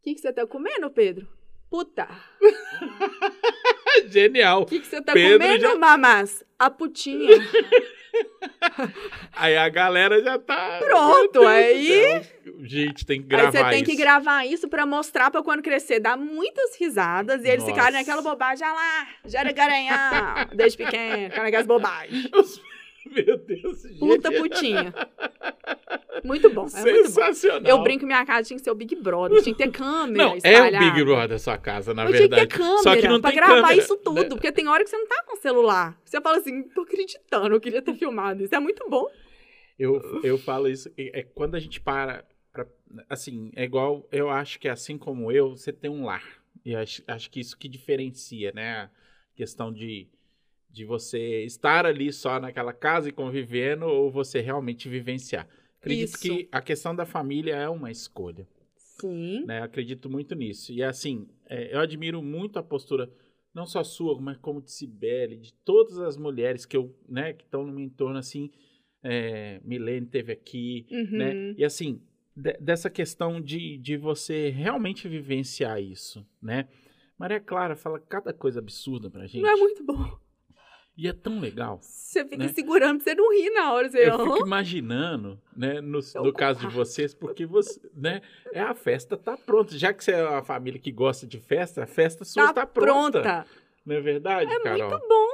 O 0.00 0.02
que, 0.02 0.14
que 0.14 0.20
você 0.20 0.32
tá 0.32 0.46
comendo, 0.46 0.90
Pedro? 0.90 1.28
Puta. 1.68 2.08
Genial. 4.08 4.62
O 4.62 4.66
que, 4.66 4.80
que 4.80 4.86
você 4.86 5.00
tá 5.02 5.12
Pedro 5.12 5.38
comendo, 5.38 5.60
já- 5.62 5.76
mamás? 5.76 6.42
A 6.58 6.70
putinha. 6.70 7.28
Aí 9.36 9.56
a 9.56 9.68
galera 9.68 10.22
já 10.22 10.38
tá. 10.38 10.78
Pronto, 10.80 11.46
aí-. 11.46 12.20
Gente, 12.62 13.06
tem 13.06 13.22
que 13.22 13.32
Aí 13.34 13.40
gravar 13.40 13.52
você 13.52 13.70
tem 13.70 13.84
que 13.84 13.92
isso. 13.92 14.00
gravar 14.00 14.44
isso 14.46 14.68
pra 14.68 14.84
mostrar 14.84 15.30
pra 15.30 15.42
quando 15.42 15.62
crescer, 15.62 16.00
dar 16.00 16.16
muitas 16.16 16.76
risadas 16.76 17.44
e 17.44 17.48
eles 17.48 17.60
Nossa. 17.62 17.72
ficarem 17.72 17.98
naquela 17.98 18.20
bobagem, 18.20 18.66
ah 18.66 18.72
lá, 18.72 19.08
já 19.24 19.40
era 19.40 19.52
garanhão, 19.52 20.34
desde 20.54 20.76
pequeno, 20.76 21.30
ficar 21.30 21.42
naquelas 21.44 21.66
bobagens. 21.66 22.60
Meu 23.26 23.36
Deus, 23.38 23.82
gente. 23.82 23.98
Puta 23.98 24.30
putinha. 24.32 24.94
Muito 26.22 26.50
bom, 26.50 26.66
é 26.74 26.80
muito 26.82 27.02
bom. 27.02 27.08
Sensacional. 27.08 27.62
Eu 27.70 27.82
brinco 27.82 28.00
que 28.00 28.06
minha 28.06 28.24
casa 28.26 28.46
tinha 28.46 28.58
que 28.58 28.62
ser 28.64 28.70
o 28.70 28.74
Big 28.74 28.94
Brother, 28.96 29.42
tinha 29.42 29.54
que 29.54 29.64
ter 29.64 29.70
câmera 29.70 30.24
Não, 30.24 30.30
é 30.32 30.34
o 30.34 30.36
espalhada. 30.36 30.78
Big 30.78 31.04
Brother 31.04 31.28
da 31.28 31.38
sua 31.38 31.56
casa, 31.58 31.94
na 31.94 32.04
Mas 32.04 32.16
tinha 32.16 32.28
que 32.28 32.34
verdade. 32.34 32.48
ter 32.50 32.58
câmera 32.58 32.82
Só 32.82 32.96
que 32.96 33.08
não 33.08 33.20
pra 33.20 33.30
tem 33.30 33.38
gravar 33.40 33.54
câmera. 33.62 33.74
isso 33.76 33.96
tudo, 33.96 34.28
porque 34.36 34.52
tem 34.52 34.68
hora 34.68 34.84
que 34.84 34.90
você 34.90 34.96
não 34.98 35.06
tá 35.06 35.22
com 35.26 35.34
o 35.36 35.40
celular. 35.40 35.98
Você 36.04 36.20
fala 36.20 36.36
assim, 36.38 36.62
tô 36.68 36.82
acreditando, 36.82 37.54
eu 37.54 37.60
queria 37.60 37.80
ter 37.80 37.94
filmado 37.94 38.42
isso. 38.44 38.54
É 38.54 38.60
muito 38.60 38.86
bom. 38.90 39.06
Eu, 39.78 40.20
eu 40.22 40.36
falo 40.36 40.68
isso, 40.68 40.90
é 40.98 41.20
é 41.20 41.22
quando 41.22 41.54
a 41.54 41.58
gente 41.58 41.80
para, 41.80 42.22
pra- 42.52 42.66
assim, 43.08 43.50
é 43.56 43.64
igual, 43.64 44.06
eu 44.12 44.28
acho 44.28 44.60
que 44.60 44.68
assim 44.68 44.98
como 44.98 45.32
eu, 45.32 45.56
você 45.56 45.72
tem 45.72 45.90
um 45.90 46.04
lar. 46.04 46.22
E 46.66 46.76
acho, 46.76 47.02
acho 47.08 47.30
que 47.30 47.40
isso 47.40 47.56
que 47.56 47.66
diferencia, 47.66 48.52
né? 48.54 48.72
A 48.72 48.90
questão 49.34 49.72
de, 49.72 50.06
de 50.72 50.84
você 50.84 51.44
estar 51.44 51.84
ali 51.86 52.12
só 52.12 52.38
naquela 52.40 52.72
casa 52.72 53.08
e 53.08 53.12
convivendo 53.12 53.86
ou 53.86 54.10
você 54.10 54.40
realmente 54.40 54.88
vivenciar. 54.88 55.48
Acredito 55.80 56.08
Isso. 56.14 56.18
que 56.20 56.48
a 56.52 56.60
questão 56.60 56.94
da 56.94 57.04
família 57.06 57.54
é 57.56 57.68
uma 57.68 57.90
escolha, 57.90 58.46
Sim. 58.76 59.44
né? 59.46 59.62
Acredito 59.62 60.08
muito 60.10 60.34
nisso. 60.34 60.72
E 60.72 60.82
assim, 60.82 61.26
é, 61.46 61.74
eu 61.74 61.80
admiro 61.80 62.22
muito 62.22 62.58
a 62.58 62.62
postura, 62.62 63.10
não 63.54 63.66
só 63.66 63.82
sua, 63.82 64.20
mas 64.20 64.36
como 64.38 64.60
de 64.60 64.70
Cibele, 64.70 65.36
de 65.36 65.52
todas 65.64 65.98
as 65.98 66.16
mulheres 66.16 66.64
que 66.66 66.76
eu, 66.76 66.94
né, 67.08 67.32
que 67.32 67.44
estão 67.44 67.66
no 67.66 67.72
meu 67.72 67.84
entorno, 67.84 68.18
assim, 68.18 68.50
é, 69.02 69.60
Milene 69.64 70.06
teve 70.06 70.32
aqui, 70.32 70.86
Uhum. 70.90 71.18
né? 71.18 71.54
E 71.56 71.64
assim, 71.64 72.00
de- 72.36 72.58
dessa 72.60 72.90
questão 72.90 73.40
de, 73.40 73.78
de 73.78 73.96
você 73.96 74.50
realmente 74.50 75.08
vivenciar 75.08 75.82
isso, 75.82 76.24
né? 76.40 76.68
Maria 77.18 77.40
Clara 77.40 77.74
fala 77.76 77.98
cada 77.98 78.32
coisa 78.32 78.60
absurda 78.60 79.10
pra 79.10 79.26
gente. 79.26 79.42
Não 79.42 79.50
é 79.50 79.56
muito 79.56 79.82
bom. 79.84 80.18
E 81.02 81.08
é 81.08 81.12
tão 81.14 81.40
legal. 81.40 81.78
Você 81.80 82.24
fica 82.24 82.36
Né? 82.44 82.48
segurando 82.48 83.02
pra 83.02 83.04
você 83.04 83.14
não 83.14 83.32
rir 83.32 83.50
na 83.50 83.72
hora. 83.72 83.88
Você, 83.88 84.06
Eu 84.10 84.18
fico 84.18 84.46
imaginando, 84.46 85.40
né, 85.56 85.80
no, 85.80 86.00
Eu 86.14 86.24
no 86.24 86.32
caso 86.32 86.60
de 86.60 86.66
vocês, 86.66 87.14
porque 87.14 87.46
você, 87.46 87.80
né, 87.94 88.20
é 88.52 88.60
a 88.60 88.74
festa 88.74 89.16
tá 89.16 89.34
pronta. 89.36 89.78
Já 89.78 89.94
que 89.94 90.04
você 90.04 90.12
é 90.12 90.22
uma 90.28 90.42
família 90.42 90.78
que 90.78 90.92
gosta 90.92 91.26
de 91.26 91.38
festa, 91.38 91.84
a 91.84 91.86
festa 91.86 92.22
sua 92.24 92.48
tá 92.48 92.52
tá, 92.52 92.66
pronta. 92.66 93.22
pronta. 93.22 93.46
Não 93.86 93.96
é 93.96 94.00
verdade, 94.02 94.52
É 94.52 94.60
Carol? 94.60 94.90
muito 94.90 95.08
bom. 95.08 95.30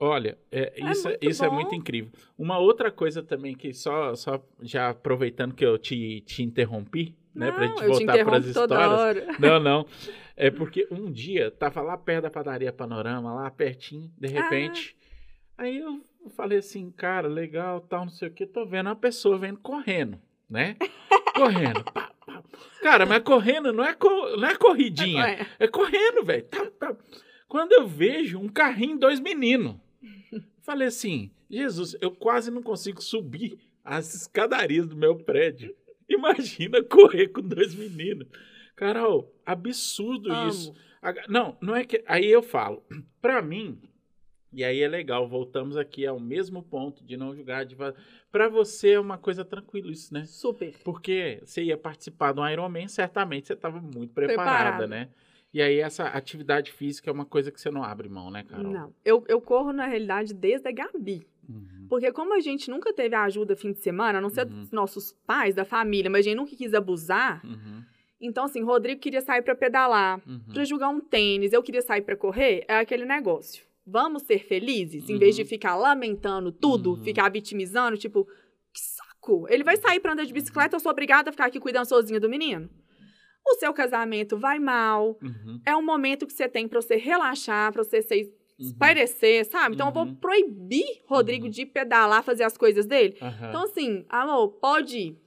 Olha, 0.00 0.36
é, 0.50 0.72
É 0.82 0.90
isso, 0.90 1.06
muito 1.08 1.28
isso 1.30 1.44
é 1.44 1.48
bom. 1.48 1.54
muito 1.54 1.74
incrível. 1.76 2.10
Uma 2.36 2.58
outra 2.58 2.90
coisa 2.90 3.22
também 3.22 3.54
que 3.54 3.72
só, 3.72 4.16
só 4.16 4.44
já 4.60 4.88
aproveitando 4.90 5.54
que 5.54 5.64
eu 5.64 5.78
te, 5.78 6.20
te 6.22 6.42
interrompi, 6.42 7.16
né, 7.34 7.50
pra 7.52 7.66
Não, 7.66 7.68
gente 7.68 7.82
eu 7.84 7.92
te 7.98 8.04
voltar 8.06 8.24
para 8.24 8.36
as 8.38 8.46
histórias. 8.46 9.26
Não, 9.40 9.58
não. 9.60 9.86
É 10.36 10.50
porque 10.50 10.86
um 10.90 11.10
dia 11.10 11.50
tava 11.50 11.80
lá 11.82 11.96
perto 11.96 12.22
da 12.24 12.30
padaria 12.30 12.72
Panorama, 12.72 13.34
lá 13.34 13.50
pertinho, 13.50 14.10
de 14.18 14.28
repente. 14.28 14.96
Aí 15.56 15.78
eu 15.78 16.02
falei 16.36 16.58
assim, 16.58 16.90
cara, 16.90 17.28
legal, 17.28 17.80
tal, 17.82 18.04
não 18.06 18.10
sei 18.10 18.28
o 18.28 18.32
que, 18.32 18.46
tô 18.46 18.64
vendo 18.66 18.86
uma 18.88 18.96
pessoa 18.96 19.38
vendo 19.38 19.58
correndo, 19.60 20.18
né? 20.48 20.76
Correndo. 21.34 21.82
pá, 21.84 22.12
pá. 22.26 22.42
Cara, 22.82 23.06
mas 23.06 23.22
correndo 23.22 23.72
não 23.72 23.84
é, 23.84 23.94
co- 23.94 24.36
não 24.36 24.48
é 24.48 24.54
corridinha. 24.54 25.24
É. 25.26 25.46
É 25.60 25.66
correndo, 25.68 26.24
velho. 26.24 26.44
Tá, 26.44 26.70
tá. 26.78 26.96
Quando 27.48 27.72
eu 27.72 27.86
vejo 27.86 28.38
um 28.38 28.48
carrinho, 28.48 28.98
dois 28.98 29.18
meninos. 29.20 29.76
Falei 30.62 30.88
assim, 30.88 31.30
Jesus, 31.50 31.96
eu 32.00 32.10
quase 32.10 32.50
não 32.50 32.62
consigo 32.62 33.02
subir 33.02 33.58
as 33.84 34.14
escadarias 34.14 34.86
do 34.86 34.96
meu 34.96 35.16
prédio. 35.16 35.74
Imagina 36.14 36.82
correr 36.84 37.28
com 37.28 37.42
dois 37.42 37.74
meninos. 37.74 38.26
Carol, 38.76 39.32
absurdo 39.44 40.32
Amo. 40.32 40.48
isso. 40.48 40.74
Não, 41.28 41.56
não 41.60 41.74
é 41.74 41.84
que. 41.84 42.02
Aí 42.06 42.30
eu 42.30 42.42
falo, 42.42 42.82
pra 43.20 43.42
mim, 43.42 43.80
E 44.54 44.62
aí 44.62 44.80
é 44.82 44.88
legal, 44.88 45.26
voltamos 45.26 45.76
aqui 45.78 46.06
ao 46.06 46.20
mesmo 46.20 46.62
ponto 46.62 47.02
de 47.04 47.16
não 47.16 47.34
julgar. 47.34 47.64
De... 47.64 47.74
Para 48.30 48.48
você 48.48 48.90
é 48.92 49.00
uma 49.00 49.16
coisa 49.16 49.44
tranquila 49.44 49.90
isso, 49.90 50.12
né? 50.12 50.24
Super. 50.26 50.74
Porque 50.84 51.40
você 51.42 51.62
ia 51.62 51.76
participar 51.78 52.32
do 52.32 52.46
Ironman, 52.46 52.86
certamente 52.86 53.46
você 53.46 53.54
estava 53.54 53.80
muito 53.80 54.12
preparada, 54.12 54.86
Preparada. 54.86 54.86
né? 54.86 55.08
E 55.54 55.60
aí 55.60 55.80
essa 55.80 56.04
atividade 56.04 56.70
física 56.72 57.10
é 57.10 57.12
uma 57.12 57.26
coisa 57.26 57.50
que 57.50 57.60
você 57.60 57.70
não 57.70 57.82
abre 57.82 58.08
mão, 58.08 58.30
né, 58.30 58.42
Carol? 58.42 58.72
Não. 58.72 58.94
Eu, 59.04 59.24
eu 59.28 59.40
corro, 59.40 59.72
na 59.72 59.86
realidade, 59.86 60.32
desde 60.32 60.66
a 60.68 60.72
Gabi. 60.72 61.26
Uhum. 61.48 61.86
Porque 61.88 62.10
como 62.12 62.34
a 62.34 62.40
gente 62.40 62.70
nunca 62.70 62.92
teve 62.92 63.14
ajuda 63.14 63.54
fim 63.56 63.72
de 63.72 63.80
semana, 63.80 64.18
a 64.18 64.20
não 64.20 64.30
ser 64.30 64.46
Uhum. 64.46 64.60
dos 64.60 64.70
nossos 64.70 65.12
pais, 65.26 65.54
da 65.54 65.64
família, 65.64 66.10
mas 66.10 66.20
a 66.20 66.28
gente 66.30 66.36
nunca 66.38 66.54
quis 66.56 66.72
abusar. 66.74 67.44
Uhum. 67.44 67.82
Então, 68.20 68.44
assim, 68.44 68.62
Rodrigo 68.62 69.00
queria 69.00 69.20
sair 69.20 69.42
pra 69.42 69.54
pedalar, 69.54 70.20
Uhum. 70.26 70.40
pra 70.54 70.64
jogar 70.64 70.88
um 70.88 71.00
tênis, 71.00 71.52
eu 71.52 71.62
queria 71.62 71.82
sair 71.82 72.02
pra 72.02 72.16
correr, 72.16 72.64
é 72.68 72.76
aquele 72.78 73.04
negócio. 73.04 73.64
Vamos 73.84 74.22
ser 74.22 74.38
felizes, 74.44 75.08
em 75.10 75.18
vez 75.18 75.34
de 75.34 75.42
Uhum. 75.42 75.48
ficar 75.48 75.74
lamentando 75.74 76.52
tudo, 76.52 76.90
Uhum. 76.94 77.02
ficar 77.02 77.28
vitimizando, 77.30 77.96
tipo, 77.98 78.24
que 78.72 78.80
saco. 78.80 79.46
Ele 79.50 79.64
vai 79.64 79.76
sair 79.76 79.98
pra 79.98 80.12
andar 80.12 80.24
de 80.24 80.32
bicicleta, 80.32 80.76
eu 80.76 80.80
sou 80.80 80.92
obrigada 80.92 81.30
a 81.30 81.32
ficar 81.32 81.46
aqui 81.46 81.58
cuidando 81.58 81.86
sozinha 81.86 82.20
do 82.20 82.28
menino. 82.28 82.70
O 83.44 83.54
seu 83.56 83.72
casamento 83.74 84.36
vai 84.38 84.60
mal, 84.60 85.18
Uhum. 85.20 85.60
é 85.66 85.74
um 85.74 85.82
momento 85.84 86.24
que 86.28 86.32
você 86.32 86.48
tem 86.48 86.68
pra 86.68 86.80
você 86.80 86.94
relaxar, 86.94 87.72
pra 87.72 87.82
você 87.82 88.00
se 88.00 88.32
Uhum. 88.58 88.66
espairecer, 88.66 89.44
sabe? 89.46 89.74
Então 89.74 89.88
eu 89.88 89.94
Uhum. 89.96 90.06
vou 90.06 90.16
proibir 90.16 91.02
Rodrigo 91.06 91.44
Uhum. 91.46 91.50
de 91.50 91.66
pedalar, 91.66 92.22
fazer 92.22 92.44
as 92.44 92.56
coisas 92.56 92.86
dele. 92.86 93.16
Então, 93.48 93.64
assim, 93.64 94.04
amor, 94.08 94.48
pode 94.60 94.98
ir. 94.98 95.18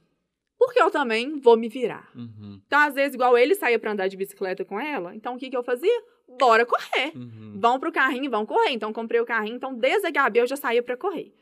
Porque 0.58 0.80
eu 0.80 0.90
também 0.90 1.38
vou 1.38 1.56
me 1.56 1.68
virar. 1.68 2.10
Uhum. 2.14 2.60
Então, 2.66 2.80
às 2.80 2.94
vezes, 2.94 3.14
igual 3.14 3.36
ele 3.36 3.54
saía 3.54 3.78
pra 3.78 3.92
andar 3.92 4.08
de 4.08 4.16
bicicleta 4.16 4.64
com 4.64 4.80
ela, 4.80 5.14
então 5.14 5.34
o 5.34 5.38
que, 5.38 5.50
que 5.50 5.56
eu 5.56 5.62
fazia? 5.62 6.02
Bora 6.38 6.64
correr. 6.64 7.12
Uhum. 7.14 7.58
Vão 7.60 7.78
pro 7.78 7.92
carrinho 7.92 8.24
e 8.24 8.28
vão 8.28 8.46
correr. 8.46 8.70
Então, 8.70 8.92
comprei 8.92 9.20
o 9.20 9.26
carrinho, 9.26 9.56
então 9.56 9.74
desde 9.74 10.06
a 10.06 10.10
Gabi 10.10 10.38
eu 10.38 10.46
já 10.46 10.56
saía 10.56 10.82
pra 10.82 10.96
correr. 10.96 11.32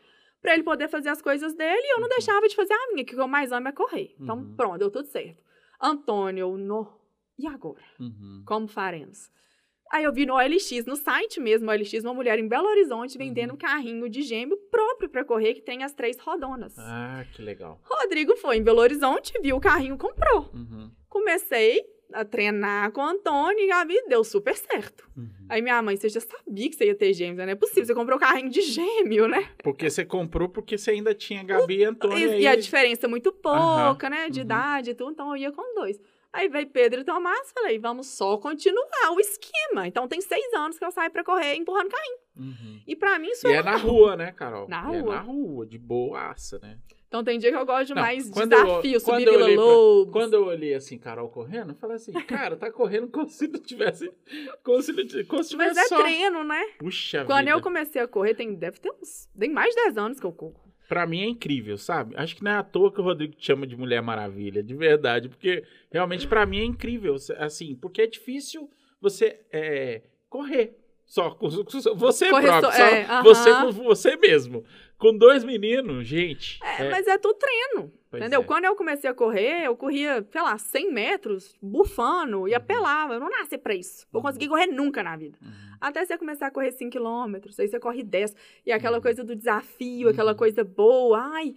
Pra 0.42 0.52
ele 0.54 0.62
poder 0.64 0.88
fazer 0.88 1.08
as 1.10 1.22
coisas 1.22 1.54
dele 1.54 1.80
e 1.80 1.92
eu 1.94 2.00
não 2.00 2.04
Uhum. 2.08 2.08
deixava 2.10 2.46
de 2.48 2.54
fazer 2.56 2.74
a 2.74 2.92
minha, 2.92 3.04
que 3.04 3.12
o 3.12 3.16
que 3.16 3.22
eu 3.22 3.28
mais 3.28 3.50
amo 3.52 3.68
é 3.68 3.72
correr. 3.72 4.14
Então, 4.20 4.36
Uhum. 4.38 4.54
pronto, 4.56 4.78
deu 4.78 4.90
tudo 4.90 5.06
certo. 5.06 5.42
Antônio, 5.80 6.56
no... 6.56 6.86
e 7.38 7.46
agora? 7.46 7.82
Uhum. 8.00 8.42
Como 8.44 8.66
faremos? 8.68 9.30
Aí 9.92 10.02
eu 10.04 10.12
vi 10.12 10.26
no 10.26 10.34
OLX, 10.34 10.84
no 10.86 10.96
site 10.96 11.38
mesmo, 11.40 11.70
OLX, 11.70 11.92
uma 12.02 12.14
mulher 12.14 12.38
em 12.38 12.48
Belo 12.48 12.66
Horizonte 12.68 13.16
vendendo 13.16 13.50
Uhum. 13.50 13.54
um 13.54 13.58
carrinho 13.58 14.08
de 14.08 14.22
gêmeo 14.22 14.56
próprio 14.70 15.08
pra 15.08 15.24
correr, 15.24 15.54
que 15.54 15.62
tem 15.62 15.84
as 15.84 15.92
três 15.94 16.18
rodonas. 16.18 16.74
Ah, 16.78 17.24
que 17.32 17.40
legal. 17.42 17.80
Rodrigo 17.84 18.36
foi 18.36 18.56
em 18.56 18.62
Belo 18.62 18.80
Horizonte, 18.80 19.32
viu 19.40 19.56
o 19.56 19.60
carrinho, 19.60 19.96
comprou. 19.96 20.50
Uhum. 20.52 20.90
Comecei 21.08 21.82
a 22.12 22.24
treinar 22.24 22.92
com 22.92 23.00
o 23.00 23.04
Antônio 23.04 23.58
e 23.60 23.84
vida 23.86 24.06
deu 24.08 24.22
super 24.24 24.54
certo. 24.56 25.08
Uhum. 25.16 25.28
Aí 25.48 25.60
minha 25.62 25.80
mãe, 25.82 25.96
você 25.96 26.08
já 26.08 26.20
sabia 26.20 26.68
que 26.70 26.76
você 26.76 26.86
ia 26.86 26.94
ter 26.94 27.12
gêmeos, 27.12 27.38
né? 27.38 27.46
Não 27.46 27.52
é 27.52 27.56
possível, 27.56 27.84
você 27.86 27.94
comprou 27.94 28.16
o 28.16 28.20
carrinho 28.20 28.50
de 28.50 28.62
gêmeo, 28.62 29.26
né? 29.26 29.48
Porque 29.62 29.88
você 29.90 30.04
comprou 30.04 30.48
porque 30.48 30.76
você 30.78 30.92
ainda 30.92 31.14
tinha 31.14 31.42
Gabi 31.42 31.78
e 31.78 31.84
Antônio 31.84 32.18
E, 32.18 32.24
aí. 32.34 32.42
e 32.42 32.46
a 32.46 32.54
diferença 32.56 33.06
é 33.06 33.08
muito 33.08 33.32
pouca, 33.32 34.08
né? 34.10 34.28
De 34.28 34.40
Uhum. 34.40 34.44
idade 34.44 34.90
e 34.90 34.94
tudo, 34.94 35.12
então 35.12 35.30
eu 35.30 35.36
ia 35.36 35.52
com 35.52 35.74
dois. 35.74 35.98
Aí 36.34 36.48
veio 36.48 36.66
Pedro 36.68 37.00
e 37.00 37.04
Tomás, 37.04 37.52
falei, 37.52 37.78
vamos 37.78 38.08
só 38.08 38.36
continuar 38.38 39.12
o 39.12 39.20
esquema. 39.20 39.86
Então 39.86 40.08
tem 40.08 40.20
seis 40.20 40.52
anos 40.52 40.76
que 40.78 40.84
eu 40.84 40.90
saio 40.90 41.10
pra 41.10 41.22
correr 41.22 41.54
empurrando 41.54 41.88
carrinho. 41.88 42.18
Uhum. 42.36 42.80
E 42.86 42.96
pra 42.96 43.18
mim 43.20 43.28
isso 43.28 43.46
E 43.46 43.52
é 43.52 43.56
é 43.58 43.62
na 43.62 43.76
rua, 43.76 44.16
né, 44.16 44.32
Carol? 44.32 44.68
Na 44.68 44.82
E 44.92 44.96
É 44.96 45.00
rua. 45.00 45.14
na 45.14 45.20
rua, 45.20 45.64
de 45.64 45.78
boaça, 45.78 46.58
né? 46.58 46.76
Então 47.06 47.22
tem 47.22 47.38
dia 47.38 47.52
que 47.52 47.56
eu 47.56 47.64
gosto 47.64 47.86
de 47.86 47.94
Não, 47.94 48.02
mais 48.02 48.26
eu- 48.26 48.32
desafio, 48.48 49.00
quando 49.04 49.20
subir 49.20 49.26
eu 49.28 49.46
Vila 49.46 49.62
Lobos. 49.62 50.12
Quando 50.12 50.34
eu 50.34 50.44
olhei 50.46 50.74
assim, 50.74 50.98
Carol 50.98 51.28
correndo, 51.28 51.70
eu 51.70 51.76
falei 51.76 51.94
assim, 51.94 52.10
cara, 52.12 52.56
tá 52.56 52.72
correndo 52.72 53.06
como 53.08 53.28
se 53.28 53.46
não 53.46 53.60
tivesse. 53.60 54.12
Como 54.64 54.82
se, 54.82 54.92
não 54.92 55.06
tivesse, 55.06 55.28
como 55.28 55.44
se 55.44 55.54
Mas 55.56 55.68
tivesse 55.68 55.94
é 55.94 55.96
só. 55.96 56.02
treino, 56.02 56.42
né? 56.42 56.60
Puxa 56.76 57.24
Quando 57.24 57.44
vida. 57.44 57.56
eu 57.56 57.62
comecei 57.62 58.02
a 58.02 58.08
correr, 58.08 58.34
tem, 58.34 58.56
deve 58.56 58.80
ter 58.80 58.90
uns. 59.00 59.28
Tem 59.38 59.48
mais 59.48 59.72
de 59.72 59.82
10 59.84 59.96
anos 59.96 60.18
que 60.18 60.26
eu 60.26 60.32
corro. 60.32 60.60
Pra 60.94 61.08
mim 61.08 61.22
é 61.22 61.26
incrível, 61.26 61.76
sabe? 61.76 62.14
Acho 62.16 62.36
que 62.36 62.44
não 62.44 62.52
é 62.52 62.54
à 62.54 62.62
toa 62.62 62.92
que 62.92 63.00
o 63.00 63.02
Rodrigo 63.02 63.34
te 63.34 63.44
chama 63.44 63.66
de 63.66 63.76
Mulher 63.76 64.00
Maravilha, 64.00 64.62
de 64.62 64.76
verdade. 64.76 65.28
Porque 65.28 65.64
realmente 65.90 66.24
pra 66.24 66.46
mim 66.46 66.60
é 66.60 66.64
incrível, 66.64 67.16
assim, 67.38 67.74
porque 67.74 68.02
é 68.02 68.06
difícil 68.06 68.70
você 69.00 69.40
é, 69.50 70.02
correr. 70.28 70.78
Só 71.14 71.30
com 71.30 71.48
com 71.48 71.94
você 71.96 72.28
próprio, 72.28 72.60
só- 72.60 72.72
é, 72.72 73.22
você 73.22 73.50
com 73.54 73.70
você 73.70 74.16
mesmo. 74.16 74.64
Com 74.98 75.16
dois 75.16 75.44
meninos, 75.44 76.04
gente. 76.08 76.58
É, 76.60 76.86
é, 76.86 76.90
mas 76.90 77.06
é 77.06 77.16
tudo 77.18 77.38
treino. 77.38 77.92
pois 78.10 78.20
entendeu? 78.20 78.40
é. 78.40 78.44
Quando 78.44 78.64
eu 78.64 78.74
comecei 78.74 79.08
a 79.08 79.14
correr, 79.14 79.64
eu 79.64 79.76
corria, 79.76 80.26
sei 80.32 80.40
lá, 80.42 80.58
100 80.58 80.92
metros, 80.92 81.54
bufando, 81.62 82.48
e 82.48 82.50
Uhum. 82.50 82.56
apelava. 82.56 83.14
Eu 83.14 83.20
não 83.20 83.30
nasci 83.30 83.56
pra 83.56 83.74
isso. 83.76 84.06
Não 84.12 84.18
Uhum. 84.20 84.26
consegui 84.26 84.48
correr 84.48 84.66
nunca 84.66 85.04
na 85.04 85.16
vida. 85.16 85.38
Uhum. 85.40 85.50
Até 85.80 86.04
você 86.04 86.18
começar 86.18 86.48
a 86.48 86.50
correr 86.50 86.72
5 86.72 86.90
quilômetros, 86.90 87.60
aí 87.60 87.68
você 87.68 87.78
corre 87.78 88.02
10. 88.02 88.34
E 88.66 88.72
aquela 88.72 88.96
Uhum. 88.96 89.02
coisa 89.02 89.22
do 89.22 89.36
desafio, 89.36 90.08
aquela 90.08 90.32
Uhum. 90.32 90.36
coisa 90.38 90.64
boa. 90.64 91.20
Ai, 91.34 91.54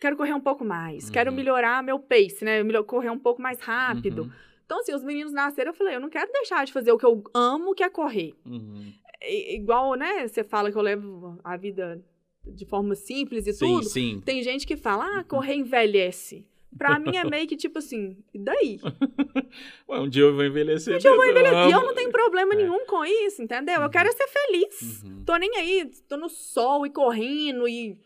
quero 0.00 0.16
correr 0.16 0.32
um 0.34 0.40
pouco 0.40 0.64
mais. 0.64 1.10
Quero 1.10 1.30
Uhum. 1.30 1.36
melhorar 1.36 1.82
meu 1.82 1.98
pace, 1.98 2.44
né? 2.44 2.62
Correr 2.86 3.10
um 3.10 3.18
pouco 3.18 3.42
mais 3.42 3.58
rápido. 3.60 4.30
Uhum. 4.74 4.80
Então, 4.80 4.80
assim, 4.80 4.94
os 4.94 5.02
meninos 5.04 5.32
nasceram, 5.32 5.70
eu 5.70 5.74
falei, 5.76 5.96
eu 5.96 6.00
não 6.00 6.08
quero 6.10 6.30
deixar 6.32 6.64
de 6.64 6.72
fazer 6.72 6.92
o 6.92 6.98
que 6.98 7.04
eu 7.06 7.22
amo, 7.34 7.74
que 7.74 7.82
é 7.82 7.90
correr. 7.90 8.34
Uhum. 8.46 8.92
I- 9.22 9.54
igual, 9.56 9.94
né? 9.94 10.26
Você 10.26 10.42
fala 10.42 10.70
que 10.72 10.76
eu 10.78 10.82
levo 10.82 11.38
a 11.44 11.56
vida 11.56 12.02
de 12.44 12.64
forma 12.66 12.94
simples 12.94 13.46
e 13.46 13.52
Sim, 13.52 13.66
tudo. 13.66 13.84
sim. 13.84 14.22
Tem 14.24 14.42
gente 14.42 14.66
que 14.66 14.76
fala, 14.76 15.18
ah, 15.18 15.24
correr 15.24 15.54
envelhece. 15.54 16.44
Pra 16.76 16.98
mim 16.98 17.16
é 17.16 17.22
meio 17.24 17.46
que 17.46 17.54
tipo 17.56 17.78
assim, 17.80 18.16
e 18.32 18.38
daí? 18.38 18.80
Ué, 19.88 20.00
um 20.00 20.08
dia 20.08 20.22
eu 20.22 20.34
vou 20.34 20.44
envelhecer. 20.44 20.94
Um 20.96 20.98
dia 20.98 21.10
eu 21.10 21.16
vou 21.16 21.24
envelhecer. 21.26 21.68
E 21.68 21.72
eu 21.72 21.82
não 21.82 21.94
tenho 21.94 22.10
problema 22.10 22.54
É. 22.54 22.56
nenhum 22.56 22.86
com 22.86 23.04
isso, 23.04 23.42
entendeu? 23.42 23.80
Eu 23.82 23.90
quero 23.90 24.08
é 24.08 24.12
ser 24.12 24.26
feliz. 24.26 25.02
Uhum. 25.02 25.22
Tô 25.24 25.36
nem 25.36 25.54
aí, 25.56 25.90
tô 26.08 26.16
no 26.16 26.28
sol 26.30 26.86
e 26.86 26.90
correndo 26.90 27.68
e, 27.68 27.98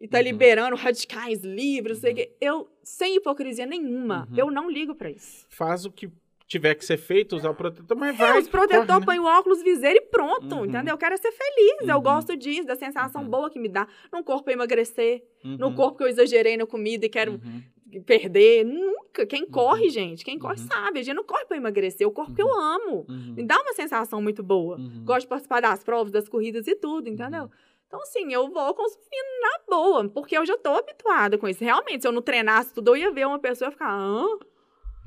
e 0.00 0.08
tá 0.08 0.18
Uhum. 0.18 0.24
liberando 0.24 0.76
radicais 0.76 1.42
livres, 1.44 1.98
não 1.98 2.00
sei 2.02 2.12
o 2.12 2.16
quê. 2.16 2.32
Eu, 2.40 2.68
sem 2.88 3.16
hipocrisia 3.16 3.66
nenhuma, 3.66 4.26
Uhum. 4.30 4.36
eu 4.36 4.50
não 4.50 4.70
ligo 4.70 4.94
pra 4.94 5.10
isso. 5.10 5.46
Faz 5.48 5.84
o 5.84 5.90
que 5.92 6.10
tiver 6.46 6.74
que 6.74 6.84
ser 6.84 6.96
feito, 6.96 7.36
usar 7.36 7.50
o 7.50 7.54
protetor, 7.54 7.94
mas 7.96 8.14
É, 8.14 8.18
vai. 8.18 8.38
os 8.40 8.48
protetor, 8.48 8.86
corre, 8.86 8.98
né? 9.00 9.04
põe 9.04 9.18
o 9.18 9.24
óculos, 9.24 9.62
viseira 9.62 9.98
e 9.98 10.00
pronto, 10.00 10.56
Uhum. 10.56 10.64
entendeu? 10.64 10.94
Eu 10.94 10.98
quero 10.98 11.16
ser 11.18 11.30
feliz, 11.30 11.86
eu 11.88 11.96
Uhum. 11.96 12.02
gosto 12.02 12.34
disso, 12.36 12.66
da 12.66 12.74
sensação 12.74 13.22
Uhum. 13.22 13.28
boa 13.28 13.50
que 13.50 13.58
me 13.58 13.68
dá 13.68 13.86
no 14.10 14.24
corpo 14.24 14.50
emagrecer, 14.50 15.22
no 15.44 15.66
Uhum. 15.68 15.74
corpo 15.74 15.98
que 15.98 16.04
eu 16.04 16.08
exagerei 16.08 16.56
na 16.56 16.64
comida 16.66 17.04
e 17.04 17.08
quero 17.10 17.32
Uhum. 17.32 17.62
perder. 18.06 18.64
Nunca. 18.64 19.26
Quem 19.26 19.44
corre, 19.46 19.90
gente, 19.90 20.24
quem 20.24 20.38
corre 20.38 20.58
Uhum. 20.60 20.66
sabe. 20.66 21.00
A 21.00 21.02
gente 21.02 21.16
não 21.16 21.24
corre 21.24 21.44
pra 21.46 21.56
emagrecer, 21.56 22.06
o 22.06 22.10
corpo 22.10 22.34
que 22.34 22.40
eu 22.42 22.52
amo. 22.52 23.04
Uhum. 23.08 23.34
Me 23.36 23.42
dá 23.42 23.60
uma 23.60 23.72
sensação 23.74 24.20
muito 24.22 24.42
boa. 24.42 24.76
Uhum. 24.78 25.04
Gosto 25.04 25.22
de 25.22 25.28
participar 25.28 25.60
das 25.60 25.82
provas, 25.84 26.10
das 26.12 26.28
corridas 26.28 26.66
e 26.66 26.74
tudo, 26.74 27.08
entendeu? 27.08 27.50
Então, 27.88 28.00
assim, 28.02 28.32
eu 28.32 28.48
vou 28.50 28.74
consumindo 28.74 29.28
na 29.40 29.60
boa, 29.68 30.08
porque 30.10 30.36
eu 30.36 30.44
já 30.46 30.56
tô 30.58 30.70
habituada 30.74 31.36
com 31.38 31.48
isso. 31.48 31.64
Realmente, 31.64 32.02
se 32.02 32.08
eu 32.08 32.12
não 32.12 32.22
treinasse 32.22 32.72
tudo, 32.72 32.90
eu 32.90 32.96
ia 32.96 33.10
ver 33.10 33.26
uma 33.26 33.38
pessoa 33.38 33.68
e 33.68 33.72
ficar, 33.72 33.90
hã? 33.92 34.26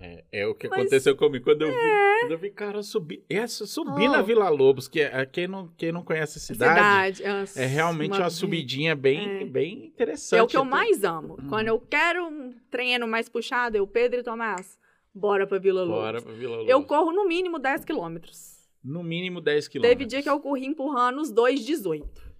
É, 0.03 0.23
é 0.31 0.47
o 0.47 0.55
que 0.55 0.67
Mas- 0.67 0.79
aconteceu 0.79 1.15
comigo 1.15 1.45
quando 1.45 1.61
eu 1.61 1.67
vi, 1.69 2.19
quando 2.21 2.31
eu 2.31 2.37
vi 2.39 2.49
cara 2.49 2.81
subir, 2.81 3.23
essa 3.29 3.67
subir 3.67 4.07
Oh. 4.09 4.11
na 4.13 4.23
Vila 4.23 4.49
Lobos, 4.49 4.87
que 4.87 4.99
é, 4.99 5.23
quem 5.27 5.47
não 5.47 5.67
quem 5.77 5.91
não 5.91 6.03
conhece 6.03 6.39
a 6.39 6.41
cidade, 6.41 7.17
Cidade. 7.17 7.39
nossa, 7.39 7.61
é 7.61 7.67
realmente 7.67 8.13
uma, 8.13 8.21
vez. 8.21 8.33
subidinha 8.33 8.95
bem 8.95 9.41
É. 9.41 9.45
bem 9.45 9.85
interessante. 9.85 10.39
É 10.39 10.43
o 10.43 10.47
que 10.47 10.57
eu 10.57 10.61
Até- 10.61 10.69
mais 10.71 11.03
amo. 11.03 11.37
Uhum. 11.39 11.47
Quando 11.49 11.67
eu 11.67 11.79
quero 11.79 12.25
um 12.25 12.51
treino 12.71 13.07
mais 13.07 13.29
puxado, 13.29 13.77
eu, 13.77 13.85
Pedro 13.85 14.21
e 14.21 14.23
Tomás, 14.23 14.75
bora 15.13 15.45
pra 15.45 15.59
Vila 15.59 15.83
Lobos. 15.83 16.01
Bora 16.01 16.19
pra 16.23 16.33
Vila 16.33 16.55
Lobos. 16.55 16.69
Eu 16.71 16.83
corro 16.83 17.11
no 17.11 17.27
mínimo 17.27 17.59
10 17.59 17.85
quilômetros. 17.85 18.59
no 18.83 19.03
mínimo 19.03 19.39
10 19.39 19.67
quilômetros. 19.67 19.95
Teve 19.99 20.09
dia 20.09 20.23
que 20.23 20.29
eu 20.29 20.39
corri 20.39 20.65
empurrando 20.65 21.21
os 21.21 21.29
dois 21.31 21.63
18. 21.63 22.30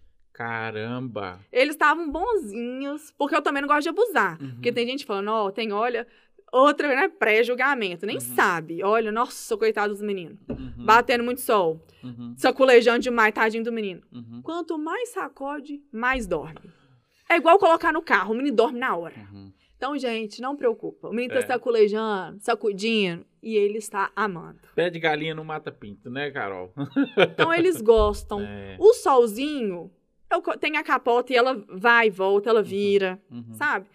Caramba. 0.41 1.39
Eles 1.51 1.75
estavam 1.75 2.09
bonzinhos, 2.11 3.13
porque 3.17 3.35
eu 3.35 3.41
também 3.41 3.61
não 3.61 3.67
gosto 3.67 3.83
de 3.83 3.89
abusar. 3.89 4.41
Uhum. 4.41 4.51
Porque 4.53 4.71
tem 4.71 4.87
gente 4.87 5.05
falando, 5.05 5.29
ó, 5.29 5.51
tem, 5.51 5.71
olha, 5.71 6.07
outra, 6.51 6.87
né, 6.87 7.07
pré-julgamento. 7.09 8.05
Nem 8.05 8.15
Uhum. 8.15 8.21
sabe. 8.21 8.83
Olha, 8.83 9.11
nossa, 9.11 9.55
coitado 9.55 9.93
dos 9.93 10.01
meninos. 10.01 10.37
Uhum. 10.49 10.73
Batendo 10.85 11.23
muito 11.23 11.41
sol. 11.41 11.79
Uhum. 12.03 12.33
Saculejando 12.37 12.99
demais, 12.99 13.33
tadinho 13.33 13.63
do 13.63 13.71
menino. 13.71 14.01
Uhum. 14.11 14.41
Quanto 14.43 14.77
mais 14.77 15.09
sacode, 15.09 15.81
mais 15.91 16.25
dorme. 16.25 16.59
É 17.29 17.37
igual 17.37 17.57
colocar 17.59 17.93
no 17.93 18.01
carro, 18.01 18.33
o 18.33 18.37
menino 18.37 18.55
dorme 18.55 18.79
na 18.79 18.95
hora. 18.95 19.15
Uhum. 19.31 19.51
Então, 19.77 19.97
gente, 19.97 20.41
não 20.41 20.55
preocupa. 20.55 21.07
O 21.09 21.13
menino 21.13 21.33
É. 21.33 21.41
tá 21.41 21.47
saculejando, 21.53 22.39
sacudindo, 22.39 23.25
e 23.41 23.55
ele 23.55 23.79
está 23.79 24.11
amando. 24.15 24.59
Pé 24.75 24.89
de 24.91 24.99
galinha 24.99 25.33
não 25.33 25.43
mata 25.43 25.71
pinto, 25.71 26.07
né, 26.09 26.29
Carol? 26.29 26.71
Então, 27.17 27.51
eles 27.53 27.81
gostam. 27.81 28.39
É. 28.45 28.75
O 28.79 28.93
solzinho, 28.93 29.89
eu 30.31 30.41
co- 30.41 30.57
tem 30.57 30.77
a 30.77 30.83
capota 30.83 31.31
e 31.33 31.35
ela 31.35 31.63
vai 31.69 32.07
e 32.07 32.09
volta, 32.09 32.49
ela 32.49 32.61
vira. 32.63 33.19
Uhum. 33.31 33.53
sabe? 33.53 33.85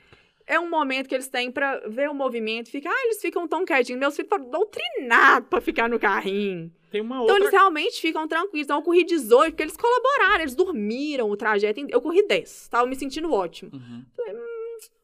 É 0.49 0.61
um 0.61 0.70
momento 0.70 1.09
que 1.09 1.14
eles 1.14 1.28
têm 1.28 1.51
pra 1.51 1.80
ver 1.89 2.09
o 2.09 2.14
movimento, 2.14 2.70
fica, 2.70 2.89
ah, 2.89 3.05
eles 3.07 3.20
ficam 3.20 3.49
tão 3.49 3.64
quietinhos. 3.64 3.99
Meus 3.99 4.14
filhos 4.14 4.28
foram 4.28 4.49
doutrinados 4.49 5.49
pra 5.49 5.61
ficar 5.61 5.89
no 5.89 5.99
carrinho. 5.99 6.70
Tem 6.89 7.01
uma 7.01 7.16
Então 7.16 7.22
outra 7.22 7.37
eles 7.39 7.51
realmente 7.51 8.01
ficam 8.01 8.28
tranquilos. 8.28 8.64
Então 8.64 8.76
eu 8.78 8.82
corri 8.82 9.03
18, 9.05 9.51
porque 9.53 9.62
eles 9.64 9.76
colaboraram, 9.76 10.43
eles 10.43 10.55
dormiram 10.55 11.28
o 11.28 11.37
trajeto. 11.37 11.84
Eu 11.89 12.01
corri 12.01 12.24
10, 12.28 12.68
tava 12.68 12.87
me 12.87 12.95
sentindo 12.95 13.32
ótimo. 13.32 13.72
Uhum. 13.74 14.05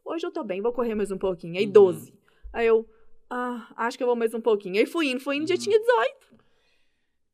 Hoje 0.04 0.24
eu 0.26 0.30
tô 0.30 0.44
bem, 0.44 0.60
vou 0.60 0.72
correr 0.72 0.94
mais 0.94 1.10
um 1.10 1.18
pouquinho. 1.18 1.58
Aí 1.58 1.64
Uhum. 1.66 1.72
12. 1.72 2.14
Aí 2.52 2.66
eu, 2.66 2.86
ah, 3.28 3.66
acho 3.76 3.96
que 3.96 4.02
eu 4.04 4.06
vou 4.06 4.14
mais 4.16 4.32
um 4.34 4.40
pouquinho. 4.40 4.76
Aí 4.78 4.86
fui 4.86 5.08
indo, 5.10 5.20
fui 5.20 5.36
indo, 5.36 5.48
já 5.48 5.54
Uhum. 5.54 5.60
tinha 5.60 5.78
18. 5.78 6.16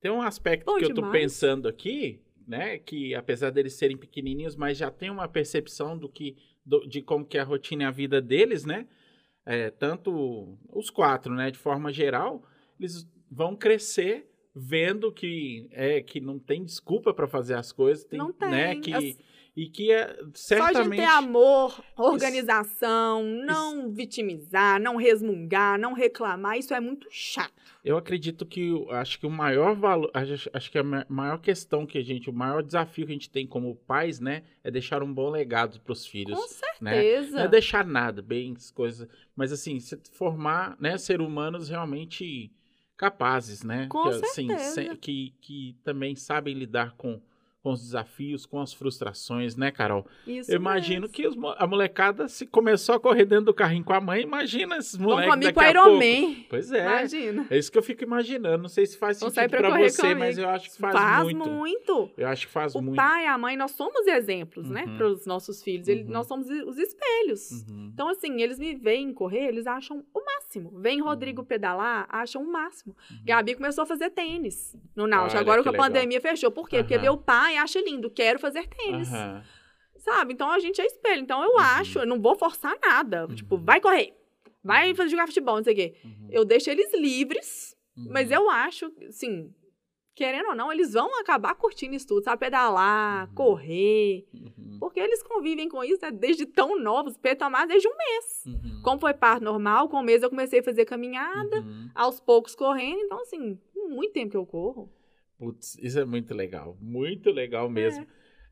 Tem 0.00 0.10
um 0.10 0.22
aspecto 0.22 0.64
Bom 0.64 0.78
que 0.78 0.84
eu 0.84 0.88
tô 0.90 0.94
demais. 0.94 1.12
pensando 1.12 1.66
aqui, 1.68 2.20
né? 2.48 2.78
Que 2.78 3.14
apesar 3.14 3.50
deles 3.50 3.74
serem 3.74 3.96
pequenininhos, 3.96 4.56
mas 4.56 4.78
já 4.78 4.90
tem 4.90 5.10
uma 5.10 5.28
percepção 5.28 5.96
do 5.96 6.08
que, 6.08 6.36
do, 6.64 6.80
de 6.88 7.02
como 7.02 7.24
que 7.24 7.36
é 7.36 7.40
a 7.42 7.44
rotina 7.44 7.82
e 7.84 7.86
a 7.86 7.90
vida 7.90 8.20
deles, 8.20 8.64
né? 8.64 8.88
É, 9.44 9.70
tanto 9.70 10.58
os 10.72 10.90
quatro, 10.90 11.34
né? 11.34 11.50
De 11.50 11.58
forma 11.58 11.92
geral, 11.92 12.42
eles 12.80 13.06
vão 13.30 13.54
crescer 13.54 14.26
vendo 14.54 15.12
que 15.12 15.68
é 15.70 16.00
que 16.02 16.20
não 16.20 16.38
tem 16.38 16.64
desculpa 16.64 17.14
para 17.14 17.28
fazer 17.28 17.54
as 17.54 17.70
coisas, 17.70 18.04
tem, 18.04 18.18
Não 18.18 18.32
tem. 18.32 18.50
né? 18.50 18.76
Que 18.76 18.92
As- 18.92 19.18
e 19.58 19.68
que 19.68 19.90
é 19.90 20.06
Só 20.16 20.20
de 20.24 20.38
certamente 20.38 20.96
ter 21.00 21.04
amor, 21.08 21.82
organização, 21.96 23.24
não 23.24 23.90
vitimizar, 23.90 24.80
não 24.80 24.94
resmungar, 24.94 25.76
não 25.80 25.92
reclamar, 25.94 26.56
isso 26.56 26.72
é 26.72 26.78
muito 26.78 27.08
chato. 27.10 27.52
Eu 27.84 27.96
acredito 27.96 28.46
que 28.46 28.72
acho 28.90 29.18
que 29.18 29.26
o 29.26 29.30
maior 29.30 29.74
valor, 29.74 30.10
acho, 30.14 30.48
acho 30.52 30.70
que 30.70 30.78
a 30.78 30.84
ma- 30.84 31.06
maior 31.08 31.38
questão 31.40 31.84
que 31.84 31.98
a 31.98 32.02
gente, 32.04 32.30
o 32.30 32.32
maior 32.32 32.62
desafio 32.62 33.04
que 33.06 33.12
a 33.12 33.14
gente 33.14 33.30
tem 33.30 33.48
como 33.48 33.74
pais, 33.74 34.20
né, 34.20 34.44
é 34.62 34.70
deixar 34.70 35.02
um 35.02 35.12
bom 35.12 35.28
legado 35.28 35.80
para 35.80 35.92
os 35.92 36.06
filhos, 36.06 36.38
Com 36.38 36.46
né? 36.80 36.92
certeza. 37.02 37.36
Não 37.38 37.44
é 37.44 37.48
deixar 37.48 37.84
nada, 37.84 38.22
bens, 38.22 38.70
coisas, 38.70 39.08
mas 39.34 39.50
assim, 39.52 39.80
se- 39.80 40.00
formar, 40.12 40.76
né, 40.78 40.96
ser 40.98 41.20
humanos 41.20 41.68
realmente 41.68 42.52
capazes, 42.96 43.62
né? 43.62 43.86
Com 43.88 44.02
que, 44.02 44.08
assim, 44.10 44.48
certeza. 44.48 44.90
se- 44.92 44.96
que, 44.96 45.34
que 45.40 45.76
também 45.84 46.14
sabem 46.16 46.54
lidar 46.54 46.94
com, 46.96 47.20
com 47.62 47.72
os 47.72 47.80
desafios, 47.82 48.46
com 48.46 48.60
as 48.60 48.72
frustrações, 48.72 49.56
né, 49.56 49.70
Carol? 49.70 50.06
Isso 50.26 50.50
Eu 50.50 50.56
imagino 50.56 51.02
mesmo. 51.02 51.14
que 51.14 51.26
os 51.26 51.36
a 51.58 51.66
molecada, 51.66 52.28
se 52.28 52.46
começou 52.46 52.94
a 52.94 53.00
correr 53.00 53.24
dentro 53.24 53.46
do 53.46 53.54
carrinho 53.54 53.84
com 53.84 53.92
a 53.92 54.00
mãe, 54.00 54.22
imagina 54.22 54.76
esses 54.76 54.96
moleques 54.96 55.34
daqui 55.40 55.52
com 55.52 55.60
a 55.60 55.70
Iron 55.70 55.82
pouco. 55.84 55.98
Man. 55.98 56.34
Pois 56.48 56.72
é. 56.72 56.82
Imagina. 56.86 57.46
É 57.50 57.58
isso 57.58 57.70
que 57.72 57.78
eu 57.78 57.82
fico 57.82 58.02
imaginando. 58.04 58.62
Não 58.62 58.68
sei 58.68 58.86
se 58.86 58.96
faz 58.96 59.16
sentido 59.18 59.34
sair 59.34 59.48
pra 59.48 59.76
você, 59.78 60.14
mas 60.14 60.38
eu 60.38 60.48
acho 60.48 60.70
que 60.70 60.76
faz, 60.78 61.24
muito. 61.32 61.48
muito. 61.50 62.10
Eu 62.16 62.28
acho 62.28 62.46
que 62.46 62.52
faz 62.52 62.74
O 62.74 62.80
muito. 62.82 62.96
pai 62.96 63.24
e 63.24 63.26
a 63.26 63.36
mãe, 63.36 63.56
nós 63.56 63.72
somos 63.72 64.06
exemplos, 64.06 64.68
né, 64.70 64.84
Uhum. 64.86 64.96
para 64.96 65.06
os 65.08 65.26
nossos 65.26 65.62
filhos. 65.62 65.88
Uhum. 65.88 66.04
nós 66.08 66.26
somos 66.26 66.48
os 66.48 66.78
espelhos. 66.78 67.64
Uhum. 67.68 67.90
Então, 67.92 68.08
assim, 68.08 68.40
eles 68.40 68.58
me 68.58 68.74
veem 68.74 69.12
correr, 69.12 69.46
eles 69.48 69.66
acham 69.66 70.04
o 70.14 70.24
máximo. 70.24 70.70
Vem 70.80 71.00
Rodrigo 71.00 71.40
Uhum. 71.42 71.46
pedalar, 71.46 72.06
acham 72.08 72.42
o 72.42 72.50
máximo. 72.52 72.96
Uhum. 73.10 73.18
Gabi 73.24 73.54
começou 73.54 73.82
a 73.82 73.86
fazer 73.86 74.10
tênis 74.10 74.76
no 74.94 75.06
Náutico. 75.06 75.38
Agora 75.40 75.62
que 75.62 75.68
a 75.68 75.72
legal. 75.72 75.86
pandemia 75.86 76.20
fechou. 76.20 76.50
Por 76.50 76.68
quê? 76.68 76.78
Porque 76.78 76.94
Aham. 76.94 77.02
meu 77.02 77.16
pai 77.48 77.56
acha 77.56 77.80
lindo, 77.80 78.10
quero 78.10 78.38
fazer 78.38 78.66
tênis. 78.68 79.08
Aham. 79.12 79.42
Sabe? 79.96 80.32
Então 80.34 80.50
a 80.50 80.58
gente 80.58 80.80
é 80.80 80.86
espelho. 80.86 81.22
Então 81.22 81.42
eu 81.42 81.50
Uhum. 81.52 81.58
acho, 81.58 81.98
eu 81.98 82.06
não 82.06 82.20
vou 82.20 82.36
forçar 82.36 82.76
nada. 82.84 83.26
Uhum. 83.26 83.34
Tipo, 83.34 83.56
vai 83.58 83.80
correr. 83.80 84.14
Vai 84.62 84.94
fazer 84.94 85.10
jogar 85.10 85.26
futebol, 85.26 85.56
não 85.56 85.64
sei 85.64 85.72
o 85.72 85.76
quê. 85.76 85.94
Uhum. 86.04 86.28
Eu 86.30 86.44
deixo 86.44 86.70
eles 86.70 86.92
livres, 86.94 87.74
Uhum. 87.96 88.08
mas 88.10 88.30
eu 88.30 88.48
acho, 88.50 88.92
assim, 89.08 89.52
querendo 90.14 90.48
ou 90.50 90.54
não, 90.54 90.70
eles 90.72 90.92
vão 90.92 91.18
acabar 91.20 91.54
curtindo 91.54 91.94
isso 91.96 92.06
tudo, 92.06 92.22
sabe? 92.24 92.38
Pedalar, 92.40 93.28
Uhum. 93.28 93.34
correr. 93.34 94.26
Uhum. 94.34 94.76
Porque 94.78 95.00
eles 95.00 95.22
convivem 95.22 95.68
com 95.68 95.82
isso 95.82 95.98
né, 96.02 96.10
desde 96.12 96.44
tão 96.46 96.78
novos. 96.78 97.16
Pedro 97.16 97.38
Tomás 97.40 97.66
desde 97.68 97.88
um 97.88 97.96
mês. 97.96 98.44
Uhum. 98.46 98.82
Como 98.84 99.00
foi 99.00 99.14
parto 99.14 99.42
normal, 99.44 99.88
com 99.88 99.98
um 99.98 100.02
mês 100.02 100.22
eu 100.22 100.30
comecei 100.30 100.60
a 100.60 100.62
fazer 100.62 100.84
caminhada, 100.84 101.58
Uhum. 101.60 101.88
aos 101.94 102.20
poucos 102.20 102.54
correndo. 102.54 103.00
Então, 103.00 103.20
assim, 103.22 103.58
muito 103.88 104.12
tempo 104.12 104.30
que 104.32 104.36
eu 104.36 104.46
corro. 104.46 104.88
Putz, 105.38 105.76
isso 105.80 105.98
é 105.98 106.04
muito 106.04 106.34
legal. 106.34 106.76
Muito 106.80 107.30
legal 107.30 107.70
mesmo. 107.70 108.06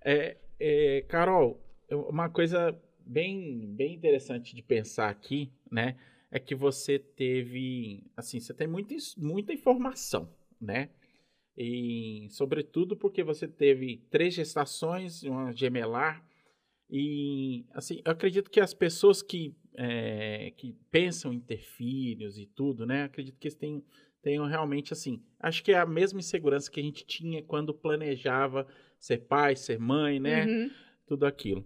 É, 0.05 0.37
é, 0.59 1.01
Carol, 1.09 1.61
eu- 1.89 2.03
uma 2.09 2.31
coisa 2.31 2.81
bem, 3.05 3.67
bem 3.75 3.95
interessante 3.95 4.55
de 4.55 4.63
pensar 4.63 5.09
aqui, 5.11 5.51
né? 5.71 5.97
É 6.31 6.39
que 6.39 6.55
você 6.55 6.99
teve, 6.99 8.05
assim, 8.17 8.39
você 8.41 8.55
tem 8.55 8.67
muita, 8.67 8.95
muita 9.17 9.53
informação, 9.53 10.29
né? 10.61 10.91
E, 11.57 12.29
sobretudo 12.31 12.97
porque 12.97 13.23
você 13.23 13.49
teve 13.49 13.99
três 14.11 14.35
gestações, 14.35 15.23
uma 15.23 15.53
gemelar, 15.53 16.25
e, 16.89 17.65
assim, 17.73 18.01
eu 18.05 18.13
acredito 18.13 18.51
que 18.51 18.61
as 18.61 18.73
pessoas 18.75 19.23
que, 19.23 19.57
é, 19.77 20.53
que 20.57 20.75
pensam 20.91 21.33
em 21.33 21.41
ter 21.41 21.59
filhos 21.59 22.39
e 22.39 22.47
tudo, 22.47 22.87
né? 22.87 23.05
Acredito 23.05 23.39
que 23.39 23.47
eles 23.49 23.55
têm, 23.57 23.85
tenham 24.23 24.47
realmente, 24.47 24.93
assim, 24.93 25.23
acho 25.39 25.63
que 25.63 25.73
é 25.73 25.79
a 25.79 25.87
mesma 25.87 26.19
insegurança 26.21 26.71
que 26.71 26.81
a 26.81 26.83
gente 26.83 27.05
tinha 27.07 27.43
quando 27.43 27.73
planejava 27.75 28.67
ser 28.99 29.19
pai, 29.19 29.55
ser 29.55 29.79
mãe, 29.79 30.19
né? 30.19 30.47
Uhum. 30.47 30.71
Tudo 31.07 31.27
aquilo. 31.27 31.65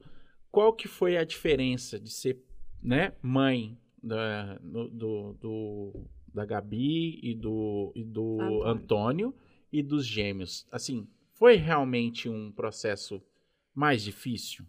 Qual 0.51 0.73
que 0.73 0.89
foi 0.89 1.17
a 1.17 1.25
diferença 1.25 1.99
de 1.99 2.11
ser, 2.11 2.43
né, 2.83 3.13
mãe 3.23 3.79
da, 4.03 4.59
no- 4.63 4.89
do, 4.89 5.33
do- 5.41 6.05
da 6.35 6.45
Gabi 6.45 7.19
e 7.23 7.35
do, 7.35 7.93
e 7.95 8.05
do 8.05 8.39
Antônio. 8.41 8.65
Antônio 8.67 9.35
e 9.73 9.83
dos 9.83 10.05
gêmeos? 10.07 10.67
Assim, 10.71 11.07
foi 11.35 11.55
realmente 11.57 12.29
um 12.29 12.51
processo 12.53 13.23
mais 13.75 14.03
difícil? 14.03 14.67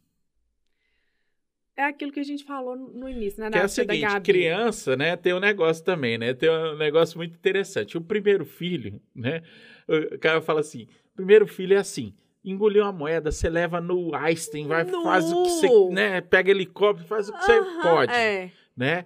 É 1.82 1.86
aquilo 1.86 2.12
que 2.12 2.20
a 2.20 2.24
gente 2.24 2.44
falou 2.44 2.76
no 2.76 2.88
no 2.94 3.10
início, 3.10 3.42
né? 3.42 3.50
Que 3.50 3.58
é 3.58 3.66
o 3.66 3.70
seguinte, 3.70 4.22
criança, 4.22 4.96
né, 4.96 5.16
tem 5.16 5.34
um 5.34 5.40
negócio 5.40 5.84
também, 5.84 6.16
né? 6.16 6.32
Tem 6.32 6.48
um 6.48 6.78
negócio 6.78 7.18
muito 7.18 7.34
interessante. 7.34 7.98
O 7.98 8.02
primeiro 8.02 8.46
filho, 8.46 9.02
né? 9.16 9.42
O 9.88 10.20
cara 10.20 10.42
fala 10.42 10.60
assim: 10.60 10.88
primeiro 11.16 11.48
filho 11.48 11.74
é 11.74 11.78
assim. 11.78 12.14
Engoliu 12.46 12.84
uma 12.84 12.92
moeda, 12.92 13.32
você 13.32 13.50
leva 13.50 13.82
no 13.82 14.14
Einstein, 14.16 14.68
vai, 14.68 14.86
faz 14.86 15.32
o 15.32 15.44
que 15.44 15.50
você, 15.50 15.90
né? 15.92 16.22
Pega 16.22 16.52
helicóptero, 16.52 17.08
faz 17.08 17.30
o 17.30 17.34
que 17.34 17.44
você 17.44 17.52
Aham, 17.52 17.82
pode, 17.82 18.14
É. 18.14 18.52
né? 18.78 19.06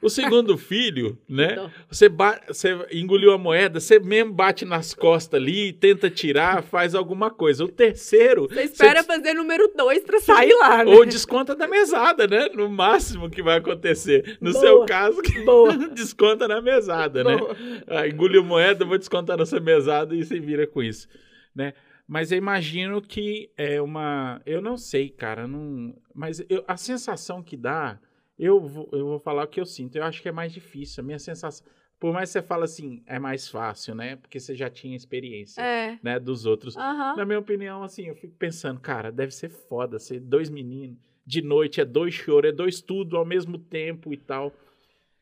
O 0.00 0.08
segundo 0.08 0.56
filho, 0.58 1.18
né? 1.28 1.52
Então, 1.52 1.70
Você, 1.90 2.08
você 2.48 2.86
engoliu 2.92 3.32
a 3.32 3.38
moeda, 3.38 3.80
você 3.80 3.98
mesmo 3.98 4.32
bate 4.32 4.64
nas 4.64 4.94
costas 4.94 5.40
ali, 5.40 5.72
tenta 5.72 6.08
tirar, 6.08 6.62
faz 6.62 6.94
alguma 6.94 7.30
coisa. 7.30 7.64
O 7.64 7.68
terceiro, 7.68 8.46
Você 8.48 8.62
espera 8.62 9.00
você- 9.02 9.06
fazer 9.06 9.34
número 9.34 9.72
dois 9.76 10.02
pra 10.04 10.20
sair 10.20 10.52
lá, 10.54 10.84
né? 10.84 10.94
ou 10.94 11.04
desconta 11.04 11.54
da 11.56 11.66
mesada, 11.66 12.26
né? 12.26 12.48
No 12.54 12.68
máximo 12.68 13.28
que 13.28 13.42
vai 13.42 13.58
acontecer. 13.58 14.38
No 14.40 14.52
Boa. 14.52 14.60
seu 14.64 14.84
caso, 14.86 15.20
Boa. 15.44 15.76
desconta 15.94 16.46
na 16.46 16.60
mesada, 16.60 17.24
né? 17.24 17.36
Boa. 17.36 17.56
Ah, 17.86 18.06
engoliu 18.06 18.44
moeda, 18.44 18.84
vou 18.84 18.98
descontar 18.98 19.36
na 19.36 19.46
sua 19.46 19.60
mesada 19.60 20.14
e 20.14 20.24
se 20.24 20.38
vira 20.38 20.66
com 20.66 20.82
isso, 20.82 21.08
né? 21.54 21.72
Mas 22.06 22.30
eu 22.30 22.36
imagino 22.36 23.00
que 23.00 23.50
é 23.56 23.80
uma... 23.80 24.40
Eu 24.44 24.60
não 24.60 24.76
sei, 24.76 25.08
cara, 25.08 25.48
não... 25.48 25.94
mas 26.14 26.44
eu- 26.50 26.62
a 26.68 26.76
sensação 26.76 27.42
que 27.42 27.56
dá, 27.56 27.98
eu 28.38 28.60
vou, 28.60 28.88
eu 28.92 29.06
vou 29.06 29.18
falar 29.18 29.44
o 29.44 29.48
que 29.48 29.60
eu 29.60 29.66
sinto. 29.66 29.96
Eu 29.96 30.04
acho 30.04 30.20
que 30.22 30.28
é 30.28 30.32
mais 30.32 30.52
difícil. 30.52 31.02
A 31.02 31.04
minha 31.06 31.18
sensação... 31.18 31.66
Por 31.98 32.12
mais 32.12 32.28
que 32.28 32.32
você 32.34 32.42
fala 32.42 32.64
assim, 32.64 33.02
é 33.06 33.18
mais 33.18 33.48
fácil, 33.48 33.94
né? 33.94 34.16
Porque 34.16 34.38
você 34.38 34.54
já 34.54 34.68
tinha 34.68 34.94
experiência, 34.96 35.62
É. 35.62 35.98
né? 36.02 36.18
Dos 36.20 36.44
outros. 36.44 36.76
Aham. 36.76 37.16
Na 37.16 37.24
minha 37.24 37.38
opinião, 37.38 37.82
assim, 37.82 38.06
eu 38.08 38.14
fico 38.14 38.34
pensando, 38.36 38.78
cara, 38.80 39.10
deve 39.10 39.32
ser 39.32 39.48
foda 39.48 39.98
ser 39.98 40.20
dois 40.20 40.50
meninos. 40.50 40.98
De 41.24 41.40
noite 41.40 41.80
é 41.80 41.84
dois 41.84 42.12
choros, 42.12 42.50
é 42.50 42.52
dois 42.52 42.82
tudo 42.82 43.16
ao 43.16 43.24
mesmo 43.24 43.56
tempo 43.58 44.12
e 44.12 44.16
tal. 44.18 44.52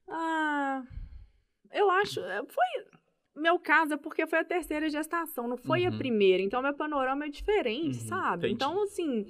Ah, 0.09 0.83
eu 1.73 1.91
acho. 1.91 2.19
é, 2.21 2.39
Foi. 2.49 2.85
Meu 3.37 3.59
caso 3.59 3.95
é 3.95 3.97
porque 3.97 4.27
foi 4.27 4.41
a 4.41 4.45
terceira 4.45 4.91
gestação, 4.91 5.49
não 5.49 5.57
foi 5.57 5.87
a 5.87 5.91
Uhum. 5.91 5.97
primeira. 5.99 6.43
Então, 6.43 6.61
meu 6.61 6.75
panorama 6.75 7.25
é 7.27 7.29
diferente, 7.31 7.99
Uhum, 8.01 8.09
sabe? 8.09 8.37
entendi. 8.49 8.55
Então, 8.55 8.83
assim, 8.83 9.27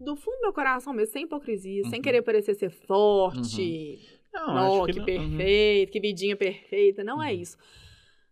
do 0.00 0.14
fundo 0.16 0.36
do 0.36 0.42
meu 0.42 0.52
coração 0.52 0.92
mesmo, 0.92 1.12
sem 1.12 1.24
hipocrisia, 1.24 1.82
sem 1.84 1.94
Uhum. 1.98 2.02
querer 2.02 2.22
parecer 2.22 2.54
ser 2.54 2.70
forte, 2.70 3.98
Não, 4.32 4.54
ó, 4.54 4.84
acho 4.84 4.92
que, 4.92 4.98
não- 4.98 5.04
perfeito, 5.04 5.92
que 5.92 6.00
vidinha 6.00 6.36
perfeita. 6.36 7.02
Não 7.04 7.22
é 7.22 7.32
Uhum. 7.32 7.40
isso. 7.40 7.56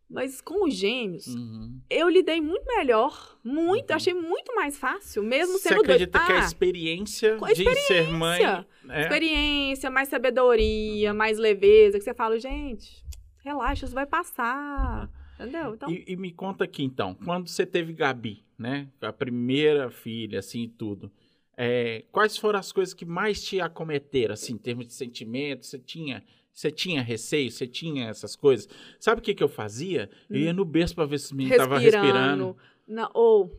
Mas 0.09 0.41
com 0.41 0.65
os 0.69 0.75
gêmeos, 0.75 1.27
Uhum. 1.27 1.81
eu 1.91 2.09
lidei 2.09 2.41
muito 2.41 2.65
melhor. 2.65 3.37
Muito, 3.43 3.91
Uhum. 3.91 3.97
achei 3.97 4.15
muito 4.15 4.55
mais 4.55 4.79
fácil, 4.79 5.23
mesmo 5.25 5.55
Você 5.59 5.69
sendo 5.71 5.83
dois. 5.83 6.01
acredita 6.03 6.21
que 6.25 6.33
a 6.33 6.37
Ah, 6.37 6.39
experiência, 6.39 7.37
com 7.37 7.47
de 7.47 7.75
ser 7.75 8.09
mãe... 8.13 8.41
É, 8.89 9.01
experiência, 9.03 9.91
mais 9.91 10.09
sabedoria, 10.09 11.13
mais 11.13 11.39
leveza, 11.39 11.99
que 11.99 12.05
você 12.05 12.15
fala, 12.15 12.39
gente, 12.39 13.05
relaxa, 13.43 13.85
isso 13.87 13.95
vai 13.95 14.07
passar. 14.07 15.11
Entendeu? 15.41 15.75
Então, 15.75 15.91
e, 15.91 16.05
e 16.09 16.17
me 16.17 16.31
conta 16.33 16.65
aqui, 16.65 16.83
então, 16.85 17.13
quando 17.15 17.49
você 17.49 17.67
teve 17.67 17.93
Gabi, 17.93 18.43
né? 18.59 18.89
A 19.03 19.13
primeira 19.13 19.91
filha, 19.91 20.39
assim, 20.39 20.63
e 20.63 20.69
tudo. 20.69 21.11
É, 21.57 22.05
quais 22.13 22.37
foram 22.37 22.59
as 22.59 22.71
coisas 22.73 22.93
que 22.95 23.05
mais 23.05 23.43
te 23.43 23.61
acometeram, 23.61 24.35
assim, 24.35 24.55
em 24.55 24.59
termos 24.59 24.87
de 24.87 24.93
sentimento? 24.95 25.65
Você 25.67 25.79
tinha... 25.79 26.23
Você 26.53 26.71
tinha 26.71 27.03
receio? 27.03 27.51
Você 27.51 27.67
tinha 27.67 28.09
essas 28.09 28.35
coisas? 28.35 28.67
Sabe 28.99 29.21
o 29.21 29.23
que, 29.23 29.35
que 29.35 29.43
eu 29.45 29.49
fazia? 29.49 30.09
Eu 30.31 30.37
ia 30.39 30.55
no 30.55 30.65
berço 30.65 30.95
pra 30.95 31.05
ver 31.05 31.19
se 31.19 31.35
o 31.35 31.37
menino 31.37 31.55
tava 31.55 31.79
respirando. 31.79 32.57
Na- 32.89 33.11
ou 33.13 33.53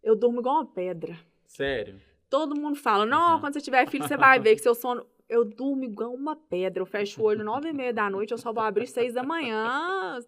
eu 0.00 0.14
durmo 0.14 0.38
igual 0.38 0.58
uma 0.58 0.66
pedra. 0.66 1.18
Sério? 1.44 2.00
Todo 2.30 2.54
mundo 2.54 2.76
fala, 2.76 3.04
não, 3.04 3.34
Uhum. 3.34 3.40
quando 3.40 3.54
você 3.54 3.60
tiver 3.60 3.88
filho, 3.90 4.06
você 4.06 4.16
vai 4.16 4.38
ver 4.38 4.54
que 4.54 4.62
seu 4.62 4.76
sono. 4.76 5.04
Eu 5.28 5.44
durmo 5.44 5.82
igual 5.82 6.12
uma 6.14 6.36
pedra. 6.36 6.82
Eu 6.82 6.86
fecho 6.86 7.20
o 7.20 7.24
olho 7.24 7.42
nove 7.42 7.70
e 7.70 7.72
meia 7.72 7.92
da 7.92 8.08
noite, 8.08 8.30
eu 8.30 8.38
só 8.38 8.52
vou 8.52 8.62
abrir 8.62 8.86
seis 8.86 9.12
da 9.12 9.24
manhã. 9.24 10.20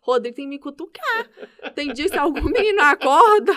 Rodrigo 0.00 0.36
tem 0.36 0.44
que 0.44 0.48
me 0.50 0.58
cutucar. 0.60 1.28
Tem 1.74 1.92
dia 1.92 2.08
que 2.08 2.18
algum 2.18 2.44
menino 2.44 2.82
acorda. 2.82 3.52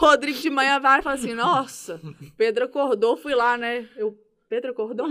Rodrigo 0.00 0.38
de 0.38 0.50
manhã 0.50 0.80
vai 0.80 1.00
e 1.00 1.02
fala 1.02 1.16
assim: 1.16 1.34
Nossa, 1.34 2.00
Pedro 2.36 2.64
acordou, 2.64 3.16
fui 3.16 3.34
lá, 3.34 3.56
né? 3.58 3.86
Eu, 3.96 4.16
Pedro 4.48 4.70
acordou? 4.72 5.06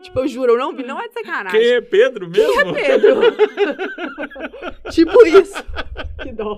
Tipo, 0.00 0.20
eu 0.20 0.28
juro, 0.28 0.52
eu 0.52 0.58
não 0.58 0.74
vi, 0.74 0.84
não 0.84 1.00
é 1.00 1.08
de 1.08 1.14
sacanagem. 1.14 1.60
Quem 1.60 1.68
é 1.70 1.80
Pedro 1.80 2.28
mesmo? 2.30 2.72
Pedro. 2.72 3.20
tipo 4.90 5.26
isso. 5.26 5.62
Que 6.22 6.32
dó. 6.32 6.56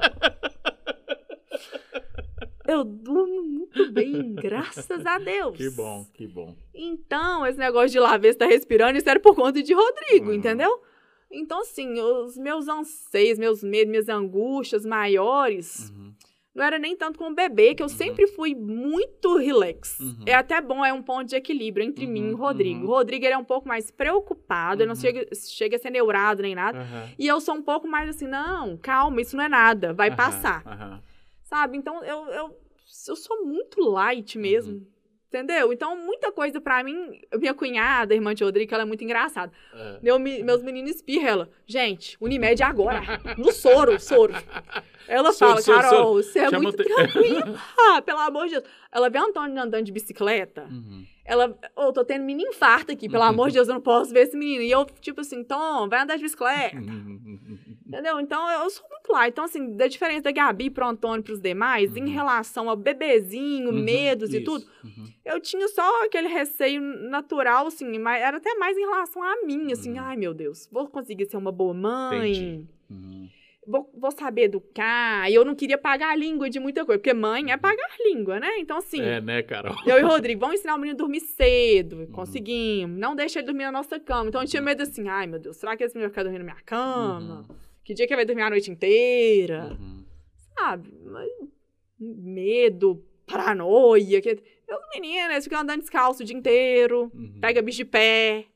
Deus. 5.24 5.56
Que 5.56 5.70
bom, 5.70 6.06
que 6.14 6.26
bom. 6.26 6.54
Então, 6.74 7.46
esse 7.46 7.58
negócio 7.58 7.90
de 7.90 7.98
lá 7.98 8.16
ver 8.16 8.32
se 8.32 8.38
tá 8.38 8.46
respirando, 8.46 8.98
isso 8.98 9.08
era 9.08 9.18
por 9.20 9.34
conta 9.34 9.62
de 9.62 9.72
Rodrigo, 9.74 10.28
Uhum. 10.28 10.34
entendeu? 10.34 10.80
Então, 11.30 11.60
assim, 11.60 11.98
os 12.00 12.36
meus 12.36 12.68
anseios, 12.68 13.38
meus 13.38 13.62
medos, 13.62 13.90
minhas 13.90 14.08
angústias 14.08 14.84
maiores, 14.84 15.90
Uhum. 15.90 16.12
Não 16.54 16.64
era 16.64 16.78
nem 16.78 16.94
tanto 16.96 17.18
com 17.18 17.28
o 17.30 17.34
bebê, 17.34 17.74
que 17.74 17.82
eu 17.82 17.88
sempre 17.88 18.26
fui 18.26 18.54
muito 18.54 19.36
relax. 19.38 19.98
Uhum. 20.00 20.24
É 20.26 20.34
até 20.34 20.60
bom, 20.60 20.84
é 20.84 20.92
um 20.92 21.02
ponto 21.02 21.24
de 21.28 21.36
equilíbrio 21.36 21.84
entre 21.84 22.06
mim 22.06 22.28
e 22.28 22.32
o 22.32 22.36
Uhum, 22.36 22.36
Rodrigo. 22.42 22.80
uhum. 22.80 22.84
O 22.86 22.88
Rodrigo, 22.94 23.24
ele 23.24 23.34
é 23.34 23.38
um 23.38 23.44
pouco 23.44 23.66
mais 23.66 23.90
preocupado, 23.90 24.82
ele 24.82 24.88
não 24.88 24.94
Uhum. 24.94 25.00
chega, 25.00 25.26
chega 25.34 25.76
a 25.76 25.78
ser 25.78 25.90
neurado 25.90 26.42
nem 26.42 26.54
nada. 26.54 26.86
E 27.18 27.26
eu 27.26 27.40
sou 27.40 27.54
um 27.54 27.62
pouco 27.62 27.88
mais 27.88 28.08
assim, 28.10 28.26
não, 28.26 28.76
calma, 28.76 29.20
isso 29.20 29.36
não 29.36 29.44
é 29.44 29.48
nada, 29.48 29.92
vai 29.94 30.14
passar. 30.14 30.62
Sabe? 31.42 31.76
Então, 31.78 32.02
eu, 32.04 32.26
eu, 32.28 32.56
eu 33.08 33.16
sou 33.16 33.44
muito 33.44 33.80
light 33.80 34.38
mesmo. 34.38 34.86
Entendeu? 35.32 35.72
Então, 35.72 35.96
muita 35.96 36.30
coisa 36.30 36.60
pra 36.60 36.84
mim. 36.84 37.18
Minha 37.38 37.54
cunhada, 37.54 38.14
irmã 38.14 38.34
de 38.34 38.44
Rodrigo, 38.44 38.74
ela 38.74 38.82
é 38.82 38.86
muito 38.86 39.02
engraçada. 39.02 39.50
É. 39.72 39.98
Meu, 40.02 40.18
me- 40.18 40.42
meus 40.42 40.62
meninos 40.62 40.90
espirram 40.96 41.26
ela. 41.26 41.48
Gente, 41.66 42.18
Unimed 42.20 42.62
agora. 42.62 43.00
No 43.38 43.50
soro, 43.50 43.98
soro. 43.98 44.34
Ela 45.08 45.32
Soro, 45.32 45.50
fala, 45.52 45.62
soro, 45.62 45.80
Carol, 45.82 46.14
você 46.22 46.38
é 46.40 46.44
Chama 46.50 46.60
muito 46.62 46.82
te- 46.82 46.84
tranquila. 46.84 47.58
Pelo 48.04 48.18
amor 48.20 48.44
de 48.46 48.52
Deus. 48.60 48.64
Ela 48.92 49.08
vê 49.08 49.18
Antônio 49.18 49.60
andando 49.60 49.84
de 49.84 49.92
bicicleta. 49.92 50.64
Uhum. 50.70 51.04
Ela, 51.32 51.58
ô, 51.74 51.90
tô 51.92 52.04
tendo 52.04 52.24
mini 52.24 52.42
infarto 52.42 52.92
aqui, 52.92 53.08
pelo 53.08 53.22
amor 53.22 53.48
de 53.48 53.54
Deus, 53.54 53.66
eu 53.68 53.74
não 53.74 53.80
posso 53.80 54.12
ver 54.12 54.24
esse 54.24 54.36
menino. 54.36 54.62
E 54.62 54.70
eu, 54.70 54.84
tipo 55.00 55.22
assim, 55.22 55.42
Tom, 55.42 55.88
vai 55.88 56.00
andar 56.02 56.16
de 56.16 56.22
bicicleta. 56.22 56.76
Uhum. 56.76 57.78
Entendeu? 57.88 58.20
Então, 58.20 58.50
eu 58.50 58.68
sou 58.68 58.84
muito 58.90 59.10
lá. 59.10 59.26
Então, 59.28 59.44
assim, 59.44 59.74
da 59.74 59.86
diferença 59.86 60.22
da 60.22 60.30
Gabi 60.30 60.68
pro 60.68 60.86
Antônio 60.86 61.20
e 61.20 61.22
pros 61.22 61.40
demais, 61.40 61.96
em 61.96 62.02
Uhum. 62.04 62.12
relação 62.12 62.68
ao 62.68 62.76
bebezinho, 62.76 63.70
Uhum. 63.70 63.82
medos 63.82 64.32
e 64.34 64.36
Isso. 64.38 64.44
tudo, 64.44 64.66
Uhum. 64.84 65.04
eu 65.24 65.40
tinha 65.40 65.66
só 65.68 66.04
aquele 66.04 66.28
receio 66.28 66.80
natural, 66.82 67.66
assim, 67.66 67.98
mas 67.98 68.20
era 68.22 68.36
até 68.36 68.54
mais 68.56 68.76
em 68.76 68.80
relação 68.82 69.22
a 69.22 69.44
mim, 69.46 69.72
assim, 69.72 69.92
Uhum. 69.98 70.04
ai 70.04 70.16
meu 70.16 70.34
Deus, 70.34 70.68
vou 70.70 70.86
conseguir 70.88 71.26
ser 71.26 71.36
uma 71.38 71.50
boa 71.52 71.72
mãe, 71.72 72.30
Entendi. 72.32 72.66
Uhum. 73.66 73.72
vou, 73.72 73.90
vou 73.96 74.10
saber 74.10 74.42
educar, 74.44 75.30
e 75.30 75.34
eu 75.34 75.44
não 75.44 75.54
queria 75.54 75.78
pagar 75.78 76.10
a 76.10 76.16
língua 76.16 76.50
de 76.50 76.58
muita 76.58 76.84
coisa, 76.84 76.98
porque 76.98 77.14
mãe 77.14 77.50
é 77.52 77.56
pagar 77.56 77.88
língua, 78.00 78.40
né? 78.40 78.58
Então, 78.58 78.76
assim, 78.78 79.00
É, 79.00 79.20
né, 79.20 79.42
Carol? 79.42 79.74
eu 79.86 79.98
e 79.98 80.02
o 80.02 80.08
Rodrigo, 80.08 80.40
vamos 80.40 80.56
ensinar 80.56 80.74
o 80.74 80.78
menino 80.78 80.96
a 80.96 80.98
dormir 80.98 81.20
cedo, 81.20 82.06
conseguimos, 82.12 82.98
não 82.98 83.14
deixa 83.14 83.38
ele 83.38 83.46
dormir 83.46 83.64
na 83.64 83.72
nossa 83.72 83.98
cama, 84.00 84.28
então 84.28 84.40
eu 84.42 84.48
tinha 84.48 84.62
medo 84.62 84.82
assim, 84.82 85.08
ai 85.08 85.26
meu 85.26 85.38
Deus, 85.38 85.56
será 85.56 85.76
que 85.76 85.84
esse 85.84 85.94
menino 85.94 86.08
vai 86.08 86.12
ficar 86.12 86.22
dormindo 86.24 86.44
na 86.44 86.52
minha 86.52 86.64
cama? 86.64 87.46
Que 87.84 87.94
dia 87.94 88.06
que 88.06 88.12
ele 88.12 88.18
vai 88.18 88.24
dormir 88.26 88.42
a 88.42 88.50
noite 88.50 88.70
inteira? 88.70 89.76
Uhum. 89.78 90.04
sabe? 90.58 90.88
Medo, 91.98 93.04
paranoia. 93.26 94.20
Que... 94.20 94.42
Os 94.76 94.88
meninos, 95.00 95.30
eles 95.32 95.44
ficam 95.44 95.60
andando 95.60 95.80
descalço 95.80 96.22
o 96.22 96.26
dia 96.26 96.36
inteiro, 96.36 97.10
Uhum. 97.14 97.38
pega 97.40 97.62
bicho 97.62 97.78
de 97.78 97.84
pé, 97.84 98.46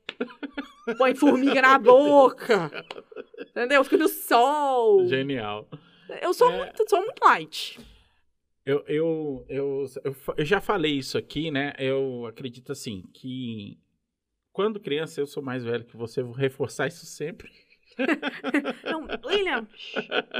põe 0.97 1.13
formiga 1.15 1.61
na 1.61 1.77
boca, 1.77 2.71
entendeu? 3.39 3.83
Fica 3.83 3.97
no 3.97 4.07
sol. 4.07 5.05
Genial. 5.07 5.67
Eu 6.21 6.33
sou, 6.33 6.49
É. 6.51 6.57
muito, 6.57 6.89
sou 6.89 6.99
muito 7.01 7.23
light. 7.23 7.79
Eu, 8.65 8.83
eu, 8.87 9.45
eu, 9.47 9.85
eu, 10.03 10.15
eu 10.37 10.45
já 10.45 10.59
falei 10.59 10.93
isso 10.97 11.17
aqui, 11.17 11.49
né? 11.51 11.73
Eu 11.79 12.25
acredito 12.25 12.71
assim 12.71 13.03
que 13.13 13.77
quando 14.51 14.79
criança 14.79 15.21
eu 15.21 15.27
sou 15.27 15.41
mais 15.41 15.63
velho 15.63 15.85
que 15.85 15.95
você, 15.95 16.21
vou 16.21 16.33
reforçar 16.33 16.87
isso 16.87 17.05
sempre. 17.05 17.49
Não, 18.83 19.07
William, 19.25 19.67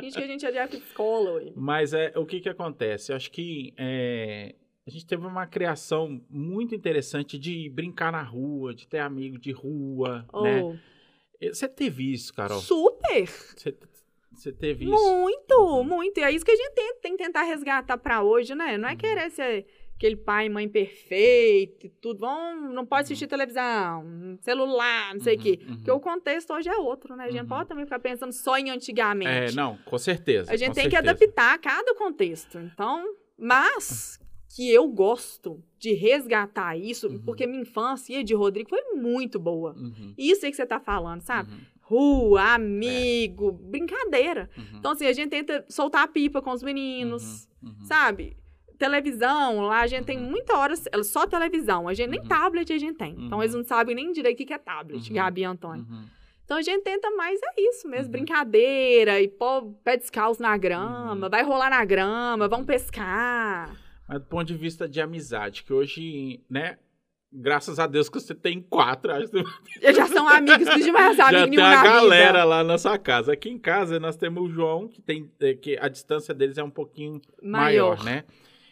gente 0.02 0.14
que 0.18 0.24
a 0.24 0.28
gente 0.28 0.46
é 0.46 0.68
de 0.68 0.78
escola, 0.78 1.32
William. 1.34 1.54
Mas 1.56 1.94
é 1.94 2.12
o 2.16 2.26
que 2.26 2.40
que 2.42 2.50
acontece? 2.50 3.12
Eu 3.12 3.16
acho 3.16 3.32
que 3.32 3.74
é, 3.78 4.54
a 4.88 4.90
gente 4.90 5.06
teve 5.06 5.26
uma 5.28 5.46
criação 5.46 6.22
muito 6.30 6.74
interessante 6.74 7.38
de 7.38 7.70
brincar 7.70 8.12
na 8.12 8.24
rua, 8.24 8.74
de 8.74 8.88
ter 8.88 9.00
amigo 9.00 9.38
de 9.38 9.52
rua, 9.52 10.26
né? 10.34 10.64
Oh, 10.64 10.76
Você 11.42 11.68
teve 11.68 12.12
isso, 12.14 12.34
Carol? 12.34 12.60
super! 12.62 13.28
Você, 13.28 13.78
você 14.34 14.52
teve 14.52 14.86
isso? 14.86 14.94
Muito, 14.94 15.54
Uhum. 15.60 15.84
muito. 15.84 16.18
E 16.20 16.24
é 16.24 16.32
isso 16.32 16.46
que 16.46 16.52
a 16.52 16.56
gente 16.56 16.74
tem, 16.74 16.96
tem 17.02 17.18
que 17.18 17.24
tentar 17.24 17.44
resgatar 17.44 17.98
pra 17.98 18.24
hoje, 18.24 18.56
né? 18.56 18.78
Não 18.78 18.88
é 18.88 18.94
Uhum. 18.94 18.98
querer 18.98 19.30
ser 19.30 19.66
aquele 19.96 20.16
pai 20.16 20.46
e 20.46 20.50
mãe 20.50 20.70
perfeito 20.70 21.86
e 21.88 21.90
tudo. 21.90 22.20
Vão, 22.22 22.56
não 22.72 22.86
pode 22.86 23.02
Uhum. 23.02 23.04
assistir 23.06 23.28
televisão, 23.28 24.38
celular, 24.42 25.14
não 25.14 25.20
sei 25.22 25.36
o 25.36 25.38
Uhum, 25.38 25.44
quê. 25.44 25.60
uhum. 25.68 25.76
Porque 25.76 25.92
o 25.92 26.00
contexto 26.00 26.54
hoje 26.54 26.70
é 26.70 26.78
outro, 26.78 27.16
né? 27.16 27.26
A 27.26 27.32
gente 27.32 27.42
Uhum. 27.42 27.48
pode 27.48 27.68
também 27.70 27.84
ficar 27.86 28.00
pensando 28.00 28.32
só 28.32 28.58
em 28.58 28.70
antigamente. 28.70 29.54
É, 29.54 29.56
não, 29.56 29.78
com 29.78 29.98
certeza. 29.98 30.52
a 30.52 30.56
gente 30.56 30.74
tem 30.76 30.88
que 30.90 30.96
certeza. 30.96 31.12
adaptar 31.12 31.54
a 31.56 31.58
cada 31.58 31.94
contexto. 31.96 32.58
Então, 32.60 33.04
mas 33.38 34.20
que 34.58 34.72
eu 34.74 34.88
gosto 34.88 35.64
de 35.78 35.94
resgatar 35.94 36.76
isso, 36.76 37.08
Uhum. 37.08 37.22
porque 37.24 37.46
minha 37.46 37.62
infância 37.62 38.12
e 38.16 38.18
a 38.18 38.24
de 38.24 38.34
Rodrigo 38.34 38.70
foi 38.72 38.82
muito 38.96 39.38
boa. 39.40 39.74
Uhum, 39.78 40.16
Isso 40.18 40.44
aí 40.46 40.50
que 40.52 40.58
você 40.58 40.66
tá 40.66 40.80
falando, 40.80 41.22
sabe? 41.22 41.52
uhum, 41.52 41.60
Rua, 41.82 42.56
amigo, 42.56 43.52
brincadeira. 43.52 44.50
uhum, 44.58 44.80
Então, 44.80 44.92
assim, 44.94 45.06
a 45.06 45.14
gente 45.14 45.30
tenta 45.30 45.64
soltar 45.70 46.02
a 46.04 46.08
pipa 46.08 46.42
com 46.42 46.52
os 46.52 46.64
meninos, 46.64 47.48
uhum, 47.62 47.70
uhum. 47.70 47.86
sabe? 47.86 48.36
Televisão, 48.80 49.62
lá 49.62 49.82
a 49.82 49.88
gente 49.88 50.06
tem 50.06 50.18
Uhum. 50.18 50.30
muita 50.32 50.58
hora, 50.58 50.74
só 51.04 51.28
televisão. 51.28 51.88
A 51.88 51.94
gente 51.94 52.10
nem 52.10 52.20
Uhum. 52.22 52.28
tablet 52.28 52.74
a 52.74 52.78
gente 52.80 52.98
tem. 52.98 53.12
Então, 53.14 53.38
Uhum. 53.38 53.44
eles 53.44 53.54
não 53.56 53.64
sabem 53.64 53.96
nem 53.96 54.12
direito 54.12 54.42
o 54.42 54.46
que 54.46 54.54
é 54.54 54.58
tablet. 54.58 55.14
Gabi 55.14 55.42
e 55.42 55.46
Antônio. 55.46 55.86
Então, 56.46 56.58
a 56.58 56.62
gente 56.62 56.82
tenta 56.84 57.12
mais, 57.12 57.40
é 57.44 57.62
isso 57.62 57.88
mesmo, 57.88 58.12
brincadeira, 58.12 59.22
e 59.22 59.28
pôr 59.28 59.72
pé 59.84 59.98
descalço 59.98 60.42
na 60.42 60.58
grama, 60.58 61.28
vai 61.30 61.44
rolar 61.44 61.70
na 61.70 61.84
grama, 61.86 62.48
vamos 62.48 62.66
pescar. 62.66 63.76
Mas 64.08 64.20
do 64.20 64.26
ponto 64.28 64.46
de 64.46 64.56
vista 64.56 64.88
de 64.88 65.02
amizade, 65.02 65.64
que 65.64 65.74
hoje, 65.74 66.42
né? 66.50 66.78
Graças 67.30 67.78
a 67.78 67.86
Deus 67.88 68.08
que 68.08 68.20
você 68.22 68.34
tem 68.34 68.62
quatro, 68.62 69.12
acho 69.12 69.30
que 69.30 69.94
já 69.94 70.08
são 70.08 70.30
amigos, 70.30 70.66
não 70.66 70.94
mais 70.94 71.18
já 71.18 71.28
amigos 71.28 71.56
tem 71.58 71.60
a 71.66 71.84
galera 71.84 72.28
vida. 72.32 72.44
lá 72.46 72.64
na 72.64 72.78
sua 72.78 72.98
casa. 72.98 73.34
Aqui 73.34 73.50
em 73.50 73.60
casa 73.60 74.00
nós 74.00 74.16
temos 74.16 74.44
o 74.44 74.50
João, 74.50 74.88
que 74.88 75.02
tem 75.02 75.30
é, 75.42 75.54
que 75.54 75.78
a 75.78 75.90
distância 75.90 76.34
deles 76.34 76.58
é 76.58 76.64
um 76.64 76.70
pouquinho 76.70 77.22
maior, 77.44 77.98
Maior. 77.98 78.04
né? 78.06 78.24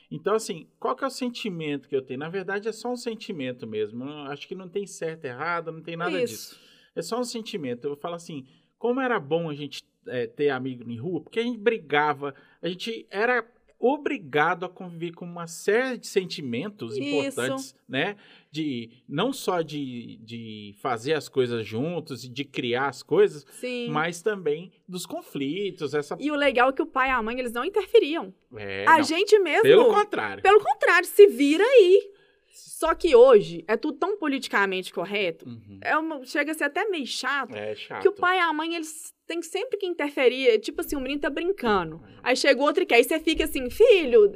Então, 0.10 0.36
assim, 0.36 0.68
qual 0.80 0.96
que 0.96 1.04
é 1.04 1.08
o 1.08 1.10
sentimento 1.10 1.90
que 1.90 1.96
eu 1.96 2.02
tenho? 2.02 2.20
Na 2.22 2.30
verdade, 2.30 2.70
é 2.70 2.72
só 2.72 2.90
um 2.90 2.96
sentimento 2.96 3.68
mesmo. 3.68 4.06
Eu 4.06 4.32
acho 4.32 4.48
que 4.48 4.56
não 4.56 4.70
tem 4.70 4.88
certo, 4.88 5.26
errado, 5.26 5.72
não 5.72 5.82
tem 5.82 5.98
nada 5.98 6.18
disso. 6.18 6.54
Isso. 6.54 6.60
É 6.96 7.02
só 7.02 7.20
um 7.20 7.26
sentimento. 7.26 7.86
Eu 7.86 7.98
falo 7.98 8.16
assim, 8.16 8.46
como 8.78 9.02
era 9.02 9.20
bom 9.20 9.50
a 9.50 9.54
gente 9.54 9.84
é, 10.08 10.28
ter 10.28 10.50
amigo 10.50 10.90
em 10.90 10.98
rua, 10.98 11.22
porque 11.22 11.40
a 11.40 11.44
gente 11.44 11.58
brigava, 11.58 12.34
a 12.62 12.68
gente 12.70 13.06
era 13.10 13.46
obrigado 13.80 14.66
a 14.66 14.70
conviver 14.70 15.12
com 15.14 15.26
uma 15.26 15.48
série 15.48 15.98
de 15.98 16.08
sentimentos 16.08 16.98
Isso. 16.98 17.04
importantes, 17.04 17.76
né? 17.88 18.16
De 18.52 18.90
não 19.08 19.34
só 19.34 19.62
de, 19.62 20.18
de 20.24 20.76
fazer 20.82 21.14
as 21.14 21.28
coisas 21.28 21.66
juntos 21.68 22.24
e 22.24 22.30
de 22.30 22.46
criar 22.46 22.88
as 22.88 23.04
coisas, 23.04 23.46
Sim. 23.52 23.90
mas 23.90 24.22
também 24.22 24.72
dos 24.88 25.06
conflitos, 25.06 25.94
essa 25.94 26.16
E 26.20 26.32
o 26.32 26.36
legal 26.36 26.70
é 26.70 26.74
que 26.74 26.82
o 26.82 26.86
pai 26.86 27.10
e 27.10 27.12
a 27.12 27.22
mãe, 27.22 27.38
eles 27.38 27.52
não 27.52 27.66
interferiam. 27.66 28.34
é, 28.56 28.86
a 28.88 28.98
não, 28.98 29.04
gente 29.04 29.38
mesmo. 29.40 29.64
pelo 29.64 29.94
contrário. 29.94 30.42
Pelo 30.42 30.64
contrário, 30.64 31.08
se 31.08 31.28
vira 31.28 31.64
aí. 31.64 32.12
Só 32.58 32.96
que 32.96 33.14
hoje 33.16 33.66
é 33.68 33.76
tudo 33.76 33.98
tão 33.98 34.18
politicamente 34.18 34.94
correto, 34.94 35.46
Uhum. 35.48 35.78
é 35.82 35.98
uma- 35.98 36.24
chega 36.26 36.52
a 36.52 36.56
ser 36.56 36.64
até 36.64 36.86
meio 36.86 37.06
chato, 37.06 37.54
É 37.56 37.76
chato. 37.76 38.02
que 38.02 38.08
o 38.08 38.14
pai 38.14 38.38
e 38.38 38.40
a 38.42 38.54
mãe, 38.54 38.76
eles 38.76 39.14
têm 39.28 39.42
sempre 39.42 39.78
que 39.78 39.86
interferir. 39.86 40.48
É 40.50 40.58
Tipo 40.58 40.80
assim, 40.82 40.96
o 40.96 41.00
menino 41.02 41.20
tá 41.20 41.30
brincando. 41.30 42.02
É. 42.08 42.20
Aí 42.24 42.36
chega 42.38 42.60
o 42.62 42.64
outro 42.64 42.84
e 42.84 42.86
quer. 42.86 42.96
Aí 42.96 43.04
você 43.04 43.20
fica 43.20 43.44
assim, 43.44 43.70
filho, 43.70 44.32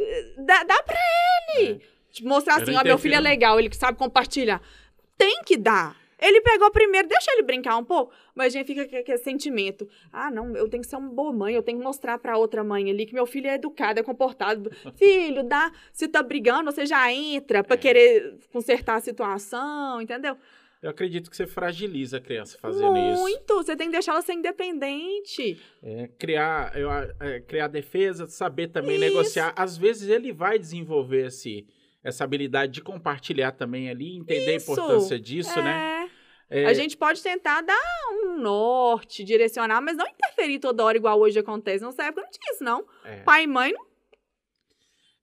dá, 0.46 0.64
dá 0.64 0.84
pra 0.84 0.98
ele. 1.58 1.82
Tipo, 2.12 2.28
mostrar 2.28 2.62
assim, 2.62 2.76
ó, 2.76 2.84
meu 2.84 2.98
filho 2.98 3.16
é 3.16 3.20
legal, 3.20 3.58
ele 3.60 3.74
sabe 3.74 3.98
compartilhar. 3.98 4.62
Tem 5.18 5.42
que 5.46 5.56
dar. 5.58 5.96
Ele 6.22 6.42
pegou 6.42 6.70
primeiro, 6.72 7.08
deixa 7.08 7.32
ele 7.32 7.44
brincar 7.44 7.78
um 7.78 7.84
pouco, 7.84 8.12
mas 8.36 8.48
a 8.54 8.58
gente 8.58 8.68
fica 8.68 8.86
com 8.88 8.96
aquele 8.98 9.18
sentimento. 9.20 9.88
Ah, 10.12 10.30
não, 10.30 10.56
eu 10.56 10.68
tenho 10.68 10.82
que 10.84 10.90
ser 10.90 10.98
uma 10.98 11.10
boa 11.10 11.32
mãe, 11.32 11.54
eu 11.56 11.64
tenho 11.64 11.78
que 11.78 11.84
mostrar 11.84 12.18
pra 12.18 12.38
outra 12.38 12.64
mãe 12.64 12.90
ali 12.90 13.06
que 13.06 13.14
meu 13.14 13.26
filho 13.26 13.48
é 13.48 13.56
educado, 13.56 14.00
é 14.00 14.04
comportado. 14.04 14.70
Filho, 14.98 15.44
dá. 15.44 15.72
Se 15.94 16.08
tá 16.08 16.22
brigando, 16.22 16.72
você 16.72 16.86
já 16.86 17.12
entra 17.12 17.64
pra 17.64 17.76
É. 17.76 17.78
querer 17.78 18.38
consertar 18.52 18.96
a 18.96 19.00
situação, 19.02 20.02
entendeu? 20.02 20.36
Eu 20.82 20.90
acredito 20.92 21.30
que 21.30 21.36
você 21.36 21.46
fragiliza 21.46 22.18
a 22.18 22.22
criança 22.22 22.58
fazendo 22.58 22.96
isso. 22.98 23.20
Muito. 23.22 23.54
Você 23.56 23.76
tem 23.76 23.88
que 23.88 23.92
deixar 23.94 24.14
ela 24.14 24.22
ser 24.22 24.32
independente. 24.34 25.60
É, 25.84 26.08
criar, 26.18 26.72
eu, 26.78 26.90
é, 27.20 27.42
criar 27.42 27.68
defesa, 27.68 28.28
saber 28.28 28.68
também 28.70 28.96
Isso. 28.96 29.06
negociar. 29.06 29.54
Às 29.58 29.78
vezes 29.78 30.08
ele 30.10 30.32
vai 30.32 30.58
desenvolver 30.58 31.28
esse, 31.28 31.68
essa 32.02 32.24
habilidade 32.24 32.72
de 32.74 32.82
compartilhar 32.82 33.52
também 33.52 33.90
ali, 33.90 34.16
entender 34.16 34.56
Isso. 34.56 34.72
a 34.72 34.74
importância 34.74 35.20
disso, 35.20 35.62
né? 35.62 35.99
É. 36.50 36.66
A 36.66 36.74
gente 36.74 36.98
pode 36.98 37.22
tentar 37.22 37.62
dar 37.62 37.80
um 38.24 38.38
norte, 38.40 39.24
direcionar, 39.24 39.82
mas 39.82 39.96
não 39.96 40.08
interferir 40.08 40.60
toda 40.60 40.84
hora 40.84 40.98
igual 40.98 41.20
hoje 41.20 41.38
acontece. 41.38 41.84
Nessa 41.86 42.04
época 42.06 42.24
não 42.24 42.32
tinha 42.32 42.54
isso, 42.54 42.64
não. 42.64 42.86
é, 43.06 43.18
Pai 43.22 43.44
e 43.44 43.48
mãe 43.48 43.72
não. 43.72 43.86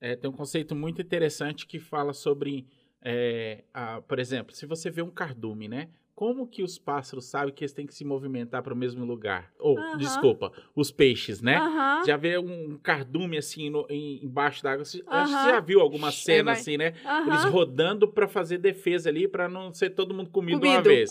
é, 0.00 0.14
tem 0.14 0.30
um 0.30 0.34
conceito 0.34 0.74
muito 0.74 1.02
interessante 1.02 1.66
que 1.66 1.78
fala 1.80 2.12
sobre, 2.12 2.66
é, 3.02 3.64
a- 3.74 4.00
por 4.02 4.18
exemplo, 4.18 4.54
se 4.54 4.66
você 4.66 4.88
vê 4.90 5.02
um 5.02 5.10
cardume, 5.10 5.66
né? 5.68 5.88
Como 6.16 6.46
que 6.48 6.62
os 6.62 6.78
pássaros 6.78 7.26
sabem 7.26 7.52
que 7.52 7.62
eles 7.62 7.74
têm 7.74 7.86
que 7.86 7.94
se 7.94 8.02
movimentar 8.02 8.62
para 8.62 8.72
o 8.72 8.76
mesmo 8.76 9.04
lugar? 9.04 9.52
Ou, 9.58 9.76
desculpa, 9.98 10.50
os 10.74 10.90
peixes, 10.90 11.42
né? 11.42 11.58
Já 12.06 12.16
vê 12.16 12.38
um 12.38 12.78
cardume 12.78 13.36
assim 13.36 13.68
no- 13.68 13.86
em- 13.90 14.24
embaixo 14.24 14.62
d'água. 14.62 14.82
Você, 14.82 15.04
acho 15.06 15.30
que 15.32 15.38
você 15.42 15.50
já 15.50 15.60
viu 15.60 15.78
alguma 15.80 16.10
cena 16.10 16.52
assim, 16.52 16.78
né? 16.78 16.94
Eles 17.26 17.44
rodando 17.44 18.08
para 18.08 18.26
fazer 18.26 18.56
defesa 18.56 19.10
ali, 19.10 19.28
para 19.28 19.46
não 19.46 19.74
ser 19.74 19.90
todo 19.90 20.14
mundo 20.14 20.30
comido, 20.30 20.58
de 20.60 20.66
uma 20.66 20.82
Comido. 20.82 20.88
vez. 20.88 21.10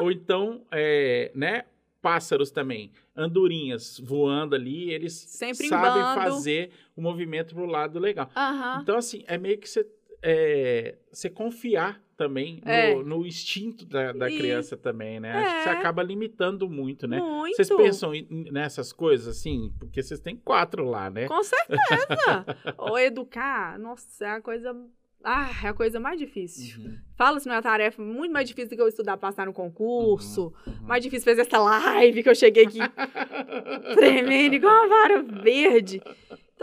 Ou 0.00 0.12
então, 0.12 0.62
é, 0.70 1.32
né? 1.34 1.64
Pássaros 2.00 2.50
também, 2.52 2.92
andorinhas 3.16 3.98
voando 3.98 4.54
ali, 4.54 4.90
eles 4.90 5.14
Sempre 5.14 5.66
em 5.66 5.68
sabem 5.70 6.02
fazer 6.14 6.70
o 6.94 7.00
movimento 7.02 7.54
pro 7.54 7.66
lado 7.66 7.98
legal. 7.98 8.30
Então, 8.82 8.96
assim, 8.98 9.24
é 9.26 9.36
meio 9.38 9.58
que 9.58 9.68
você, 9.68 9.84
é, 10.22 10.96
você 11.10 11.28
confiar 11.30 12.00
também 12.14 12.60
no, 12.64 12.70
É. 12.70 12.94
no 13.02 13.26
instinto 13.26 13.84
da, 13.84 14.12
da 14.12 14.28
Isso. 14.28 14.38
criança 14.38 14.76
também, 14.76 15.20
né? 15.20 15.32
Acho 15.32 15.54
que 15.56 15.62
você 15.62 15.68
É. 15.68 15.72
acaba 15.72 16.02
limitando 16.02 16.68
muito, 16.68 17.06
né? 17.06 17.18
Muito. 17.20 17.56
Vocês 17.56 17.68
pensam 17.68 18.14
em- 18.14 18.26
nessas 18.50 18.92
coisas, 18.92 19.26
assim? 19.28 19.72
Porque 19.78 20.02
vocês 20.02 20.20
têm 20.20 20.36
quatro 20.36 20.84
lá, 20.84 21.10
né? 21.10 21.26
Com 21.28 21.42
certeza. 21.42 22.46
Ou 22.78 22.98
educar, 22.98 23.78
nossa, 23.78 24.24
é 24.24 24.30
a 24.30 24.40
coisa. 24.40 24.74
Ah, 25.26 25.48
é 25.64 25.68
a 25.68 25.72
coisa 25.72 25.98
mais 25.98 26.18
difícil. 26.18 26.78
Uhum, 26.84 26.98
Fala 27.16 27.40
se 27.40 27.46
não 27.46 27.54
é 27.54 27.56
uma 27.56 27.62
tarefa 27.62 28.02
muito 28.02 28.30
mais 28.30 28.46
difícil 28.46 28.70
do 28.70 28.76
que 28.76 28.82
eu 28.82 28.88
estudar 28.88 29.16
passar 29.16 29.46
no 29.46 29.54
concurso. 29.54 30.52
uhum. 30.66 30.74
Mais 30.86 31.02
difícil 31.02 31.24
fazer 31.24 31.40
essa 31.40 31.58
live 31.58 32.22
que 32.22 32.28
eu 32.28 32.34
cheguei 32.34 32.64
aqui 32.66 32.78
tremendo 33.96 34.54
igual 34.54 34.74
uma 34.86 34.88
vara 34.88 35.22
verde. 35.22 36.02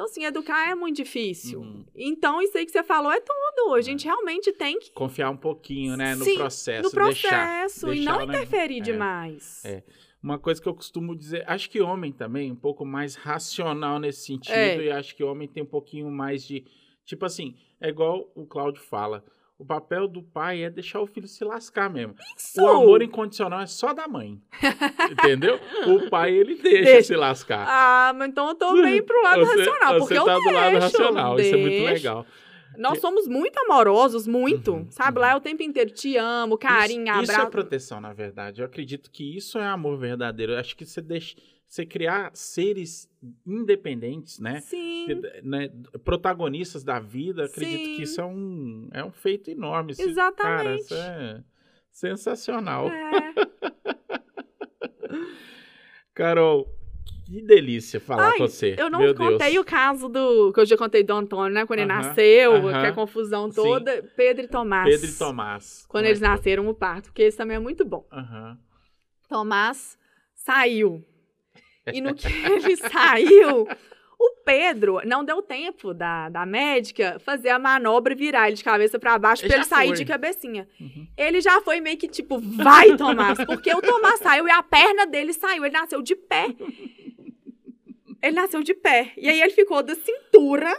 Então, 0.01 0.05
assim, 0.09 0.25
educar 0.25 0.67
é 0.67 0.73
muito 0.73 0.95
difícil. 0.97 1.59
Uhum. 1.59 1.85
Então, 1.95 2.41
isso 2.41 2.57
aí 2.57 2.65
que 2.65 2.71
você 2.71 2.81
falou 2.83 3.11
é 3.11 3.19
tudo. 3.19 3.75
A 3.75 3.81
gente 3.81 4.05
realmente 4.05 4.51
tem 4.51 4.79
que 4.79 4.91
Confiar 4.91 5.29
um 5.29 5.37
pouquinho, 5.37 5.95
né? 5.95 6.15
No 6.15 6.25
Sim, 6.25 6.35
processo. 6.35 6.83
no 6.95 7.03
Deixar. 7.05 7.29
processo 7.29 7.87
e 7.93 7.95
deixar 7.97 8.11
não 8.13 8.23
interferir 8.23 8.79
É. 8.79 8.81
demais. 8.81 9.63
É. 9.63 9.83
Uma 10.23 10.39
coisa 10.39 10.59
que 10.59 10.67
eu 10.67 10.73
costumo 10.73 11.15
dizer, 11.15 11.43
acho 11.47 11.69
que 11.69 11.79
homem 11.81 12.11
também, 12.11 12.51
um 12.51 12.55
pouco 12.55 12.83
mais 12.83 13.13
racional 13.15 13.99
nesse 13.99 14.25
sentido, 14.25 14.55
É. 14.55 14.85
e 14.85 14.91
acho 14.91 15.15
que 15.15 15.23
homem 15.23 15.47
tem 15.47 15.61
um 15.61 15.67
pouquinho 15.67 16.09
mais 16.09 16.43
de. 16.47 16.65
Tipo 17.05 17.25
assim, 17.25 17.55
é 17.79 17.89
igual 17.89 18.31
o 18.35 18.45
Cláudio 18.47 18.81
fala. 18.81 19.23
O 19.61 19.65
papel 19.65 20.07
do 20.07 20.23
pai 20.23 20.63
é 20.63 20.71
deixar 20.71 20.99
o 21.01 21.05
filho 21.05 21.27
se 21.27 21.43
lascar 21.45 21.87
mesmo. 21.87 22.15
Isso! 22.35 22.59
O 22.59 22.67
amor 22.67 23.03
incondicional 23.03 23.61
é 23.61 23.67
só 23.67 23.93
da 23.93 24.07
mãe. 24.07 24.41
entendeu? 25.11 25.59
O 25.85 26.09
pai, 26.09 26.33
ele 26.33 26.55
deixa, 26.55 26.83
Deixa. 26.83 27.03
se 27.03 27.15
lascar. 27.15 27.63
Ah, 27.69 28.11
mas 28.15 28.29
então 28.29 28.47
eu 28.49 28.55
tô 28.55 28.73
bem 28.81 29.03
pro 29.03 29.21
lado 29.21 29.45
você, 29.45 29.59
racional, 29.59 29.97
porque 29.99 30.15
você 30.15 30.19
eu 30.19 30.25
tá 30.25 30.33
do 30.33 30.51
lado 30.51 30.71
deixo, 30.71 30.79
racional, 30.79 31.39
isso 31.39 31.53
é 31.53 31.57
muito 31.57 31.69
deixo. 31.69 31.93
legal. 31.93 32.25
Nós 32.75 32.99
somos 32.99 33.27
muito 33.27 33.55
amorosos, 33.59 34.25
muito. 34.25 34.71
Uhum, 34.73 34.87
sabe? 34.89 35.17
uhum. 35.17 35.21
Lá 35.21 35.31
é 35.33 35.35
o 35.35 35.39
tempo 35.41 35.61
inteiro 35.61 35.91
te 35.91 36.17
amo, 36.17 36.57
carinho, 36.57 37.03
isso, 37.13 37.21
isso 37.21 37.31
é 37.31 37.35
abraço. 37.35 37.51
proteção, 37.51 38.01
na 38.01 38.13
verdade. 38.13 38.61
Eu 38.61 38.65
acredito 38.65 39.11
que 39.11 39.37
isso 39.37 39.59
é 39.59 39.67
amor 39.67 39.95
verdadeiro. 39.99 40.53
Eu 40.53 40.57
acho 40.57 40.75
que 40.75 40.85
você 40.85 41.01
deixa. 41.01 41.35
Você 41.71 41.85
criar 41.85 42.31
seres 42.35 43.09
independentes, 43.47 44.39
né? 44.39 44.59
Sim. 44.59 45.07
né, 45.41 45.69
protagonistas 46.03 46.83
da 46.83 46.99
vida, 46.99 47.45
acredito 47.45 47.85
Sim. 47.85 47.95
que 47.95 48.01
isso 48.01 48.19
é 48.19 48.25
um, 48.25 48.89
é 48.91 49.01
um 49.01 49.11
feito 49.13 49.49
enorme. 49.49 49.95
Cara, 49.95 50.09
Exatamente. 50.09 50.81
isso 50.81 50.93
é 50.95 51.41
sensacional. 51.89 52.89
É. 52.89 53.33
Carol, 56.13 56.67
que 57.25 57.41
delícia 57.41 58.01
falar 58.01 58.31
Ai, 58.31 58.37
com 58.37 58.47
você. 58.49 58.75
Eu 58.77 58.89
não 58.89 58.99
Meu 58.99 59.15
contei 59.15 59.53
Deus. 59.53 59.61
o 59.61 59.63
caso 59.63 60.09
do. 60.09 60.51
que 60.51 60.59
eu 60.59 60.65
já 60.65 60.75
contei 60.75 61.03
do 61.05 61.13
Antônio, 61.13 61.53
né? 61.53 61.65
Quando 61.65 61.79
ele 61.79 61.89
Aham, 61.89 62.01
nasceu, 62.01 62.67
aham. 62.67 62.81
que 62.81 62.87
a 62.87 62.93
confusão 62.93 63.49
Sim. 63.49 63.55
toda. 63.55 64.03
Pedro 64.17 64.43
e 64.43 64.47
Tomás. 64.49 64.89
Pedro 64.89 65.09
e 65.09 65.17
Tomás. 65.17 65.85
Quando 65.87 66.01
Como 66.01 66.05
é 66.05 66.09
eles 66.09 66.19
foi? 66.19 66.27
nasceram, 66.27 66.67
o 66.67 66.73
parto, 66.73 67.05
porque 67.05 67.21
esse 67.21 67.37
também 67.37 67.55
é 67.55 67.61
muito 67.61 67.85
bom. 67.85 68.05
Aham. 68.11 68.59
Tomás 69.29 69.97
saiu. 70.35 71.01
E 71.93 72.01
no 72.01 72.13
que 72.13 72.27
ele 72.45 72.75
saiu, 72.75 73.67
o 74.19 74.35
Pedro 74.45 75.01
não 75.05 75.25
deu 75.25 75.41
tempo 75.41 75.93
da, 75.93 76.29
da 76.29 76.45
médica 76.45 77.17
fazer 77.25 77.49
a 77.49 77.57
manobra 77.57 78.13
e 78.13 78.15
virar 78.15 78.47
ele 78.47 78.57
de 78.57 78.63
cabeça 78.63 78.99
pra 78.99 79.17
baixo 79.17 79.45
pra 79.45 79.55
ele 79.55 79.65
sair 79.65 79.87
foi. 79.87 79.97
de 79.97 80.05
cabecinha. 80.05 80.67
Uhum. 80.79 81.07
Ele 81.17 81.41
já 81.41 81.59
foi 81.61 81.81
meio 81.81 81.97
que 81.97 82.07
tipo, 82.07 82.37
vai, 82.39 82.95
Tomás, 82.95 83.43
porque 83.45 83.73
o 83.73 83.81
Tomás 83.81 84.19
saiu 84.19 84.47
e 84.47 84.51
a 84.51 84.61
perna 84.61 85.07
dele 85.07 85.33
saiu, 85.33 85.65
ele 85.65 85.73
nasceu 85.73 86.01
de 86.01 86.15
pé. 86.15 86.53
Ele 88.21 88.35
nasceu 88.35 88.61
de 88.61 88.75
pé. 88.75 89.11
E 89.17 89.27
aí 89.27 89.41
ele 89.41 89.51
ficou 89.51 89.81
da 89.81 89.95
cintura 89.95 90.71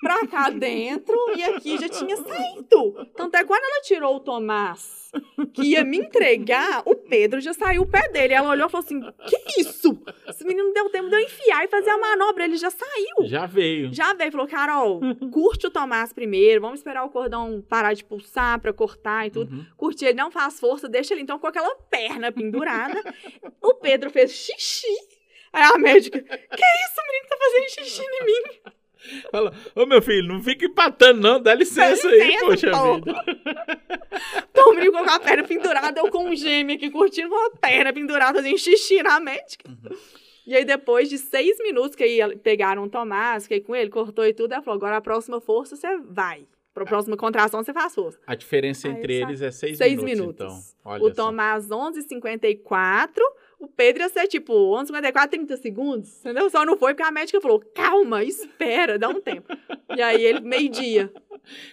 pra 0.00 0.26
cá 0.26 0.50
dentro 0.50 1.16
e 1.36 1.42
aqui 1.42 1.78
já 1.78 1.88
tinha 1.88 2.16
saído. 2.16 3.06
Tanto 3.16 3.34
é 3.36 3.40
que 3.40 3.46
quando 3.46 3.64
ela 3.64 3.82
tirou 3.82 4.16
o 4.16 4.20
Tomás, 4.20 5.10
que 5.52 5.62
ia 5.62 5.84
me 5.84 5.98
entregar, 5.98 6.82
o 6.84 6.94
Pedro 6.94 7.40
já 7.40 7.52
saiu 7.52 7.82
o 7.82 7.86
pé 7.86 8.08
dele. 8.08 8.34
Ela 8.34 8.50
olhou 8.50 8.68
e 8.68 8.70
falou 8.70 8.84
assim: 8.84 9.00
Que 9.26 9.60
isso? 9.60 9.98
Esse 10.28 10.44
menino 10.44 10.72
deu 10.72 10.90
tempo 10.90 11.08
de 11.08 11.16
eu 11.16 11.20
enfiar 11.20 11.64
e 11.64 11.68
fazer 11.68 11.90
a 11.90 11.98
manobra, 11.98 12.44
ele 12.44 12.56
já 12.56 12.70
saiu. 12.70 13.26
Já 13.26 13.46
veio. 13.46 13.92
Já 13.92 14.12
veio, 14.14 14.32
falou, 14.32 14.46
Carol, 14.46 15.00
curte 15.32 15.66
o 15.66 15.70
Tomás 15.70 16.12
primeiro, 16.12 16.60
vamos 16.60 16.80
esperar 16.80 17.04
o 17.04 17.10
cordão 17.10 17.64
parar 17.68 17.94
de 17.94 18.04
pulsar 18.04 18.60
pra 18.60 18.72
cortar 18.72 19.26
e 19.26 19.30
tudo. 19.30 19.54
Uhum. 19.54 19.66
Curte 19.76 20.04
ele, 20.04 20.18
não 20.18 20.30
faz 20.30 20.60
força, 20.60 20.88
deixa 20.88 21.14
ele 21.14 21.22
então 21.22 21.38
com 21.38 21.46
aquela 21.46 21.74
perna 21.90 22.30
pendurada. 22.30 23.02
o 23.62 23.74
Pedro 23.74 24.10
fez 24.10 24.30
xixi. 24.32 25.16
Aí 25.52 25.62
a 25.62 25.78
médica, 25.78 26.20
que 26.20 26.26
isso, 26.28 27.00
o 27.00 27.06
menino 27.06 27.28
tá 27.28 27.36
fazendo 27.38 27.68
xixi 27.70 28.02
em 28.02 28.26
mim? 28.26 28.72
Fala, 29.30 29.52
ô 29.74 29.86
meu 29.86 30.00
filho, 30.02 30.26
não 30.26 30.42
fica 30.42 30.66
empatando, 30.66 31.20
não. 31.20 31.40
Dá 31.40 31.54
licença, 31.54 32.08
aí, 32.08 32.20
licença, 32.20 32.44
poxa 32.46 32.70
pô. 32.70 32.94
vida. 33.00 33.24
Menino 34.74 34.92
com 34.92 35.10
a 35.10 35.20
perna 35.20 35.42
pendurada, 35.44 36.00
eu 36.00 36.10
com 36.10 36.28
um 36.28 36.36
gêmeo 36.36 36.76
aqui 36.76 36.90
curtindo 36.90 37.28
com 37.28 37.46
a 37.46 37.50
perna 37.50 37.92
pendurada, 37.92 38.38
fazendo 38.38 38.58
xixi 38.58 39.02
na 39.02 39.18
médica. 39.18 39.68
Uhum. 39.68 39.96
E 40.46 40.54
aí, 40.54 40.64
depois 40.64 41.08
de 41.08 41.18
seis 41.18 41.58
minutos 41.58 41.96
que 41.96 42.04
aí 42.04 42.36
pegaram 42.36 42.84
o 42.84 42.88
Tomás, 42.88 43.44
fiquei 43.44 43.60
com 43.60 43.74
ele, 43.74 43.90
cortou 43.90 44.24
e 44.24 44.32
tudo, 44.32 44.52
ela 44.52 44.62
falou: 44.62 44.78
agora 44.78 44.96
a 44.98 45.00
próxima 45.00 45.40
força 45.40 45.76
você 45.76 45.96
vai. 45.98 46.46
Pra 46.72 46.84
próxima 46.84 47.16
contração 47.16 47.64
você 47.64 47.72
faz 47.72 47.94
força. 47.94 48.18
A 48.26 48.34
diferença 48.34 48.86
Aí 48.86 48.94
entre 48.94 49.14
eles 49.14 49.40
é 49.40 49.50
seis, 49.50 49.78
Seis 49.78 49.96
minutos, 49.96 50.14
minutos. 50.44 50.74
então. 50.78 50.92
Olha 50.92 51.02
o 51.02 51.08
só. 51.08 51.14
Tomás, 51.14 51.68
11h54. 51.68 53.08
O 53.66 53.68
Pedro 53.68 54.04
ia 54.04 54.08
ser 54.08 54.28
tipo 54.28 54.52
11h54, 54.52 55.28
30 55.28 55.56
segundos. 55.56 56.20
Entendeu? 56.20 56.48
Só 56.48 56.64
não 56.64 56.76
foi 56.76 56.94
porque 56.94 57.02
a 57.02 57.10
médica 57.10 57.40
falou: 57.40 57.58
calma, 57.74 58.22
espera, 58.22 58.96
dá 58.96 59.08
um 59.08 59.20
tempo. 59.20 59.48
e 59.96 60.00
aí 60.00 60.24
ele, 60.24 60.40
meio-dia. 60.40 61.12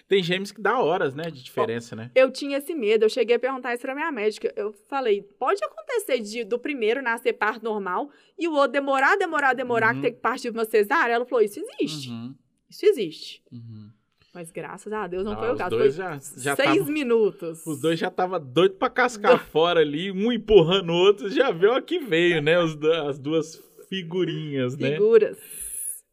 Tem 0.08 0.22
gêmeos 0.22 0.50
que 0.50 0.60
dá 0.60 0.78
horas, 0.80 1.14
né, 1.14 1.30
de 1.30 1.42
diferença, 1.42 1.94
né? 1.94 2.10
Eu 2.14 2.30
tinha 2.32 2.58
esse 2.58 2.74
medo, 2.74 3.04
eu 3.04 3.08
cheguei 3.08 3.36
a 3.36 3.38
perguntar 3.38 3.72
isso 3.74 3.82
pra 3.82 3.94
minha 3.94 4.10
médica. 4.10 4.52
Eu 4.56 4.72
falei: 4.88 5.22
pode 5.38 5.62
acontecer 5.64 6.18
de, 6.20 6.42
do 6.44 6.58
primeiro 6.58 7.00
nascer 7.00 7.32
parto 7.34 7.64
normal 7.64 8.10
e 8.36 8.48
o 8.48 8.52
outro 8.54 8.72
demorar, 8.72 9.16
demorar, 9.16 9.54
demorar, 9.54 9.90
Uhum. 9.94 10.00
que 10.00 10.06
tem 10.08 10.14
que 10.14 10.20
partir 10.20 10.50
de 10.50 10.58
uma 10.58 10.64
cesárea? 10.64 11.14
Ela 11.14 11.24
falou: 11.24 11.44
isso 11.44 11.60
existe. 11.60 12.10
Uhum, 12.10 12.34
Isso 12.68 12.86
existe. 12.86 13.42
uhum. 13.52 13.90
Mas 14.34 14.50
graças 14.50 14.92
a 14.92 15.06
Deus 15.06 15.24
não 15.24 15.32
Ah, 15.32 15.36
foi 15.38 15.48
o 15.48 15.52
os 15.52 15.58
caso. 15.58 15.76
dois 15.76 15.94
Foi 15.96 16.04
já, 16.04 16.10
já 16.36 16.56
seis 16.56 16.78
tavam- 16.78 16.92
minutos. 16.92 17.64
Os 17.64 17.80
dois 17.80 17.98
já 17.98 18.08
estavam 18.08 18.40
doidos 18.44 18.76
pra 18.78 18.90
cascar 18.90 19.38
fora 19.46 19.80
ali, 19.80 20.10
um 20.10 20.32
empurrando 20.32 20.90
o 20.90 20.94
outro, 20.96 21.30
já 21.30 21.52
viu 21.52 21.72
a 21.72 21.80
que 21.80 22.00
veio, 22.00 22.42
né? 22.42 22.58
Os 22.58 22.76
as 23.06 23.18
duas 23.18 23.56
figurinhas, 23.88 24.76
né? 24.76 24.92
Figuras. 24.92 25.38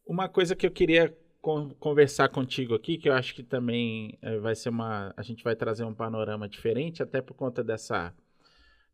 Uma 0.06 0.28
coisa 0.28 0.54
que 0.54 0.64
eu 0.66 0.70
queria 0.70 1.12
con- 1.40 1.70
conversar 1.80 2.28
contigo 2.28 2.74
aqui, 2.74 2.96
que 2.96 3.08
eu 3.08 3.12
acho 3.12 3.34
que 3.34 3.42
também 3.42 4.16
eh, 4.22 4.38
vai 4.38 4.54
ser 4.54 4.68
uma. 4.68 5.12
A 5.16 5.22
gente 5.22 5.42
vai 5.42 5.56
trazer 5.56 5.84
um 5.84 5.94
panorama 5.94 6.48
diferente, 6.48 7.02
até 7.02 7.20
por 7.20 7.34
conta 7.34 7.62
dessa. 7.64 8.14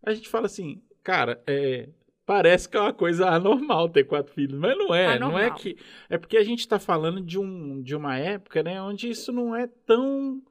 A 0.07 0.15
gente 0.15 0.29
fala 0.29 0.47
assim, 0.47 0.81
cara, 1.03 1.43
é, 1.47 1.89
parece 2.29 2.69
que 2.69 2.77
é 2.77 2.81
uma 2.81 2.93
coisa 2.93 3.27
anormal 3.31 3.89
ter 3.89 4.05
quatro 4.05 4.35
filhos, 4.35 4.59
mas 4.61 4.77
não 4.77 4.95
é. 4.95 5.19
Não 5.19 5.39
é 5.39 5.47
Anormal. 5.47 5.55
que. 5.59 5.77
É 6.11 6.19
porque 6.19 6.37
a 6.37 6.45
gente 6.45 6.69
tá 6.69 6.79
falando 6.79 7.23
de, 7.23 7.39
um, 7.39 7.81
de 7.81 7.97
uma 7.97 8.19
época, 8.19 8.63
né, 8.63 8.81
onde 8.83 9.09
isso 9.09 9.33
não 9.33 9.57
é 9.57 9.67
tão 9.87 10.43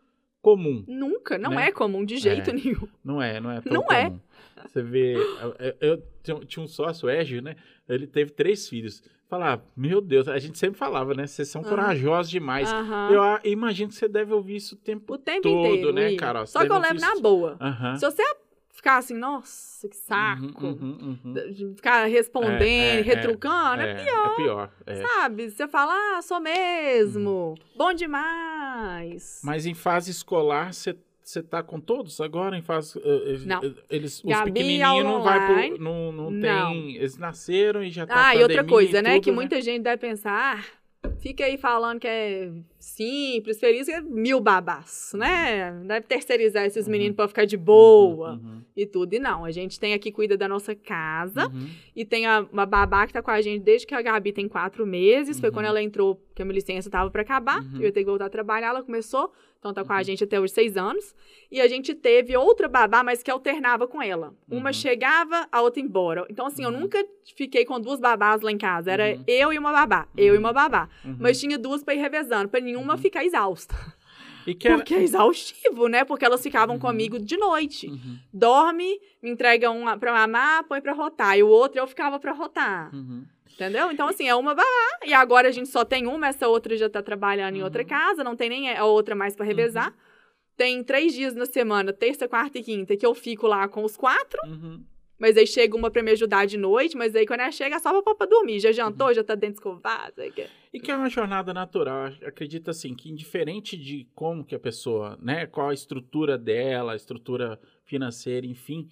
comum. 0.41 0.83
Nunca, 0.87 1.37
não 1.37 1.51
Né? 1.51 1.67
é 1.67 1.71
comum 1.71 2.03
de 2.03 2.17
jeito 2.17 2.49
É. 2.49 2.53
nenhum. 2.53 2.87
Não 3.03 3.21
é, 3.21 3.39
não 3.39 3.51
é 3.51 3.61
tão 3.61 3.73
Não 3.73 3.83
é. 3.91 4.05
comum. 4.05 4.19
Você 4.65 4.81
vê, 4.81 5.15
eu, 5.15 5.75
eu- 5.79 6.03
tinha- 6.47 6.63
um 6.63 6.67
sócio, 6.67 7.07
o 7.07 7.09
Égio, 7.09 7.41
né? 7.43 7.55
Ele 7.87 8.07
teve 8.07 8.31
três 8.31 8.67
filhos. 8.67 9.03
Falava, 9.29 9.63
meu 9.75 10.01
Deus, 10.01 10.27
a 10.27 10.39
gente 10.39 10.57
sempre 10.57 10.77
falava, 10.79 11.13
né? 11.13 11.27
Vocês 11.27 11.47
são 11.49 11.61
Aham. 11.61 11.69
corajosos 11.69 12.31
demais. 12.31 12.71
Aham. 12.71 13.09
Eu 13.11 13.21
a- 13.21 13.39
imagino 13.43 13.89
que 13.89 13.95
você 13.95 14.07
deve 14.07 14.33
ouvir 14.33 14.55
isso 14.55 14.75
o 14.75 14.77
tempo 14.77 15.13
O 15.13 15.17
tempo 15.17 15.41
todo, 15.43 15.67
inteiro. 15.67 15.93
né, 15.93 16.07
Igor. 16.07 16.19
Carol? 16.19 16.47
Só 16.47 16.65
que 16.65 16.71
eu 16.71 16.79
levo 16.79 16.99
na 16.99 17.15
boa. 17.19 17.57
Aham. 17.61 17.95
Se 17.97 18.05
você 18.09 18.23
ficar 18.77 18.97
assim, 18.97 19.15
nossa, 19.15 19.89
que 19.89 19.97
saco. 19.97 20.43
Uhum, 20.65 20.97
uhum, 21.01 21.19
uhum. 21.25 21.75
Ficar 21.75 22.05
respondendo, 22.05 22.61
É, 22.61 22.99
é, 22.99 23.01
retrucando, 23.01 23.81
é, 23.81 23.91
É, 24.03 24.25
é 24.25 24.35
pior. 24.35 24.71
é. 24.85 24.95
sabe? 24.95 25.49
Você 25.49 25.67
fala, 25.67 25.93
ah, 25.93 26.21
sou 26.21 26.39
mesmo. 26.39 27.55
Bom 27.75 27.91
demais. 27.93 29.41
Mas 29.43 29.65
em 29.65 29.73
fase 29.73 30.11
escolar, 30.11 30.73
você 30.73 30.95
você 31.23 31.43
tá 31.43 31.61
com 31.61 31.77
todos 31.77 32.21
agora 32.21 32.57
em 32.57 32.61
fase. 32.61 32.97
eh, 33.03 33.33
eh, 33.33 33.37
Não. 33.45 33.61
eh, 33.61 33.73
Eles, 33.89 34.23
os 34.23 34.29
Gabi, 34.31 34.49
pequenininhos 34.53 35.03
não 35.03 35.21
vai 35.21 35.45
pro. 35.45 35.77
Não, 35.83 36.09
não 36.09 36.31
Não. 36.31 36.39
tem. 36.71 36.95
Eles 36.95 37.17
nasceram 37.17 37.83
e 37.83 37.89
já 37.89 38.07
tá 38.07 38.27
ah, 38.29 38.35
e 38.35 38.41
outra 38.41 38.63
coisa, 38.63 39.01
né? 39.01 39.15
tudo, 39.15 39.23
Que 39.25 39.31
muita 39.33 39.59
gente 39.61 39.81
deve 39.83 39.97
pensar, 39.97 40.63
ah, 41.03 41.09
fica 41.19 41.43
aí 41.43 41.57
falando 41.57 41.99
que 41.99 42.07
é 42.07 42.49
simples, 42.87 43.59
feliz, 43.59 43.87
é 43.89 43.99
mil 44.01 44.39
babás, 44.39 45.11
né? 45.13 45.71
Deve 45.85 46.05
terceirizar 46.07 46.65
esses 46.65 46.85
Uhum. 46.85 46.91
meninos 46.91 47.15
pra 47.15 47.27
ficar 47.27 47.45
de 47.45 47.57
boa 47.57 48.33
Uhum, 48.33 48.61
e 48.75 48.85
tudo. 48.85 49.13
E 49.13 49.19
não, 49.19 49.43
a 49.43 49.51
gente 49.51 49.79
tem 49.79 49.93
aqui, 49.93 50.11
cuida 50.11 50.37
da 50.37 50.47
nossa 50.47 50.73
casa. 50.73 51.47
uhum, 51.47 51.67
E 51.95 52.05
tem 52.05 52.27
a- 52.27 52.45
uma 52.53 52.65
babá 52.65 53.07
que 53.07 53.13
tá 53.13 53.21
com 53.23 53.31
a 53.31 53.41
gente 53.41 53.63
desde 53.63 53.87
que 53.87 53.95
a 53.95 54.01
Gabi 54.03 54.31
tem 54.31 54.47
quatro 54.47 54.85
meses. 54.85 55.39
Foi 55.39 55.49
Uhum. 55.49 55.53
quando 55.55 55.65
ela 55.65 55.81
entrou, 55.81 56.15
porque 56.15 56.43
a 56.43 56.45
minha 56.45 56.53
licença 56.53 56.89
tava 56.91 57.09
pra 57.09 57.23
acabar. 57.23 57.59
Uhum. 57.61 57.77
Eu 57.77 57.81
ia 57.81 57.91
ter 57.91 58.01
que 58.01 58.05
voltar 58.05 58.25
a 58.25 58.29
trabalhar. 58.29 58.67
Ela 58.67 58.83
começou, 58.83 59.31
então 59.57 59.73
tá 59.73 59.83
com 59.83 59.91
a 59.91 59.97
Uhum. 59.97 60.03
gente 60.03 60.23
até 60.23 60.39
os 60.39 60.51
seis 60.51 60.77
anos. 60.77 61.15
E 61.51 61.59
a 61.59 61.67
gente 61.67 61.95
teve 61.95 62.37
outra 62.37 62.67
babá, 62.67 63.03
mas 63.03 63.23
que 63.23 63.31
alternava 63.31 63.87
com 63.87 63.99
ela. 63.99 64.31
Uma 64.47 64.69
Uhum. 64.69 64.73
chegava, 64.73 65.47
a 65.51 65.59
outra 65.61 65.81
embora. 65.81 66.27
Então, 66.29 66.45
assim, 66.45 66.63
eu 66.63 66.69
Uhum. 66.69 66.81
nunca 66.81 67.03
fiquei 67.35 67.65
com 67.65 67.79
duas 67.81 67.99
babás 67.99 68.41
lá 68.41 68.51
em 68.51 68.57
casa. 68.59 68.91
Era 68.91 69.15
Uhum. 69.15 69.23
eu 69.25 69.51
e 69.53 69.57
uma 69.57 69.71
babá. 69.71 70.07
Eu 70.15 70.27
e 70.35 70.37
Uhum. 70.37 70.43
uma 70.43 70.53
babá. 70.53 70.87
uhum. 71.03 71.17
Mas 71.19 71.39
tinha 71.39 71.57
duas 71.57 71.83
pra 71.83 71.95
ir 71.95 71.97
revezando, 71.97 72.47
pra 72.47 72.59
nenhuma 72.77 72.93
Uhum. 72.93 72.99
ficar 72.99 73.25
exausta. 73.25 73.75
Que 74.59 74.67
era... 74.67 74.77
Porque 74.77 74.93
é 74.95 75.03
exaustivo, 75.03 75.87
né? 75.89 76.05
Porque 76.05 76.23
elas 76.23 76.41
ficavam 76.41 76.75
Uhum. 76.75 76.81
comigo 76.81 77.19
de 77.19 77.35
noite 77.35 77.87
Uhum, 77.87 78.17
dorme, 78.33 78.97
me 79.21 79.29
entrega 79.29 79.69
um 79.69 79.83
pra 79.99 80.13
mamar, 80.13 80.63
põe 80.63 80.79
pra 80.81 80.93
rotar. 80.93 81.37
E 81.37 81.43
o 81.43 81.47
outro 81.49 81.79
eu 81.79 81.87
ficava 81.87 82.17
pra 82.19 82.31
rotar. 82.31 82.89
uhum. 82.95 83.25
Entendeu? 83.53 83.91
Então, 83.91 84.07
assim, 84.07 84.27
é 84.29 84.35
uma 84.35 84.53
babá. 84.53 84.63
E 85.03 85.13
agora 85.13 85.47
a 85.47 85.51
gente 85.51 85.67
só 85.67 85.83
tem 85.83 86.05
uma, 86.07 86.27
essa 86.27 86.47
outra 86.47 86.77
já 86.77 86.87
tá 86.89 87.01
trabalhando 87.01 87.55
em 87.57 87.63
outra 87.63 87.81
Uhum. 87.81 87.87
casa, 87.89 88.23
não 88.23 88.35
tem 88.35 88.49
nem 88.49 88.71
a 88.71 88.85
outra 88.85 89.15
mais 89.15 89.35
pra 89.35 89.43
revezar. 89.45 89.93
Tem 90.55 90.83
três 90.83 91.13
dias 91.13 91.33
na 91.35 91.45
semana, 91.45 91.91
terça, 91.91 92.27
quarta 92.27 92.57
e 92.59 92.63
quinta, 92.63 92.95
que 92.95 93.05
eu 93.05 93.13
fico 93.15 93.47
lá 93.47 93.67
com 93.67 93.83
os 93.83 93.97
quatro, 93.97 94.39
Uhum. 94.47 94.83
mas 95.19 95.35
aí 95.37 95.45
chega 95.47 95.75
uma 95.75 95.89
pra 95.91 96.01
me 96.03 96.11
ajudar 96.11 96.45
de 96.45 96.57
noite, 96.57 96.95
mas 96.95 97.15
aí 97.15 97.25
quando 97.27 97.39
ela 97.41 97.51
chega 97.51 97.75
é 97.75 97.79
só 97.79 97.99
pra 98.01 98.25
dormir. 98.27 98.59
Já 98.59 98.69
Uhum. 98.69 98.73
jantou, 98.75 99.13
já 99.13 99.23
tá 99.23 99.33
dentro 99.35 99.55
escovado, 99.55 100.13
sei 100.15 100.29
o 100.29 100.33
quê. 100.33 100.47
E 100.73 100.79
que 100.79 100.91
é 100.91 100.95
uma 100.95 101.09
jornada 101.09 101.53
natural. 101.53 102.05
Ac- 102.05 102.25
Acredito 102.25 102.69
assim 102.69 102.93
que 102.93 103.09
indiferente 103.09 103.77
de 103.77 104.07
como 104.13 104.43
que 104.43 104.55
a 104.55 104.59
pessoa, 104.59 105.17
né, 105.21 105.45
qual 105.45 105.69
a 105.69 105.73
estrutura 105.73 106.37
dela, 106.37 106.93
a 106.93 106.95
estrutura 106.95 107.59
financeira, 107.85 108.45
enfim, 108.45 108.87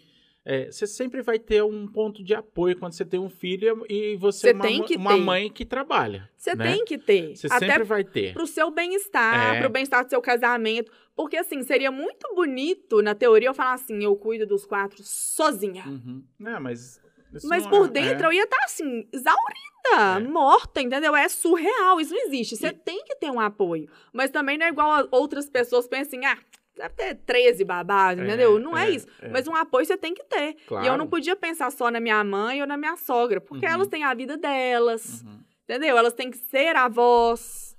é, 0.47 0.71
você 0.71 0.85
sempre 0.85 1.23
vai 1.23 1.39
ter 1.39 1.63
um 1.63 1.87
ponto 1.87 2.23
de 2.23 2.33
apoio 2.35 2.77
quando 2.77 2.93
você 2.93 3.03
tem 3.03 3.19
um 3.19 3.29
filho 3.29 3.83
e 3.89 4.15
você 4.15 4.51
é 4.51 4.53
uma, 4.53 4.85
uma 4.97 5.17
mãe 5.17 5.49
que 5.51 5.65
trabalha. 5.65 6.29
Você 6.37 6.53
né? 6.53 6.71
tem 6.71 6.85
que 6.85 6.99
ter. 6.99 7.35
Você 7.35 7.47
Até 7.47 7.65
sempre 7.67 7.83
vai 7.83 8.03
ter. 8.03 8.33
pro 8.33 8.45
seu 8.45 8.69
bem-estar, 8.69 9.55
É. 9.55 9.59
pro 9.59 9.69
bem-estar 9.71 10.05
do 10.05 10.09
seu 10.11 10.21
casamento. 10.21 10.91
Porque, 11.15 11.35
assim, 11.37 11.63
seria 11.63 11.89
muito 11.91 12.31
bonito, 12.35 13.01
na 13.01 13.15
teoria, 13.15 13.47
eu 13.49 13.53
falar 13.55 13.73
assim, 13.73 14.03
eu 14.03 14.15
cuido 14.15 14.45
dos 14.45 14.65
quatro 14.65 15.01
sozinha. 15.01 15.83
Uhum. 15.87 16.23
Não, 16.37 16.59
mas 16.61 17.01
isso 17.37 17.47
Mas 17.47 17.65
por 17.67 17.85
é- 17.85 17.89
dentro 17.89 18.25
é. 18.25 18.27
eu 18.27 18.33
ia 18.33 18.43
estar, 18.43 18.63
assim, 18.63 19.07
exaurida, 19.11 20.17
É. 20.17 20.19
morta, 20.19 20.81
entendeu? 20.81 21.15
É 21.15 21.27
surreal, 21.29 21.99
isso 21.99 22.13
não 22.13 22.21
existe. 22.27 22.55
Você 22.55 22.67
E- 22.67 22.73
tem 22.73 23.03
que 23.05 23.15
ter 23.15 23.29
um 23.31 23.39
apoio. 23.39 23.87
Mas 24.13 24.29
também 24.31 24.57
não 24.57 24.65
é 24.65 24.69
igual 24.69 25.07
outras 25.11 25.49
pessoas 25.49 25.87
pensam 25.87 26.19
assim, 26.19 26.25
ah, 26.25 26.37
deve 26.75 26.93
ter 26.95 27.15
13 27.25 27.63
babás, 27.63 28.19
entendeu? 28.19 28.59
Não 28.59 28.75
é, 28.77 28.89
isso. 28.89 29.07
é. 29.21 29.29
Mas 29.29 29.47
um 29.47 29.55
apoio 29.55 29.85
você 29.85 29.95
tem 29.97 30.13
que 30.13 30.23
ter. 30.25 30.49
E 30.49 30.49
eu 30.49 30.67
Claro. 30.67 30.97
não 30.97 31.07
podia 31.07 31.35
pensar 31.35 31.71
só 31.71 31.89
na 31.91 31.99
minha 31.99 32.23
mãe 32.23 32.61
ou 32.61 32.67
na 32.67 32.75
minha 32.77 32.97
sogra, 32.97 33.39
porque 33.39 33.65
Uhum. 33.65 33.71
elas 33.73 33.87
têm 33.87 34.03
a 34.03 34.13
vida 34.13 34.35
delas, 34.37 35.21
Uhum. 35.21 35.39
entendeu? 35.63 35.97
Elas 35.97 36.13
têm 36.13 36.29
que 36.31 36.37
ser 36.37 36.75
avós. 36.75 37.74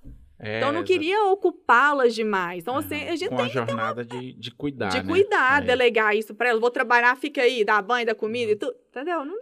É, 0.47 0.59
Então 0.59 0.69
eu 0.69 0.75
não 0.75 0.85
queria 0.85 1.25
ocupá-las 1.25 2.15
demais. 2.15 2.63
Então, 2.63 2.77
assim, 2.77 2.95
Aham. 3.03 3.13
a 3.13 3.17
gente 3.17 3.29
Com 3.31 3.37
tem 3.37 3.45
a 3.47 3.49
jornada 3.49 4.05
de, 4.05 4.33
de 4.35 4.51
cuidar, 4.53 4.89
de 4.91 4.99
né? 5.03 5.05
cuidar, 5.13 5.61
É. 5.63 5.67
delegar 5.67 6.17
isso 6.17 6.35
pra 6.35 6.49
elas. 6.51 6.61
Vou 6.61 6.71
trabalhar, 6.71 7.17
fica 7.17 7.43
aí, 7.43 7.65
dá 7.65 7.83
banho, 7.83 8.07
dá 8.07 8.15
comida 8.15 8.53
e 8.53 8.57
tudo. 8.57 8.77
Entendeu? 8.91 9.25
Não 9.25 9.37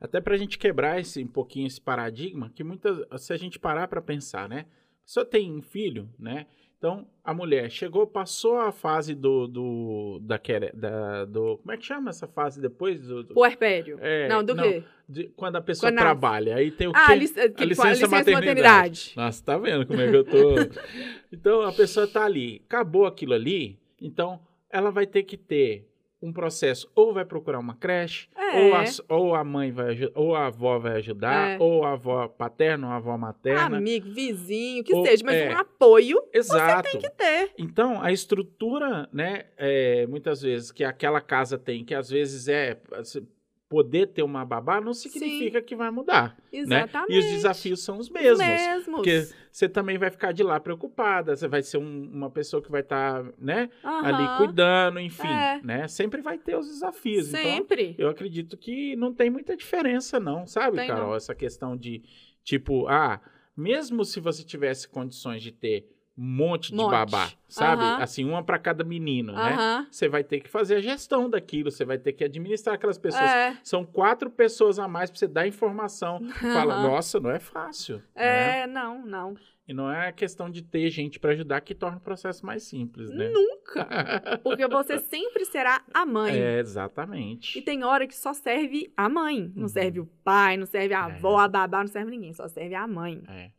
Até 0.00 0.20
pra 0.20 0.36
gente 0.36 0.58
quebrar 0.58 0.98
esse, 1.00 1.22
um 1.22 1.28
pouquinho 1.28 1.66
esse 1.66 1.80
paradigma, 1.80 2.50
que 2.54 2.64
muitas, 2.64 2.98
se 3.22 3.32
a 3.32 3.36
gente 3.36 3.58
parar 3.58 3.86
pra 3.86 4.00
pensar, 4.02 4.48
né? 4.48 4.66
Pessoa 5.04 5.24
tem 5.24 5.52
um 5.52 5.62
filho, 5.62 6.08
né? 6.18 6.46
Então, 6.80 7.06
a 7.22 7.34
mulher 7.34 7.70
chegou, 7.70 8.06
passou 8.06 8.56
a 8.56 8.72
fase 8.72 9.14
do, 9.14 9.46
do, 9.46 10.18
da, 10.22 10.40
da, 10.72 11.26
do, 11.26 11.58
como 11.58 11.72
é 11.72 11.76
que 11.76 11.84
chama 11.84 12.08
essa 12.08 12.26
fase 12.26 12.58
depois? 12.58 13.06
Do, 13.06 13.22
do- 13.22 13.34
puerpério. 13.34 13.98
é, 14.00 14.26
não, 14.28 14.42
do 14.42 14.56
quê? 14.56 14.82
de- 15.06 15.24
quando 15.36 15.56
a 15.56 15.60
pessoa 15.60 15.92
Quando 15.92 15.98
trabalha, 15.98 16.56
aí 16.56 16.70
tem 16.70 16.88
o 16.88 16.92
Ah, 16.94 17.08
quê? 17.08 17.16
lic 17.16 17.34
que- 17.34 17.40
A 17.40 17.66
licença, 17.66 17.88
licença 17.90 18.08
maternidade. 18.08 18.32
maternidade. 18.46 19.12
Nossa, 19.14 19.44
tá 19.44 19.58
vendo 19.58 19.86
como 19.86 20.00
é 20.00 20.08
que 20.08 20.16
eu 20.16 20.24
tô? 20.24 20.54
então, 21.30 21.60
a 21.60 21.72
pessoa 21.72 22.06
tá 22.06 22.24
ali, 22.24 22.62
acabou 22.64 23.04
aquilo 23.04 23.34
ali, 23.34 23.78
então 24.00 24.40
ela 24.70 24.90
vai 24.90 25.06
ter 25.06 25.24
que 25.24 25.36
ter 25.36 25.86
um 26.22 26.32
processo, 26.32 26.90
ou 26.94 27.14
vai 27.14 27.24
procurar 27.24 27.58
uma 27.58 27.74
creche, 27.74 28.28
É. 28.36 28.60
ou, 28.60 28.74
a, 28.74 28.84
ou 29.08 29.34
a 29.34 29.42
mãe 29.44 29.70
vai 29.72 29.96
ou 30.14 30.34
a 30.34 30.46
avó 30.48 30.78
vai 30.78 30.96
ajudar, 30.98 31.52
É. 31.52 31.56
ou 31.58 31.84
a 31.84 31.92
avó 31.92 32.28
paterna, 32.28 32.88
ou 32.88 32.92
a 32.92 32.96
avó 32.96 33.16
materna. 33.16 33.78
Amigo, 33.78 34.12
vizinho, 34.12 34.84
que 34.84 34.94
Ou- 34.94 35.06
seja, 35.06 35.24
mas 35.24 35.36
é. 35.36 35.54
um 35.54 35.58
apoio 35.58 36.22
Exato. 36.32 36.90
tem 36.90 37.00
que 37.00 37.08
ter. 37.10 37.52
Então, 37.56 38.02
a 38.02 38.12
estrutura, 38.12 39.08
né, 39.12 39.46
é, 39.56 40.06
muitas 40.06 40.42
vezes, 40.42 40.70
que 40.70 40.84
aquela 40.84 41.20
casa 41.20 41.56
tem, 41.56 41.84
que 41.84 41.94
às 41.94 42.10
vezes 42.10 42.48
é 42.48 42.78
assim, 42.92 43.26
poder 43.70 44.08
ter 44.08 44.24
uma 44.24 44.44
babá, 44.44 44.80
não 44.80 44.92
significa 44.92 45.62
que 45.62 45.76
vai 45.76 45.92
mudar. 45.92 46.36
Né? 46.52 46.58
Exatamente. 46.58 47.12
E 47.14 47.18
os 47.20 47.24
desafios 47.26 47.84
são 47.84 47.98
os 47.98 48.08
Os 48.08 48.12
mesmos. 48.12 48.38
mesmos. 48.44 48.96
Porque 48.96 49.28
você 49.52 49.68
também 49.68 49.96
vai 49.96 50.10
ficar 50.10 50.32
de 50.32 50.42
lá 50.42 50.58
preocupada, 50.58 51.36
você 51.36 51.46
vai 51.46 51.62
ser 51.62 51.78
um- 51.78 52.10
uma 52.12 52.28
pessoa 52.28 52.60
que 52.60 52.68
vai 52.68 52.80
estar, 52.80 53.22
né, 53.38 53.70
ali 53.84 54.24
Aham. 54.24 54.36
cuidando, 54.38 54.98
enfim, 54.98 55.28
É. 55.28 55.60
né? 55.62 55.86
Sempre 55.86 56.20
vai 56.20 56.36
ter 56.36 56.56
os 56.58 56.66
desafios. 56.66 57.28
Então, 57.28 57.40
Sempre. 57.42 57.94
eu 57.96 58.08
acredito 58.08 58.56
que 58.56 58.96
não 58.96 59.14
tem 59.14 59.30
muita 59.30 59.56
diferença, 59.56 60.18
não, 60.18 60.48
sabe, 60.48 60.76
Tem, 60.76 60.88
Carol? 60.88 61.10
não. 61.10 61.14
Essa 61.14 61.34
questão 61.34 61.76
de, 61.76 62.02
tipo, 62.42 62.88
ah, 62.88 63.20
mesmo 63.56 64.04
se 64.04 64.18
você 64.18 64.42
tivesse 64.42 64.88
condições 64.88 65.42
de 65.44 65.52
ter 65.52 65.88
um 66.20 66.36
monte 66.36 66.70
de 66.70 66.76
Monte. 66.76 66.90
babá, 66.90 67.30
sabe? 67.48 67.82
Assim, 68.02 68.26
uma 68.26 68.42
para 68.44 68.58
cada 68.58 68.84
menino, 68.84 69.32
né? 69.32 69.86
Você 69.90 70.06
vai 70.06 70.22
ter 70.22 70.40
que 70.40 70.50
fazer 70.50 70.74
a 70.76 70.80
gestão 70.80 71.30
daquilo, 71.30 71.70
você 71.70 71.82
vai 71.84 71.96
ter 71.96 72.12
que 72.12 72.22
administrar 72.22 72.74
aquelas 72.74 72.98
pessoas. 72.98 73.24
É. 73.24 73.56
São 73.64 73.86
quatro 73.86 74.28
pessoas 74.30 74.78
a 74.78 74.86
mais 74.86 75.08
para 75.10 75.18
você 75.18 75.26
dar 75.26 75.46
informação. 75.46 76.20
Fala, 76.40 76.82
nossa, 76.82 77.18
não 77.18 77.30
é 77.30 77.38
fácil. 77.40 78.02
né? 78.14 78.60
É, 78.62 78.66
não, 78.66 79.04
não. 79.06 79.34
E 79.66 79.72
não 79.72 79.90
é 79.90 80.10
questão 80.12 80.50
de 80.50 80.62
ter 80.62 80.90
gente 80.90 81.18
para 81.20 81.30
ajudar 81.30 81.60
que 81.60 81.74
torna 81.76 81.96
o 81.98 82.00
processo 82.00 82.44
mais 82.44 82.64
simples, 82.64 83.08
né? 83.10 83.28
Nunca. 83.28 83.86
Porque 84.42 84.66
você 84.66 84.98
sempre 84.98 85.44
será 85.44 85.80
a 85.94 86.04
mãe. 86.04 86.34
É, 86.36 86.56
E 86.56 86.58
exatamente. 86.58 87.62
tem 87.62 87.84
hora 87.84 88.04
que 88.06 88.16
só 88.16 88.32
serve 88.34 88.92
a 88.96 89.08
mãe. 89.08 89.50
Não 89.54 89.62
Uhum. 89.62 89.68
serve 89.68 90.00
o 90.00 90.06
pai, 90.24 90.56
não 90.56 90.66
serve 90.66 90.92
a 90.92 90.98
É. 91.08 91.12
avó, 91.12 91.38
a 91.38 91.46
babá, 91.48 91.78
não 91.80 91.86
serve 91.86 92.10
ninguém. 92.10 92.32
Só 92.32 92.48
serve 92.48 92.74
a 92.74 92.86
mãe. 92.86 93.22
É. 93.28 93.50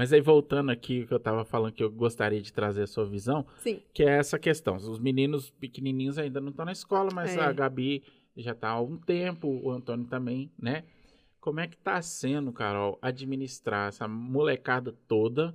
Mas 0.00 0.14
aí 0.14 0.20
voltando 0.22 0.70
aqui, 0.70 1.06
que 1.06 1.12
eu 1.12 1.20
tava 1.20 1.44
falando 1.44 1.74
que 1.74 1.84
eu 1.84 1.90
gostaria 1.90 2.40
de 2.40 2.50
trazer 2.50 2.84
a 2.84 2.86
sua 2.86 3.04
visão, 3.04 3.44
Sim. 3.58 3.82
que 3.92 4.02
é 4.02 4.16
essa 4.16 4.38
questão. 4.38 4.76
Os 4.76 4.98
meninos 4.98 5.50
pequenininhos 5.50 6.16
ainda 6.16 6.40
não 6.40 6.48
estão 6.48 6.64
na 6.64 6.72
escola, 6.72 7.10
mas 7.12 7.36
É. 7.36 7.40
a 7.40 7.52
Gabi 7.52 8.02
já 8.34 8.54
tá 8.54 8.68
há 8.68 8.72
algum 8.72 8.96
tempo, 8.96 9.46
o 9.62 9.70
Antônio 9.70 10.06
também, 10.06 10.50
né? 10.58 10.84
Como 11.38 11.60
é 11.60 11.68
que 11.68 11.76
tá 11.76 12.00
sendo, 12.00 12.50
Carol, 12.50 12.98
administrar 13.02 13.88
essa 13.88 14.08
molecada 14.08 14.94
toda 15.06 15.54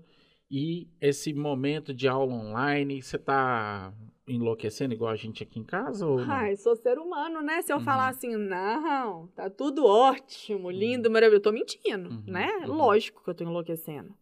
e 0.57 0.88
esse 1.02 1.34
momento 1.34 1.94
de 1.94 2.07
aula 2.07 2.34
online? 2.34 3.02
Você 3.02 3.18
tá 3.18 3.94
enlouquecendo 4.26 4.94
igual 4.94 5.11
a 5.11 5.15
gente 5.18 5.44
aqui 5.44 5.60
em 5.60 5.65
casa 5.65 6.07
ou 6.07 6.18
não? 6.26 6.34
Ai, 6.34 6.56
sou 6.56 6.77
ser 6.77 6.98
humano, 6.98 7.41
né? 7.41 7.61
Se 7.61 7.73
eu 7.73 7.77
Uhum. 7.77 7.84
falar 7.84 8.07
assim, 8.07 8.38
não, 8.38 9.27
tá 9.36 9.49
tudo 9.49 9.86
ótimo, 9.86 10.72
lindo, 10.72 11.11
maravilhoso, 11.11 11.40
eu 11.40 11.44
tô 11.44 11.52
mentindo, 11.52 12.10
Uhum, 12.10 12.23
né? 12.26 12.48
uhum. 12.65 12.73
Lógico 12.73 13.22
que 13.22 13.30
eu 13.30 13.36
tô 13.36 13.44
enlouquecendo. 13.44 14.15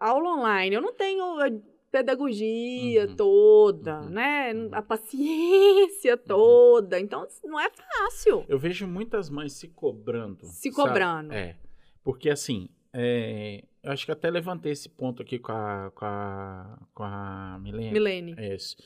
Aula 0.00 0.30
online, 0.38 0.76
eu 0.76 0.80
não 0.80 0.94
tenho 0.94 1.24
a 1.40 1.50
pedagogia 1.90 3.08
Uhum, 3.08 3.16
toda, 3.16 4.02
uhum, 4.02 4.10
né? 4.10 4.54
uhum. 4.54 4.68
A 4.72 4.80
paciência 4.80 6.16
toda. 6.16 7.00
Então, 7.00 7.26
não 7.44 7.58
é 7.58 7.68
fácil. 7.68 8.44
Eu 8.48 8.60
vejo 8.60 8.86
muitas 8.86 9.28
mães 9.28 9.54
se 9.54 9.66
cobrando. 9.66 10.46
Se 10.46 10.70
sabe? 10.70 10.76
cobrando. 10.88 11.32
É. 11.32 11.56
Porque 12.04 12.30
assim, 12.30 12.68
é, 12.92 13.64
eu 13.82 13.92
acho 13.92 14.04
que 14.04 14.12
até 14.12 14.30
levantei 14.30 14.72
esse 14.72 14.88
ponto 14.88 15.22
aqui 15.22 15.38
com 15.38 15.52
a, 15.52 15.90
com 15.94 16.04
a, 16.04 16.78
com 16.94 17.02
a 17.02 17.58
Milene. 17.60 17.92
Milene. 17.92 18.34
É 18.36 18.54
isso. 18.54 18.76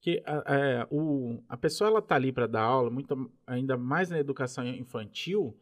Que 0.00 0.22
a, 0.24 0.44
é, 0.54 0.86
o, 0.90 1.42
a 1.48 1.56
pessoa 1.56 1.88
ela 1.90 2.00
tá 2.02 2.14
ali 2.14 2.32
para 2.32 2.46
dar 2.46 2.62
aula, 2.62 2.90
muito, 2.90 3.30
ainda 3.46 3.76
mais 3.76 4.10
na 4.10 4.18
educação 4.18 4.66
infantil, 4.66 5.56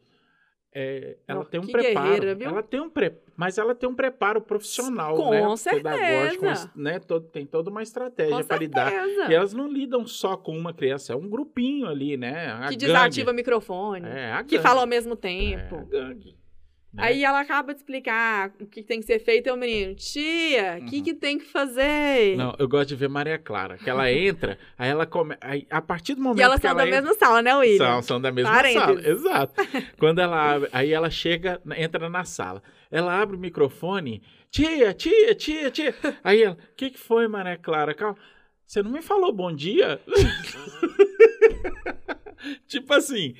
é, 0.79 1.17
ela 1.27 1.41
Ó, 1.41 1.45
tem 1.45 1.59
um 1.59 1.67
preparo. 1.67 2.27
Ela 2.39 2.63
tem 2.63 2.81
um 2.81 2.93
mas 3.35 3.57
ela 3.57 3.75
tem 3.75 3.89
um 3.89 3.95
preparo 3.95 4.43
profissional, 4.43 5.17
Com 5.17 5.31
né? 5.31 5.57
certeza. 5.57 5.97
Pedagógico, 5.97 6.79
né? 6.79 6.99
Todo, 6.99 7.29
tem 7.29 7.47
toda 7.47 7.71
uma 7.71 7.83
estratégia 7.83 8.45
para 8.45 8.59
lidar. 8.59 8.93
E 9.31 9.35
elas 9.35 9.55
não 9.55 9.67
lidam 9.67 10.07
só 10.07 10.37
com 10.37 10.55
uma 10.55 10.75
criança, 10.75 11.15
é 11.15 11.17
um 11.17 11.31
grupinho 11.31 11.87
ali, 11.89 12.19
né? 12.19 12.53
A 12.53 12.57
Que 12.57 12.63
gangue. 12.65 12.77
desativa 12.77 13.31
o 13.31 13.35
microfone. 13.35 14.07
É, 14.07 14.37
que 14.45 14.57
gangue. 14.57 14.59
fala 14.59 14.83
ao 14.83 14.87
mesmo 14.87 15.13
É, 15.13 15.15
a 15.15 15.17
tempo. 15.17 15.87
gangue. 15.87 16.37
Né? 16.97 17.03
Aí 17.05 17.25
ela 17.25 17.41
acaba 17.41 17.75
de 17.75 17.81
explicar 17.81 18.51
o 18.59 18.67
que 18.67 18.83
tem 18.83 19.01
que 19.01 19.07
ser 19.07 19.19
feito, 19.19 19.49
e 19.49 19.53
o 19.53 19.57
menino, 19.57 19.95
tia, 19.95 20.77
o 20.79 20.81
Uhum. 20.81 20.87
que, 20.87 21.03
que 21.03 21.15
tem 21.15 21.39
que 21.39 21.45
fazer? 21.45 22.37
Não, 22.37 22.55
eu 22.59 22.67
gosto 22.67 22.89
de 22.89 22.97
ver 22.97 23.09
Maria 23.09 23.39
Clara, 23.39 23.77
que 23.77 23.89
ela 23.89 24.11
entra, 24.11 24.59
aí 24.79 24.89
ela 24.91 25.07
come... 25.07 25.37
aí, 25.41 25.67
a 25.71 25.81
partir 25.83 26.15
do 26.15 26.23
momento 26.23 26.41
e 26.41 26.43
elas 26.43 26.57
que 26.57 26.63
são 26.63 26.71
ela 26.71 26.81
da 26.81 26.87
entra... 26.89 27.03
mesma 27.03 27.17
sala, 27.19 27.43
né, 27.43 27.55
William? 27.55 27.79
São, 27.79 28.03
são 28.03 28.21
da 28.21 28.33
mesma 28.33 28.63
sala, 28.73 29.01
exato. 29.09 29.55
Quando 29.99 30.21
ela 30.21 30.55
abre, 30.55 30.69
aí 30.73 30.93
ela 30.93 31.11
chega, 31.11 31.61
entra 31.77 32.09
na 32.09 32.25
sala. 32.25 32.63
Ela 32.91 33.21
abre 33.21 33.37
o 33.37 33.39
microfone, 33.39 34.23
tia, 34.51 34.95
tia, 34.95 35.35
tia, 35.35 35.71
tia. 35.71 35.95
Aí 36.25 36.43
ela, 36.43 36.55
o 36.55 36.75
que, 36.77 36.91
que 36.91 36.99
foi, 36.99 37.29
Maria 37.29 37.59
Clara? 37.59 37.93
Calma, 37.95 38.17
você 38.67 38.83
não 38.83 38.91
me 38.91 39.03
falou 39.03 39.33
bom 39.33 39.55
dia? 39.55 40.01
tipo 42.67 42.93
assim, 42.95 43.35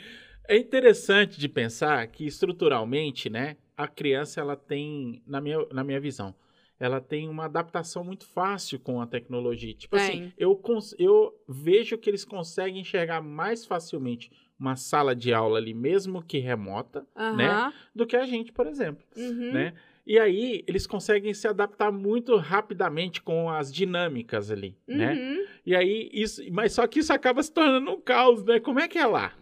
é 0.49 0.57
interessante 0.57 1.39
de 1.39 1.49
pensar 1.49 2.07
que 2.09 2.27
estruturalmente, 2.27 3.29
né, 3.31 3.57
a 3.77 3.87
criança 3.87 4.41
ela 4.41 4.57
tem, 4.57 5.23
na 5.27 5.41
minha, 5.41 5.59
na 5.73 5.85
minha 5.85 6.01
visão, 6.01 6.35
ela 6.79 7.01
tem 7.01 7.29
uma 7.29 7.47
adaptação 7.47 8.05
muito 8.05 8.27
fácil 8.27 8.79
com 8.79 9.01
a 9.01 9.07
tecnologia. 9.07 9.73
Tipo 9.75 9.97
assim, 9.97 10.13
Tem. 10.13 10.33
eu, 10.37 10.61
eu 10.99 11.35
vejo 11.49 11.97
que 11.97 12.11
eles 12.11 12.25
conseguem 12.25 12.81
enxergar 12.83 13.23
mais 13.23 13.65
facilmente 13.65 14.31
uma 14.59 14.77
sala 14.77 15.15
de 15.15 15.33
aula 15.33 15.59
ali, 15.59 15.73
mesmo 15.75 16.23
que 16.23 16.39
remota, 16.39 17.07
né? 17.37 17.73
Do 17.95 18.07
que 18.07 18.17
a 18.17 18.27
gente, 18.27 18.53
por 18.53 18.67
exemplo, 18.67 19.05
Uhum. 19.17 19.53
né? 19.53 19.75
E 20.07 20.19
aí 20.21 20.63
eles 20.69 20.87
conseguem 20.87 21.35
se 21.35 21.49
adaptar 21.49 21.91
muito 21.91 22.37
rapidamente 22.37 23.21
com 23.21 23.51
as 23.51 23.73
dinâmicas 23.73 24.51
ali, 24.51 24.77
né? 24.87 25.15
Uhum. 25.15 25.47
E 25.67 25.75
aí 25.75 26.09
isso, 26.13 26.41
mas 26.53 26.73
só 26.73 26.87
que 26.87 27.01
isso 27.01 27.13
acaba 27.13 27.43
se 27.43 27.53
tornando 27.53 27.91
um 27.91 28.01
caos, 28.01 28.45
né? 28.45 28.61
Como 28.61 28.79
é 28.79 28.87
que 28.87 28.99
é 28.99 29.07
lá? 29.07 29.33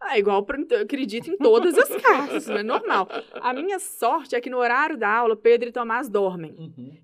Ah, 0.00 0.16
igual 0.18 0.46
eu 0.70 0.80
acredito 0.80 1.28
em 1.28 1.36
todas 1.36 1.76
as 1.76 1.88
casas, 2.00 2.48
é 2.48 2.62
normal. 2.62 3.08
A 3.34 3.52
minha 3.52 3.78
sorte 3.80 4.36
é 4.36 4.40
que 4.40 4.48
no 4.48 4.58
horário 4.58 4.96
da 4.96 5.08
aula, 5.08 5.34
Pedro 5.36 5.68
e 5.68 5.72
Tomás 5.72 6.08
dormem. 6.08 6.54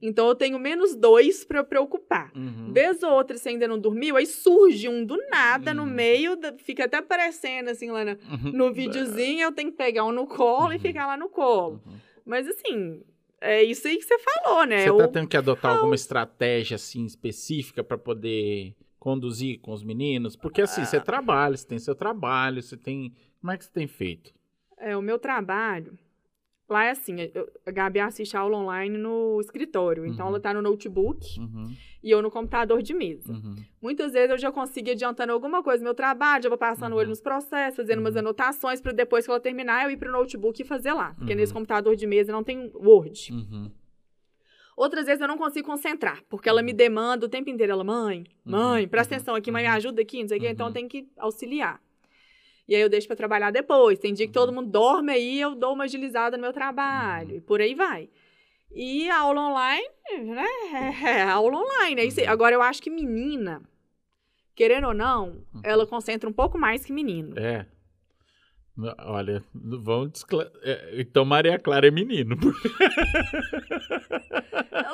Então 0.00 0.28
eu 0.28 0.34
tenho 0.34 0.58
menos 0.58 0.94
dois 0.94 1.44
pra 1.44 1.58
eu 1.58 1.64
preocupar. 1.64 2.30
Uhum. 2.36 2.72
Vez 2.72 3.02
ou 3.02 3.10
outra, 3.12 3.36
você 3.36 3.48
ainda 3.48 3.66
não 3.66 3.78
dormiu, 3.78 4.16
aí 4.16 4.26
surge 4.26 4.88
um 4.88 5.04
do 5.04 5.16
nada 5.28 5.74
no 5.74 5.82
Hum. 5.82 5.86
meio, 5.86 6.36
da- 6.36 6.52
fica 6.56 6.84
até 6.84 6.98
aparecendo 6.98 7.68
assim 7.68 7.90
lá 7.90 8.04
no, 8.04 8.12
Uhum. 8.12 8.52
no 8.52 8.72
videozinho, 8.72 9.42
eu 9.42 9.52
tenho 9.52 9.70
que 9.72 9.76
pegar 9.76 10.04
um 10.04 10.12
no 10.12 10.26
colo 10.26 10.72
e 10.72 10.76
Uhum. 10.76 10.80
ficar 10.80 11.06
lá 11.06 11.16
no 11.16 11.28
colo. 11.28 11.82
Uhum. 11.84 11.94
Mas 12.24 12.46
assim, 12.46 13.02
é 13.40 13.62
isso 13.62 13.86
aí 13.88 13.96
que 13.96 14.04
você 14.04 14.18
falou, 14.18 14.64
né? 14.64 14.84
Você 14.88 14.96
tá 14.96 15.08
tendo 15.08 15.28
que 15.28 15.36
adotar 15.36 15.72
alguma 15.72 15.94
estratégia 15.96 16.76
assim 16.76 17.04
específica 17.04 17.82
para 17.82 17.98
poder 17.98 18.72
conduzir 19.04 19.60
com 19.60 19.70
os 19.72 19.82
meninos? 19.84 20.34
Porque 20.34 20.62
assim, 20.62 20.80
Ah. 20.80 20.86
você 20.86 20.98
trabalha, 20.98 21.54
você 21.58 21.66
tem 21.66 21.78
seu 21.78 21.94
trabalho, 21.94 22.62
você 22.62 22.74
tem. 22.76 23.12
Como 23.38 23.52
é 23.52 23.58
que 23.58 23.64
você 23.66 23.70
tem 23.70 23.86
feito? 23.86 24.32
É, 24.78 24.96
o 24.96 25.02
meu 25.02 25.18
trabalho. 25.18 25.98
Lá 26.66 26.86
é 26.86 26.90
assim, 26.92 27.16
eu- 27.34 27.46
a 27.66 27.70
Gabi 27.70 28.00
assiste 28.00 28.34
aula 28.34 28.56
online 28.56 28.96
no 28.96 29.38
escritório. 29.38 30.06
Então 30.06 30.24
Uhum. 30.24 30.30
ela 30.32 30.40
tá 30.40 30.54
no 30.54 30.62
notebook 30.62 31.38
Uhum, 31.38 31.70
e 32.02 32.10
eu 32.10 32.22
no 32.22 32.30
computador 32.30 32.80
de 32.82 32.94
mesa. 32.94 33.30
uhum, 33.30 33.56
Muitas 33.82 34.14
vezes 34.14 34.30
eu 34.30 34.38
já 34.38 34.50
consigo 34.50 34.88
ir 34.88 34.92
adiantando 34.92 35.30
alguma 35.34 35.62
coisa 35.62 35.80
no 35.82 35.88
meu 35.88 35.94
trabalho, 35.94 36.42
já 36.44 36.48
vou 36.48 36.56
passando 36.56 36.94
o 36.94 36.96
olho 36.96 37.04
Uhum. 37.04 37.10
nos 37.10 37.20
processos, 37.20 37.76
fazendo 37.76 37.98
umas 37.98 38.14
Uhum. 38.14 38.20
anotações 38.20 38.80
para 38.80 38.92
depois 38.92 39.26
que 39.26 39.30
ela 39.30 39.38
terminar 39.38 39.84
eu 39.84 39.90
ir 39.90 39.98
pro 39.98 40.10
notebook 40.10 40.62
e 40.62 40.64
fazer 40.64 40.94
lá. 40.94 41.12
Porque 41.14 41.32
Uhum. 41.34 41.38
nesse 41.38 41.52
computador 41.52 41.94
de 41.94 42.06
mesa 42.06 42.32
não 42.32 42.42
tem 42.42 42.70
Word. 42.74 43.30
uhum, 43.30 43.70
Outras 44.76 45.06
vezes 45.06 45.20
eu 45.20 45.28
não 45.28 45.38
consigo 45.38 45.66
concentrar, 45.66 46.22
porque 46.28 46.48
ela 46.48 46.62
me 46.62 46.72
demanda 46.72 47.26
o 47.26 47.28
tempo 47.28 47.48
inteiro. 47.50 47.72
Ela, 47.72 47.84
mãe, 47.84 48.24
mãe, 48.44 48.82
Uhum, 48.84 48.88
presta 48.88 49.14
uhum, 49.14 49.16
atenção 49.18 49.34
aqui, 49.34 49.50
mãe, 49.50 49.62
me 49.62 49.68
uhum. 49.68 49.74
ajuda 49.76 50.02
aqui, 50.02 50.20
não 50.22 50.28
sei 50.28 50.38
o 50.38 50.40
quê. 50.40 50.48
Então 50.48 50.66
Uhum. 50.66 50.70
eu 50.70 50.74
tenho 50.74 50.88
que 50.88 51.08
auxiliar. 51.16 51.80
E 52.66 52.74
aí 52.74 52.80
eu 52.80 52.88
deixo 52.88 53.06
pra 53.06 53.14
trabalhar 53.14 53.50
depois. 53.50 53.98
Tem 53.98 54.12
dia 54.14 54.26
que 54.26 54.32
todo 54.32 54.48
Uhum. 54.48 54.56
mundo 54.56 54.70
dorme 54.70 55.12
aí, 55.12 55.40
eu 55.40 55.54
dou 55.54 55.74
uma 55.74 55.84
agilizada 55.84 56.36
no 56.36 56.42
meu 56.42 56.52
trabalho. 56.52 57.36
E 57.36 57.40
por 57.40 57.60
aí 57.60 57.74
vai. 57.74 58.08
E 58.72 59.08
a 59.10 59.18
aula 59.20 59.40
online, 59.50 59.88
né? 60.24 60.46
É, 61.04 61.22
aula 61.30 61.58
online. 61.58 62.00
É 62.00 62.04
isso 62.04 62.18
aí. 62.20 62.26
Uhum. 62.26 62.32
Agora 62.32 62.54
eu 62.54 62.62
acho 62.62 62.82
que 62.82 62.90
menina, 62.90 63.62
querendo 64.54 64.88
ou 64.88 64.94
não, 64.94 65.44
Uhum. 65.54 65.60
ela 65.62 65.86
concentra 65.86 66.28
um 66.28 66.32
pouco 66.32 66.58
mais 66.58 66.84
que 66.84 66.92
menino. 66.92 67.38
É. 67.38 67.66
Olha, 68.98 69.42
vamos 69.54 70.10
descla... 70.12 70.50
é, 70.62 70.94
Então 71.00 71.24
Maria 71.24 71.58
Clara 71.58 71.86
é 71.86 71.90
menino. 71.92 72.36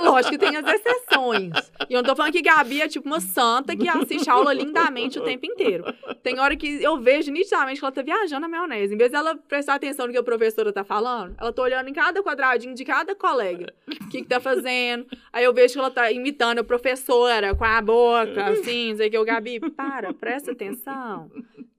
Lógico 0.02 0.32
que 0.32 0.38
tem 0.38 0.56
as 0.56 0.66
exceções. 0.66 1.52
E 1.88 1.94
eu 1.94 2.02
não 2.02 2.08
tô 2.10 2.16
falando 2.16 2.32
que 2.32 2.42
Gabi 2.42 2.82
é 2.82 2.88
tipo 2.88 3.06
uma 3.06 3.20
santa 3.20 3.74
que 3.76 3.88
assiste 3.88 4.28
a 4.28 4.34
aula 4.34 4.52
lindamente 4.52 5.18
o 5.18 5.24
tempo 5.24 5.46
inteiro. 5.46 5.84
Tem 6.22 6.38
hora 6.38 6.56
que 6.56 6.82
eu 6.82 6.98
vejo 7.00 7.30
nitidamente 7.30 7.80
que 7.80 7.84
ela 7.84 7.92
tá 7.92 8.02
viajando 8.02 8.40
na 8.42 8.48
maionese. 8.48 8.94
Em 8.94 8.98
vez 8.98 9.10
dela 9.10 9.36
prestar 9.48 9.74
atenção 9.74 10.06
no 10.06 10.12
que 10.12 10.18
a 10.18 10.22
professora 10.22 10.72
tá 10.72 10.84
falando, 10.84 11.34
ela 11.38 11.52
tá 11.52 11.62
olhando 11.62 11.88
em 11.88 11.92
cada 11.92 12.22
quadradinho 12.22 12.74
de 12.74 12.84
cada 12.84 13.14
colega. 13.14 13.72
O 13.88 14.08
que 14.08 14.22
que 14.22 14.28
tá 14.28 14.40
fazendo. 14.40 15.06
Aí 15.32 15.44
eu 15.44 15.54
vejo 15.54 15.74
que 15.74 15.78
ela 15.80 15.90
tá 15.90 16.10
imitando 16.12 16.58
a 16.58 16.64
professora 16.64 17.54
com 17.54 17.64
a 17.64 17.80
boca, 17.80 18.46
assim, 18.46 18.90
não 18.90 18.96
sei 18.98 19.08
o 19.08 19.10
que. 19.10 19.18
O 19.18 19.24
Gabi, 19.24 19.60
para, 19.60 20.12
presta 20.12 20.52
atenção. 20.52 21.30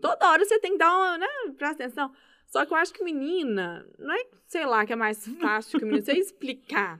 Toda 0.01 0.29
hora 0.29 0.43
você 0.43 0.59
tem 0.59 0.73
que 0.73 0.77
dar 0.77 0.95
uma, 0.95 1.17
né, 1.17 1.27
presta 1.57 1.83
atenção. 1.85 2.11
Só 2.47 2.65
que 2.65 2.73
eu 2.73 2.77
acho 2.77 2.91
que 2.93 3.03
menina, 3.03 3.85
não 3.97 4.13
é, 4.13 4.25
sei 4.47 4.65
lá, 4.65 4.85
que 4.85 4.91
é 4.91 4.95
mais 4.95 5.25
fácil 5.39 5.79
que 5.79 5.85
menino, 5.85 6.03
você 6.03 6.13
explicar. 6.13 6.99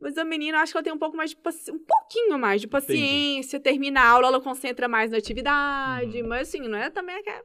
Mas 0.00 0.16
a 0.18 0.24
menina, 0.24 0.60
acho 0.60 0.72
que 0.72 0.78
ela 0.78 0.84
tem 0.84 0.92
um 0.92 0.98
pouco 0.98 1.16
mais 1.16 1.30
de 1.30 1.36
paci... 1.36 1.72
um 1.72 1.78
pouquinho 1.78 2.38
mais 2.38 2.60
de 2.60 2.66
paciência, 2.68 3.58
termina 3.58 4.00
a 4.00 4.08
aula, 4.08 4.28
ela 4.28 4.40
concentra 4.40 4.86
mais 4.88 5.10
na 5.10 5.16
atividade, 5.18 6.22
Uhum. 6.22 6.28
mas 6.28 6.48
assim, 6.48 6.60
não 6.68 6.78
é 6.78 6.88
também 6.90 7.16
aquela 7.16 7.42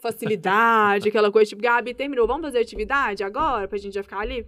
facilidade, 0.00 1.08
aquela 1.08 1.30
coisa 1.30 1.48
tipo, 1.50 1.60
Gabi, 1.62 1.92
terminou, 1.94 2.26
vamos 2.26 2.42
fazer 2.42 2.58
atividade 2.60 3.22
agora, 3.22 3.68
pra 3.68 3.76
gente 3.78 3.94
já 3.94 4.02
ficar 4.02 4.20
ali? 4.20 4.46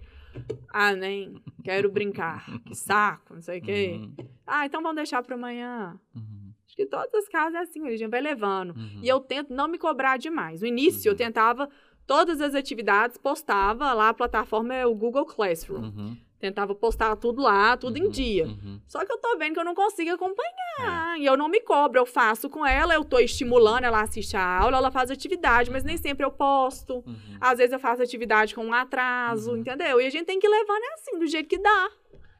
Ah, 0.73 0.93
nem, 0.95 1.35
quero 1.63 1.91
brincar, 1.91 2.43
que 2.65 2.73
saco, 2.73 3.35
não 3.35 3.41
sei 3.41 3.59
o 3.59 3.61
quê. 3.61 3.99
Uhum, 3.99 4.15
Ah, 4.47 4.65
então 4.65 4.81
vamos 4.81 4.95
deixar 4.95 5.21
pra 5.21 5.35
amanhã. 5.35 5.99
uhum, 6.15 6.42
Acho 6.73 6.75
que 6.77 6.85
todas 6.87 7.13
as 7.13 7.29
casas 7.29 7.53
é 7.53 7.59
assim, 7.59 7.87
a 7.87 7.91
gente 7.95 8.09
vai 8.09 8.19
levando. 8.19 8.71
uhum. 8.75 8.99
E 9.03 9.07
eu 9.07 9.19
tento 9.19 9.53
não 9.53 9.67
me 9.67 9.77
cobrar 9.77 10.17
demais. 10.17 10.61
No 10.61 10.67
início, 10.67 11.07
eu 11.07 11.11
Uhum. 11.13 11.17
tentava 11.17 11.69
todas 12.07 12.41
as 12.41 12.55
atividades, 12.55 13.15
postava 13.15 13.93
lá, 13.93 14.09
a 14.09 14.13
plataforma 14.13 14.73
é 14.73 14.83
o 14.83 14.95
Google 14.95 15.23
Classroom. 15.25 15.83
Uhum, 15.83 16.17
Tentava 16.39 16.73
postar 16.75 17.15
tudo 17.15 17.41
lá, 17.43 17.77
tudo 17.77 17.95
em 17.97 18.05
uhum, 18.05 18.09
dia. 18.09 18.45
uhum. 18.47 18.81
Só 18.87 19.05
que 19.05 19.11
eu 19.13 19.17
tô 19.19 19.37
vendo 19.37 19.53
que 19.53 19.59
eu 19.59 19.63
não 19.63 19.75
consigo 19.75 20.09
É. 20.09 20.13
acompanhar. 20.13 21.17
E 21.19 21.25
eu 21.25 21.37
não 21.37 21.47
me 21.47 21.61
cobro, 21.61 21.99
eu 21.99 22.05
faço 22.07 22.49
com 22.49 22.65
ela, 22.65 22.93
eu 22.95 23.05
tô 23.05 23.19
estimulando 23.19 23.83
ela 23.85 23.99
a 23.99 24.03
assistir 24.03 24.35
a 24.35 24.43
aula, 24.59 24.77
ela 24.77 24.89
faz 24.91 25.09
atividade, 25.11 25.69
mas 25.69 25.83
nem 25.83 25.95
sempre 25.95 26.25
eu 26.25 26.31
posto. 26.31 26.95
Uhum. 27.05 27.37
Às 27.39 27.59
vezes 27.59 27.71
eu 27.71 27.79
faço 27.79 28.01
atividade 28.01 28.55
com 28.55 28.65
um 28.65 28.73
atraso, 28.73 29.51
Uhum. 29.51 29.57
entendeu? 29.57 30.01
E 30.01 30.07
a 30.07 30.09
gente 30.09 30.25
tem 30.25 30.39
que 30.39 30.47
ir 30.47 30.49
levando 30.49 30.81
é 30.83 30.93
assim, 30.95 31.19
do 31.19 31.27
jeito 31.27 31.47
que 31.47 31.59
dá. 31.59 31.89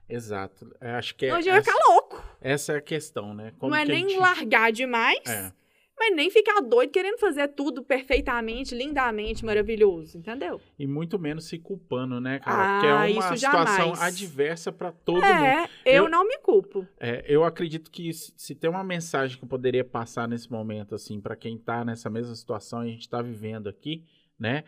Exato. 0.08 0.76
Eu 0.82 0.90
acho 0.92 1.16
que 1.16 1.26
é, 1.26 1.30
vai 1.32 1.40
essa, 1.42 1.62
ficar 1.72 1.86
louco. 1.90 2.24
essa 2.42 2.74
é 2.74 2.78
a 2.78 2.82
questão, 2.82 3.34
né? 3.34 3.54
Como 3.58 3.72
não 3.72 3.78
é 3.78 3.86
que 3.86 3.92
nem 3.92 4.10
gente- 4.10 4.20
largar 4.20 4.72
demais, 4.72 5.20
É. 5.28 5.52
mas 5.98 6.16
nem 6.16 6.30
ficar 6.30 6.60
doido 6.62 6.92
querendo 6.92 7.18
fazer 7.18 7.48
tudo 7.50 7.82
perfeitamente, 7.84 8.76
lindamente, 8.76 9.46
maravilhoso, 9.46 10.18
entendeu? 10.18 10.60
E 10.78 10.86
muito 10.86 11.18
menos 11.18 11.46
se 11.46 11.58
culpando, 11.58 12.20
né, 12.20 12.40
cara? 12.40 12.74
Porque 12.74 12.88
é 12.88 12.92
Ah, 12.92 12.96
uma 12.98 13.10
isso 13.10 13.46
situação 13.46 13.96
jamais. 13.96 14.02
adversa 14.02 14.72
para 14.72 14.92
todo 14.92 15.16
mundo. 15.22 15.26
é, 15.26 15.70
eu, 15.86 16.04
Eu- 16.04 16.10
não 16.10 16.28
me 16.28 16.38
culpo. 16.40 16.86
É, 17.00 17.24
eu 17.28 17.44
acredito 17.44 17.90
que 17.90 18.12
se 18.14 18.34
se 18.36 18.54
tem 18.54 18.70
uma 18.70 18.84
mensagem 18.84 19.38
que 19.38 19.44
eu 19.44 19.48
poderia 19.50 19.86
passar 19.86 20.28
nesse 20.28 20.52
momento, 20.52 20.94
assim, 20.96 21.22
para 21.22 21.36
quem 21.36 21.58
tá 21.58 21.86
nessa 21.86 22.10
mesma 22.10 22.36
situação 22.36 22.84
e 22.86 22.90
a 22.90 22.92
gente 22.92 23.08
tá 23.10 23.22
vivendo 23.22 23.68
aqui, 23.70 24.04
né? 24.38 24.64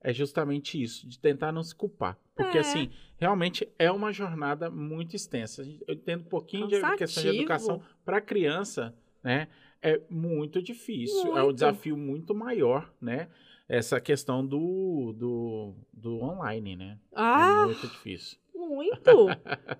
É 0.00 0.12
justamente 0.12 0.80
isso, 0.80 1.08
de 1.08 1.18
tentar 1.18 1.50
não 1.52 1.62
se 1.62 1.74
culpar. 1.74 2.16
Porque, 2.36 2.56
É. 2.56 2.60
assim, 2.60 2.90
realmente 3.18 3.68
é 3.78 3.90
uma 3.90 4.12
jornada 4.12 4.70
muito 4.70 5.16
extensa. 5.16 5.62
Eu 5.86 5.94
entendo 5.94 6.20
um 6.20 6.28
pouquinho 6.28 6.68
de 6.68 6.74
questão 6.74 6.92
de 6.94 6.98
Cansativo. 6.98 7.34
educação 7.34 7.82
para 8.04 8.20
criança, 8.20 8.94
né? 9.22 9.48
É 9.82 10.00
muito 10.08 10.62
difícil, 10.62 11.36
é 11.36 11.40
um 11.40 11.46
Muito. 11.46 11.54
desafio 11.54 11.96
muito 11.96 12.34
maior, 12.34 12.92
né? 13.00 13.28
Essa 13.68 14.00
questão 14.00 14.44
do, 14.46 15.12
do, 15.16 15.74
do 15.92 16.22
online, 16.22 16.74
né? 16.76 16.98
Ah, 17.14 17.62
É 17.62 17.64
muito 17.66 17.86
difícil. 17.88 18.38
Muito. 18.54 18.98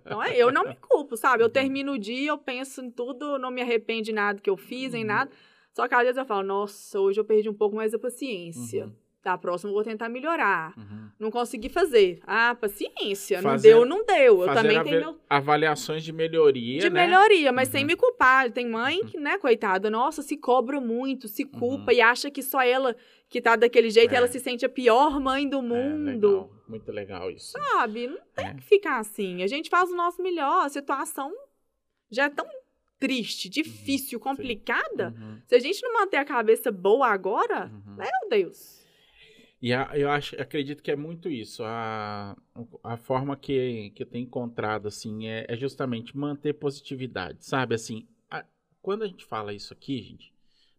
Então, 0.03 0.23
é, 0.23 0.36
eu 0.36 0.53
não 0.53 0.65
me 0.65 0.74
culpo, 0.82 1.16
sabe? 1.16 1.43
Eu 1.43 1.49
termino 1.49 1.93
o 1.93 1.99
dia, 1.99 2.31
eu 2.31 2.39
penso 2.39 2.81
em 2.82 2.90
tudo, 2.90 3.39
não 3.39 3.51
me 3.51 3.61
arrependo 3.62 4.03
de 4.03 4.12
nada 4.12 4.40
que 4.40 4.51
eu 4.51 4.57
fiz, 4.57 4.95
em 4.95 5.01
Uhum. 5.01 5.07
nada. 5.07 5.31
Só 5.73 5.86
que 5.89 5.95
às 5.95 6.03
vezes 6.03 6.16
eu 6.16 6.24
falo, 6.27 6.47
nossa, 6.47 6.99
hoje 7.01 7.19
eu 7.20 7.24
perdi 7.24 7.49
um 7.49 7.55
pouco 7.55 7.74
mais 7.77 7.95
a 7.95 7.99
paciência. 7.99 8.86
Uhum. 8.86 8.93
Da 9.28 9.36
próxima 9.36 9.68
eu 9.70 9.74
vou 9.74 9.84
tentar 9.84 10.09
melhorar. 10.09 10.72
Uhum. 10.78 11.09
Não 11.18 11.30
consegui 11.30 11.68
fazer. 11.68 12.18
Ah, 12.26 12.55
paciência. 12.59 13.42
Não 13.42 13.50
Fazer- 13.50 13.68
deu, 13.74 13.84
não 13.84 14.02
deu. 14.06 14.40
Eu 14.42 14.55
também 14.55 14.82
tenho 14.82 15.00
meu 15.00 15.20
avaliações 15.28 16.02
de 16.02 16.14
melhoria, 16.14 16.80
de 16.80 16.88
né? 16.88 17.06
melhoria, 17.06 17.52
mas 17.52 17.68
Uhum. 17.68 17.72
sem 17.72 17.84
me 17.84 17.94
culpar. 17.94 18.50
Tem 18.50 18.66
mãe 18.66 19.05
que, 19.05 19.18
né, 19.18 19.36
coitada, 19.36 19.90
nossa, 19.90 20.22
se 20.22 20.34
cobra 20.38 20.80
muito, 20.80 21.28
se 21.28 21.44
culpa 21.44 21.90
Uhum. 21.92 21.98
e 21.98 22.00
acha 22.00 22.30
que 22.30 22.42
só 22.42 22.62
ela 22.62 22.96
que 23.28 23.42
tá 23.42 23.55
daquele 23.55 23.90
jeito, 23.90 24.14
É. 24.14 24.16
ela 24.16 24.28
se 24.28 24.40
sente 24.40 24.64
a 24.64 24.68
pior 24.70 25.20
mãe 25.20 25.46
do 25.46 25.59
É, 25.59 25.62
mundo. 25.62 26.05
legal. 26.30 26.50
Muito 26.66 26.90
legal 26.90 27.30
isso. 27.30 27.52
Sabe? 27.52 28.06
Não 28.06 28.18
tem 28.34 28.46
É. 28.46 28.55
que 28.55 28.62
ficar 28.62 28.98
assim. 28.98 29.42
A 29.42 29.46
gente 29.46 29.68
faz 29.68 29.90
o 29.90 29.94
nosso 29.94 30.22
melhor. 30.22 30.64
A 30.64 30.68
situação 30.70 31.30
já 32.10 32.24
é 32.24 32.30
tão 32.30 32.46
triste, 32.98 33.48
difícil, 33.50 34.18
complicada. 34.18 35.14
Uhum, 35.16 35.38
Se 35.46 35.55
a 35.55 35.59
gente 35.59 35.82
não 35.82 35.92
manter 35.92 36.16
a 36.16 36.24
cabeça 36.24 36.72
boa 36.72 37.09
agora, 37.09 37.70
uhum. 37.70 37.96
meu 37.96 38.28
Deus. 38.30 38.77
E 39.60 39.72
a, 39.72 39.90
eu 39.94 40.09
acho, 40.10 40.40
acredito 40.40 40.82
que 40.82 40.90
é 40.90 40.97
muito 40.97 41.28
isso. 41.28 41.64
A, 41.64 42.36
a 42.82 42.97
forma 42.97 43.36
que, 43.36 43.90
que 43.94 44.02
eu 44.02 44.06
tenho 44.06 44.24
encontrado, 44.24 44.86
assim, 44.86 45.26
é, 45.26 45.47
é 45.48 45.56
justamente 45.56 46.16
manter 46.16 46.55
positividade, 46.55 47.44
sabe? 47.44 47.74
Assim, 47.74 48.06
a, 48.30 48.44
quando 48.80 49.02
a 49.02 49.06
gente 49.06 49.24
fala 49.24 49.52
isso 49.52 49.72
aqui, 49.72 50.01
gente, 50.01 50.32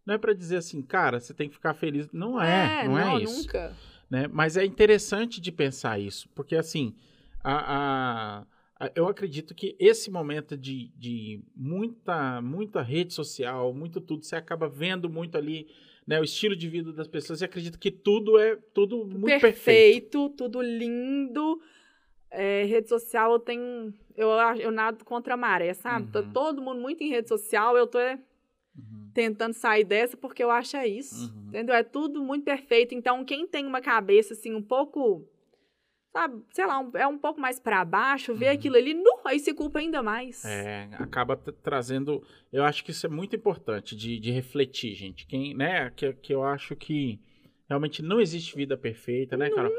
não 0.06 0.14
é 0.14 0.18
para 0.18 0.32
dizer 0.32 0.56
assim, 0.56 0.80
cara, 0.80 1.20
você 1.20 1.34
tem 1.34 1.48
que 1.48 1.54
ficar 1.54 1.74
feliz. 1.74 2.08
Não 2.10 2.40
é, 2.40 2.84
é 2.84 2.88
não, 2.88 2.94
não, 2.94 3.18
é 3.18 3.22
isso. 3.22 3.42
Nunca. 3.42 3.76
Né? 4.08 4.26
Mas 4.28 4.56
é 4.56 4.64
interessante 4.64 5.40
de 5.40 5.52
pensar 5.52 6.00
isso, 6.00 6.28
porque 6.34 6.56
assim, 6.56 6.96
a, 7.44 8.46
a, 8.80 8.90
eu 8.94 9.06
acredito 9.06 9.54
que 9.54 9.76
esse 9.78 10.10
momento 10.10 10.56
de, 10.56 10.90
de 10.96 11.44
muita, 11.54 12.40
muita 12.40 12.82
rede 12.82 13.12
social, 13.12 13.72
muito 13.74 14.00
tudo, 14.00 14.24
você 14.24 14.36
acaba 14.36 14.68
vendo 14.68 15.08
muito 15.08 15.36
ali 15.36 15.68
né, 16.06 16.20
o 16.20 16.24
estilo 16.24 16.56
de 16.56 16.68
vida 16.68 16.92
das 16.92 17.06
pessoas 17.06 17.40
e 17.40 17.44
acredito 17.44 17.78
que 17.78 17.90
tudo 17.90 18.38
é 18.38 18.56
tudo 18.74 19.06
muito 19.06 19.26
perfeito, 19.26 19.50
perfeito. 19.52 20.28
tudo 20.30 20.60
lindo. 20.60 21.60
É, 22.30 22.64
rede 22.64 22.88
social 22.88 23.32
eu 23.32 23.38
tenho. 23.38 23.92
Eu, 24.16 24.28
eu 24.58 24.70
nado 24.70 25.04
contra 25.04 25.34
a 25.34 25.36
maré, 25.36 25.74
sabe? 25.74 26.06
Uhum. 26.06 26.12
Tá 26.12 26.22
todo 26.22 26.62
mundo 26.62 26.80
muito 26.80 27.02
em 27.02 27.08
rede 27.08 27.28
social, 27.28 27.76
eu 27.76 27.86
tô 27.86 27.98
é, 27.98 28.18
uhum. 28.76 29.10
tentando 29.12 29.54
sair 29.54 29.84
dessa 29.84 30.16
porque 30.16 30.42
eu 30.42 30.50
acho 30.50 30.76
é 30.76 30.86
isso. 30.86 31.32
Uhum. 31.32 31.48
Entendeu? 31.48 31.74
É 31.74 31.82
tudo 31.82 32.22
muito 32.22 32.44
perfeito. 32.44 32.94
Então, 32.94 33.24
quem 33.24 33.46
tem 33.46 33.66
uma 33.66 33.80
cabeça 33.80 34.34
assim 34.34 34.54
um 34.54 34.62
pouco 34.62 35.26
sabe, 36.12 36.42
sei 36.50 36.66
lá, 36.66 36.78
um, 36.80 36.90
é 36.94 37.06
um 37.06 37.18
pouco 37.18 37.40
mais 37.40 37.58
para 37.58 37.84
baixo, 37.84 38.34
ver 38.34 38.46
uhum. 38.46 38.52
aquilo 38.52 38.76
ali, 38.76 38.94
nu, 38.94 39.20
aí 39.24 39.38
se 39.38 39.54
culpa 39.54 39.78
ainda 39.78 40.02
mais. 40.02 40.44
É, 40.44 40.88
acaba 40.94 41.36
trazendo, 41.36 42.22
eu 42.52 42.64
acho 42.64 42.84
que 42.84 42.90
isso 42.90 43.06
é 43.06 43.10
muito 43.10 43.36
importante 43.36 43.96
de, 43.96 44.18
de 44.18 44.30
refletir, 44.30 44.94
gente, 44.94 45.26
quem, 45.26 45.54
né, 45.54 45.90
que, 45.90 46.12
que 46.14 46.34
eu 46.34 46.42
acho 46.42 46.74
que 46.76 47.20
realmente 47.68 48.02
não 48.02 48.20
existe 48.20 48.56
vida 48.56 48.76
perfeita, 48.76 49.36
né, 49.36 49.48
cara? 49.50 49.70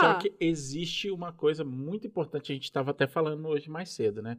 Só 0.00 0.14
que 0.14 0.34
existe 0.40 1.10
uma 1.10 1.32
coisa 1.32 1.64
muito 1.64 2.06
importante, 2.06 2.50
a 2.50 2.54
gente 2.54 2.64
estava 2.64 2.90
até 2.90 3.06
falando 3.06 3.46
hoje 3.46 3.70
mais 3.70 3.90
cedo, 3.90 4.20
né? 4.20 4.36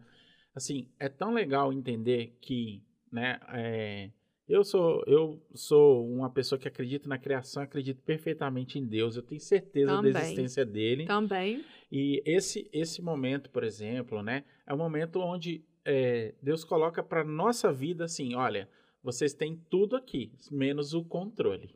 Assim, 0.54 0.90
é 1.00 1.08
tão 1.08 1.34
legal 1.34 1.72
entender 1.72 2.36
que, 2.42 2.84
né, 3.12 3.40
é, 3.54 4.10
eu 4.48 4.64
sou, 4.64 5.04
eu 5.06 5.42
sou 5.54 6.08
uma 6.08 6.30
pessoa 6.30 6.58
que 6.58 6.68
acredita 6.68 7.08
na 7.08 7.18
criação, 7.18 7.62
acredito 7.62 8.02
perfeitamente 8.04 8.80
em 8.80 8.86
Deus. 8.86 9.16
Eu 9.16 9.24
tenho 9.24 9.42
certeza 9.42 9.96
Também. 9.96 10.14
da 10.14 10.22
existência 10.22 10.66
dele. 10.66 11.06
Também. 11.06 11.64
E 11.92 12.22
esse, 12.26 12.70
esse 12.72 13.02
momento, 13.02 13.50
por 13.50 13.64
exemplo, 13.64 14.24
né, 14.24 14.46
é 14.66 14.74
um 14.74 14.78
momento 14.78 15.20
onde 15.20 15.66
é, 15.84 16.34
Deus 16.42 16.64
coloca 16.64 17.04
para 17.04 17.24
nossa 17.24 17.72
vida 17.74 18.06
assim: 18.06 18.36
olha, 18.36 18.70
vocês 19.04 19.34
têm 19.34 19.62
tudo 19.70 19.96
aqui, 19.96 20.32
menos 20.50 20.94
o 20.94 21.04
controle. 21.04 21.76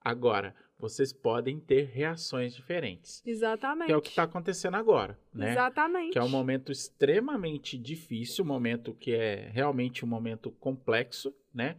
Agora, 0.00 0.54
vocês 0.78 1.12
podem 1.12 1.60
ter 1.60 1.84
reações 1.84 2.52
diferentes. 2.54 3.22
Exatamente. 3.24 3.86
Que 3.86 3.92
é 3.92 3.96
o 3.96 4.02
que 4.02 4.08
está 4.08 4.24
acontecendo 4.24 4.74
agora, 4.74 5.16
né? 5.32 5.52
Exatamente. 5.52 6.12
Que 6.12 6.18
é 6.18 6.22
um 6.22 6.28
momento 6.28 6.72
extremamente 6.72 7.78
difícil, 7.78 8.44
um 8.44 8.48
momento 8.48 8.92
que 8.92 9.12
é 9.12 9.48
realmente 9.52 10.04
um 10.04 10.08
momento 10.08 10.50
complexo, 10.50 11.32
né? 11.54 11.76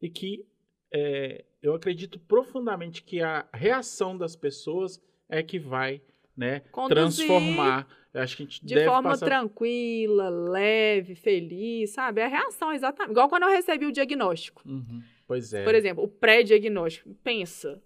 E 0.00 0.08
que 0.08 0.44
é, 0.92 1.44
eu 1.62 1.74
acredito 1.74 2.18
profundamente 2.18 3.02
que 3.02 3.20
a 3.20 3.46
reação 3.52 4.16
das 4.16 4.36
pessoas 4.36 5.00
é 5.28 5.42
que 5.42 5.58
vai, 5.58 6.00
né, 6.36 6.60
Conduzir 6.70 7.26
transformar. 7.26 7.88
Eu 8.12 8.20
acho 8.20 8.36
que 8.36 8.42
a 8.44 8.46
gente 8.46 8.64
de 8.64 8.84
forma 8.84 9.10
passar... 9.10 9.26
tranquila, 9.26 10.28
leve, 10.28 11.16
feliz, 11.16 11.90
sabe? 11.90 12.22
A 12.22 12.28
reação 12.28 12.72
exatamente 12.72 13.10
igual 13.10 13.28
quando 13.28 13.42
eu 13.42 13.50
recebi 13.50 13.86
o 13.86 13.92
diagnóstico. 13.92 14.62
Uhum. 14.64 15.02
Pois 15.26 15.52
é. 15.52 15.64
Por 15.64 15.74
exemplo, 15.74 16.04
o 16.04 16.08
pré-diagnóstico. 16.08 17.12
Pensa, 17.24 17.82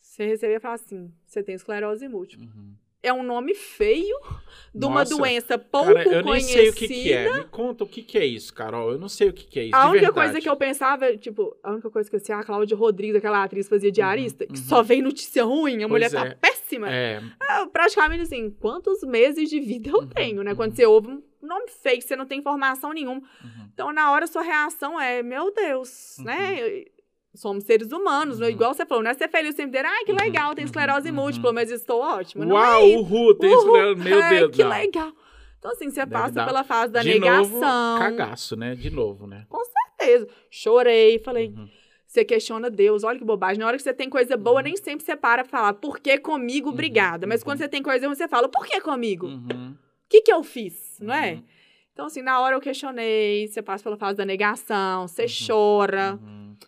você 0.00 0.26
receber 0.26 0.56
e 0.56 0.60
falar 0.60 0.74
assim: 0.74 1.12
você 1.26 1.42
tem 1.42 1.54
esclerose 1.54 2.08
múltipla. 2.08 2.46
Uhum. 2.46 2.74
É 3.02 3.12
um 3.12 3.22
nome 3.22 3.54
feio 3.54 4.16
de 4.74 4.86
uma 4.86 5.00
Nossa, 5.00 5.16
doença 5.16 5.58
pouco 5.58 5.94
cara, 5.94 6.04
eu 6.04 6.22
conhecida. 6.22 6.28
Eu 6.28 6.34
nem 6.34 6.40
sei 6.40 6.68
o 6.68 6.74
que, 6.74 6.88
que, 6.88 7.12
é. 7.12 7.32
Me 7.32 7.44
conta 7.44 7.84
o 7.84 7.86
que, 7.86 8.02
que 8.02 8.18
é 8.18 8.26
isso, 8.26 8.52
Carol. 8.52 8.92
Eu 8.92 8.98
não 8.98 9.08
sei 9.08 9.28
o 9.30 9.32
que, 9.32 9.44
que 9.46 9.58
é 9.58 9.64
isso. 9.64 9.76
A 9.76 9.88
única 9.88 10.12
coisa 10.12 10.40
que 10.40 10.48
eu 10.48 10.56
pensava, 10.56 11.16
tipo, 11.16 11.56
a 11.62 11.72
única 11.72 11.90
coisa 11.90 12.08
que 12.08 12.16
eu 12.16 12.20
sei, 12.20 12.34
a 12.34 12.44
Cláudia 12.44 12.76
Rodrigues, 12.76 13.16
aquela 13.16 13.42
atriz 13.42 13.68
fazia 13.68 13.88
uhum, 13.88 13.94
diarista, 13.94 14.44
uhum, 14.44 14.52
que 14.52 14.58
só 14.58 14.82
vem 14.82 15.02
notícia 15.02 15.44
ruim, 15.44 15.76
a 15.82 15.88
pois 15.88 15.90
mulher 15.90 16.10
tá 16.10 16.26
é. 16.26 16.34
péssima. 16.34 16.90
É. 16.90 17.22
é. 17.42 17.66
praticamente 17.66 18.22
assim, 18.22 18.50
quantos 18.50 19.02
meses 19.02 19.48
de 19.48 19.58
vida 19.60 19.90
eu 19.90 20.00
uhum, 20.00 20.08
tenho, 20.08 20.42
né? 20.42 20.54
Quando 20.54 20.70
uhum. 20.70 20.76
você 20.76 20.86
ouve 20.86 21.08
um 21.08 21.22
nome 21.42 21.68
feio, 21.68 22.02
você 22.02 22.14
não 22.14 22.26
tem 22.26 22.38
informação 22.38 22.92
nenhuma. 22.92 23.20
Uhum. 23.20 23.68
Então, 23.72 23.92
na 23.92 24.12
hora, 24.12 24.26
sua 24.26 24.42
reação 24.42 25.00
é, 25.00 25.22
meu 25.22 25.52
Deus, 25.52 26.16
né? 26.20 26.84
Somos 27.34 27.64
seres 27.64 27.92
humanos, 27.92 28.40
uhum. 28.40 28.48
igual 28.48 28.74
você 28.74 28.84
falou, 28.84 29.04
não 29.04 29.10
é 29.10 29.14
ser 29.14 29.28
feliz 29.28 29.54
sempre 29.54 29.72
dizer, 29.72 29.86
ai, 29.86 30.04
que 30.04 30.12
uhum. 30.12 30.18
legal, 30.18 30.54
tem 30.54 30.64
esclerose 30.64 31.08
uhum. 31.08 31.14
múltipla, 31.14 31.52
mas 31.52 31.70
estou 31.70 32.00
ótima. 32.00 32.44
Não 32.44 32.56
Uau, 32.56 32.82
é 32.82 32.96
uhul, 32.96 33.34
tem 33.34 33.52
esclerose, 33.52 34.02
meu 34.02 34.22
é, 34.22 34.30
Deus. 34.30 34.56
que 34.56 34.64
não. 34.64 34.70
legal. 34.70 35.12
Então, 35.58 35.72
assim, 35.72 35.90
você 35.90 36.00
Deve 36.00 36.12
passa 36.12 36.44
pela 36.44 36.64
fase 36.64 36.92
da 36.92 37.02
de 37.02 37.12
negação. 37.18 37.60
Novo, 37.60 37.98
cagaço, 37.98 38.56
né? 38.56 38.74
De 38.74 38.88
novo, 38.88 39.26
né? 39.26 39.44
Com 39.48 39.60
certeza. 39.64 40.26
Chorei, 40.50 41.18
falei, 41.18 41.48
uhum. 41.48 41.68
você 42.06 42.24
questiona 42.24 42.70
Deus, 42.70 43.04
olha 43.04 43.18
que 43.18 43.24
bobagem. 43.24 43.60
Na 43.60 43.66
hora 43.66 43.76
que 43.76 43.82
você 43.82 43.92
tem 43.92 44.08
coisa 44.08 44.36
boa, 44.36 44.56
uhum. 44.56 44.64
nem 44.64 44.76
sempre 44.76 45.04
você 45.04 45.14
para 45.14 45.44
pra 45.44 45.50
falar, 45.50 45.74
por 45.74 46.00
que 46.00 46.18
comigo, 46.18 46.68
uhum. 46.68 46.72
obrigada. 46.72 47.26
Mas 47.26 47.44
quando 47.44 47.58
você 47.58 47.68
tem 47.68 47.82
coisa 47.82 48.06
ruim, 48.06 48.16
você 48.16 48.26
fala, 48.26 48.48
por 48.48 48.66
que 48.66 48.80
comigo? 48.80 49.26
O 49.28 49.76
que 50.08 50.22
que 50.22 50.32
eu 50.32 50.42
fiz, 50.42 50.96
não 50.98 51.14
é? 51.14 51.42
Então, 52.00 52.06
assim, 52.06 52.22
na 52.22 52.40
hora 52.40 52.56
eu 52.56 52.62
questionei, 52.62 53.46
você 53.46 53.60
passa 53.60 53.84
pela 53.84 53.98
fase 53.98 54.16
da 54.16 54.24
negação, 54.24 55.06
você 55.06 55.26
chora. 55.46 56.18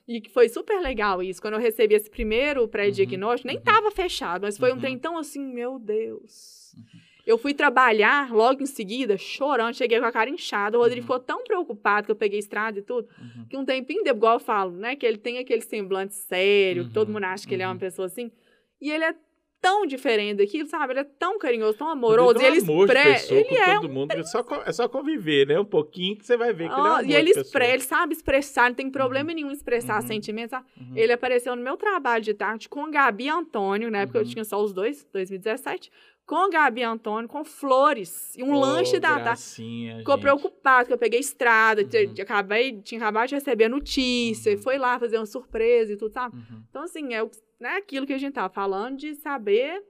E 0.07 0.21
que 0.21 0.29
foi 0.29 0.47
super 0.47 0.79
legal 0.79 1.23
isso. 1.23 1.41
Quando 1.41 1.55
eu 1.55 1.61
recebi 1.61 1.95
esse 1.95 2.11
primeiro 2.11 2.69
pré-diagnóstico, 2.69 3.49
uhum. 3.49 3.55
nem 3.55 3.59
estava 3.59 3.91
fechado, 3.91 4.43
mas 4.43 4.59
foi 4.59 4.71
uhum. 4.71 4.77
um 4.77 4.81
trem 4.81 4.99
tão 4.99 5.17
assim, 5.17 5.43
meu 5.43 5.79
Deus. 5.79 6.75
Uhum. 6.77 7.01
Eu 7.27 7.39
fui 7.39 7.55
trabalhar 7.55 8.31
logo 8.31 8.63
em 8.63 8.67
seguida, 8.67 9.17
chorando, 9.17 9.75
cheguei 9.75 9.99
com 9.99 10.05
a 10.05 10.13
cara 10.13 10.29
inchada. 10.29 10.77
O 10.77 10.83
Rodrigo 10.83 11.07
ficou 11.07 11.19
tão 11.19 11.43
preocupado 11.45 12.05
que 12.05 12.13
eu 12.13 12.17
peguei 12.17 12.39
estrada 12.39 12.79
e 12.79 12.83
tudo, 12.83 13.09
que 13.49 13.57
um 13.57 13.65
tempinho 13.65 14.05
depois, 14.05 14.19
igual 14.19 14.35
eu 14.35 14.41
falo, 14.41 14.73
né? 14.73 14.97
Que 14.97 15.07
ele 15.07 15.17
tem 15.17 15.39
aquele 15.39 15.63
semblante 15.63 16.15
sério, 16.15 16.89
que 16.89 16.93
todo 16.93 17.11
mundo 17.11 17.25
acha 17.25 17.49
que 17.49 17.55
ele 17.55 17.63
é 17.63 17.67
uma 17.67 17.79
pessoa 17.79 18.05
assim. 18.05 18.31
E 18.83 18.91
ele 18.91 19.05
é 19.05 19.15
tão 19.63 19.87
diferente 19.87 20.39
daquilo, 20.39 20.69
sabe? 20.69 20.93
Ele 20.93 21.01
é 21.01 21.05
tão 21.05 21.39
carinhoso, 21.39 21.79
tão 21.79 21.89
amoroso. 21.89 22.41
Ele, 22.41 22.47
ele 22.47 22.59
expressa. 22.59 23.33
Ele 23.33 23.57
é 23.57 23.75
todo 23.77 23.89
um... 23.89 23.93
mundo. 23.93 24.11
É 24.11 24.23
só, 24.25 24.45
é 24.67 24.73
só 24.73 24.89
conviver, 24.89 25.47
né? 25.47 25.59
Um 25.59 25.65
pouquinho 25.65 26.17
que 26.17 26.27
você 26.27 26.37
vai 26.37 26.53
ver 26.53 26.69
que 26.69 26.75
oh, 26.75 26.79
ele 26.79 26.87
é 26.87 26.91
um 26.91 26.95
amor 26.95 27.07
E 27.07 27.15
ele, 27.15 27.31
expressa, 27.31 27.73
ele 27.73 27.83
sabe 27.83 28.13
expressar, 28.13 28.69
não 28.69 28.75
tem 28.75 28.91
problema 28.91 29.31
uhum. 29.31 29.37
nenhum 29.37 29.51
em 29.51 29.55
expressar 29.55 30.03
uhum. 30.03 30.09
sentimentos. 30.09 30.51
Sabe? 30.51 30.67
Uhum. 30.77 30.97
Ele 30.97 31.13
apareceu 31.13 31.55
no 31.55 31.63
meu 31.63 31.77
trabalho 31.77 32.25
de 32.25 32.35
tarde 32.35 32.69
com 32.69 32.91
Gabi 32.91 33.29
Antônio, 33.29 33.89
na 33.89 34.01
época 34.01 34.19
eu 34.19 34.25
uhum. 34.25 34.29
tinha 34.29 34.45
só 34.45 34.61
os 34.61 34.73
dois, 34.73 35.07
2017 35.13 35.91
com 36.33 36.49
Gabi 36.49 36.83
Antônio, 36.83 37.29
com 37.29 37.45
flores 37.45 38.35
e 38.39 38.43
um 38.43 38.55
oh, 38.55 38.59
lanche 38.59 38.99
da 38.99 39.21
tarde. 39.21 39.99
Ficou 39.99 40.17
preocupado, 40.17 40.87
que 40.87 40.95
eu 40.95 40.97
peguei 40.97 41.21
estrada, 41.21 41.83
uhum. 41.83 42.15
acabei, 42.23 42.81
tinha 42.81 42.99
acabado 42.99 43.29
de 43.29 43.35
receber 43.35 43.65
a 43.65 43.69
notícia, 43.69 44.53
uhum. 44.53 44.63
foi 44.63 44.79
lá 44.79 44.99
fazer 44.99 45.19
uma 45.19 45.27
surpresa 45.27 45.93
e 45.93 45.97
tudo, 45.99 46.11
sabe? 46.11 46.35
Uhum. 46.35 46.63
Então, 46.71 46.85
assim, 46.85 47.13
é 47.13 47.23
né, 47.61 47.77
aquilo 47.77 48.07
que 48.07 48.15
a 48.15 48.19
gente 48.19 48.33
tava 48.33 48.49
falando 48.49 48.97
de 48.97 49.15
saber. 49.17 49.83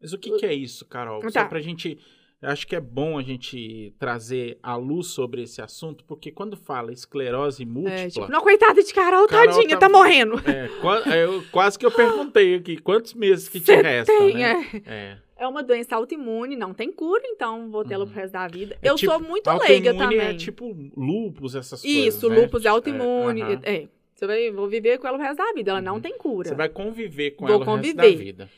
Mas 0.00 0.12
o 0.12 0.18
que, 0.18 0.36
que 0.36 0.46
é 0.46 0.54
isso, 0.54 0.86
Carol? 0.86 1.20
Tá. 1.20 1.30
Só 1.30 1.44
pra 1.46 1.60
gente. 1.60 1.98
Acho 2.40 2.64
que 2.64 2.76
é 2.76 2.80
bom 2.80 3.18
a 3.18 3.22
gente 3.22 3.92
trazer 3.98 4.60
a 4.62 4.76
luz 4.76 5.08
sobre 5.08 5.42
esse 5.42 5.60
assunto, 5.60 6.04
porque 6.04 6.30
quando 6.30 6.56
fala 6.56 6.92
esclerose 6.92 7.64
múltipla. 7.64 7.98
É, 7.98 8.08
tipo, 8.08 8.30
não, 8.30 8.40
coitada 8.40 8.84
de 8.84 8.94
Carol, 8.94 9.26
Carol 9.26 9.52
tadinha, 9.52 9.70
tá, 9.70 9.88
tá 9.88 9.88
morrendo. 9.88 10.38
É, 10.48 10.68
quase, 10.80 11.04
quase 11.50 11.78
que 11.78 11.84
eu 11.84 11.90
perguntei 11.90 12.54
aqui, 12.54 12.76
quantos 12.76 13.14
meses 13.14 13.48
que 13.48 13.58
te 13.58 13.74
restam, 13.74 14.28
né? 14.32 14.70
É. 14.84 14.86
é 14.86 15.25
é 15.38 15.46
uma 15.46 15.62
doença 15.62 15.94
autoimune, 15.94 16.56
não 16.56 16.72
tem 16.72 16.90
cura, 16.90 17.22
então 17.26 17.70
vou 17.70 17.84
tê-la 17.84 18.04
uhum. 18.04 18.10
pro 18.10 18.20
resto 18.20 18.32
da 18.32 18.48
vida. 18.48 18.78
É 18.82 18.88
eu 18.88 18.96
tipo, 18.96 19.12
sou 19.12 19.20
muito 19.20 19.50
leiga 19.50 19.94
também. 19.94 20.18
é 20.20 20.34
tipo 20.34 20.74
lupus, 20.96 21.54
essas 21.54 21.84
Isso, 21.84 21.94
coisas, 21.94 22.14
Isso, 22.14 22.30
né? 22.30 22.40
lupus 22.40 22.64
é 22.64 22.68
autoimune. 22.68 23.42
É, 23.42 23.74
é, 23.74 23.88
Você 24.14 24.26
vai, 24.26 24.50
vou 24.50 24.66
viver 24.68 24.98
com 24.98 25.06
ela 25.06 25.18
o 25.18 25.20
resto 25.20 25.36
da 25.36 25.52
vida, 25.52 25.70
ela 25.70 25.80
uhum. 25.80 25.84
não 25.84 26.00
tem 26.00 26.16
cura. 26.16 26.48
Você 26.48 26.54
vai 26.54 26.68
conviver 26.68 27.32
com 27.32 27.46
vou 27.46 27.56
ela 27.56 27.64
conviver. 27.64 27.98
o 27.98 28.02
resto 28.02 28.18
da 28.18 28.24
vida. 28.24 28.50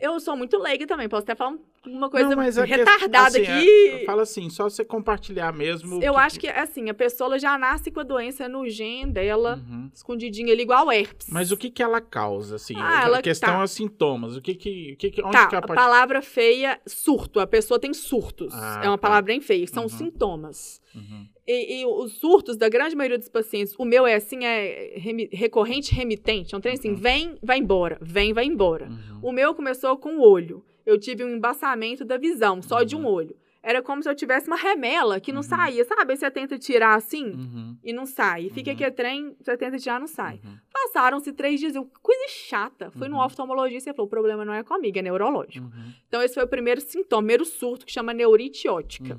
Eu 0.00 0.18
sou 0.18 0.36
muito 0.36 0.58
leiga 0.58 0.86
também, 0.86 1.08
posso 1.08 1.22
até 1.22 1.34
falar 1.34 1.56
uma 1.86 2.08
coisa 2.08 2.34
não, 2.34 2.42
é 2.42 2.50
retardada 2.64 3.38
que, 3.38 3.46
assim, 3.46 3.58
aqui. 3.58 3.88
É, 4.02 4.04
fala 4.04 4.22
assim, 4.22 4.50
só 4.50 4.64
você 4.64 4.84
compartilhar 4.84 5.52
mesmo. 5.52 6.02
Eu 6.02 6.14
que... 6.14 6.18
acho 6.18 6.40
que, 6.40 6.48
assim, 6.48 6.88
a 6.88 6.94
pessoa 6.94 7.38
já 7.38 7.56
nasce 7.58 7.90
com 7.90 8.00
a 8.00 8.02
doença 8.02 8.48
no 8.48 8.68
gene 8.68 9.12
dela, 9.12 9.62
uhum. 9.68 9.90
escondidinha 9.92 10.52
ali, 10.52 10.62
igual 10.62 10.90
herpes. 10.90 11.28
Mas 11.30 11.52
o 11.52 11.56
que 11.56 11.70
que 11.70 11.82
ela 11.82 12.00
causa, 12.00 12.56
assim? 12.56 12.74
Ah, 12.76 13.00
a 13.00 13.04
ela, 13.04 13.22
questão 13.22 13.56
tá. 13.56 13.62
é 13.62 13.66
sintomas. 13.66 14.36
O 14.36 14.40
que 14.40 14.54
que, 14.54 14.92
o 14.94 14.96
que, 14.96 15.10
que 15.10 15.22
onde 15.22 15.32
tá, 15.32 15.46
que 15.46 15.54
ela 15.54 15.66
pode... 15.66 15.78
a 15.78 15.82
palavra 15.82 16.22
feia, 16.22 16.80
surto. 16.86 17.38
A 17.38 17.46
pessoa 17.46 17.78
tem 17.78 17.92
surtos. 17.92 18.52
Ah, 18.54 18.80
é 18.82 18.88
uma 18.88 18.98
tá. 18.98 19.08
palavra 19.08 19.26
bem 19.26 19.40
feia, 19.40 19.66
são 19.66 19.84
uhum. 19.84 19.88
sintomas. 19.88 20.80
Uhum. 20.94 21.28
E, 21.46 21.80
e, 21.80 21.86
os 21.86 22.12
surtos 22.12 22.56
da 22.56 22.68
grande 22.68 22.96
maioria 22.96 23.18
dos 23.18 23.28
pacientes, 23.28 23.74
o 23.78 23.84
meu 23.84 24.06
é 24.06 24.14
assim, 24.14 24.44
é 24.44 24.94
remi, 24.96 25.28
recorrente 25.30 25.94
remitente. 25.94 26.54
É 26.54 26.58
um 26.58 26.60
trem 26.60 26.74
assim, 26.74 26.90
uhum. 26.90 26.96
vem, 26.96 27.38
vai 27.42 27.58
embora, 27.58 27.98
vem, 28.00 28.32
vai 28.32 28.46
embora. 28.46 28.86
Uhum. 28.86 29.20
O 29.22 29.32
meu 29.32 29.54
começou 29.54 29.96
com 29.98 30.16
o 30.16 30.22
olho. 30.22 30.64
Eu 30.86 30.98
tive 30.98 31.24
um 31.24 31.36
embaçamento 31.36 32.04
da 32.04 32.16
visão, 32.16 32.62
só 32.62 32.78
uhum. 32.78 32.84
de 32.84 32.96
um 32.96 33.00
uhum. 33.00 33.12
olho. 33.12 33.36
Era 33.62 33.80
como 33.80 34.02
se 34.02 34.08
eu 34.10 34.14
tivesse 34.14 34.46
uma 34.46 34.56
remela 34.56 35.18
que 35.18 35.32
não 35.32 35.40
uhum. 35.40 35.48
saía, 35.48 35.84
sabe? 35.86 36.12
Aí 36.12 36.18
você 36.18 36.30
tenta 36.30 36.58
tirar 36.58 36.96
assim 36.96 37.30
uhum. 37.30 37.78
e 37.82 37.94
não 37.94 38.04
sai. 38.04 38.50
Fica 38.50 38.72
aqui 38.72 38.84
a 38.84 38.90
trem, 38.90 39.34
você 39.40 39.56
tenta 39.56 39.78
tirar, 39.78 39.98
não 39.98 40.06
sai. 40.06 40.38
Passaram-se 40.70 41.32
três 41.32 41.58
dias, 41.58 41.74
eu, 41.74 41.90
coisa 42.02 42.26
chata. 42.28 42.90
Fui 42.90 43.08
no 43.08 43.16
Uhum. 43.16 43.24
oftalmologista 43.24 43.90
e 43.90 43.94
falou: 43.94 44.06
o 44.06 44.10
problema 44.10 44.44
não 44.44 44.52
é 44.52 44.62
comigo, 44.62 44.98
é 44.98 45.02
neurológico. 45.02 45.64
Uhum. 45.64 45.92
Então, 46.06 46.22
esse 46.22 46.34
foi 46.34 46.44
o 46.44 46.48
primeiro 46.48 46.80
sintoma, 46.80 47.22
primeiro 47.22 47.44
surto, 47.46 47.86
que 47.86 47.92
chama 47.92 48.12
neurite 48.12 48.68
ótica. 48.68 49.18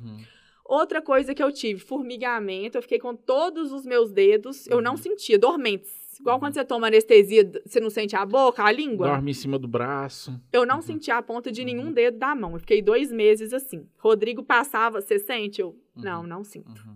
Uhum. 0.68 0.78
Outra 0.78 1.02
coisa 1.02 1.34
que 1.36 1.42
eu 1.44 1.52
tive, 1.52 1.80
formigamento. 1.80 2.78
Eu 2.78 2.82
fiquei 2.82 3.00
com 3.00 3.16
todos 3.16 3.72
os 3.72 3.86
meus 3.86 4.12
dedos, 4.12 4.68
eu 4.68 4.82
não 4.82 4.92
Uhum. 4.92 4.98
sentia, 4.98 5.38
dormentes. 5.38 6.20
Igual 6.20 6.36
Uhum. 6.36 6.40
quando 6.40 6.54
você 6.54 6.64
toma 6.66 6.88
anestesia, 6.88 7.50
você 7.66 7.80
não 7.80 7.90
sente 7.90 8.16
a 8.16 8.26
boca, 8.26 8.64
a 8.64 8.72
língua. 8.72 9.08
Dorme 9.08 9.32
em 9.32 9.34
cima 9.34 9.60
do 9.60 9.68
braço. 9.68 10.40
Eu 10.52 10.66
não 10.66 10.78
Uhum. 10.78 10.82
sentia 10.82 11.18
a 11.18 11.22
ponta 11.22 11.52
de 11.52 11.64
nenhum 11.66 11.88
Uhum. 11.88 11.92
dedo 11.92 12.18
da 12.18 12.34
mão. 12.34 12.54
Eu 12.54 12.60
fiquei 12.60 12.82
dois 12.82 13.12
meses 13.12 13.54
assim. 13.54 13.86
Rodrigo 13.98 14.42
passava, 14.42 15.02
você 15.02 15.20
sente? 15.20 15.60
Eu, 15.62 15.78
não, 15.96 16.22
Uhum. 16.22 16.28
não 16.28 16.44
sinto. 16.44 16.82
Uhum. 16.86 16.96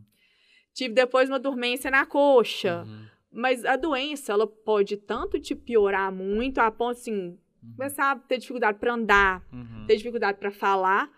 Tive 0.74 0.94
depois 0.94 1.30
uma 1.30 1.38
dormência 1.40 1.92
na 1.92 2.06
coxa. 2.06 2.84
Uhum. 2.88 3.06
Mas 3.32 3.66
a 3.66 3.76
doença, 3.76 4.32
ela 4.32 4.48
pode 4.48 4.96
tanto 4.98 5.38
te 5.40 5.54
piorar 5.54 6.12
muito, 6.12 6.58
a 6.60 6.72
ponto, 6.72 6.92
assim, 6.98 7.38
Uhum. 7.62 7.74
começar 7.76 8.12
a 8.12 8.16
ter 8.16 8.38
dificuldade 8.38 8.80
para 8.80 8.94
andar, 8.94 9.44
Uhum. 9.52 9.86
ter 9.86 9.98
dificuldade 9.98 10.40
para 10.40 10.50
falar. 10.50 11.12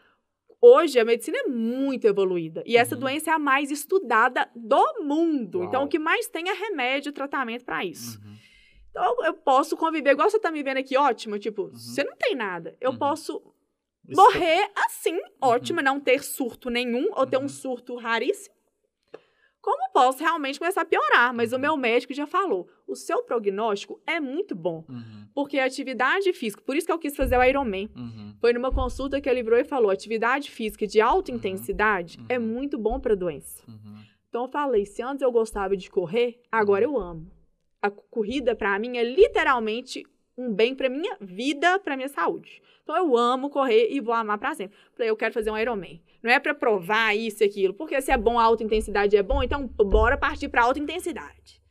Hoje 0.61 0.99
a 0.99 1.05
medicina 1.05 1.37
é 1.39 1.47
muito 1.47 2.05
evoluída 2.05 2.61
e 2.67 2.77
essa 2.77 2.93
Uhum. 2.93 3.01
doença 3.01 3.31
é 3.31 3.33
a 3.33 3.39
mais 3.39 3.71
estudada 3.71 4.47
do 4.55 5.01
mundo. 5.03 5.57
Uau. 5.59 5.67
Então 5.67 5.83
o 5.83 5.87
que 5.87 5.97
mais 5.97 6.27
tem 6.27 6.47
é 6.49 6.53
remédio 6.53 7.09
e 7.09 7.13
tratamento 7.13 7.65
para 7.65 7.83
isso. 7.83 8.19
Uhum. 8.23 8.35
Então 8.91 9.25
eu 9.25 9.33
posso 9.33 9.75
conviver 9.75 10.11
igual 10.11 10.29
você 10.29 10.37
tá 10.39 10.51
me 10.51 10.61
vendo 10.61 10.77
aqui, 10.77 10.95
ótimo, 10.95 11.39
tipo, 11.39 11.63
Uhum. 11.63 11.73
você 11.73 12.03
não 12.03 12.15
tem 12.15 12.35
nada. 12.35 12.77
Eu 12.79 12.91
Uhum. 12.91 12.97
posso 12.97 13.41
Isso- 14.07 14.21
morrer 14.21 14.69
assim, 14.75 15.17
ótimo, 15.41 15.81
não 15.81 15.99
ter 15.99 16.21
surto 16.23 16.69
nenhum 16.69 17.07
ou 17.13 17.25
ter 17.25 17.37
Uhum. 17.37 17.45
um 17.45 17.49
surto 17.49 17.95
raríssimo. 17.95 18.53
Como 19.61 19.91
posso 19.93 20.19
realmente 20.19 20.57
começar 20.57 20.81
a 20.81 20.85
piorar? 20.85 21.33
Mas 21.33 21.51
o 21.51 21.55
Uhum. 21.55 21.61
meu 21.61 21.77
médico 21.77 22.13
já 22.13 22.25
falou, 22.25 22.67
o 22.87 22.95
seu 22.95 23.21
prognóstico 23.23 24.01
é 24.07 24.19
muito 24.19 24.55
bom, 24.55 24.83
Uhum. 24.89 25.27
porque 25.35 25.59
a 25.59 25.65
atividade 25.65 26.33
física, 26.33 26.63
por 26.65 26.75
isso 26.75 26.87
que 26.87 26.91
eu 26.91 26.97
quis 26.97 27.15
fazer 27.15 27.37
o 27.37 27.43
Ironman. 27.43 27.89
Uhum. 27.95 28.35
Foi 28.41 28.53
numa 28.53 28.71
consulta 28.71 29.21
que 29.21 29.29
ele 29.29 29.43
virou 29.43 29.59
e 29.59 29.63
falou: 29.63 29.91
atividade 29.91 30.49
física 30.49 30.87
de 30.87 30.99
alta 30.99 31.31
Uhum. 31.31 31.37
intensidade 31.37 32.19
é 32.27 32.39
Uhum. 32.39 32.45
muito 32.47 32.77
bom 32.77 32.99
para 32.99 33.15
doença. 33.15 33.63
Uhum. 33.67 34.01
Então 34.29 34.43
eu 34.45 34.49
falei: 34.49 34.85
se 34.85 35.01
antes 35.03 35.21
eu 35.21 35.31
gostava 35.31 35.77
de 35.77 35.89
correr, 35.91 36.41
agora 36.51 36.83
eu 36.83 36.97
amo. 36.97 37.29
A 37.81 37.89
corrida 37.91 38.55
para 38.55 38.77
mim 38.79 38.97
é 38.97 39.03
literalmente 39.03 40.03
um 40.37 40.51
bem 40.53 40.73
para 40.73 40.89
minha 40.89 41.17
vida, 41.21 41.77
para 41.79 41.95
minha 41.95 42.07
saúde. 42.09 42.61
Então 42.83 42.95
eu 42.95 43.15
amo 43.15 43.49
correr 43.49 43.89
e 43.91 43.99
vou 43.99 44.13
amar 44.13 44.37
para 44.39 44.55
sempre. 44.55 44.75
Falei: 44.93 45.09
eu 45.11 45.15
quero 45.17 45.33
fazer 45.33 45.51
um 45.51 45.57
Ironman. 45.57 46.01
Não 46.23 46.31
é 46.31 46.39
para 46.39 46.53
provar 46.53 47.15
isso 47.15 47.43
e 47.43 47.45
aquilo, 47.45 47.73
porque 47.73 47.99
se 48.01 48.11
é 48.11 48.17
bom 48.17 48.39
a 48.39 48.43
alta 48.43 48.63
intensidade 48.63 49.15
é 49.17 49.23
bom, 49.23 49.41
então 49.41 49.67
bora 49.67 50.17
partir 50.17 50.49
para 50.49 50.63
alta 50.63 50.79
intensidade. 50.79 51.61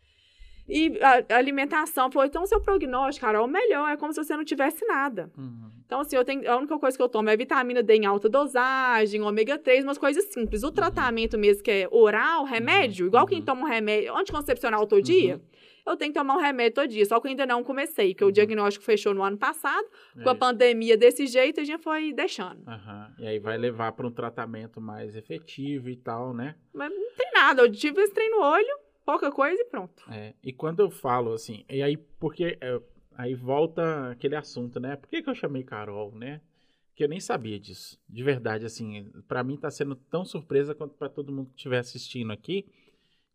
E 0.69 0.99
a 1.03 1.37
alimentação, 1.37 2.11
falou, 2.11 2.27
então 2.27 2.47
seu 2.47 2.61
prognóstico, 2.61 3.27
Carol, 3.27 3.49
melhor, 3.49 3.91
é 3.91 3.97
como 3.97 4.13
se 4.13 4.23
você 4.23 4.37
não 4.37 4.45
tivesse 4.45 4.87
nada. 4.87 5.31
Uhum. 5.37 5.69
Então, 5.85 6.01
assim, 6.01 6.15
eu 6.15 6.25
tenho, 6.25 6.49
a 6.49 6.57
única 6.57 6.79
coisa 6.79 6.97
que 6.97 7.03
eu 7.03 7.09
tomo 7.09 7.29
é 7.29 7.37
vitamina 7.37 7.83
D 7.83 7.97
em 7.97 8.07
alta 8.07 8.29
dosagem, 8.29 9.21
ômega 9.23 9.59
3, 9.59 9.83
umas 9.83 9.99
coisas 9.99 10.33
simples. 10.33 10.63
O 10.63 10.71
tratamento 10.71 11.37
mesmo, 11.37 11.65
que 11.65 11.71
é 11.73 11.89
oral, 11.91 12.45
remédio, 12.45 13.07
Uhum, 13.07 13.09
igual 13.09 13.27
quem 13.27 13.41
uhum. 13.41 13.45
toma 13.45 13.63
um 13.63 13.69
remédio 13.69 14.17
anticoncepcional 14.17 14.87
todo 14.87 15.03
dia, 15.03 15.41
eu 15.87 15.97
tenho 15.97 16.13
que 16.13 16.19
tomar 16.19 16.37
um 16.37 16.41
remédio 16.41 16.75
todo 16.77 16.89
dia. 16.89 17.05
Só 17.07 17.21
que 17.21 17.27
eu 17.27 17.31
ainda 17.31 17.47
não 17.47 17.63
comecei, 17.65 18.13
porque 18.15 18.25
Uhum. 18.25 18.31
o 18.31 18.33
diagnóstico 18.33 18.85
fechou 18.85 19.15
no 19.15 19.23
ano 19.23 19.37
passado. 19.39 19.87
Com 20.23 20.29
a 20.29 20.33
É. 20.33 20.37
pandemia 20.37 20.97
desse 20.97 21.27
jeito, 21.27 21.61
a 21.61 21.65
gente 21.65 21.83
foi 21.83 22.13
deixando. 22.13 22.63
Aham. 22.69 23.15
E 23.19 23.27
aí 23.27 23.39
vai 23.39 23.57
levar 23.59 23.93
para 23.93 24.07
um 24.07 24.11
tratamento 24.13 24.81
mais 24.81 25.17
efetivo 25.17 25.89
e 25.89 25.97
tal, 25.97 26.33
né? 26.35 26.55
Mas 26.73 26.91
não 26.93 27.11
tem 27.17 27.31
nada, 27.33 27.63
eu 27.63 27.71
tive 27.73 28.01
esse 28.03 28.13
trem 28.15 28.31
no 28.31 28.43
olho, 28.43 28.79
pouca 29.05 29.31
coisa 29.31 29.61
e 29.61 29.65
pronto. 29.67 30.03
É, 30.11 30.35
e 30.43 30.53
quando 30.53 30.81
eu 30.81 30.91
falo 30.91 31.33
assim, 31.33 31.65
e 31.69 31.83
aí 31.83 31.97
porque 31.97 32.57
é, 32.61 32.81
aí 33.17 33.35
volta 33.35 34.11
aquele 34.11 34.37
assunto, 34.37 34.79
né? 34.81 34.97
Por 34.97 35.09
que, 35.09 35.23
que 35.23 35.31
eu 35.31 35.35
chamei 35.35 35.63
Carol, 35.65 36.15
né? 36.15 36.41
Porque 36.89 37.05
eu 37.05 37.09
nem 37.09 37.21
sabia 37.21 37.59
disso. 37.59 37.99
De 38.09 38.23
verdade, 38.23 38.67
assim, 38.67 39.11
pra 39.27 39.43
mim 39.43 39.57
tá 39.57 39.71
sendo 39.71 39.95
tão 39.95 40.25
surpresa 40.25 40.75
quanto 40.75 40.95
pra 40.95 41.09
todo 41.09 41.33
mundo 41.33 41.47
que 41.51 41.57
estiver 41.57 41.79
assistindo 41.79 42.31
aqui. 42.33 42.67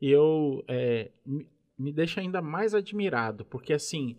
E 0.02 0.12
eu 0.12 0.64
é, 0.68 1.10
me, 1.78 1.92
deixa 1.92 2.22
ainda 2.22 2.42
mais 2.42 2.74
admirado, 2.74 3.46
porque 3.46 3.74
assim, 3.74 4.18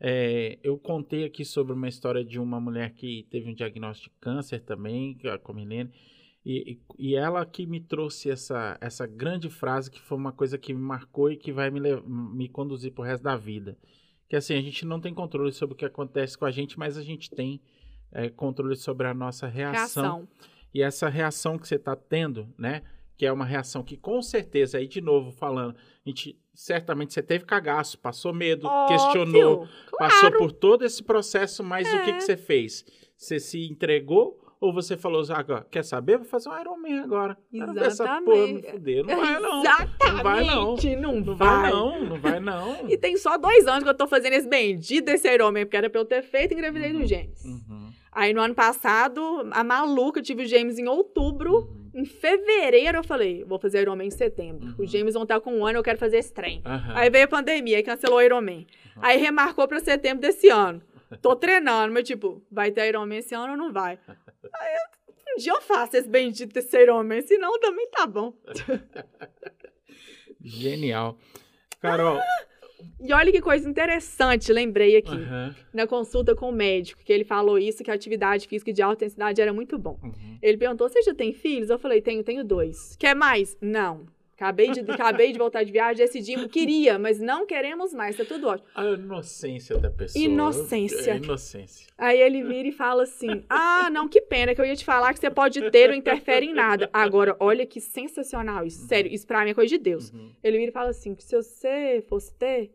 é, 0.00 0.58
eu 0.62 0.78
contei 0.78 1.24
aqui 1.24 1.44
sobre 1.44 1.72
uma 1.72 1.88
história 1.88 2.24
de 2.24 2.38
uma 2.38 2.60
mulher 2.60 2.92
que 2.94 3.26
teve 3.30 3.50
um 3.50 3.54
diagnóstico 3.54 4.14
de 4.14 4.20
câncer 4.20 4.60
também, 4.60 5.18
é 5.24 5.30
a 5.30 5.38
Comilene. 5.38 5.90
E, 6.46 6.80
e 6.98 7.14
ela 7.14 7.44
que 7.44 7.66
me 7.66 7.80
trouxe 7.80 8.30
essa, 8.30 8.78
essa 8.80 9.06
grande 9.06 9.50
frase 9.50 9.90
que 9.90 10.00
foi 10.00 10.16
uma 10.16 10.32
coisa 10.32 10.56
que 10.56 10.72
me 10.72 10.80
marcou 10.80 11.30
e 11.30 11.36
que 11.36 11.52
vai 11.52 11.70
me, 11.70 11.80
me 12.06 12.48
conduzir 12.48 12.92
pro 12.92 13.04
resto 13.04 13.24
da 13.24 13.36
vida. 13.36 13.76
Que 14.28 14.36
assim, 14.36 14.54
a 14.54 14.60
gente 14.60 14.86
não 14.86 15.00
tem 15.00 15.12
controle 15.12 15.52
sobre 15.52 15.74
o 15.74 15.76
que 15.76 15.84
acontece 15.84 16.38
com 16.38 16.44
a 16.44 16.50
gente, 16.50 16.78
mas 16.78 16.96
a 16.96 17.02
gente 17.02 17.30
tem 17.30 17.60
é, 18.12 18.30
controle 18.30 18.76
sobre 18.76 19.06
a 19.06 19.14
nossa 19.14 19.46
reação. 19.46 20.18
Reação. 20.18 20.28
E 20.72 20.82
essa 20.82 21.08
reação 21.08 21.58
que 21.58 21.66
você 21.66 21.74
está 21.74 21.96
tendo, 21.96 22.48
né? 22.56 22.82
Que 23.18 23.26
é 23.26 23.32
uma 23.32 23.44
reação 23.44 23.82
que 23.82 23.96
com 23.96 24.22
certeza, 24.22 24.78
aí 24.78 24.86
de 24.88 25.00
novo 25.02 25.30
falando, 25.32 25.74
a 25.74 26.08
gente 26.08 26.38
certamente 26.54 27.12
você 27.12 27.22
teve 27.22 27.44
cagaço, 27.44 27.98
passou 27.98 28.32
medo, 28.32 28.68
questionou, 28.88 29.60
Óbvio. 29.62 29.68
passou 29.98 30.32
por 30.32 30.52
todo 30.52 30.84
esse 30.84 31.02
processo, 31.02 31.62
mas 31.62 31.86
o 31.92 32.02
que, 32.04 32.10
É. 32.10 32.12
que 32.14 32.20
você 32.22 32.36
fez? 32.36 32.84
Você 33.16 33.38
se 33.40 33.68
entregou 33.68 34.38
ou 34.60 34.72
você 34.72 34.96
falou, 34.96 35.22
ah, 35.30 35.64
quer 35.70 35.84
saber? 35.84 36.16
Vou 36.18 36.26
fazer 36.26 36.48
um 36.48 36.60
Ironman 36.60 36.98
agora. 37.00 37.36
Quero 37.50 37.72
ver 37.74 37.84
essa 37.86 38.04
porra 38.04 38.20
me 38.20 38.30
Exatamente. 38.58 38.70
fuder. 38.72 39.04
Não 39.06 39.16
vai 39.20 39.40
não. 39.40 39.60
Exatamente. 39.60 40.14
Não 40.14 40.22
vai 40.22 40.44
não. 40.44 40.76
Não, 41.14 41.20
Não 41.20 41.36
vai. 41.36 41.48
vai 41.60 41.70
não, 41.70 42.04
não 42.06 42.20
vai 42.20 42.40
não. 42.40 42.88
E 42.90 42.96
tem 42.98 43.16
só 43.16 43.36
dois 43.36 43.66
anos 43.68 43.84
que 43.84 43.88
eu 43.90 43.96
tô 43.96 44.06
fazendo 44.08 44.32
esse 44.34 44.48
bendito 44.48 45.04
desse 45.06 45.28
Ironman, 45.32 45.64
porque 45.64 45.76
era 45.76 45.90
pra 45.90 46.00
eu 46.00 46.04
ter 46.04 46.22
feito 46.22 46.52
e 46.52 46.54
engravidei 46.54 46.92
Uhum. 46.92 47.00
do 47.00 47.06
James. 47.06 47.44
Uhum, 47.44 47.88
Aí 48.10 48.32
no 48.34 48.40
ano 48.40 48.54
passado, 48.54 49.20
a 49.52 49.62
maluca, 49.62 50.18
eu 50.18 50.24
tive 50.24 50.42
o 50.42 50.46
James 50.46 50.76
em 50.78 50.88
outubro. 50.88 51.54
uhum. 51.56 51.87
Em 51.98 52.04
fevereiro 52.04 52.98
eu 52.98 53.02
falei, 53.02 53.42
vou 53.42 53.58
fazer 53.58 53.80
Ironman 53.80 54.06
em 54.06 54.10
setembro. 54.12 54.68
Uhum. 54.68 54.74
O 54.78 54.86
James 54.86 55.14
vão 55.14 55.24
estar 55.24 55.40
com 55.40 55.52
um 55.52 55.66
ano, 55.66 55.80
eu 55.80 55.82
quero 55.82 55.98
fazer 55.98 56.18
esse 56.18 56.32
trem. 56.32 56.62
Aham. 56.64 56.92
Aí 56.94 57.10
veio 57.10 57.24
a 57.24 57.28
pandemia, 57.28 57.76
aí 57.76 57.82
cancelou 57.82 58.18
o 58.18 58.22
Ironman. 58.22 58.68
Uhum. 58.94 59.02
Aí 59.02 59.18
remarcou 59.18 59.66
pra 59.66 59.80
setembro 59.80 60.20
desse 60.20 60.48
ano. 60.48 60.80
Tô 61.20 61.34
treinando, 61.34 61.92
mas 61.92 62.06
tipo, 62.06 62.40
vai 62.52 62.70
ter 62.70 62.86
Ironman 62.86 63.18
esse 63.18 63.34
ano 63.34 63.50
ou 63.52 63.58
não 63.58 63.72
vai? 63.72 63.98
Aí 64.06 64.76
um 65.34 65.40
dia 65.40 65.52
eu 65.52 65.60
faço 65.60 65.96
esse 65.96 66.08
bendito 66.08 66.52
desse 66.52 66.80
Ironman, 66.80 67.20
senão 67.22 67.58
também 67.58 67.88
tá 67.90 68.06
bom. 68.06 68.32
Genial. 70.40 71.18
Carol. 71.80 72.20
E 73.00 73.12
olha 73.12 73.30
que 73.32 73.40
coisa 73.40 73.68
interessante, 73.68 74.52
lembrei 74.52 74.96
aqui. 74.96 75.14
Aham, 75.14 75.54
Na 75.72 75.86
consulta 75.86 76.34
com 76.34 76.48
o 76.48 76.52
médico, 76.52 77.02
que 77.04 77.12
ele 77.12 77.24
falou 77.24 77.58
isso, 77.58 77.82
que 77.82 77.90
a 77.90 77.94
atividade 77.94 78.46
física 78.48 78.72
de 78.72 78.82
alta 78.82 79.04
intensidade 79.04 79.40
era 79.40 79.52
muito 79.52 79.78
bom. 79.78 79.98
uhum. 80.02 80.38
Ele 80.42 80.56
perguntou: 80.56 80.88
você 80.88 81.02
já 81.02 81.14
tem 81.14 81.32
filhos? 81.32 81.70
Eu 81.70 81.78
falei: 81.78 82.00
tenho, 82.00 82.22
tenho 82.22 82.44
dois. 82.44 82.96
Quer 82.98 83.14
mais? 83.14 83.56
Não. 83.60 84.06
Acabei 84.38 84.70
de, 84.70 84.88
acabei 84.88 85.32
de 85.32 85.38
voltar 85.38 85.64
de 85.64 85.72
viagem, 85.72 85.96
decidimos, 85.96 86.46
queria, 86.46 86.96
mas 86.96 87.18
não 87.18 87.44
queremos 87.44 87.92
mais, 87.92 88.16
tá 88.16 88.24
tudo 88.24 88.46
ótimo. 88.46 88.68
A 88.72 88.84
inocência 88.84 89.76
da 89.78 89.90
pessoa. 89.90 90.24
Inocência. 90.24 91.10
É 91.10 91.16
inocência. 91.16 91.88
Aí 91.98 92.20
ele 92.20 92.44
vira 92.44 92.68
e 92.68 92.70
fala 92.70 93.02
assim: 93.02 93.44
Ah, 93.48 93.90
não, 93.90 94.06
que 94.06 94.20
pena, 94.20 94.54
que 94.54 94.60
eu 94.60 94.64
ia 94.64 94.76
te 94.76 94.84
falar 94.84 95.12
que 95.12 95.18
você 95.18 95.28
pode 95.28 95.68
ter, 95.72 95.88
não 95.88 95.96
interfere 95.96 96.46
em 96.46 96.54
nada. 96.54 96.88
Agora, 96.92 97.36
olha 97.40 97.66
que 97.66 97.80
sensacional 97.80 98.64
isso. 98.64 98.86
Sério, 98.86 99.12
isso 99.12 99.26
pra 99.26 99.42
mim 99.42 99.50
é 99.50 99.54
coisa 99.54 99.70
de 99.70 99.78
Deus. 99.78 100.12
Uhum. 100.12 100.30
Ele 100.40 100.58
vira 100.58 100.70
e 100.70 100.72
fala 100.72 100.90
assim: 100.90 101.16
se 101.18 101.34
você 101.34 102.04
fosse 102.08 102.32
ter, 102.34 102.70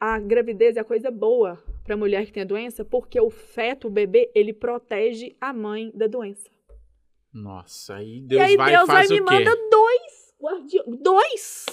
a 0.00 0.18
gravidez 0.18 0.78
é 0.78 0.80
a 0.80 0.84
coisa 0.84 1.10
boa 1.10 1.62
pra 1.84 1.98
mulher 1.98 2.24
que 2.24 2.32
tem 2.32 2.44
a 2.44 2.46
doença, 2.46 2.82
porque 2.82 3.20
o 3.20 3.28
feto, 3.28 3.88
o 3.88 3.90
bebê, 3.90 4.30
ele 4.34 4.54
protege 4.54 5.36
a 5.38 5.52
mãe 5.52 5.92
da 5.94 6.06
doença. 6.06 6.48
Nossa, 7.30 7.96
aí 7.96 8.22
Deus 8.22 8.40
e 8.40 8.42
aí 8.42 8.56
vai 8.56 8.72
Deus 8.72 8.84
e 8.84 8.86
vai 8.86 9.08
me 9.08 9.20
manda 9.20 9.54
dois 9.70 10.21
guardiões. 10.42 10.98
Dois! 11.00 11.66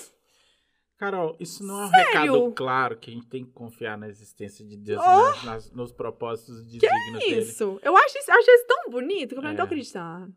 Carol, 0.98 1.36
isso 1.40 1.64
não 1.66 1.82
é 1.82 1.86
um 1.86 1.90
Sério? 1.90 2.06
recado 2.34 2.52
claro 2.54 2.98
que 2.98 3.10
a 3.10 3.14
gente 3.14 3.28
tem 3.28 3.46
que 3.46 3.52
confiar 3.52 3.98
na 3.98 4.10
existência 4.10 4.66
de 4.66 4.76
Deus 4.76 5.02
Oh! 5.02 5.06
nas- 5.06 5.44
nas- 5.46 5.72
nos 5.72 5.91
propósitos 5.94 6.66
dignos 6.68 7.20
dele. 7.20 7.40
Isso. 7.41 7.80
Eu 7.82 7.96
acho 7.96 8.18
isso, 8.18 8.30
acho 8.32 8.52
isso 8.52 8.68
tão 8.68 8.90
bonito 8.91 9.30
que 9.30 9.36
eu 9.40 9.41
não 9.41 9.56
tô 9.56 9.62
É. 9.62 9.66
acreditando. 9.66 10.36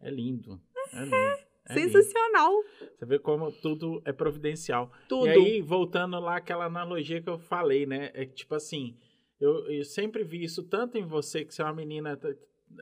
É 0.00 0.08
lindo. 0.10 0.60
É 0.92 1.00
lindo. 1.04 1.14
É 1.16 1.74
lindo. 1.74 1.92
Sensacional. 1.92 2.52
Você 2.96 3.04
vê 3.04 3.18
como 3.18 3.50
tudo 3.50 4.00
é 4.04 4.12
providencial. 4.12 4.92
Tudo. 5.08 5.26
E 5.26 5.30
aí, 5.30 5.60
voltando 5.60 6.18
lá 6.20 6.36
àquela 6.36 6.66
analogia 6.66 7.20
que 7.20 7.28
eu 7.28 7.38
falei, 7.38 7.84
né? 7.84 8.10
É 8.14 8.24
que, 8.24 8.34
tipo 8.34 8.54
assim, 8.54 8.96
eu, 9.40 9.68
eu 9.70 9.84
sempre 9.84 10.22
vi 10.22 10.44
isso 10.44 10.62
tanto 10.62 10.98
em 10.98 11.04
você, 11.04 11.44
que 11.44 11.52
você 11.52 11.62
é 11.62 11.64
uma 11.64 11.74
menina, 11.74 12.18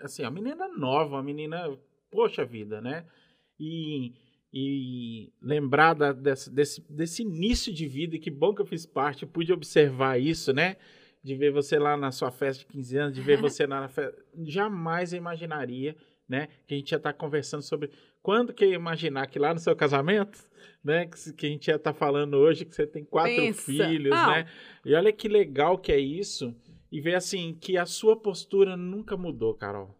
assim, 0.02 0.22
uma 0.22 0.30
menina 0.30 0.68
nova, 0.68 1.16
uma 1.16 1.22
menina, 1.22 1.74
poxa 2.10 2.44
vida, 2.44 2.80
né? 2.82 3.06
E, 3.58 4.12
e 4.52 5.32
lembrar 5.42 5.94
da- 5.94 6.12
dessa- 6.12 6.50
desse, 6.50 6.80
desse 6.90 7.22
início 7.22 7.72
de 7.72 7.86
vida, 7.86 8.16
e 8.16 8.18
que 8.18 8.30
bom 8.30 8.54
que 8.54 8.62
eu 8.62 8.66
fiz 8.66 8.86
parte, 8.86 9.22
eu 9.24 9.28
pude 9.28 9.52
observar 9.52 10.18
isso, 10.20 10.52
né? 10.52 10.76
De 11.22 11.34
ver 11.34 11.50
você 11.52 11.78
lá 11.78 11.96
na 11.96 12.10
sua 12.12 12.30
festa 12.30 12.60
de 12.64 12.66
15 12.72 12.96
anos, 12.96 13.14
de 13.14 13.20
ver 13.20 13.38
você 13.42 13.66
lá 13.66 13.80
na 13.80 13.88
festa. 13.88 14.16
Jamais 14.44 15.12
eu 15.12 15.18
imaginaria 15.18 15.96
né? 16.28 16.48
Que 16.66 16.74
a 16.74 16.76
gente 16.76 16.90
ia 16.92 16.96
estar 16.96 17.14
conversando 17.14 17.62
sobre 17.62 17.90
quando 18.22 18.52
que 18.52 18.66
ia 18.66 18.74
imaginar 18.74 19.26
que 19.28 19.38
lá 19.38 19.54
no 19.54 19.58
seu 19.58 19.74
casamento, 19.74 20.38
né? 20.84 21.06
Que, 21.06 21.32
que 21.32 21.46
a 21.46 21.48
gente 21.48 21.68
ia 21.68 21.76
estar 21.76 21.94
falando 21.94 22.34
hoje 22.34 22.66
que 22.66 22.74
você 22.76 22.86
tem 22.86 23.02
quatro 23.02 23.34
Pensa. 23.34 23.62
filhos, 23.62 24.10
Não. 24.10 24.30
né? 24.32 24.46
E 24.84 24.94
olha 24.94 25.10
que 25.10 25.26
legal 25.26 25.78
que 25.78 25.90
é 25.90 25.98
isso. 25.98 26.54
E 26.92 27.00
ver 27.00 27.14
assim 27.14 27.56
que 27.58 27.78
a 27.78 27.86
sua 27.86 28.14
postura 28.14 28.76
nunca 28.76 29.16
mudou, 29.16 29.54
Carol. 29.54 29.98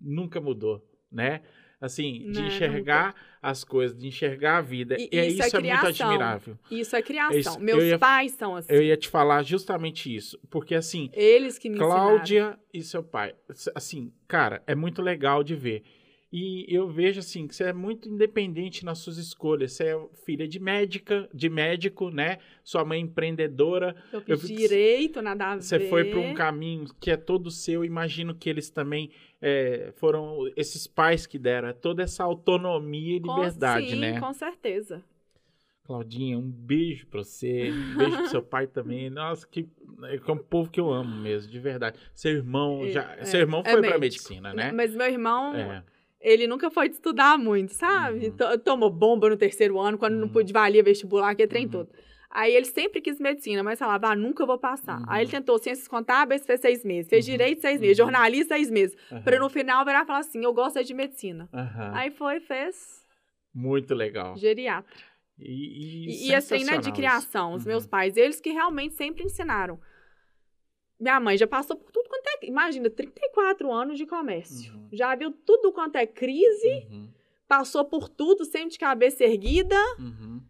Nunca 0.00 0.40
mudou, 0.40 0.84
né? 1.12 1.42
Assim, 1.80 2.30
de 2.32 2.40
Né, 2.40 2.48
enxergar 2.48 3.14
as 3.40 3.62
coisas, 3.62 3.96
de 3.96 4.08
enxergar 4.08 4.58
a 4.58 4.60
vida. 4.60 4.96
E 4.98 5.08
E, 5.12 5.16
é 5.18 5.26
isso 5.28 5.42
isso 5.46 5.56
é 5.56 5.60
é, 5.60 5.62
muito 5.62 5.86
admirável. 5.86 6.58
Isso 6.70 6.96
é 6.96 7.02
criação. 7.02 7.38
Isso, 7.38 7.60
Meus 7.60 7.78
eu 7.84 7.88
ia- 7.90 7.98
pais 7.98 8.32
são 8.32 8.56
assim. 8.56 8.72
Eu 8.72 8.82
ia 8.82 8.96
te 8.96 9.08
falar 9.08 9.44
justamente 9.44 10.12
isso. 10.12 10.36
Porque 10.50 10.74
assim, 10.74 11.08
Eles 11.12 11.56
que 11.56 11.68
me 11.68 11.76
ensinaram. 11.76 12.00
Cláudia 12.16 12.58
e 12.74 12.82
seu 12.82 13.02
pai. 13.02 13.32
Assim, 13.76 14.12
cara, 14.26 14.60
é 14.66 14.74
muito 14.74 15.00
legal 15.00 15.44
de 15.44 15.54
ver. 15.54 15.84
E 16.30 16.66
eu 16.68 16.86
vejo 16.90 17.20
assim 17.20 17.46
que 17.46 17.54
você 17.54 17.64
é 17.64 17.72
muito 17.72 18.06
independente 18.06 18.84
nas 18.84 18.98
suas 18.98 19.16
escolhas. 19.16 19.72
Você 19.72 19.84
é 19.84 20.06
filha 20.26 20.46
de 20.46 20.58
médica, 20.58 21.26
de 21.32 21.48
médico, 21.48 22.10
né? 22.10 22.36
Sua 22.62 22.84
mãe 22.84 23.00
empreendedora. 23.00 23.96
Eu 24.12 24.22
eu 24.26 24.36
fiz 24.38 24.50
que 24.50 24.56
direito, 24.56 25.22
nada 25.22 25.46
a 25.52 25.54
ver. 25.56 25.62
Você 25.62 25.80
foi 25.88 26.04
para 26.04 26.18
um 26.18 26.34
caminho 26.34 26.86
que 27.00 27.10
é 27.10 27.16
todo 27.16 27.50
seu. 27.50 27.82
Imagino 27.82 28.34
que 28.34 28.50
eles 28.50 28.68
também 28.68 29.10
é, 29.40 29.92
foram 29.96 30.50
esses 30.56 30.86
pais 30.86 31.26
que 31.26 31.38
deram 31.38 31.68
é 31.68 31.72
toda 31.72 32.02
essa 32.02 32.24
autonomia 32.24 33.16
e 33.16 33.20
Com- 33.20 33.34
liberdade, 33.36 33.90
sim, 33.90 33.96
né? 34.00 34.18
com 34.20 34.32
certeza. 34.32 35.02
Claudinha, 35.84 36.36
um 36.38 36.42
beijo 36.50 37.06
pra 37.06 37.22
você. 37.24 37.70
Um 37.70 37.96
beijo 37.96 38.16
pro 38.18 38.28
seu 38.28 38.42
pai 38.42 38.66
também. 38.68 39.08
Nossa, 39.08 39.46
que 39.46 39.66
é 40.02 40.32
um 40.32 40.36
povo 40.36 40.70
que 40.70 40.78
eu 40.78 40.90
amo 40.92 41.16
mesmo, 41.16 41.50
de 41.50 41.58
verdade. 41.58 41.98
Seu 42.14 42.32
irmão 42.32 42.84
É, 42.84 42.90
já, 42.90 43.16
é, 43.16 43.24
seu 43.24 43.40
irmão 43.40 43.60
é 43.64 43.70
foi 43.70 43.80
pra 43.80 43.98
médico. 43.98 44.00
medicina, 44.00 44.52
né? 44.52 44.70
Mas 44.70 44.94
meu 44.94 45.06
irmão, 45.06 45.54
É. 45.54 45.82
ele 46.20 46.46
nunca 46.46 46.70
foi 46.70 46.88
de 46.90 46.96
estudar 46.96 47.38
muito, 47.38 47.72
sabe? 47.72 48.26
Uhum. 48.26 48.36
To- 48.36 48.58
Tomou 48.58 48.90
bomba 48.90 49.30
no 49.30 49.36
terceiro 49.38 49.80
ano, 49.80 49.96
quando 49.96 50.14
não 50.16 50.26
Uhum. 50.26 50.32
podia 50.32 50.52
valia 50.52 50.82
vestibular, 50.82 51.34
que 51.34 51.42
é 51.44 51.46
trem 51.46 51.64
Uhum. 51.64 51.70
todo. 51.70 51.88
Aí 52.30 52.54
ele 52.54 52.66
sempre 52.66 53.00
quis 53.00 53.18
medicina, 53.18 53.62
mas 53.62 53.78
falava, 53.78 54.08
ah, 54.08 54.16
nunca 54.16 54.44
vou 54.44 54.58
passar. 54.58 54.98
Uhum. 55.00 55.06
Aí 55.08 55.22
ele 55.24 55.30
tentou 55.30 55.58
ciências 55.58 55.88
contábeis, 55.88 56.44
fez 56.44 56.60
seis 56.60 56.84
meses. 56.84 57.08
Fez 57.08 57.24
Uhum. 57.26 57.32
direito, 57.32 57.60
seis 57.62 57.80
meses. 57.80 57.98
Uhum. 57.98 58.04
Jornalista, 58.04 58.54
seis 58.54 58.70
meses. 58.70 58.96
Aham. 59.10 59.22
Pra 59.22 59.38
no 59.38 59.48
final 59.48 59.84
virar 59.84 60.02
e 60.02 60.06
falar 60.06 60.18
assim, 60.18 60.44
eu 60.44 60.52
gosto 60.52 60.78
é 60.78 60.82
de 60.82 60.92
medicina. 60.92 61.48
Aham. 61.52 61.92
Aí 61.94 62.10
foi, 62.10 62.40
fez 62.40 63.02
Muito 63.54 63.94
legal. 63.94 64.36
geriatra. 64.36 64.94
E, 65.38 66.26
e, 66.26 66.28
E, 66.30 66.34
assim, 66.34 66.64
né, 66.64 66.78
de 66.78 66.92
criação, 66.92 67.54
os 67.54 67.62
Uhum. 67.62 67.68
meus 67.68 67.86
pais, 67.86 68.16
eles 68.16 68.40
que 68.40 68.50
realmente 68.50 68.94
sempre 68.94 69.24
ensinaram. 69.24 69.80
Minha 71.00 71.20
mãe 71.20 71.38
já 71.38 71.46
passou 71.46 71.76
por 71.76 71.90
tudo 71.92 72.08
quanto 72.08 72.26
é. 72.26 72.46
Imagina, 72.46 72.90
34 72.90 73.72
anos 73.72 73.96
de 73.96 74.04
comércio. 74.04 74.74
Uhum. 74.74 74.88
Já 74.92 75.14
viu 75.14 75.30
tudo 75.30 75.72
quanto 75.72 75.96
é 75.96 76.06
crise. 76.06 76.86
Uhum. 76.90 77.08
passou 77.46 77.82
por 77.82 78.10
tudo, 78.10 78.44
sempre 78.44 78.72
de 78.72 78.78
cabeça 78.78 79.24
erguida, 79.24 79.74
Uhum. 79.98 80.42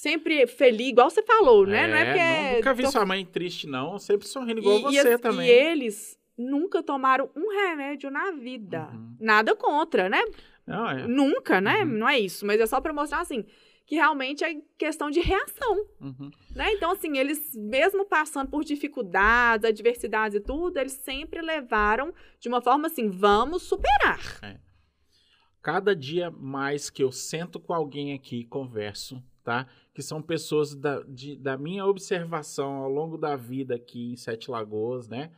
Sempre 0.00 0.46
feliz, 0.46 0.88
igual 0.88 1.08
você 1.08 1.22
falou, 1.22 1.66
né? 1.66 1.86
Não 1.88 1.94
é 1.96 2.04
porque. 2.04 2.20
não- 2.50 2.56
nunca 2.56 2.74
vi 2.74 2.82
tô- 2.82 2.90
sua 2.90 3.06
mãe 3.06 3.24
triste, 3.24 3.66
não. 3.66 3.98
Sempre 3.98 4.26
sorrindo 4.28 4.60
igual 4.60 4.78
e, 4.78 4.82
você 4.82 5.08
e, 5.10 5.12
as- 5.14 5.20
também. 5.20 5.48
E 5.48 5.50
eles 5.50 6.18
nunca 6.36 6.82
tomaram 6.82 7.30
um 7.34 7.48
remédio 7.50 8.10
na 8.10 8.30
vida. 8.32 8.90
Uhum. 8.92 9.16
Nada 9.18 9.56
contra, 9.56 10.08
né? 10.08 10.22
Não, 10.66 10.88
é. 10.90 11.06
Nunca, 11.06 11.60
né? 11.62 11.78
Uhum. 11.84 11.86
Não 11.98 12.08
é 12.08 12.18
isso. 12.18 12.44
Mas 12.44 12.60
é 12.60 12.66
só 12.66 12.78
pra 12.80 12.92
mostrar, 12.92 13.20
assim, 13.20 13.44
que 13.86 13.94
realmente 13.94 14.44
é 14.44 14.54
questão 14.76 15.10
de 15.10 15.20
reação. 15.20 15.86
Uhum. 16.00 16.30
Né? 16.54 16.72
Então, 16.74 16.90
assim, 16.90 17.16
eles, 17.16 17.54
mesmo 17.54 18.04
passando 18.04 18.50
por 18.50 18.64
dificuldades, 18.64 19.64
adversidades 19.64 20.36
e 20.36 20.40
tudo, 20.40 20.76
eles 20.78 20.92
sempre 20.92 21.40
levaram 21.40 22.12
de 22.38 22.48
uma 22.50 22.60
forma 22.60 22.88
assim, 22.88 23.08
vamos 23.08 23.62
superar. 23.62 24.20
Cada 25.62 25.96
dia 25.96 26.30
mais 26.30 26.90
que 26.90 27.02
eu 27.02 27.10
sento 27.10 27.58
com 27.58 27.72
alguém 27.72 28.12
aqui 28.12 28.40
e 28.40 28.44
converso, 28.44 29.22
tá? 29.46 29.68
Que 29.94 30.02
são 30.02 30.20
pessoas 30.20 30.74
da, 30.74 31.00
de- 31.02 31.36
da 31.36 31.56
minha 31.56 31.86
observação 31.86 32.74
ao 32.82 32.90
longo 32.90 33.16
da 33.16 33.36
vida 33.36 33.76
aqui 33.76 34.10
em 34.12 34.16
Sete 34.16 34.50
Lagoas, 34.50 35.06
né? 35.08 35.30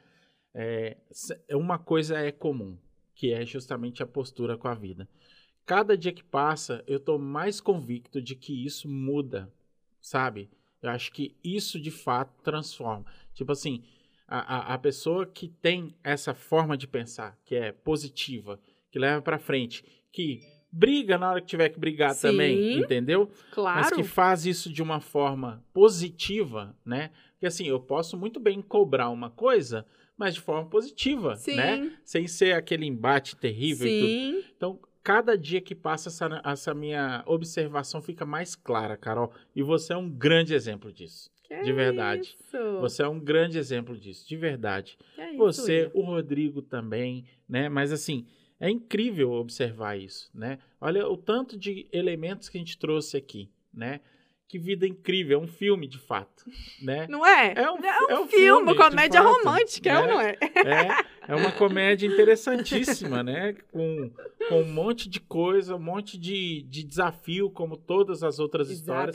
É, 0.54 0.96
se- 1.10 1.38
uma 1.52 1.78
coisa 1.78 2.18
é 2.18 2.32
comum, 2.32 2.78
que 3.14 3.30
é 3.34 3.44
justamente 3.44 4.02
a 4.02 4.06
postura 4.06 4.56
com 4.56 4.66
a 4.66 4.74
vida. 4.74 5.06
Cada 5.66 5.94
dia 5.94 6.10
que 6.10 6.24
passa, 6.24 6.82
eu 6.86 6.98
tô 6.98 7.18
mais 7.18 7.60
convicto 7.60 8.22
de 8.22 8.34
que 8.34 8.64
isso 8.64 8.88
muda, 8.88 9.52
sabe? 10.00 10.48
Eu 10.80 10.88
acho 10.88 11.12
que 11.12 11.36
isso 11.44 11.78
de 11.78 11.90
fato 11.90 12.32
transforma. 12.42 13.04
Tipo 13.34 13.52
assim, 13.52 13.84
a, 14.26 14.38
a, 14.38 14.74
a 14.74 14.78
pessoa 14.78 15.26
que 15.26 15.48
tem 15.48 15.94
essa 16.02 16.32
forma 16.32 16.78
de 16.78 16.88
pensar, 16.88 17.38
que 17.44 17.54
é 17.54 17.72
positiva, 17.72 18.58
que 18.90 18.98
leva 18.98 19.20
pra 19.20 19.38
frente, 19.38 19.84
que 20.10 20.40
briga 20.70 21.16
na 21.18 21.30
hora 21.30 21.40
que 21.40 21.46
tiver 21.46 21.68
que 21.70 21.78
brigar 21.78 22.14
Sim. 22.14 22.28
também, 22.28 22.78
entendeu? 22.78 23.28
Mas 23.30 23.54
Claro. 23.54 23.96
que 23.96 24.02
faz 24.04 24.44
isso 24.46 24.72
de 24.72 24.82
uma 24.82 25.00
forma 25.00 25.62
positiva, 25.72 26.76
né? 26.84 27.10
Porque 27.32 27.46
assim, 27.46 27.66
eu 27.66 27.80
posso 27.80 28.16
muito 28.16 28.38
bem 28.38 28.60
cobrar 28.60 29.10
uma 29.10 29.30
coisa, 29.30 29.86
mas 30.16 30.34
de 30.34 30.40
forma 30.40 30.68
positiva, 30.68 31.36
Sim. 31.36 31.56
né? 31.56 31.92
Sem 32.04 32.26
ser 32.26 32.52
aquele 32.54 32.84
embate 32.86 33.36
terrível 33.36 33.86
e 33.86 34.00
tudo. 34.00 34.08
Sim. 34.42 34.44
Então, 34.56 34.80
cada 35.02 35.38
dia 35.38 35.60
que 35.60 35.74
passa, 35.74 36.08
essa, 36.08 36.42
essa 36.44 36.74
minha 36.74 37.22
observação 37.26 38.02
fica 38.02 38.26
mais 38.26 38.54
clara, 38.54 38.96
Carol. 38.96 39.32
E 39.54 39.62
você 39.62 39.92
é 39.92 39.96
um 39.96 40.10
grande 40.10 40.52
exemplo 40.54 40.92
disso. 40.92 41.30
Que 41.44 41.62
de 41.62 41.72
verdade. 41.72 42.36
Isso. 42.38 42.80
Você 42.80 43.02
é 43.02 43.08
um 43.08 43.18
grande 43.18 43.56
exemplo 43.56 43.96
disso, 43.96 44.28
de 44.28 44.36
verdade. 44.36 44.98
Que 45.14 45.20
é 45.22 45.28
isso, 45.30 45.38
Você, 45.38 45.82
Will. 45.84 45.90
o 45.94 46.02
Rodrigo 46.02 46.60
também, 46.60 47.24
né? 47.48 47.70
Mas 47.70 47.90
assim, 47.90 48.26
é 48.60 48.68
incrível 48.70 49.32
observar 49.32 49.98
isso, 49.98 50.30
né? 50.34 50.58
Olha 50.80 51.06
o 51.08 51.16
tanto 51.16 51.56
de 51.58 51.86
elementos 51.92 52.48
que 52.48 52.58
a 52.58 52.60
gente 52.60 52.78
trouxe 52.78 53.16
aqui, 53.16 53.50
né? 53.72 54.00
Que 54.48 54.58
vida 54.58 54.86
incrível, 54.86 55.38
é 55.38 55.42
um 55.42 55.46
filme 55.46 55.86
de 55.86 55.98
fato, 55.98 56.44
né? 56.82 57.06
Não 57.08 57.24
é? 57.24 57.52
É 57.54 57.70
um, 57.70 57.76
É 57.84 58.18
um 58.18 58.24
é 58.24 58.28
filme, 58.28 58.72
de 58.72 58.78
comédia 58.78 59.22
fato, 59.22 59.36
romântica, 59.36 59.90
é 59.90 59.98
ou 59.98 60.06
né? 60.06 60.12
não 60.12 60.20
é? 60.20 60.36
É, 60.40 61.32
é 61.32 61.36
uma 61.36 61.52
comédia 61.52 62.06
interessantíssima, 62.06 63.22
né? 63.22 63.52
Com, 63.70 64.10
com 64.48 64.62
um 64.62 64.72
monte 64.72 65.08
de 65.08 65.20
coisa, 65.20 65.76
um 65.76 65.78
monte 65.78 66.16
de, 66.16 66.62
de 66.62 66.82
desafio, 66.82 67.50
como 67.50 67.76
todas 67.76 68.22
as 68.22 68.38
outras 68.38 68.70
histórias 68.70 69.14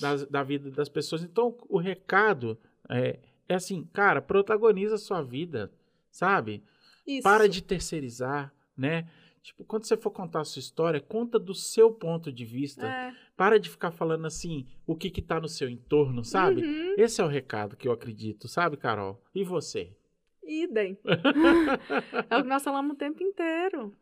das- 0.00 0.26
da 0.26 0.42
vida 0.42 0.70
das 0.70 0.88
pessoas. 0.88 1.22
Então, 1.22 1.56
o 1.68 1.78
recado 1.78 2.58
é, 2.88 3.18
é 3.48 3.54
assim, 3.54 3.84
cara, 3.92 4.22
protagoniza 4.22 4.94
a 4.94 4.98
sua 4.98 5.20
vida, 5.22 5.70
sabe? 6.10 6.62
Isso. 7.06 7.22
Para 7.22 7.46
de 7.48 7.62
terceirizar, 7.62 8.50
né? 8.80 9.08
Tipo, 9.42 9.64
quando 9.64 9.84
você 9.84 9.96
for 9.96 10.10
contar 10.10 10.40
a 10.40 10.44
sua 10.44 10.60
história, 10.60 11.00
conta 11.00 11.38
do 11.38 11.54
seu 11.54 11.90
ponto 11.92 12.30
de 12.32 12.44
vista. 12.44 12.86
É. 12.86 13.14
Para 13.36 13.58
de 13.58 13.70
ficar 13.70 13.90
falando 13.90 14.26
assim, 14.26 14.66
o 14.86 14.94
que 14.94 15.08
que 15.10 15.22
tá 15.22 15.40
no 15.40 15.48
seu 15.48 15.68
entorno, 15.68 16.22
sabe? 16.24 16.62
Uhum. 16.62 16.94
Esse 16.98 17.22
é 17.22 17.24
o 17.24 17.28
recado 17.28 17.74
que 17.76 17.88
eu 17.88 17.92
acredito, 17.92 18.46
sabe, 18.48 18.76
Carol? 18.76 19.22
E 19.34 19.42
você? 19.42 19.96
Idem. 20.42 20.98
é 22.28 22.36
o 22.36 22.42
que 22.42 22.48
nós 22.48 22.62
falamos 22.62 22.92
o 22.92 22.98
tempo 22.98 23.22
inteiro. 23.22 23.94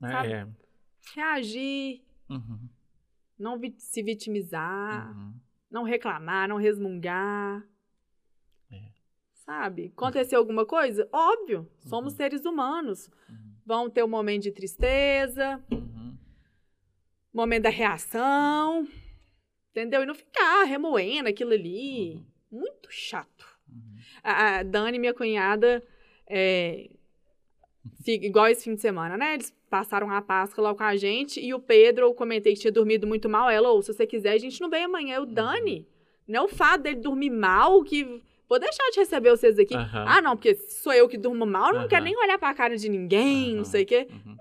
Sabe? 0.00 0.32
É. 0.32 0.46
Reagir, 1.14 2.02
Uhum, 2.30 2.68
não 3.38 3.58
vi- 3.58 3.74
se 3.78 4.02
vitimizar, 4.02 5.14
uhum. 5.16 5.34
não 5.70 5.82
reclamar, 5.82 6.48
não 6.48 6.56
resmungar. 6.56 7.66
É. 8.70 8.88
Sabe? 9.32 9.92
Aconteceu 9.96 10.38
alguma 10.38 10.64
coisa? 10.64 11.06
Óbvio, 11.12 11.68
somos 11.80 12.12
Uhum. 12.12 12.16
seres 12.16 12.44
humanos. 12.46 13.10
Uhum, 13.66 13.66
Vão 13.66 13.90
ter 13.90 14.04
um 14.04 14.08
momento 14.08 14.42
de 14.42 14.50
tristeza, 14.52 15.62
uhum. 15.70 16.16
momento 17.32 17.62
da 17.64 17.70
reação, 17.70 18.86
entendeu? 19.70 20.02
E 20.02 20.06
não 20.06 20.14
ficar 20.14 20.64
remoendo 20.64 21.28
aquilo 21.28 21.52
ali. 21.52 22.22
Muito 22.50 22.88
chato. 22.90 23.46
Uhum. 23.68 23.96
A, 24.22 24.56
a 24.58 24.62
Dani, 24.62 24.98
minha 24.98 25.14
cunhada, 25.14 25.82
é, 26.28 26.90
fica- 28.04 28.26
igual 28.26 28.46
esse 28.48 28.64
fim 28.64 28.74
de 28.74 28.80
semana, 28.80 29.16
né? 29.16 29.34
Eles 29.34 29.52
passaram 29.68 30.08
a 30.10 30.22
Páscoa 30.22 30.62
lá 30.62 30.74
com 30.74 30.84
a 30.84 30.94
gente 30.96 31.40
e 31.40 31.52
o 31.52 31.58
Pedro, 31.58 32.06
eu 32.06 32.14
comentei 32.14 32.54
que 32.54 32.60
tinha 32.60 32.72
dormido 32.72 33.06
muito 33.06 33.28
mal. 33.28 33.50
Ela, 33.50 33.70
ou 33.70 33.82
se 33.82 33.92
você 33.92 34.06
quiser, 34.06 34.32
a 34.32 34.38
gente 34.38 34.60
não 34.60 34.70
vem 34.70 34.84
amanhã. 34.84 35.16
Eu, 35.16 35.26
Dani, 35.26 35.86
não 36.28 36.40
é 36.40 36.42
o 36.44 36.48
fato 36.48 36.82
dele 36.82 36.96
dormir 37.00 37.30
mal 37.30 37.82
que. 37.82 38.22
Vou 38.48 38.58
deixar 38.58 38.90
de 38.90 39.00
receber 39.00 39.30
vocês 39.30 39.58
aqui. 39.58 39.74
Aham. 39.74 40.04
Ah, 40.06 40.20
não, 40.22 40.36
porque 40.36 40.54
sou 40.54 40.92
eu 40.92 41.08
que 41.08 41.16
durmo 41.18 41.46
mal, 41.46 41.72
não 41.72 41.80
Aham. 41.80 41.88
quero 41.88 42.04
nem 42.04 42.16
olhar 42.16 42.38
pra 42.38 42.54
cara 42.54 42.76
de 42.76 42.88
ninguém, 42.88 43.50
não 43.52 43.56
Aham. 43.62 43.64
sei 43.64 43.82
o 43.82 43.86
quê. 43.86 44.06
Uhum. 44.10 44.36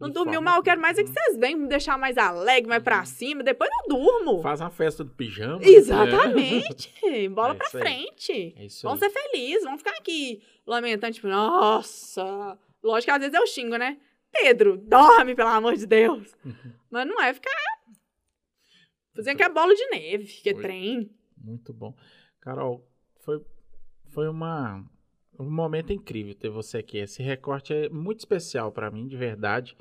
Não 0.00 0.06
De 0.08 0.14
dormiu 0.14 0.40
mal, 0.40 0.58
eu 0.58 0.62
quero 0.62 0.80
mais 0.80 0.96
é 0.96 1.02
que 1.02 1.08
Uhum. 1.08 1.14
vocês 1.14 1.36
venham 1.38 1.58
me 1.58 1.66
deixar 1.68 1.98
mais 1.98 2.16
alegre, 2.16 2.68
mais 2.68 2.82
pra 2.84 3.00
Uhum. 3.00 3.04
cima. 3.06 3.42
Depois 3.42 3.68
eu 3.82 3.88
durmo. 3.88 4.40
Faz 4.42 4.60
uma 4.60 4.70
festa 4.70 5.02
do 5.02 5.10
pijama. 5.10 5.58
Exatamente. 5.64 6.92
Bola 7.34 7.50
É 7.52 7.54
pra 7.54 7.68
frente. 7.68 8.54
É 8.56 8.66
isso 8.66 8.86
Vamos 8.86 9.02
aí. 9.02 9.10
ser 9.10 9.18
felizes, 9.18 9.64
vamos 9.64 9.80
ficar 9.80 9.96
aqui 9.98 10.40
lamentando, 10.64 11.14
tipo, 11.14 11.26
nossa. 11.26 12.56
Lógico 12.80 13.06
que 13.06 13.10
às 13.10 13.18
vezes 13.18 13.34
eu 13.34 13.44
xingo, 13.48 13.76
né? 13.76 13.98
Pedro, 14.30 14.76
dorme, 14.76 15.34
pelo 15.34 15.48
amor 15.48 15.74
de 15.74 15.84
Deus. 15.86 16.32
Uhum. 16.44 16.54
Mas 16.90 17.04
não 17.08 17.20
é 17.20 17.34
ficar 17.34 17.50
fazendo 19.16 19.36
que 19.36 19.42
é 19.42 19.48
bola 19.48 19.74
de 19.74 19.84
neve, 19.90 20.26
que 20.26 20.50
é 20.50 20.52
Foi. 20.52 20.62
trem. 20.62 21.10
Muito 21.36 21.72
bom. 21.72 21.92
Carol, 22.40 22.86
foi, 23.28 23.40
foi 24.06 24.28
uma 24.28 24.82
um 25.38 25.50
momento 25.50 25.92
incrível 25.92 26.34
ter 26.34 26.48
você 26.48 26.78
aqui. 26.78 26.96
Esse 26.96 27.22
recorte 27.22 27.74
é 27.74 27.88
muito 27.90 28.20
especial 28.20 28.72
para 28.72 28.90
mim, 28.90 29.06
de 29.06 29.16
verdade. 29.16 29.76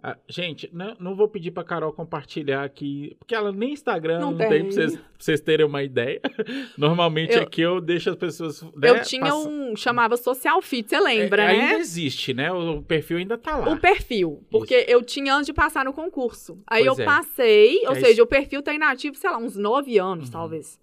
Ah, 0.00 0.16
gente, 0.28 0.70
não, 0.72 0.96
não, 1.00 1.16
vou 1.16 1.26
pedir 1.26 1.50
pra 1.50 1.64
Carol 1.64 1.92
compartilhar 1.92 2.62
aqui, 2.62 3.16
porque 3.18 3.34
ela 3.34 3.50
nem 3.50 3.72
Instagram 3.72 4.20
não, 4.20 4.30
não 4.30 4.38
tem, 4.38 4.48
tem 4.48 4.62
pra, 4.62 4.70
vocês, 4.70 4.92
pra, 4.94 5.04
vocês, 5.18 5.40
terem 5.40 5.66
uma 5.66 5.82
ideia. 5.82 6.20
Normalmente 6.78 7.34
eu, 7.34 7.42
aqui 7.42 7.60
eu 7.60 7.80
deixo 7.80 8.10
as 8.10 8.16
pessoas. 8.16 8.62
Né, 8.62 8.90
eu 8.90 9.02
tinha 9.02 9.34
um. 9.34 9.74
chamava 9.74 10.16
Social 10.16 10.62
Fit, 10.62 10.88
você 10.88 11.00
lembra, 11.00 11.42
é, 11.42 11.46
né? 11.48 11.64
Ainda 11.64 11.80
existe, 11.80 12.32
né? 12.32 12.52
O 12.52 12.80
perfil 12.80 13.18
ainda 13.18 13.36
tá 13.36 13.56
lá. 13.56 13.72
O 13.72 13.80
perfil, 13.80 14.46
porque 14.52 14.76
Isso. 14.76 14.90
eu 14.90 15.02
tinha 15.02 15.34
antes 15.34 15.46
de 15.46 15.52
passar 15.52 15.84
no 15.84 15.92
concurso. 15.92 16.62
Aí 16.64 16.84
pois 16.84 16.96
eu 16.96 17.02
é. 17.02 17.04
passei, 17.04 17.80
ou 17.86 17.92
é 17.92 17.94
seja, 17.96 18.12
isso. 18.12 18.22
o 18.22 18.26
perfil 18.26 18.62
tá 18.62 18.72
inativo, 18.72 19.16
sei 19.16 19.28
lá, 19.28 19.36
uns 19.36 19.56
nove 19.56 19.98
anos, 19.98 20.26
uhum. 20.26 20.32
talvez. 20.32 20.78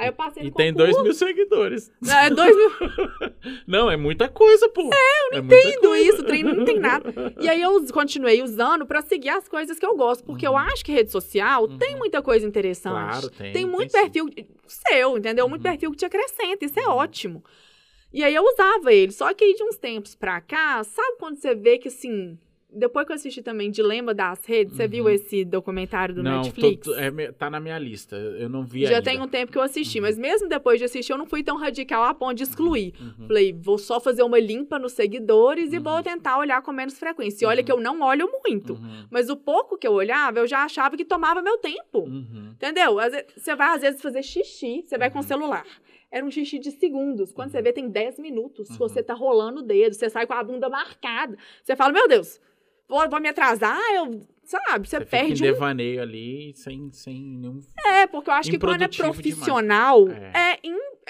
Aí 0.00 0.08
eu 0.08 0.14
passei 0.14 0.42
no 0.42 0.48
E 0.48 0.52
tem 0.52 0.72
dois 0.72 0.96
mil 1.02 1.12
seguidores. 1.12 1.92
É, 2.08 2.30
dois 2.30 2.56
mil. 2.56 2.70
não, 3.68 3.90
é 3.90 3.98
muita 3.98 4.30
coisa, 4.30 4.66
pô. 4.70 4.88
É, 4.90 5.36
eu 5.36 5.42
não 5.42 5.52
é 5.52 5.60
entendo 5.60 5.96
isso, 5.96 6.24
treino 6.24 6.54
não 6.54 6.64
tem 6.64 6.78
nada. 6.78 7.12
E 7.38 7.46
aí 7.46 7.60
eu 7.60 7.86
continuei 7.92 8.42
usando 8.42 8.86
pra 8.86 9.02
seguir 9.02 9.28
as 9.28 9.46
coisas 9.46 9.78
que 9.78 9.84
eu 9.84 9.94
gosto, 9.94 10.24
porque 10.24 10.48
uhum. 10.48 10.54
eu 10.54 10.58
acho 10.58 10.82
que 10.82 10.90
rede 10.90 11.12
social 11.12 11.64
uhum. 11.64 11.76
tem 11.76 11.96
muita 11.96 12.22
coisa 12.22 12.46
interessante. 12.46 13.10
Claro, 13.10 13.30
tem. 13.30 13.52
Tem 13.52 13.66
muito 13.66 13.92
tem 13.92 14.02
perfil 14.04 14.30
sim. 14.34 14.46
seu, 14.88 15.18
entendeu? 15.18 15.46
Muito 15.46 15.66
uhum. 15.66 15.70
perfil 15.70 15.90
que 15.90 15.98
te 15.98 16.06
acrescenta, 16.06 16.64
isso 16.64 16.80
é 16.80 16.88
uhum. 16.88 16.94
ótimo. 16.94 17.44
E 18.10 18.24
aí 18.24 18.34
eu 18.34 18.42
usava 18.42 18.90
ele, 18.90 19.12
só 19.12 19.34
que 19.34 19.44
aí 19.44 19.52
de 19.52 19.62
uns 19.62 19.76
tempos 19.76 20.14
pra 20.14 20.40
cá, 20.40 20.82
sabe 20.82 21.18
quando 21.18 21.36
você 21.36 21.54
vê 21.54 21.76
que 21.76 21.88
assim 21.88 22.38
depois 22.72 23.06
que 23.06 23.12
eu 23.12 23.16
assisti 23.16 23.42
também 23.42 23.70
Dilema 23.70 24.14
das 24.14 24.44
Redes, 24.44 24.76
você 24.76 24.86
viu 24.86 25.04
uhum. 25.04 25.10
esse 25.10 25.44
documentário 25.44 26.14
do 26.14 26.22
não, 26.22 26.42
Netflix? 26.42 26.86
Tô, 26.86 26.94
é, 26.94 27.32
tá 27.32 27.50
na 27.50 27.60
minha 27.60 27.78
lista. 27.78 28.16
Eu 28.16 28.48
não 28.48 28.64
vi 28.64 28.82
Já 28.82 28.96
ainda. 28.96 29.02
tem 29.02 29.20
um 29.20 29.28
tempo 29.28 29.50
que 29.50 29.58
eu 29.58 29.62
assisti, 29.62 29.98
uhum. 29.98 30.04
mas 30.04 30.18
mesmo 30.18 30.48
depois 30.48 30.78
de 30.78 30.84
assistir, 30.84 31.12
eu 31.12 31.18
não 31.18 31.26
fui 31.26 31.42
tão 31.42 31.56
radical 31.56 32.04
a 32.04 32.14
ponto 32.14 32.34
de 32.34 32.42
excluir. 32.42 32.94
Uhum. 33.00 33.06
uhum. 33.18 33.26
Falei, 33.26 33.52
vou 33.52 33.78
só 33.78 34.00
fazer 34.00 34.22
uma 34.22 34.38
limpa 34.38 34.78
nos 34.78 34.92
seguidores 34.92 35.72
e 35.72 35.78
vou 35.78 35.96
uhum. 35.96 36.02
tentar 36.02 36.38
olhar 36.38 36.62
com 36.62 36.72
menos 36.72 36.98
frequência. 36.98 37.44
E 37.44 37.48
olha 37.48 37.62
que 37.62 37.72
eu 37.72 37.80
não 37.80 38.00
olho 38.02 38.30
muito. 38.44 38.78
Mas 39.10 39.28
o 39.28 39.36
pouco 39.36 39.76
que 39.76 39.86
eu 39.86 39.92
olhava, 39.92 40.38
eu 40.38 40.46
já 40.46 40.64
achava 40.64 40.96
que 40.96 41.04
tomava 41.04 41.42
meu 41.42 41.58
tempo. 41.58 42.08
Entendeu? 42.52 42.96
Você 43.36 43.54
vai, 43.54 43.74
às 43.74 43.82
vezes, 43.82 44.00
fazer 44.00 44.22
xixi, 44.22 44.84
você 44.86 44.96
vai 44.96 45.10
com 45.10 45.18
o 45.18 45.22
celular 45.22 45.64
era 46.10 46.26
um 46.26 46.30
xixi 46.30 46.58
de 46.58 46.72
segundos. 46.72 47.32
Quando 47.32 47.48
uhum. 47.48 47.52
você 47.52 47.62
vê, 47.62 47.72
tem 47.72 47.88
10 47.88 48.18
minutos. 48.18 48.68
Uhum. 48.70 48.76
Você 48.78 49.02
tá 49.02 49.14
rolando 49.14 49.60
o 49.60 49.62
dedo, 49.62 49.94
você 49.94 50.10
sai 50.10 50.26
com 50.26 50.32
a 50.32 50.42
bunda 50.42 50.68
marcada. 50.68 51.38
Você 51.62 51.76
fala, 51.76 51.92
meu 51.92 52.08
Deus, 52.08 52.40
vou, 52.90 53.08
vou 53.08 53.20
me 53.20 53.28
atrasar, 53.28 53.78
eu. 53.94 54.20
Sabe, 54.44 54.88
você, 54.88 54.98
você 54.98 55.04
perde. 55.04 55.44
Em 55.44 55.52
devaneio 55.52 56.00
um... 56.00 56.02
ali 56.02 56.52
sem, 56.56 56.90
sem 56.92 57.22
nenhum. 57.22 57.60
É, 57.86 58.08
porque 58.08 58.28
eu 58.28 58.34
acho 58.34 58.50
que 58.50 58.58
quando 58.58 58.82
é 58.82 58.88
profissional, 58.88 60.08
é. 60.08 60.58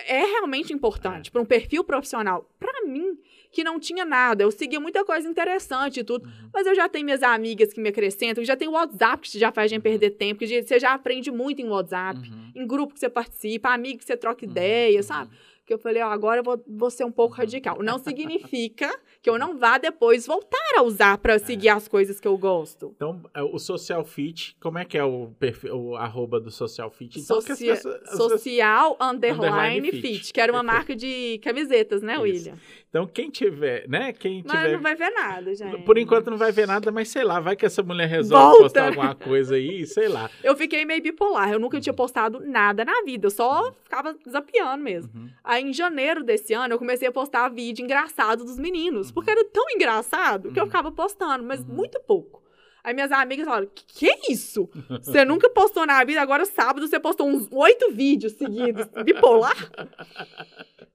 É, 0.04 0.18
é 0.18 0.24
realmente 0.26 0.74
importante. 0.74 1.28
É. 1.28 1.30
Para 1.32 1.40
um 1.40 1.46
perfil 1.46 1.82
profissional. 1.82 2.46
Para 2.58 2.84
mim, 2.86 3.16
que 3.50 3.64
não 3.64 3.80
tinha 3.80 4.04
nada. 4.04 4.42
Eu 4.42 4.50
seguia 4.50 4.78
muita 4.78 5.06
coisa 5.06 5.26
interessante 5.26 6.00
e 6.00 6.04
tudo. 6.04 6.26
Uhum. 6.26 6.50
Mas 6.52 6.66
eu 6.66 6.74
já 6.74 6.86
tenho 6.86 7.06
minhas 7.06 7.22
amigas 7.22 7.72
que 7.72 7.80
me 7.80 7.88
acrescentam, 7.88 8.44
já 8.44 8.56
tem 8.56 8.68
o 8.68 8.72
WhatsApp 8.72 9.26
que 9.26 9.38
já 9.38 9.50
faz 9.50 9.64
a 9.64 9.68
gente 9.68 9.78
uhum. 9.78 9.90
perder 9.90 10.10
tempo, 10.10 10.40
que 10.40 10.62
você 10.62 10.78
já 10.78 10.92
aprende 10.92 11.30
muito 11.30 11.62
em 11.62 11.68
WhatsApp, 11.68 12.20
uhum. 12.20 12.52
em 12.54 12.66
grupo 12.66 12.92
que 12.92 13.00
você 13.00 13.08
participa, 13.08 13.70
amigo 13.70 14.00
que 14.00 14.04
você 14.04 14.18
troca 14.18 14.44
uhum. 14.44 14.50
ideia, 14.50 15.02
sabe? 15.02 15.30
Uhum 15.30 15.50
que 15.70 15.74
eu 15.74 15.78
falei, 15.78 16.02
ó, 16.02 16.08
agora 16.08 16.40
eu 16.40 16.42
vou, 16.42 16.60
vou 16.66 16.90
ser 16.90 17.04
um 17.04 17.12
pouco 17.12 17.36
radical. 17.36 17.80
Não 17.80 17.96
significa 17.96 18.92
que 19.22 19.28
eu 19.28 19.38
não 19.38 19.58
vá 19.58 19.76
depois 19.76 20.26
voltar 20.26 20.58
a 20.76 20.82
usar 20.82 21.18
para 21.18 21.38
seguir 21.38 21.68
é. 21.68 21.72
as 21.72 21.86
coisas 21.86 22.18
que 22.18 22.26
eu 22.26 22.36
gosto. 22.38 22.92
Então, 22.96 23.22
é, 23.34 23.42
o 23.42 23.58
Social 23.58 24.04
Fit, 24.04 24.56
como 24.60 24.78
é 24.78 24.84
que 24.84 24.96
é 24.96 25.04
o 25.04 25.28
perfil, 25.38 25.76
o 25.76 25.96
arroba 25.96 26.40
do 26.40 26.50
Social 26.50 26.90
Fit? 26.90 27.18
Então, 27.18 27.40
Socia 27.40 27.74
pessoas, 27.74 28.08
social 28.32 28.96
underline, 29.00 29.46
underline 29.46 29.90
fit, 29.90 30.00
fit, 30.00 30.32
que 30.32 30.40
era 30.40 30.52
uma 30.52 30.62
marca 30.62 30.96
de 30.96 31.38
camisetas, 31.42 32.02
né, 32.02 32.14
Isso. 32.14 32.22
William? 32.22 32.54
Então, 32.90 33.06
quem 33.06 33.30
tiver, 33.30 33.88
né? 33.88 34.12
Quem 34.12 34.42
tiver. 34.42 34.52
Mas 34.52 34.72
não 34.72 34.80
vai 34.80 34.96
ver 34.96 35.10
nada, 35.10 35.54
gente. 35.54 35.84
Por 35.84 35.96
enquanto 35.96 36.28
não 36.28 36.36
vai 36.36 36.50
ver 36.50 36.66
nada, 36.66 36.90
mas 36.90 37.08
sei 37.08 37.22
lá, 37.22 37.38
vai 37.38 37.54
que 37.54 37.64
essa 37.64 37.84
mulher 37.84 38.08
resolve 38.08 38.44
Volta. 38.44 38.62
postar 38.64 38.86
alguma 38.88 39.14
coisa 39.14 39.54
aí, 39.54 39.86
sei 39.86 40.08
lá. 40.08 40.28
Eu 40.42 40.56
fiquei 40.56 40.84
meio 40.84 41.00
bipolar. 41.00 41.52
Eu 41.52 41.60
nunca 41.60 41.76
uhum. 41.76 41.80
tinha 41.80 41.92
postado 41.92 42.40
nada 42.40 42.84
na 42.84 43.02
vida. 43.02 43.28
Eu 43.28 43.30
só 43.30 43.66
uhum. 43.66 43.72
ficava 43.84 44.16
zapeando 44.28 44.82
mesmo. 44.82 45.12
Uhum. 45.14 45.30
Aí, 45.44 45.62
em 45.62 45.72
janeiro 45.72 46.24
desse 46.24 46.52
ano, 46.52 46.74
eu 46.74 46.78
comecei 46.78 47.06
a 47.06 47.12
postar 47.12 47.48
vídeo 47.48 47.84
engraçado 47.84 48.44
dos 48.44 48.58
meninos. 48.58 49.08
Uhum. 49.08 49.14
Porque 49.14 49.30
era 49.30 49.44
tão 49.44 49.70
engraçado 49.70 50.50
que 50.50 50.58
eu 50.58 50.64
uhum. 50.64 50.68
ficava 50.68 50.90
postando, 50.90 51.44
mas 51.44 51.60
uhum. 51.60 51.72
muito 51.72 52.00
pouco. 52.00 52.39
Aí 52.82 52.94
minhas 52.94 53.12
amigas 53.12 53.46
falaram: 53.46 53.68
que, 53.74 53.84
que 53.86 54.08
é 54.08 54.32
isso? 54.32 54.68
Você 55.02 55.24
nunca 55.24 55.48
postou 55.50 55.86
na 55.86 56.02
vida, 56.04 56.20
agora 56.20 56.44
sábado 56.44 56.86
você 56.86 56.98
postou 56.98 57.28
uns 57.28 57.48
oito 57.50 57.92
vídeos 57.92 58.32
seguidos. 58.32 58.86
Bipolar? 59.04 59.56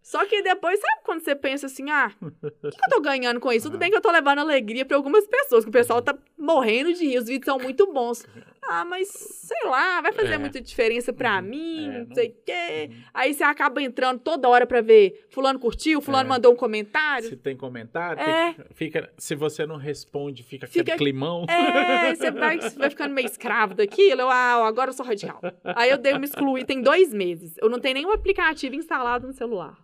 Só 0.05 0.23
que 0.27 0.43
depois, 0.43 0.79
sabe 0.79 1.01
quando 1.03 1.21
você 1.21 1.35
pensa 1.35 1.65
assim, 1.65 1.89
ah, 1.89 2.11
o 2.21 2.29
que, 2.29 2.51
que, 2.51 2.85
eu 2.85 2.89
tô 2.91 3.01
ganhando 3.01 3.39
com 3.39 3.51
isso? 3.51 3.67
Tudo 3.67 3.79
bem 3.79 3.89
que 3.89 3.97
eu 3.97 4.01
tô 4.01 4.11
levando 4.11 4.37
alegria 4.37 4.85
para 4.85 4.95
algumas 4.95 5.25
pessoas, 5.25 5.63
que 5.63 5.69
o 5.69 5.73
pessoal 5.73 5.99
tá 5.99 6.15
morrendo 6.37 6.93
de 6.93 7.07
rir, 7.07 7.17
os 7.17 7.25
vídeos 7.25 7.45
são 7.45 7.57
muito 7.57 7.91
bons. 7.91 8.23
Ah, 8.67 8.85
mas 8.85 9.07
sei 9.09 9.69
lá, 9.69 10.01
vai 10.01 10.11
fazer 10.11 10.33
é. 10.33 10.37
muita 10.37 10.61
diferença 10.61 11.11
para 11.11 11.37
uhum. 11.37 11.41
mim, 11.41 11.87
é, 11.87 12.05
não 12.05 12.15
sei 12.15 12.29
o 12.29 12.35
quê. 12.45 12.89
Uhum. 12.89 13.01
Aí 13.15 13.33
você 13.33 13.43
acaba 13.43 13.81
entrando 13.81 14.19
toda 14.19 14.47
hora 14.47 14.67
para 14.67 14.79
ver, 14.79 15.25
fulano 15.29 15.57
curtiu, 15.57 15.99
fulano 16.01 16.27
é. 16.27 16.29
mandou 16.29 16.53
um 16.53 16.55
comentário. 16.55 17.27
Se 17.27 17.35
tem 17.35 17.57
comentário, 17.57 18.21
é. 18.21 18.53
Tem, 18.53 18.65
fica, 18.75 19.11
se 19.17 19.33
você 19.33 19.65
não 19.65 19.77
responde, 19.77 20.43
fica, 20.43 20.67
fica 20.67 20.81
aquele 20.93 20.97
climão. 20.97 21.45
É, 21.49 21.74
você 22.15 22.31
vai, 22.31 22.57
vai 22.57 22.89
ficando 22.89 23.13
meio 23.13 23.25
escravo 23.25 23.73
daquilo. 23.73 24.21
Eu, 24.21 24.29
ah, 24.29 24.67
agora 24.67 24.89
eu 24.89 24.93
sou 24.93 25.05
radical. 25.05 25.39
Aí 25.63 25.89
eu 25.89 25.97
dei 25.97 26.13
uma 26.13 26.25
excluir 26.25 26.65
tem 26.65 26.81
dois 26.81 27.13
meses. 27.13 27.55
Eu 27.61 27.69
não 27.69 27.79
tenho 27.79 27.95
nenhum 27.95 28.11
aplicativo 28.11 28.75
instalado 28.75 29.27
no 29.27 29.33
celular. 29.33 29.77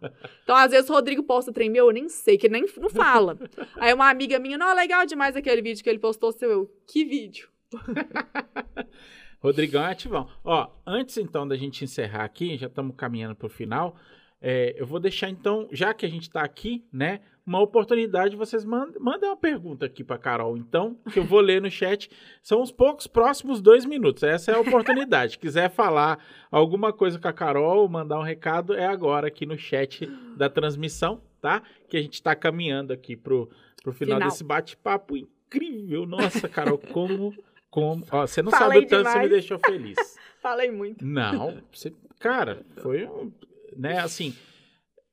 Então, 0.44 0.56
às 0.56 0.72
vezes, 0.72 0.90
o 0.90 0.94
Rodrigo 0.94 1.24
posta 1.24 1.52
trem 1.52 1.70
meu, 1.70 1.88
eu 1.88 1.94
nem 1.94 2.10
sei, 2.10 2.38
que 2.38 2.48
ele 2.48 2.62
nem 2.62 2.66
não 2.78 2.90
fala. 2.90 3.38
Aí 3.78 3.94
uma 3.94 4.10
amiga 4.10 4.40
minha, 4.40 4.58
não, 4.58 4.74
legal 4.76 5.06
demais 5.06 5.36
aquele 5.36 5.62
vídeo 5.62 5.84
que 5.84 5.90
ele 5.90 6.00
postou, 6.00 6.32
seu 6.32 6.50
eu. 6.50 6.72
Que 6.88 7.06
vídeo? 7.06 7.50
Rodrigão 9.42 9.84
é 9.84 9.92
ativão. 9.92 10.30
Ó, 10.44 10.70
antes 10.86 11.18
então 11.18 11.48
da 11.48 11.56
gente 11.56 11.84
encerrar 11.84 12.24
aqui, 12.24 12.58
já 12.58 12.68
estamos 12.68 12.96
caminhando 12.96 13.36
para 13.36 13.48
o 13.48 13.50
final. 13.50 13.96
É, 14.40 14.76
eu 14.78 14.86
vou 14.86 15.00
deixar 15.00 15.30
então, 15.30 15.68
já 15.72 15.94
que 15.94 16.06
a 16.06 16.10
gente 16.10 16.24
está 16.24 16.42
aqui, 16.42 16.84
né, 16.92 17.22
uma 17.46 17.60
oportunidade, 17.60 18.36
vocês 18.36 18.64
mandem, 18.64 19.02
mandem 19.02 19.28
uma 19.28 19.36
pergunta 19.36 19.86
aqui 19.86 20.04
para 20.04 20.18
Carol, 20.18 20.58
então, 20.58 20.96
que 21.12 21.20
eu 21.20 21.24
vou 21.24 21.40
ler 21.40 21.62
no 21.62 21.72
chat. 21.72 22.10
São 22.42 22.62
os 22.62 22.72
poucos 22.72 23.08
próximos 23.08 23.62
dois 23.62 23.84
minutos. 23.84 24.24
Essa 24.24 24.52
é 24.52 24.56
a 24.56 24.60
oportunidade. 24.60 25.38
Quiser 25.40 25.70
falar 25.70 26.24
alguma 26.52 26.94
coisa 26.94 27.18
com 27.18 27.28
a 27.28 27.34
Carol, 27.34 27.88
mandar 27.90 28.20
um 28.20 28.24
recado, 28.24 28.74
é 28.74 28.86
agora 28.86 29.28
aqui 29.28 29.46
no 29.46 29.58
chat 29.58 30.06
da 30.38 30.50
transmissão, 30.50 31.22
tá? 31.42 31.64
Que 31.90 31.98
a 31.98 32.02
gente 32.02 32.14
está 32.14 32.36
caminhando 32.36 32.94
aqui 32.94 33.16
pro, 33.16 33.50
pro 33.82 33.92
final, 33.92 34.18
final. 34.18 34.30
desse 34.30 34.44
bate-papo 34.44 35.18
incrível. 35.18 36.06
Nossa, 36.06 36.48
Carol, 36.48 36.78
como. 36.78 37.34
como 37.72 38.06
ó, 38.12 38.28
você 38.28 38.44
não 38.44 38.52
Falei 38.52 38.82
sabe 38.82 38.86
o 38.86 38.90
tanto 38.90 39.06
que 39.06 39.12
você 39.12 39.20
me 39.20 39.30
deixou 39.30 39.60
feliz. 39.60 39.98
Falei 40.42 40.72
muito. 40.72 41.06
Não, 41.06 41.58
você, 41.72 41.94
cara, 42.20 42.64
foi 42.82 43.06
um. 43.06 43.32
Né, 43.76 44.00
assim 44.00 44.36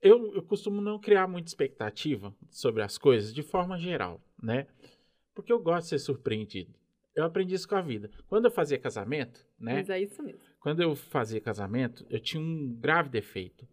eu, 0.01 0.33
eu 0.35 0.41
costumo 0.43 0.81
não 0.81 0.99
criar 0.99 1.27
muita 1.27 1.49
expectativa 1.49 2.33
sobre 2.49 2.81
as 2.81 2.97
coisas 2.97 3.33
de 3.33 3.43
forma 3.43 3.77
geral, 3.77 4.21
né? 4.41 4.67
Porque 5.33 5.51
eu 5.51 5.59
gosto 5.59 5.83
de 5.83 5.89
ser 5.89 5.99
surpreendido. 5.99 6.73
Eu 7.15 7.25
aprendi 7.25 7.55
isso 7.55 7.67
com 7.67 7.75
a 7.75 7.81
vida. 7.81 8.09
Quando 8.27 8.45
eu 8.45 8.51
fazia 8.51 8.77
casamento, 8.77 9.45
né? 9.59 9.75
Mas 9.75 9.89
é 9.89 9.99
isso 9.99 10.21
mesmo. 10.23 10.39
Quando 10.59 10.81
eu 10.81 10.95
fazia 10.95 11.41
casamento, 11.41 12.05
eu 12.09 12.19
tinha 12.19 12.41
um 12.41 12.75
grave 12.79 13.09
defeito. 13.09 13.67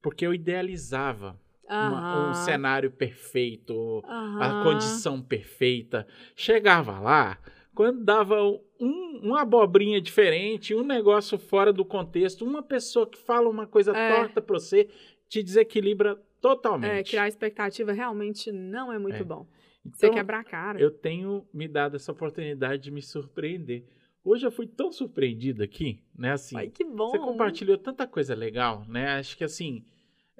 Porque 0.00 0.26
eu 0.26 0.32
idealizava 0.32 1.38
uma, 1.68 2.30
um 2.30 2.34
cenário 2.34 2.90
perfeito, 2.90 4.02
a 4.06 4.62
condição 4.62 5.20
perfeita. 5.20 6.06
Chegava 6.34 6.98
lá, 6.98 7.38
quando 7.74 8.02
dava 8.04 8.42
um, 8.80 9.20
uma 9.22 9.42
abobrinha 9.42 10.00
diferente, 10.00 10.74
um 10.74 10.84
negócio 10.84 11.38
fora 11.38 11.72
do 11.72 11.84
contexto, 11.84 12.44
uma 12.44 12.62
pessoa 12.62 13.06
que 13.06 13.18
fala 13.18 13.48
uma 13.48 13.66
coisa 13.66 13.96
é. 13.96 14.16
torta 14.16 14.40
pra 14.40 14.58
você, 14.58 14.88
te 15.28 15.42
desequilibra 15.42 16.16
totalmente. 16.40 16.90
É, 16.90 17.02
criar 17.02 17.28
expectativa 17.28 17.92
realmente 17.92 18.50
não 18.50 18.92
é 18.92 18.98
muito 18.98 19.22
é. 19.22 19.24
bom. 19.24 19.46
Então, 19.84 19.98
Você 19.98 20.10
quebra 20.10 20.40
a 20.40 20.44
cara. 20.44 20.80
Eu 20.80 20.90
tenho 20.90 21.46
me 21.52 21.66
dado 21.66 21.96
essa 21.96 22.12
oportunidade 22.12 22.82
de 22.82 22.90
me 22.90 23.02
surpreender. 23.02 23.84
Hoje 24.24 24.46
eu 24.46 24.50
fui 24.50 24.66
tão 24.66 24.92
surpreendido 24.92 25.62
aqui, 25.62 26.02
né? 26.16 26.32
Assim, 26.32 26.56
Ai, 26.56 26.68
que 26.68 26.84
bom. 26.84 27.10
Você 27.10 27.18
compartilhou 27.18 27.78
tanta 27.78 28.06
coisa 28.06 28.34
legal, 28.34 28.84
né? 28.88 29.18
Acho 29.18 29.36
que 29.36 29.44
assim, 29.44 29.84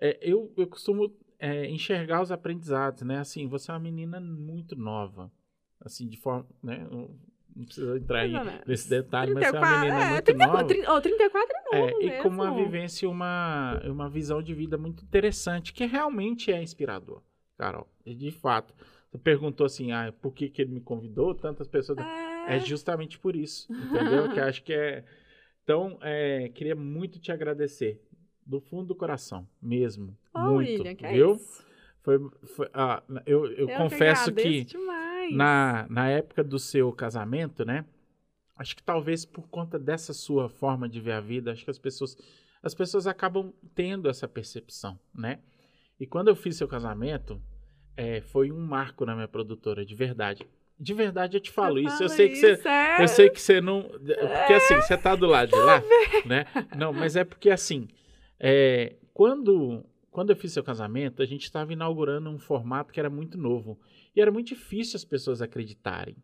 é, 0.00 0.18
eu, 0.20 0.52
eu 0.56 0.66
costumo 0.66 1.14
é, 1.38 1.66
enxergar 1.70 2.20
os 2.20 2.32
aprendizados, 2.32 3.02
né? 3.02 3.18
Assim, 3.18 3.46
você 3.46 3.70
é 3.70 3.74
uma 3.74 3.80
menina 3.80 4.20
muito 4.20 4.76
nova, 4.76 5.32
assim, 5.80 6.08
de 6.08 6.18
forma, 6.18 6.46
né? 6.62 6.86
Não 7.54 7.64
precisa 7.64 7.96
entrar 7.96 8.20
aí 8.20 8.32
nesse 8.66 8.88
detalhe, 8.88 9.32
34, 9.32 9.34
mas 9.34 9.54
é 9.54 9.58
uma 9.58 9.80
menina 9.80 10.04
é, 10.04 10.10
muito 10.10 10.24
30, 10.24 10.46
nova. 10.46 10.64
30, 10.64 10.92
oh, 10.92 11.00
34 11.00 11.56
é 11.56 11.76
novo 11.76 11.88
é, 11.88 12.04
E 12.04 12.22
com 12.22 12.28
uma 12.28 12.54
vivência 12.54 13.06
e 13.06 13.08
uma, 13.08 13.80
uma 13.84 14.08
visão 14.08 14.42
de 14.42 14.54
vida 14.54 14.78
muito 14.78 15.02
interessante, 15.02 15.72
que 15.72 15.84
realmente 15.86 16.52
é 16.52 16.62
inspirador, 16.62 17.22
Carol. 17.56 17.88
E 18.06 18.14
de 18.14 18.30
fato, 18.30 18.72
você 19.10 19.18
perguntou 19.18 19.66
assim, 19.66 19.92
ah, 19.92 20.12
por 20.20 20.32
que, 20.32 20.48
que 20.48 20.62
ele 20.62 20.72
me 20.72 20.80
convidou? 20.80 21.34
Tantas 21.34 21.66
pessoas... 21.66 21.98
É, 21.98 22.56
é 22.56 22.60
justamente 22.60 23.18
por 23.18 23.34
isso, 23.34 23.70
entendeu? 23.72 24.32
que 24.32 24.40
acho 24.40 24.62
que 24.62 24.72
é... 24.72 25.04
Então, 25.64 25.98
é, 26.00 26.48
queria 26.54 26.74
muito 26.74 27.18
te 27.18 27.30
agradecer, 27.30 28.00
do 28.46 28.58
fundo 28.58 28.86
do 28.86 28.94
coração, 28.94 29.46
mesmo. 29.60 30.16
Oh, 30.34 30.40
muito, 30.40 30.70
William, 30.70 30.94
que 30.94 31.06
viu? 31.06 31.32
É 31.32 31.34
isso. 31.34 31.67
Foi, 32.08 32.18
foi 32.56 32.70
ah, 32.72 33.02
eu, 33.26 33.44
eu, 33.52 33.68
Eu 33.68 33.76
confesso 33.76 34.32
que, 34.32 34.64
demais. 34.64 35.36
na, 35.36 35.86
na 35.90 36.08
época 36.08 36.42
do 36.42 36.58
seu 36.58 36.90
casamento, 36.90 37.66
né? 37.66 37.84
Acho 38.56 38.74
que 38.74 38.82
talvez 38.82 39.26
por 39.26 39.46
conta 39.48 39.78
dessa 39.78 40.14
sua 40.14 40.48
forma 40.48 40.88
de 40.88 41.02
ver 41.02 41.12
a 41.12 41.20
vida, 41.20 41.52
acho 41.52 41.64
que 41.64 41.70
as 41.70 41.78
pessoas, 41.78 42.16
as 42.62 42.74
pessoas 42.74 43.06
acabam 43.06 43.52
tendo 43.74 44.08
essa 44.08 44.26
percepção, 44.26 44.98
né? 45.14 45.40
E 46.00 46.06
quando 46.06 46.28
eu 46.28 46.34
fiz 46.34 46.56
seu 46.56 46.66
casamento, 46.66 47.38
é, 47.94 48.22
foi 48.22 48.50
um 48.50 48.58
marco 48.58 49.04
na 49.04 49.14
minha 49.14 49.28
produtora, 49.28 49.84
de 49.84 49.94
verdade. 49.94 50.46
De 50.80 50.94
verdade 50.94 51.36
eu 51.36 51.40
te 51.42 51.50
falo 51.50 51.78
isso. 51.78 52.02
Eu 52.02 52.08
sei 52.08 52.30
que 52.30 52.36
você, 52.36 52.52
isso, 52.52 52.68
é. 52.68 53.02
eu 53.02 53.08
sei 53.08 53.28
que 53.28 53.40
você 53.40 53.60
não. 53.60 53.82
Porque 53.82 54.54
assim, 54.54 54.76
você 54.76 54.96
tá 54.96 55.14
do 55.14 55.26
lado 55.28 55.50
de 55.50 55.58
lá, 55.58 55.82
né? 56.24 56.46
Não, 56.74 56.90
mas 56.90 57.16
é 57.16 57.24
porque 57.24 57.50
assim, 57.50 57.86
é, 58.40 58.94
quando, 59.12 59.84
quando 60.18 60.30
eu 60.30 60.36
fiz 60.36 60.52
seu 60.52 60.64
casamento, 60.64 61.22
a 61.22 61.24
gente 61.24 61.44
estava 61.44 61.72
inaugurando 61.72 62.28
um 62.28 62.40
formato 62.40 62.92
que 62.92 62.98
era 62.98 63.08
muito 63.08 63.38
novo. 63.38 63.78
E 64.16 64.20
era 64.20 64.32
muito 64.32 64.48
difícil 64.48 64.96
as 64.96 65.04
pessoas 65.04 65.40
acreditarem. 65.40 66.16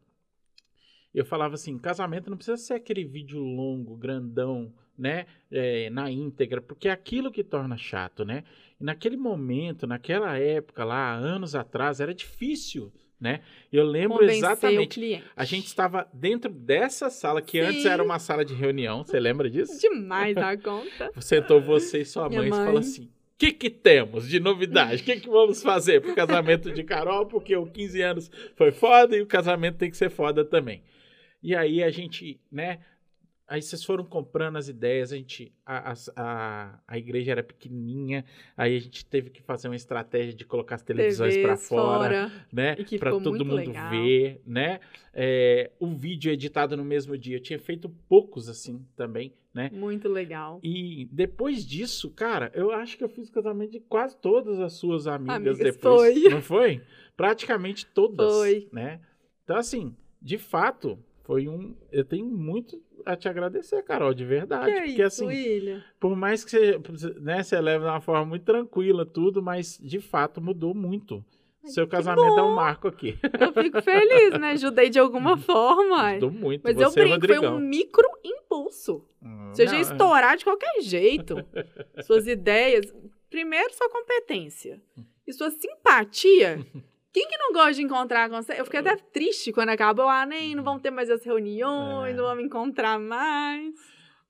Eu 1.15 1.25
falava 1.25 1.55
assim, 1.55 1.79
casamento 1.79 2.29
não 2.29 2.37
precisa 2.37 2.57
ser 2.57 2.75
aquele 2.75 3.05
vídeo 3.05 3.39
longo, 3.39 3.97
grandão, 3.97 4.75
né? 4.99 5.27
é, 5.49 5.89
na 5.91 6.11
íntegra, 6.11 6.61
porque 6.61 6.89
é 6.89 6.91
aquilo 6.91 7.31
que 7.31 7.45
torna 7.45 7.77
chato, 7.77 8.25
né? 8.25 8.43
E 8.81 8.83
naquele 8.83 9.17
momento, 9.17 9.87
naquela 9.87 10.37
época 10.37 10.85
lá, 10.85 11.15
anos 11.15 11.55
atrás, 11.55 12.01
era 12.01 12.13
difícil, 12.13 12.93
né? 13.21 13.43
Eu 13.73 13.85
lembro 13.85 14.19
Convencer 14.19 14.39
exatamente. 14.39 15.23
A 15.37 15.45
gente 15.45 15.67
estava 15.67 16.11
dentro 16.13 16.51
dessa 16.51 17.09
sala, 17.11 17.41
que 17.41 17.61
Sim. 17.61 17.69
antes 17.69 17.87
era 17.87 18.03
uma 18.03 18.19
sala 18.19 18.45
de 18.45 18.55
reunião, 18.55 19.05
você 19.05 19.21
lembra 19.21 19.49
disso? 19.49 19.79
Demais 19.81 20.35
da 20.35 20.57
conta. 20.57 21.13
Sentou 21.21 21.61
você 21.61 22.01
e 22.01 22.05
sua 22.05 22.29
Minha 22.29 22.41
mãe 22.41 22.49
e 22.49 22.51
mãe. 22.51 22.65
falou 22.65 22.81
assim: 22.81 23.09
que, 23.39 23.53
que 23.53 23.71
temos 23.71 24.29
de 24.29 24.39
novidade? 24.39 25.03
O 25.03 25.05
que, 25.05 25.21
que 25.21 25.29
vamos 25.29 25.63
fazer 25.63 26.01
pro 26.01 26.15
casamento 26.15 26.73
de 26.73 26.83
Carol? 26.85 27.27
Porque 27.27 27.57
o 27.57 27.67
15 27.67 28.03
anos 28.03 28.31
foi 28.55 28.71
foda 28.71 29.17
e 29.17 29.23
o 29.23 29.27
casamento 29.27 29.79
tem 29.79 29.91
que 29.91 29.97
ser 29.97 30.11
foda 30.11 30.45
também. 30.45 30.83
E 31.43 31.55
aí 31.55 31.83
a 31.83 31.91
gente, 31.91 32.41
né? 32.51 32.79
Aí 33.47 33.61
vocês 33.61 33.85
foram 33.85 34.05
comprando 34.05 34.57
as 34.57 34.69
ideias, 34.69 35.13
a 35.13 35.17
gente. 35.17 35.53
A, 35.67 35.93
a, 36.17 36.81
a, 36.89 36.99
igreja 36.99 37.33
era 37.33 37.43
pequenininha, 37.43 38.25
aí 38.57 38.75
a 38.75 38.81
gente 38.81 39.05
teve 39.05 39.29
que 39.29 39.43
fazer 39.43 39.69
uma 39.69 39.77
estratégia 39.77 40.33
de 40.33 40.47
colocar 40.47 40.77
as 40.77 40.83
televisões 40.83 41.37
para 41.37 41.55
TVs 41.55 41.69
fora, 41.69 42.33
né? 42.51 42.75
Para 42.99 43.11
todo 43.11 43.45
mundo 43.45 43.57
legal. 43.57 43.91
ver, 43.91 44.41
né? 44.47 44.81
É, 45.13 45.71
o 45.79 45.89
vídeo 45.89 46.33
editado 46.33 46.75
no 46.75 46.85
mesmo 46.85 47.19
dia. 47.19 47.37
Eu 47.37 47.43
tinha 47.43 47.59
feito 47.59 47.91
poucos 48.09 48.49
assim 48.49 48.83
também, 48.97 49.35
né? 49.55 49.71
Muito 49.73 50.09
legal. 50.09 50.59
E 50.63 51.09
depois 51.13 51.65
disso, 51.65 52.11
cara, 52.11 52.51
eu 52.55 52.73
acho 52.73 52.99
que 52.99 53.05
eu 53.05 53.09
fiz 53.09 53.29
o 53.29 53.33
casamento 53.33 53.71
de 53.71 53.81
quase 53.81 54.17
todas 54.17 54.59
as 54.59 54.73
suas 54.73 55.07
amigas, 55.07 55.37
Amigas, 55.37 55.59
depois. 55.59 56.21
foi. 56.21 56.29
Não 56.29 56.43
foi? 56.43 56.83
Praticamente 57.17 57.87
todas. 57.87 58.33
Foi. 58.35 58.69
Né? 58.73 59.01
Então, 59.45 59.57
assim, 59.57 59.97
de 60.21 60.37
fato, 60.37 60.99
foi 61.23 61.49
um. 61.49 61.77
Eu 61.93 62.05
tenho 62.05 62.27
muito 62.27 62.83
a 63.07 63.15
te 63.17 63.29
agradecer, 63.29 63.83
Carol, 63.83 64.13
de 64.15 64.25
verdade. 64.25 64.67
que 64.67 64.79
porque, 64.79 64.91
isso, 64.93 65.03
assim, 65.03 65.27
William? 65.27 65.83
por 66.01 66.17
mais 66.17 66.45
que 66.45 66.51
você, 66.51 66.81
né, 67.21 67.43
você 67.43 67.61
leve 67.61 67.85
de 67.85 67.91
uma 67.91 68.01
forma 68.01 68.25
muito 68.25 68.45
tranquila, 68.45 69.05
tudo, 69.05 69.43
mas 69.43 69.79
de 69.81 70.01
fato 70.01 70.41
mudou 70.41 70.75
muito. 70.75 71.25
Seu 71.67 71.87
casamento 71.89 72.39
é 72.39 72.43
um 72.43 72.55
marco 72.55 72.89
aqui. 72.89 73.19
Eu 73.41 73.53
fico 73.63 73.81
feliz, 73.83 74.39
né? 74.39 74.51
Ajudei 74.53 74.91
de 74.91 74.99
alguma 74.99 75.37
forma. 75.39 76.13
Mudou 76.15 76.31
muito. 76.31 76.63
Mas 76.65 76.79
eu 76.79 76.91
você, 76.91 77.01
brinco, 77.19 77.27
foi 77.27 77.49
um 77.49 77.59
micro 77.59 78.07
impulso. 78.25 79.05
Hum, 79.23 79.51
Você 79.53 79.67
já 79.67 79.75
ia 79.75 79.81
estourar 79.81 80.37
de 80.37 80.45
qualquer 80.45 80.81
jeito. 80.83 81.37
Suas 82.07 82.27
ideias. 82.27 82.93
Primeiro, 83.31 83.73
sua 83.75 83.89
competência. 83.91 84.81
E 85.27 85.33
sua 85.33 85.51
simpatia. 85.51 86.65
Quem 87.13 87.29
que 87.29 87.37
não 87.39 87.53
gosta 87.53 87.75
de 87.75 87.83
encontrar 87.83 88.29
com 88.29 88.43
você? 88.43 88.59
Eu 88.61 88.65
fiquei 88.65 88.81
até 88.81 88.97
triste 88.97 89.53
quando 89.53 89.69
acabou. 89.69 90.09
Ah, 90.09 90.27
nem 90.27 90.55
não 90.55 90.65
vamos 90.65 90.83
ter 90.83 90.91
mais 90.91 91.09
as 91.09 91.25
reuniões, 91.25 92.13
É. 92.13 92.17
não 92.17 92.25
vamos 92.25 92.45
encontrar 92.45 92.99
mais. 92.99 93.73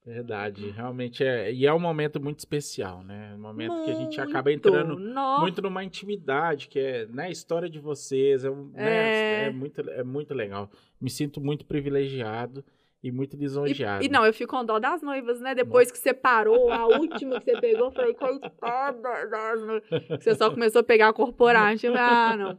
Verdade, 0.06 0.68
realmente 0.70 1.24
é. 1.24 1.51
E 1.51 1.66
é 1.66 1.72
um 1.72 1.78
momento 1.81 2.20
muito 2.20 2.39
especial, 2.39 3.02
né? 3.02 3.32
Um 3.35 3.40
momento 3.40 3.85
que 3.85 3.90
a 3.90 3.94
gente 3.94 4.20
acaba 4.20 4.51
Muito. 4.51 4.68
entrando 4.68 4.98
Nossa. 4.98 5.40
muito 5.40 5.62
numa 5.62 5.82
intimidade, 5.82 6.68
que 6.68 6.78
é 6.78 7.06
né, 7.06 7.24
a 7.24 7.31
história 7.31 7.70
de 7.70 7.78
vocês. 7.78 8.44
É, 8.44 8.51
né, 8.51 8.64
É. 8.76 9.47
é 9.47 9.51
muito, 9.51 9.81
é 9.81 10.05
muito 10.05 10.35
legal. 10.35 10.68
Me 11.01 11.09
sinto 11.09 11.40
muito 11.40 11.64
privilegiado 11.64 12.62
e 13.02 13.10
muito 13.10 13.35
E, 13.35 13.39
lisonjeado. 13.40 14.05
e 14.05 14.09
não, 14.10 14.26
eu 14.26 14.32
fico 14.35 14.55
com 14.55 14.62
dó 14.64 14.78
das 14.78 15.01
noivas, 15.01 15.40
né? 15.40 15.55
Depois 15.55 15.90
que 15.90 15.97
você 15.98 16.12
parou, 16.12 16.70
a 16.70 16.86
última 16.86 17.40
que 17.40 17.51
você 17.51 17.59
pegou, 17.60 17.86
eu 17.86 17.93
falei, 17.93 18.12
coitada 18.12 19.26
das 19.26 19.60
noivas. 19.62 19.89
Você 20.22 20.35
só 20.35 20.51
começou 20.51 20.81
a 20.81 20.85
pegar 20.85 21.09
a 21.09 21.12
corporativa. 21.14 21.97
Ah, 21.98 22.36
não. 22.36 22.59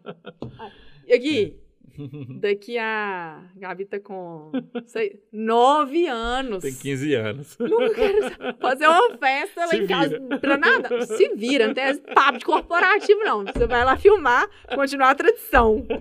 Ah, 0.57 0.71
E 1.07 1.13
aqui, 1.13 1.59
daqui 2.41 2.77
a 2.77 3.43
Gabi 3.55 3.85
tá 3.85 3.99
com 3.99 4.51
sei, 4.85 5.19
nove 5.31 6.07
anos. 6.07 6.61
Tem 6.63 6.73
15 6.73 7.13
anos. 7.15 7.57
Não 7.59 7.93
quero 7.93 8.55
fazer 8.59 8.87
uma 8.87 9.17
festa 9.17 9.65
lá 9.65 9.75
em 9.75 9.87
casa 9.87 10.19
pra 10.41 10.57
nada. 10.57 11.05
Se 11.05 11.29
vira, 11.35 11.67
não 11.67 11.73
tem 11.73 11.85
esse 11.85 12.01
papo 12.01 12.37
de 12.39 12.45
corporativo, 12.45 13.19
não. 13.23 13.43
Você 13.45 13.65
vai 13.67 13.83
lá 13.85 13.95
filmar, 13.97 14.47
continuar 14.73 15.11
a 15.11 15.15
tradição. 15.15 15.85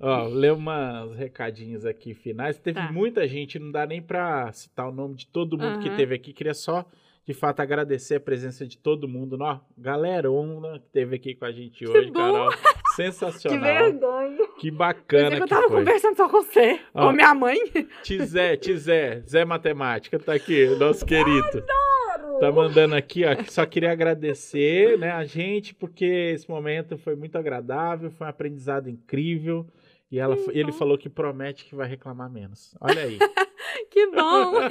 Ó, 0.00 0.26
ler 0.26 0.52
umas 0.52 1.14
recadinhos 1.16 1.86
aqui 1.86 2.12
finais. 2.14 2.58
Teve 2.58 2.78
Tá. 2.80 2.92
muita 2.92 3.26
gente, 3.26 3.58
não 3.58 3.70
dá 3.70 3.86
nem 3.86 4.02
pra 4.02 4.52
citar 4.52 4.88
o 4.88 4.92
nome 4.92 5.14
de 5.14 5.26
todo 5.26 5.56
mundo 5.56 5.78
que 5.78 5.88
Aham. 5.88 5.96
teve 5.96 6.14
aqui. 6.14 6.32
Queria 6.32 6.52
só, 6.52 6.84
de 7.26 7.32
fato, 7.32 7.60
agradecer 7.60 8.16
a 8.16 8.20
presença 8.20 8.66
de 8.66 8.76
todo 8.76 9.08
mundo. 9.08 9.38
Ó, 9.40 9.60
galera, 9.78 10.28
que 10.80 10.88
teve 10.92 11.16
aqui 11.16 11.34
com 11.34 11.44
a 11.46 11.52
gente 11.52 11.86
hoje. 11.86 12.10
Carol. 12.12 12.50
Que 12.94 13.02
Sensacional. 13.02 13.60
vergonha. 13.60 14.38
Que 14.56 14.70
bacana 14.70 15.30
que 15.34 15.42
eu 15.42 15.44
que 15.46 15.50
tava 15.50 15.66
foi. 15.66 15.78
conversando 15.78 16.16
só 16.16 16.28
com 16.28 16.42
você, 16.44 16.78
Ó. 16.94 17.08
com 17.08 17.12
minha 17.12 17.34
mãe. 17.34 17.58
Tizé, 18.04 18.56
Tizé, 18.56 19.20
Zé 19.28 19.44
Matemática, 19.44 20.16
tá 20.16 20.32
aqui, 20.32 20.66
nosso 20.78 21.04
querido. 21.04 21.64
Tá 22.38 22.52
mandando 22.52 22.94
aqui, 22.94 23.24
ó, 23.24 23.34
que 23.34 23.52
só 23.52 23.66
queria 23.66 23.90
agradecer, 23.90 24.96
né, 24.96 25.10
a 25.10 25.24
gente, 25.24 25.74
porque 25.74 26.04
esse 26.04 26.48
momento 26.48 26.96
foi 26.96 27.16
muito 27.16 27.36
agradável, 27.36 28.12
foi 28.12 28.28
um 28.28 28.30
aprendizado 28.30 28.88
incrível. 28.88 29.66
E 30.08 30.20
ela, 30.20 30.36
Que 30.36 30.56
ele 30.56 30.70
falou 30.70 30.96
que 30.96 31.08
promete 31.08 31.64
que 31.64 31.74
vai 31.74 31.88
reclamar 31.88 32.30
menos. 32.30 32.76
Olha 32.80 33.02
aí. 33.02 33.18
Que 33.90 34.06
bom. 34.08 34.54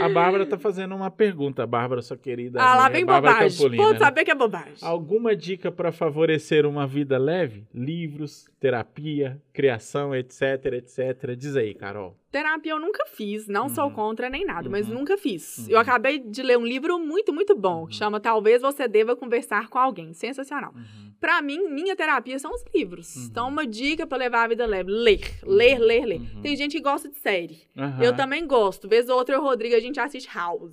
A 0.00 0.08
Bárbara 0.08 0.44
tá 0.44 0.58
fazendo 0.58 0.94
uma 0.94 1.10
pergunta, 1.10 1.62
a 1.62 1.66
Bárbara, 1.66 2.02
sua 2.02 2.16
querida. 2.16 2.60
Ah, 2.60 2.74
lá 2.74 2.88
vem 2.88 3.04
Bárbara 3.04 3.34
bobagem. 3.34 3.56
Campolina, 3.56 3.82
Pode 3.82 3.98
né? 3.98 4.04
saber 4.04 4.24
que 4.24 4.30
é 4.30 4.34
bobagem. 4.34 4.74
Alguma 4.82 5.34
dica 5.34 5.72
para 5.72 5.90
favorecer 5.90 6.66
uma 6.66 6.86
vida 6.86 7.16
leve? 7.16 7.66
Livros, 7.72 8.46
terapia, 8.58 9.40
criação, 9.54 10.14
etc, 10.14 10.66
etc. 10.74 11.34
Diz 11.36 11.56
aí, 11.56 11.72
Carol. 11.74 12.14
Terapia 12.30 12.72
eu 12.72 12.78
nunca 12.78 13.04
fiz, 13.06 13.48
não 13.48 13.68
sou 13.68 13.86
Uhum. 13.86 13.92
contra 13.92 14.30
nem 14.30 14.44
nada, 14.44 14.68
mas 14.70 14.88
Uhum. 14.88 14.94
nunca 14.94 15.18
fiz. 15.18 15.58
Uhum. 15.58 15.66
Eu 15.70 15.78
acabei 15.78 16.18
de 16.20 16.42
ler 16.42 16.56
um 16.56 16.64
livro 16.64 16.98
muito, 16.98 17.32
muito 17.32 17.56
bom, 17.56 17.80
Uhum. 17.80 17.86
que 17.88 17.94
chama 17.96 18.20
Talvez 18.20 18.62
Você 18.62 18.86
Deva 18.86 19.16
Conversar 19.16 19.68
com 19.68 19.78
Alguém. 19.78 20.12
Sensacional. 20.14 20.72
Uhum. 20.74 21.10
Pra 21.20 21.42
mim, 21.42 21.68
minha 21.68 21.96
terapia 21.96 22.38
são 22.38 22.52
os 22.52 22.64
livros. 22.74 23.16
Uhum. 23.16 23.24
Então, 23.24 23.48
uma 23.48 23.66
dica 23.66 24.06
pra 24.06 24.16
levar 24.16 24.44
a 24.44 24.48
vida 24.48 24.64
leve: 24.64 24.90
ler, 24.90 25.20
ler, 25.42 25.78
ler, 25.78 26.04
ler. 26.06 26.20
Uhum. 26.20 26.40
Tem 26.42 26.56
gente 26.56 26.76
que 26.76 26.82
gosta 26.82 27.08
de 27.08 27.16
série. 27.18 27.62
Eu 28.00 28.14
também 28.16 28.46
gosto. 28.46 28.88
Vez 28.88 29.08
ou 29.08 29.16
outra, 29.18 29.34
eu 29.34 29.40
o 29.40 29.44
Rodrigo, 29.44 29.74
a 29.74 29.80
gente 29.80 29.98
assiste 29.98 30.28
House. 30.32 30.72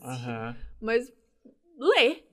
Mas 0.79 1.11
ler. 1.77 2.23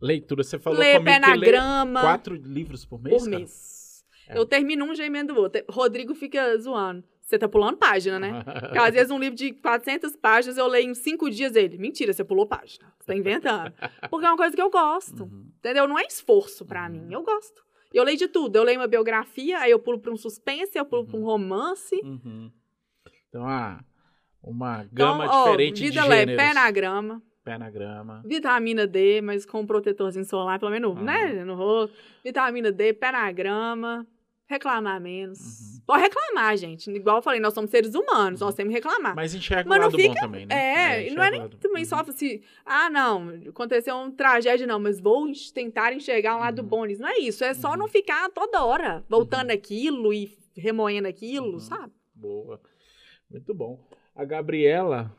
Leitura, 0.00 0.42
você 0.42 0.58
falou 0.58 0.78
ler 0.78 0.98
comigo 0.98 1.04
pé 1.04 1.18
na 1.18 1.36
grama 1.36 2.00
quatro 2.00 2.34
livros 2.34 2.84
por 2.84 3.00
mês, 3.00 3.16
por 3.16 3.24
cara? 3.24 3.38
mês. 3.38 4.04
É. 4.28 4.36
Eu 4.38 4.44
termino 4.46 4.84
um, 4.84 4.94
já 4.94 5.04
emendo 5.04 5.34
o 5.34 5.38
outro. 5.38 5.62
Rodrigo 5.68 6.14
fica 6.14 6.56
zoando. 6.58 7.04
Você 7.22 7.38
tá 7.38 7.48
pulando 7.48 7.78
página, 7.78 8.18
né? 8.18 8.42
Porque 8.44 8.76
às 8.78 8.92
vezes 8.94 9.10
um 9.10 9.18
livro 9.18 9.36
de 9.36 9.52
400 9.52 10.16
páginas 10.16 10.58
eu 10.58 10.66
leio 10.66 10.90
em 10.90 10.94
cinco 10.94 11.30
dias 11.30 11.54
ele. 11.56 11.78
Mentira, 11.78 12.12
você 12.12 12.22
pulou 12.24 12.46
página. 12.46 12.92
Você 12.98 13.06
tá 13.06 13.14
inventando. 13.16 13.72
Porque 14.10 14.26
é 14.26 14.28
uma 14.28 14.36
coisa 14.36 14.54
que 14.54 14.60
eu 14.60 14.68
gosto. 14.70 15.22
Uhum. 15.24 15.46
Entendeu? 15.58 15.88
Não 15.88 15.98
é 15.98 16.02
esforço 16.02 16.64
pra 16.66 16.84
Uhum. 16.86 16.90
mim. 16.90 17.12
Eu 17.12 17.22
gosto. 17.22 17.62
Eu 17.94 18.04
leio 18.04 18.18
de 18.18 18.28
tudo. 18.28 18.56
Eu 18.56 18.62
leio 18.64 18.80
uma 18.80 18.86
biografia, 18.88 19.58
aí 19.60 19.70
eu 19.70 19.78
pulo 19.78 19.98
pra 19.98 20.12
um 20.12 20.16
suspense, 20.16 20.76
eu 20.76 20.84
pulo 20.84 21.06
pra 21.06 21.16
um 21.18 21.22
romance. 21.24 21.94
Uhum. 22.02 22.50
Então, 23.28 23.46
ah, 23.46 23.82
uma 24.42 24.82
Então, 24.84 24.88
gama 24.92 25.26
ó, 25.26 25.44
diferente 25.44 25.76
de 25.82 25.88
vida 25.90 26.04
leve, 26.04 26.32
gêneros. 26.32 26.42
pé 26.42 26.54
na 26.54 26.70
grama. 26.70 27.22
Pé 27.44 27.58
na 27.58 27.70
grama. 27.70 28.22
Vitamina 28.24 28.86
D, 28.86 29.20
mas 29.20 29.44
com 29.46 29.60
um 29.60 29.66
protetorzinho 29.66 30.24
solar, 30.24 30.58
pelo 30.58 30.70
menos, 30.70 30.96
Ah. 30.96 31.02
né? 31.02 31.44
No 31.44 31.54
rosto. 31.54 31.96
Vitamina 32.24 32.70
D, 32.70 32.92
pé 32.92 33.10
na 33.12 33.30
grama. 33.32 34.06
Reclamar 34.48 35.00
menos. 35.00 35.38
Uhum. 35.40 35.80
Pode 35.86 36.02
reclamar, 36.02 36.56
gente. 36.58 36.90
Igual 36.90 37.16
eu 37.16 37.22
falei, 37.22 37.40
nós 37.40 37.54
somos 37.54 37.70
seres 37.70 37.94
humanos, 37.94 38.40
nós 38.40 38.54
temos 38.54 38.70
que 38.70 38.78
reclamar. 38.78 39.14
Mas 39.16 39.34
enxerga 39.34 39.68
Mas 39.68 39.78
o 39.78 39.82
lado 39.82 39.96
fica- 39.96 40.14
bom 40.14 40.20
também, 40.20 40.46
né? 40.46 40.54
É, 40.54 41.08
e 41.08 41.14
não 41.14 41.22
é 41.22 41.30
nem 41.30 41.48
também 41.48 41.82
Uhum. 41.84 41.88
só 41.88 41.96
assim, 42.00 42.42
ah, 42.66 42.90
não, 42.90 43.30
aconteceu 43.48 43.94
uma 43.96 44.10
tragédia, 44.12 44.66
não, 44.66 44.78
mas 44.78 45.00
vou 45.00 45.26
en- 45.28 45.32
tentar 45.54 45.92
enxergar 45.94 46.36
um 46.36 46.40
lado 46.40 46.60
Uhum. 46.60 46.68
bom 46.68 46.84
nisso. 46.84 47.00
Não 47.00 47.08
é 47.08 47.18
isso, 47.18 47.42
é 47.44 47.54
só 47.54 47.70
Uhum. 47.70 47.76
não 47.78 47.88
ficar 47.88 48.28
toda 48.30 48.62
hora 48.62 49.02
voltando 49.08 49.50
aquilo 49.52 50.12
e 50.12 50.36
remoendo 50.54 51.08
aquilo, 51.08 51.54
Uhum. 51.54 51.60
sabe? 51.60 51.92
Boa. 52.14 52.60
Muito 53.30 53.54
bom. 53.54 53.82
A 54.14 54.24
Gabriela. 54.24 55.10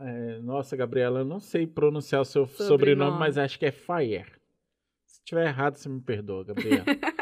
é, 0.00 0.38
nossa, 0.40 0.76
Gabriela, 0.76 1.20
eu 1.20 1.24
não 1.24 1.40
sei 1.40 1.66
pronunciar 1.66 2.20
o 2.20 2.24
seu 2.24 2.46
sobrenome, 2.46 2.68
Sobrenome. 2.68 3.18
mas 3.18 3.36
acho 3.38 3.58
que 3.58 3.66
é 3.66 3.72
Fire. 3.72 4.26
tiver 5.24 5.46
errado, 5.46 5.76
você 5.76 5.88
me 5.88 6.00
perdoa, 6.00 6.44
Gabriel. 6.44 6.84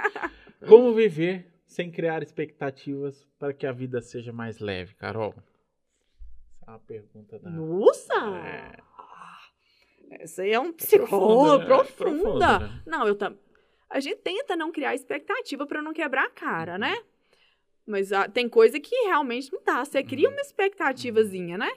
Como 0.68 0.94
viver 0.94 1.47
sem 1.66 1.90
criar 1.90 2.22
expectativas 2.22 3.26
para 3.39 3.52
que 3.52 3.66
a 3.66 3.72
vida 3.72 4.01
seja 4.01 4.32
mais 4.32 4.59
leve, 4.59 4.94
Carol? 4.94 5.34
Essa 6.60 6.66
é 6.66 6.70
uma 6.70 6.78
pergunta 6.80 7.39
da. 7.39 7.51
Nossa! 7.51 8.14
É. 8.47 8.76
Essa 10.22 10.43
aí 10.43 10.52
é 10.52 10.60
um 10.60 10.72
psicólogo 10.72 11.10
profunda, 11.10 11.59
né? 11.59 11.66
profunda. 11.66 12.22
Profunda, 12.22 12.59
né? 12.59 12.82
Não, 12.86 13.06
eu 13.09 13.14
também. 13.14 13.39
A 13.89 13.98
gente 14.01 14.18
tenta 14.18 14.55
não 14.56 14.70
criar 14.70 14.94
expectativa 14.94 15.66
pra 15.66 15.82
não 15.82 15.93
quebrar 15.93 16.24
a 16.26 16.30
cara, 16.30 16.78
né? 16.78 16.94
Mas 17.86 18.12
ah, 18.12 18.28
tem 18.28 18.48
coisa 18.48 18.78
que 18.78 18.94
realmente 19.06 19.52
não 19.52 19.60
dá. 19.64 19.84
Você 19.84 20.02
cria 20.02 20.28
Uhum. 20.28 20.34
uma 20.34 20.40
expectativazinha, 20.40 21.59
né? 21.59 21.70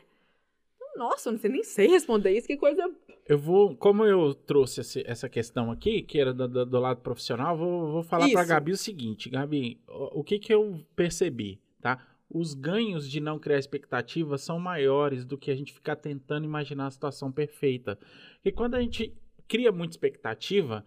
Nossa, 0.96 1.30
eu 1.30 1.34
não 1.34 1.40
sei 1.40 1.50
nem 1.50 1.64
sei 1.64 1.88
responder 1.88 2.32
isso. 2.38 2.48
Que 2.48 2.56
coisa. 2.58 2.90
Eu 3.28 3.40
vou, 3.40 3.76
como 3.76 4.06
eu 4.06 4.34
trouxe 4.36 4.82
esse- 4.82 5.04
essa 5.06 5.28
questão 5.28 5.72
aqui, 5.72 6.02
que 6.04 6.20
era 6.20 6.32
do, 6.34 6.48
do- 6.48 6.66
do 6.66 6.80
lado 6.80 7.02
profissional, 7.02 7.58
vou, 7.58 7.92
vou 7.92 8.04
falar 8.04 8.26
para. 8.34 8.46
Gabi 8.46 8.72
o 8.72 8.78
seguinte, 8.78 9.30
Gabi, 9.30 9.80
o, 9.88 10.20
o 10.20 10.24
que 10.24 10.38
que 10.38 10.54
eu 10.54 10.80
percebi, 10.96 11.60
tá? 11.82 12.06
Os 12.30 12.54
ganhos 12.54 13.10
de 13.10 13.20
não 13.20 13.40
criar 13.40 13.58
expectativa 13.58 14.38
são 14.38 14.60
maiores 14.60 15.26
do 15.26 15.38
que 15.38 15.50
a 15.50 15.56
gente 15.56 15.74
ficar 15.74 15.96
tentando 15.96 16.44
imaginar 16.46 16.88
a 16.88 16.92
situação 16.92 17.32
perfeita. 17.32 17.98
Porque 18.36 18.52
quando 18.52 18.76
a 18.76 18.82
gente 18.82 19.12
cria 19.48 19.72
muita 19.72 19.94
expectativa, 19.94 20.84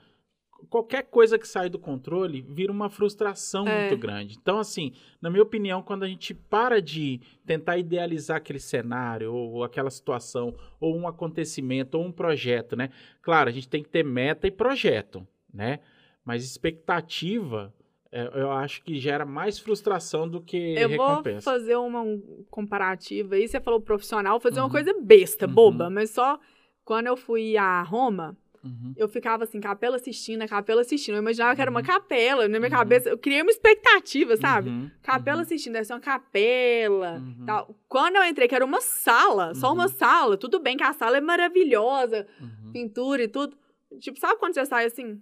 qualquer 0.69 1.05
coisa 1.05 1.39
que 1.39 1.47
sai 1.47 1.69
do 1.69 1.79
controle 1.79 2.43
vira 2.43 2.71
uma 2.73 2.91
frustração 2.91 3.67
É. 3.69 3.81
muito 3.81 3.97
grande. 3.97 4.37
Então, 4.41 4.59
assim, 4.59 4.93
na 5.21 5.31
minha 5.31 5.43
opinião, 5.43 5.83
quando 5.83 6.03
a 6.05 6.09
gente 6.09 6.35
para 6.35 6.81
de 6.83 7.21
tentar 7.47 7.79
idealizar 7.79 8.37
aquele 8.39 8.59
cenário, 8.61 9.33
ou 9.33 9.63
aquela 9.65 9.91
situação, 9.91 10.55
ou 10.81 10.97
um 10.97 11.07
acontecimento, 11.09 11.97
ou 11.99 12.05
um 12.05 12.13
projeto, 12.13 12.77
né? 12.77 12.91
Claro, 13.23 13.49
a 13.49 13.53
gente 13.53 13.69
tem 13.69 13.83
que 13.83 13.89
ter 13.89 14.05
meta 14.05 14.47
e 14.47 14.51
projeto, 14.51 15.27
né? 15.53 15.81
Mas 16.25 16.45
expectativa, 16.45 17.73
é, 18.13 18.23
eu 18.41 18.51
acho 18.51 18.83
que 18.83 18.99
gera 18.99 19.25
mais 19.25 19.59
frustração 19.59 20.29
do 20.29 20.41
que 20.43 20.57
Eu 20.75 20.89
vou 20.97 21.07
recompensa. 21.09 21.43
fazer 21.51 21.77
uma 21.77 22.03
um 22.03 22.45
comparativo 22.51 23.35
aí. 23.35 23.47
Você 23.49 23.61
falou 23.61 23.81
profissional, 23.81 24.35
vou 24.35 24.41
fazer 24.41 24.61
Uhum. 24.61 24.67
uma 24.67 24.71
coisa 24.73 24.95
besta, 25.01 25.47
Uhum. 25.47 25.53
boba, 25.55 25.91
mas 25.91 26.11
só 26.11 26.39
quando 26.85 27.07
eu 27.07 27.17
fui 27.17 27.57
a 27.57 27.83
Roma, 27.83 28.37
Uhum. 28.65 28.93
eu 28.97 29.09
ficava 29.09 29.45
assim, 29.45 29.61
capela 29.61 29.97
assistindo, 29.97 30.47
capela 30.49 30.81
assistindo. 30.81 31.15
Eu 31.15 31.23
imaginava 31.23 31.55
que 31.55 31.61
era 31.63 31.71
uma 31.71 31.81
Uhum. 31.81 31.87
capela. 31.87 32.49
Na 32.49 32.59
minha 32.59 32.71
Uhum. 32.71 32.77
cabeça, 32.77 33.09
eu 33.09 33.19
criei 33.19 33.43
uma 33.43 33.51
expectativa, 33.51 34.37
sabe? 34.37 34.69
Uhum. 34.71 34.91
Capela 35.03 35.43
assistindo, 35.43 35.73
deve 35.75 35.85
ser 35.85 35.93
uma 35.95 36.01
capela. 36.01 37.23
Tal. 37.47 37.75
Quando 37.89 38.17
eu 38.17 38.25
entrei, 38.25 38.49
que 38.49 38.55
era 38.55 38.65
uma 38.65 38.81
sala, 38.81 39.55
só 39.55 39.73
uma 39.73 39.89
sala, 39.89 40.37
tudo 40.37 40.59
bem 40.59 40.77
que 40.77 40.83
a 40.85 40.93
sala 40.93 41.17
é 41.17 41.21
maravilhosa, 41.21 42.27
pintura 42.73 43.23
e 43.23 43.29
tudo. 43.29 43.57
Tipo, 44.01 44.19
sabe 44.19 44.39
quando 44.39 44.55
você 44.55 44.67
sai 44.67 44.87
assim? 44.87 45.21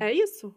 É 0.00 0.12
isso? 0.12 0.54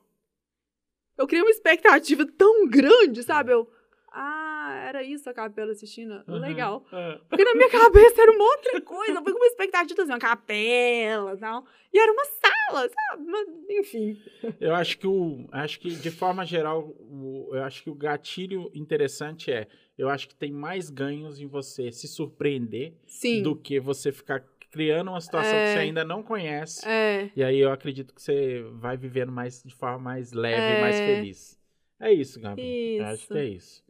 Eu 1.18 1.28
criei 1.28 1.44
uma 1.44 1.52
expectativa 1.52 2.26
tão 2.26 2.68
grande, 2.68 3.22
sabe? 3.24 3.52
Eu. 3.52 3.70
Ah, 4.12 4.41
era 4.78 5.04
isso 5.04 5.30
a 5.30 5.34
capela 5.34 5.72
assistindo. 5.72 6.24
Uhum. 6.28 6.40
Legal. 6.40 6.86
É. 6.92 7.20
Porque 7.30 7.44
na 7.44 7.54
minha 7.54 7.70
cabeça 7.70 8.22
era 8.22 8.32
uma 8.32 8.44
outra 8.44 8.82
coisa. 8.82 9.14
Eu 9.20 9.24
fui 9.24 9.32
com 9.34 9.40
uma 9.40 9.48
expectativa 9.48 10.02
assim, 10.02 10.12
uma 10.12 10.20
capela 10.20 11.34
e 11.34 11.38
tal. 11.38 11.66
E 11.94 12.00
era 12.00 12.12
uma 12.12 12.26
sala, 12.26 12.90
sabe? 12.90 13.26
Mas, 13.26 13.48
enfim. 13.70 14.18
Eu 14.60 14.74
acho 14.76 14.98
que 14.98 15.08
o, 15.08 15.48
acho 15.52 15.80
que 15.80 15.90
de 15.96 16.10
forma 16.12 16.46
geral, 16.46 16.88
o- 17.00 17.50
eu 17.54 17.64
acho 17.64 17.84
que 17.84 17.90
o 17.90 17.96
gatilho 17.96 18.72
interessante 18.74 19.52
é, 19.52 19.68
eu 19.98 20.08
acho 20.10 20.28
que 20.28 20.36
tem 20.36 20.52
mais 20.52 20.90
ganhos 20.90 21.40
em 21.40 21.48
você 21.48 21.92
se 21.92 22.08
surpreender 22.08 22.94
Sim. 23.06 23.42
do 23.44 23.56
que 23.56 23.80
você 23.80 24.12
ficar 24.12 24.44
criando 24.72 25.10
uma 25.12 25.20
situação 25.20 25.52
que 25.52 25.58
É. 25.58 25.74
você 25.74 25.80
ainda 25.80 26.06
não 26.06 26.24
conhece. 26.24 26.88
É. 26.88 27.30
E 27.36 27.44
aí 27.44 27.60
eu 27.60 27.72
acredito 27.74 28.14
que 28.16 28.22
você 28.22 28.64
vai 28.76 28.96
vivendo 28.96 29.30
mais 29.32 29.62
de 29.62 29.76
forma 29.76 30.00
mais 30.00 30.32
leve 30.32 30.78
e 30.78 30.82
mais 30.82 30.96
É. 30.96 31.06
feliz. 31.06 31.60
É 32.00 32.12
isso, 32.14 32.40
Gabi. 32.40 32.96
Eu 32.98 33.06
acho 33.06 33.16
Isso. 33.24 33.28
que 33.34 33.38
é 33.38 33.46
isso. 33.46 33.84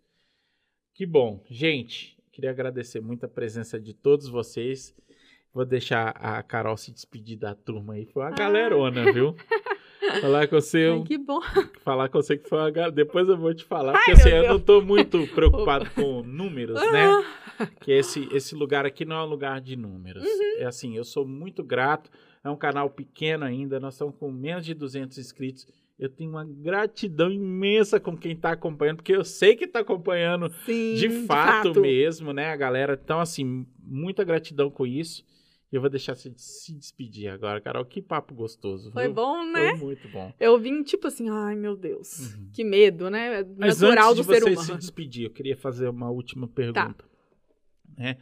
Que 1.02 1.06
bom. 1.08 1.42
Gente, 1.50 2.16
queria 2.32 2.52
agradecer 2.52 3.02
muito 3.02 3.26
a 3.26 3.28
presença 3.28 3.80
de 3.80 3.92
todos 3.92 4.28
vocês. 4.28 4.94
Vou 5.52 5.66
deixar 5.66 6.10
a 6.10 6.44
Carol 6.44 6.78
se 6.78 6.92
despedir 6.92 7.40
da 7.40 7.56
turma 7.56 7.96
aí. 7.96 8.06
Foi 8.06 8.22
uma 8.22 8.30
Ah. 8.30 8.36
galerona, 8.36 9.12
viu? 9.12 9.36
Falar 10.22 10.48
com 10.48 10.62
você, 10.62 10.92
Ai, 10.94 11.02
que 11.04 11.18
bom. 11.18 11.40
falar 11.84 12.08
com 12.08 12.22
você 12.22 12.38
que 12.38 12.48
foi 12.48 12.60
uma 12.60 12.70
galera. 12.70 12.92
Depois 12.92 13.28
eu 13.28 13.36
vou 13.36 13.52
te 13.52 13.64
falar, 13.64 13.94
Ai, 13.96 13.98
porque 13.98 14.12
assim, 14.12 14.30
meu 14.30 14.36
eu 14.38 14.42
Deus. 14.44 14.54
não 14.54 14.60
tô 14.60 14.80
muito 14.84 15.26
preocupado 15.34 15.90
com 15.90 16.22
números, 16.22 16.80
né? 16.92 17.08
Ah, 17.58 17.66
Que 17.80 17.94
esse, 17.94 18.30
esse 18.32 18.54
lugar 18.54 18.86
aqui 18.86 19.04
não 19.04 19.16
é 19.16 19.24
um 19.24 19.28
lugar 19.28 19.60
de 19.60 19.76
números. 19.76 20.24
Uhum. 20.24 20.58
É 20.60 20.66
assim, 20.66 20.96
eu 20.96 21.04
sou 21.04 21.26
muito 21.28 21.64
grato. 21.64 22.12
É 22.44 22.50
um 22.52 22.56
canal 22.56 22.92
pequeno 22.92 23.44
ainda, 23.44 23.80
nós 23.80 23.96
estamos 23.96 24.14
com 24.20 24.32
menos 24.32 24.64
de 24.68 24.76
200 24.76 25.18
inscritos. 25.18 25.68
Eu 26.02 26.10
tenho 26.10 26.32
uma 26.32 26.44
gratidão 26.44 27.32
imensa 27.32 28.00
com 28.00 28.18
quem 28.18 28.32
está 28.32 28.52
acompanhando, 28.54 28.98
porque 28.98 29.16
eu 29.16 29.24
sei 29.24 29.56
que 29.56 29.66
está 29.66 29.82
acompanhando 29.82 30.52
Sim, 30.66 30.96
de 30.96 31.10
fato, 31.28 31.80
mesmo, 31.80 32.34
né, 32.34 32.48
a 32.48 32.56
galera? 32.56 33.00
Então, 33.02 33.20
assim, 33.20 33.68
muita 33.80 34.24
gratidão 34.24 34.72
com 34.72 34.88
isso. 34.88 35.24
E 35.72 35.76
eu 35.76 35.80
vou 35.80 35.92
deixar 35.92 36.16
você 36.16 36.34
se 36.36 36.74
despedir 36.74 37.28
agora, 37.30 37.62
Carol. 37.62 37.86
Que 37.86 38.02
papo 38.02 38.34
gostoso. 38.34 38.92
Foi 38.92 39.06
viu? 39.06 39.14
bom, 39.14 39.46
né? 39.46 39.70
Foi 39.78 39.86
muito 39.88 40.10
bom. 40.10 40.34
Eu 40.40 40.58
vim 40.60 40.82
tipo 40.82 41.06
assim, 41.08 41.30
ai 41.30 41.56
meu 41.56 41.78
Deus, 41.78 42.34
Uhum. 42.36 42.50
que 42.52 42.64
medo, 42.64 43.10
né? 43.10 43.42
É 43.42 43.46
Mas 43.58 43.80
Natural 43.80 44.12
antes 44.12 44.26
do 44.26 44.34
de 44.34 44.40
ser 44.40 44.44
você 44.44 44.50
humano. 44.54 44.66
se 44.74 44.78
despedir, 44.80 45.26
eu 45.26 45.30
queria 45.30 45.56
fazer 45.56 45.88
uma 45.88 46.10
última 46.10 46.48
pergunta. 46.48 47.06
Né? 47.96 48.18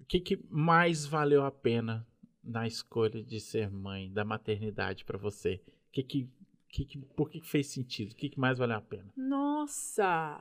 O 0.00 0.04
que, 0.06 0.20
que 0.20 0.38
mais 0.50 1.04
valeu 1.06 1.44
a 1.44 1.50
pena 1.50 2.06
na 2.42 2.66
escolha 2.66 3.22
de 3.22 3.40
ser 3.40 3.70
mãe, 3.70 4.10
da 4.10 4.24
maternidade 4.24 5.04
para 5.04 5.18
você? 5.18 5.60
O 5.88 5.92
que 5.92 6.02
que, 6.02 6.28
que 6.74 6.84
que- 6.84 6.98
por 7.16 7.30
que, 7.30 7.40
que 7.40 7.48
fez 7.48 7.68
sentido? 7.68 8.12
O 8.12 8.16
que, 8.16 8.28
que 8.30 8.38
mais 8.40 8.58
valeu 8.58 8.76
a 8.76 8.80
pena? 8.80 9.06
Nossa! 9.16 10.40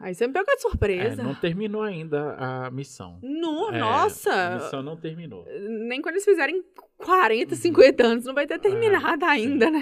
Aí 0.00 0.14
você 0.14 0.26
me 0.28 0.32
pegou 0.32 0.46
de 0.46 0.52
É, 0.52 0.62
surpresa. 0.62 1.22
não 1.24 1.34
terminou 1.34 1.82
ainda 1.82 2.36
a 2.36 2.70
missão. 2.70 3.18
No, 3.20 3.70
É, 3.72 3.76
A 3.76 3.80
nossa! 3.80 4.54
missão 4.54 4.80
não 4.82 4.96
terminou. 4.96 5.44
Nem 5.88 6.00
quando 6.00 6.14
eles 6.14 6.24
fizerem 6.24 6.62
40, 6.96 7.54
Uhum. 7.54 7.60
50 7.60 8.06
anos, 8.06 8.24
não 8.24 8.34
vai 8.34 8.46
ter 8.46 8.54
Ah, 8.54 8.58
terminado 8.60 9.24
ainda, 9.24 9.68
né? 9.70 9.80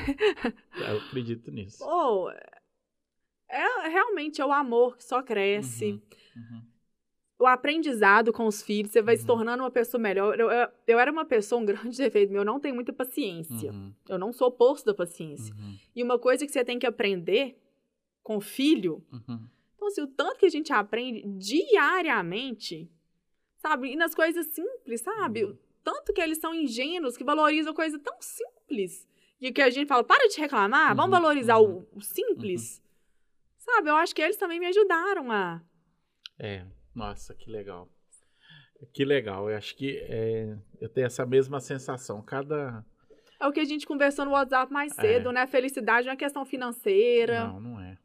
Eu 0.78 0.97
acredito 0.98 1.51
nisso. 1.51 1.78
Pô, 1.85 2.31
é, 3.51 3.89
realmente 3.89 4.40
é 4.40 4.47
o 4.47 4.53
amor 4.53 4.97
que 4.97 5.05
só 5.05 5.23
cresce. 5.23 5.93
Uhum, 5.93 6.01
uhum. 6.36 6.62
O 7.38 7.46
aprendizado 7.46 8.32
com 8.32 8.46
os 8.46 8.62
filhos, 8.62 8.90
você 8.92 9.02
vai 9.02 9.14
se 9.16 9.22
Uhum. 9.22 9.26
tornando 9.26 9.62
uma 9.62 9.70
pessoa 9.70 10.00
melhor. 10.00 10.38
Eu, 10.40 10.50
eu, 10.50 10.68
eu 10.86 10.98
era 10.98 11.12
uma 11.12 11.24
pessoa, 11.24 11.60
um 11.60 11.66
grande 11.66 11.96
defeito 11.98 12.30
meu, 12.32 12.40
eu 12.40 12.44
não 12.46 12.58
tenho 12.58 12.74
muita 12.74 12.92
paciência. 12.92 13.70
Uhum, 13.72 13.92
Eu 14.08 14.18
não 14.18 14.32
sou 14.32 14.48
oposto 14.48 14.86
da 14.86 14.94
paciência. 14.94 15.54
uhum, 15.54 15.76
E 15.94 16.02
uma 16.02 16.18
coisa 16.18 16.46
que 16.46 16.52
você 16.52 16.64
tem 16.64 16.78
que 16.78 16.86
aprender 16.86 17.58
com 18.22 18.36
o 18.38 18.40
filho 18.40 19.04
uhum. 19.12 19.46
Então, 19.76 19.88
assim, 19.88 20.00
o 20.02 20.06
tanto 20.06 20.38
que 20.40 20.46
a 20.46 20.50
gente 20.50 20.72
aprende 20.72 21.22
diariamente, 21.38 22.90
sabe? 23.58 23.92
E 23.92 23.96
nas 23.96 24.14
coisas 24.14 24.46
simples, 24.46 25.02
sabe? 25.02 25.44
Uhum. 25.44 25.50
O 25.52 25.58
tanto 25.84 26.12
que 26.12 26.20
eles 26.20 26.38
são 26.38 26.54
ingênuos, 26.54 27.16
que 27.16 27.22
valorizam 27.22 27.74
coisa 27.74 27.98
tão 27.98 28.16
simples. 28.20 29.06
E 29.40 29.52
que 29.52 29.60
a 29.60 29.68
gente 29.70 29.86
fala, 29.86 30.02
para 30.02 30.26
de 30.28 30.40
reclamar, 30.40 30.90
Uhum, 30.90 30.96
vamos 30.96 31.10
valorizar 31.10 31.58
uhum, 31.58 31.86
o, 31.92 31.98
o 31.98 32.00
simples. 32.00 32.82
Sabe? 33.58 33.90
Eu 33.90 33.96
acho 33.96 34.14
que 34.14 34.22
eles 34.22 34.36
também 34.38 34.58
me 34.58 34.66
ajudaram 34.66 35.30
a. 35.30 35.62
É, 36.38 36.64
nossa, 36.97 37.35
que 37.35 37.51
legal. 37.51 37.89
Que 38.93 39.05
legal. 39.05 39.48
Eu 39.51 39.56
acho 39.56 39.77
que 39.77 39.98
é, 40.02 40.56
eu 40.81 40.89
tenho 40.89 41.06
essa 41.06 41.24
mesma 41.24 41.60
sensação. 41.60 42.20
Cada. 42.23 42.85
É 43.40 43.47
o 43.47 43.52
que 43.52 43.60
a 43.60 43.64
gente 43.64 43.86
conversou 43.86 44.24
no 44.24 44.32
WhatsApp 44.32 44.73
mais 44.73 44.97
É. 44.98 45.01
cedo, 45.01 45.31
né? 45.32 45.47
Felicidade 45.47 46.06
não 46.06 46.12
é 46.12 46.16
questão 46.16 46.44
financeira. 46.44 47.47
Não, 47.48 47.60
não 47.60 47.81
é. 47.81 47.98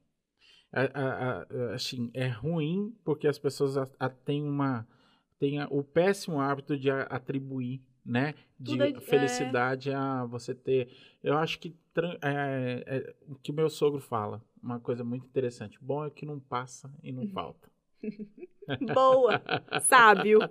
A- 0.73 0.81
a- 0.93 1.41
a- 1.41 1.73
assim, 1.73 2.09
é 2.13 2.27
ruim 2.27 2.95
porque 3.03 3.27
as 3.27 3.37
pessoas 3.39 3.75
têm 4.23 4.43
uma. 4.43 4.87
têm 5.39 5.59
a- 5.59 5.67
o 5.71 5.83
péssimo 5.83 6.39
hábito 6.39 6.77
de 6.77 6.89
atribuir, 6.91 7.81
né? 8.05 8.33
De 8.59 8.71
Tudo 8.77 8.83
é- 8.83 9.01
felicidade 9.01 9.91
a 9.91 10.23
você 10.25 10.53
ter. 10.55 10.89
Eu 11.23 11.37
acho 11.37 11.59
que 11.59 11.75
é, 12.21 12.83
é 12.85 13.15
o 13.27 13.35
que 13.35 13.51
meu 13.51 13.69
sogro 13.69 13.99
fala. 13.99 14.41
Uma 14.63 14.79
coisa 14.79 15.03
muito 15.03 15.25
interessante. 15.25 15.77
Bom 15.81 16.05
é 16.05 16.09
que 16.09 16.25
não 16.25 16.39
passa 16.39 16.93
e 17.03 17.11
não 17.11 17.27
falta. 17.33 17.69
Boa! 18.93 19.41
Sábio! 19.81 20.39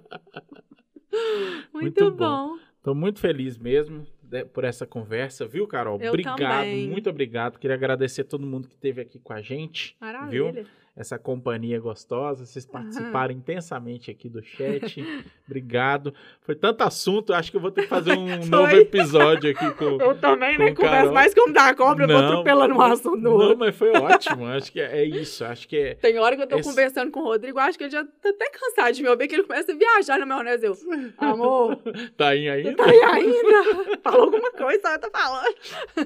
Muito, 1.73 2.05
Muito 2.05 2.11
bom. 2.12 2.57
Tô 2.82 2.95
muito 2.95 3.19
feliz 3.19 3.59
mesmo 3.59 4.07
de- 4.23 4.45
por 4.45 4.62
essa 4.65 4.87
conversa, 4.87 5.45
viu, 5.47 5.66
Carol? 5.66 5.99
Eu 6.01 6.11
obrigado, 6.11 6.39
também. 6.39 6.89
muito 6.89 7.11
obrigado. 7.11 7.59
Queria 7.59 7.74
agradecer 7.74 8.23
a 8.23 8.24
todo 8.24 8.47
mundo 8.47 8.69
que 8.69 8.74
esteve 8.74 9.01
aqui 9.01 9.19
com 9.19 9.32
a 9.32 9.43
gente. 9.43 9.97
Maravilha. 10.01 10.66
Essa 11.01 11.19
companhia 11.19 11.81
gostosa, 11.81 12.45
vocês 12.45 12.67
participaram 12.67 13.33
uhum. 13.33 13.41
intensamente 13.41 14.11
aqui 14.11 14.29
do 14.29 14.43
chat. 14.43 15.03
Obrigado. 15.49 16.13
Foi 16.43 16.55
tanto 16.55 16.83
assunto, 16.83 17.33
acho 17.33 17.51
que 17.51 17.57
eu 17.57 17.61
vou 17.61 17.71
ter 17.71 17.83
que 17.83 17.89
fazer 17.89 18.13
um 18.13 18.27
novo 18.45 18.77
episódio 18.77 19.51
aqui 19.51 19.71
com 19.77 19.99
Eu 19.99 20.15
também, 20.21 20.59
né? 20.59 20.75
Converso 20.75 21.11
mais 21.11 21.33
como 21.33 21.55
da 21.55 21.75
cobra, 21.75 22.07
não, 22.07 22.15
eu 22.15 22.21
vou 22.21 22.29
atropelando 22.33 22.75
um 22.75 22.83
assunto 22.83 23.17
no 23.17 23.33
outro. 23.33 23.49
Não, 23.49 23.57
mas 23.57 23.75
foi 23.75 23.97
ótimo. 23.97 24.45
acho 24.47 24.71
que 24.71 24.79
é, 24.79 24.99
é, 25.01 25.05
isso, 25.05 25.43
acho 25.43 25.67
que 25.67 25.77
é... 25.79 25.95
Tem 25.95 26.19
hora 26.19 26.37
que 26.37 26.43
eu 26.43 26.47
tô 26.47 26.59
esse... 26.59 26.69
conversando 26.69 27.11
com 27.11 27.21
o 27.21 27.25
Rodrigo, 27.25 27.59
acho 27.59 27.79
que 27.79 27.85
ele 27.85 27.93
já 27.93 28.05
tá 28.05 28.29
até 28.29 28.51
cansado 28.51 28.93
de 28.93 29.03
me 29.03 29.09
ouvir, 29.09 29.27
que 29.27 29.37
ele 29.37 29.45
começa 29.45 29.73
a 29.73 29.75
viajar 29.75 30.19
na 30.19 30.27
maionese. 30.27 30.67
Eu, 30.67 30.77
amor... 31.17 31.79
tá 32.15 32.29
aí 32.29 32.47
ainda? 32.47 32.75
Tá 32.75 32.85
aí 32.85 33.03
ainda? 33.03 33.99
Falou 34.03 34.25
alguma 34.25 34.51
coisa, 34.53 34.87
eu 34.87 35.01
tô 35.01 35.11
falando. 35.11 35.55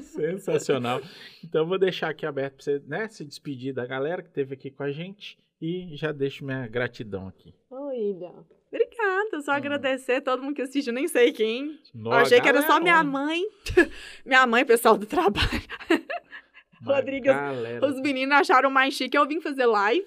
Sensacional. 0.03 1.01
Então 1.45 1.63
eu 1.63 1.69
vou 1.69 1.79
deixar 1.79 2.09
aqui 2.09 2.25
aberto 2.25 2.55
para 2.55 2.65
você 2.65 2.83
né, 2.87 3.09
se 3.09 3.25
despedir 3.25 3.75
da 3.75 3.85
galera 3.85 4.23
que 4.23 4.29
esteve 4.29 4.55
aqui 4.55 4.71
com 4.71 4.83
a 4.83 4.91
gente 4.91 5.39
e 5.61 5.95
já 5.95 6.11
deixo 6.11 6.45
minha 6.45 6.67
gratidão 6.67 7.29
aqui. 7.29 7.55
Oi, 7.71 7.97
Ilha. 7.97 8.33
Obrigada, 8.73 9.41
só 9.43 9.53
hum. 9.53 9.55
agradecer 9.55 10.21
todo 10.21 10.43
mundo 10.43 10.55
que 10.55 10.63
assistiu, 10.63 10.93
nem 10.93 11.07
sei 11.07 11.33
quem. 11.33 11.79
Nossa, 11.95 12.23
achei 12.23 12.41
que 12.41 12.49
era 12.49 12.63
só 12.63 12.81
minha 12.81 13.03
mãe. 13.05 13.43
minha 14.25 14.47
mãe, 14.47 14.65
pessoal 14.65 14.97
do 14.99 15.07
trabalho. 15.07 15.63
Rodrigo, 16.85 17.29
os 17.87 18.01
meninos 18.01 18.37
acharam 18.37 18.71
mais 18.71 18.93
chique 18.93 19.17
eu 19.17 19.27
vim 19.27 19.41
fazer 19.41 19.65
live 19.65 20.05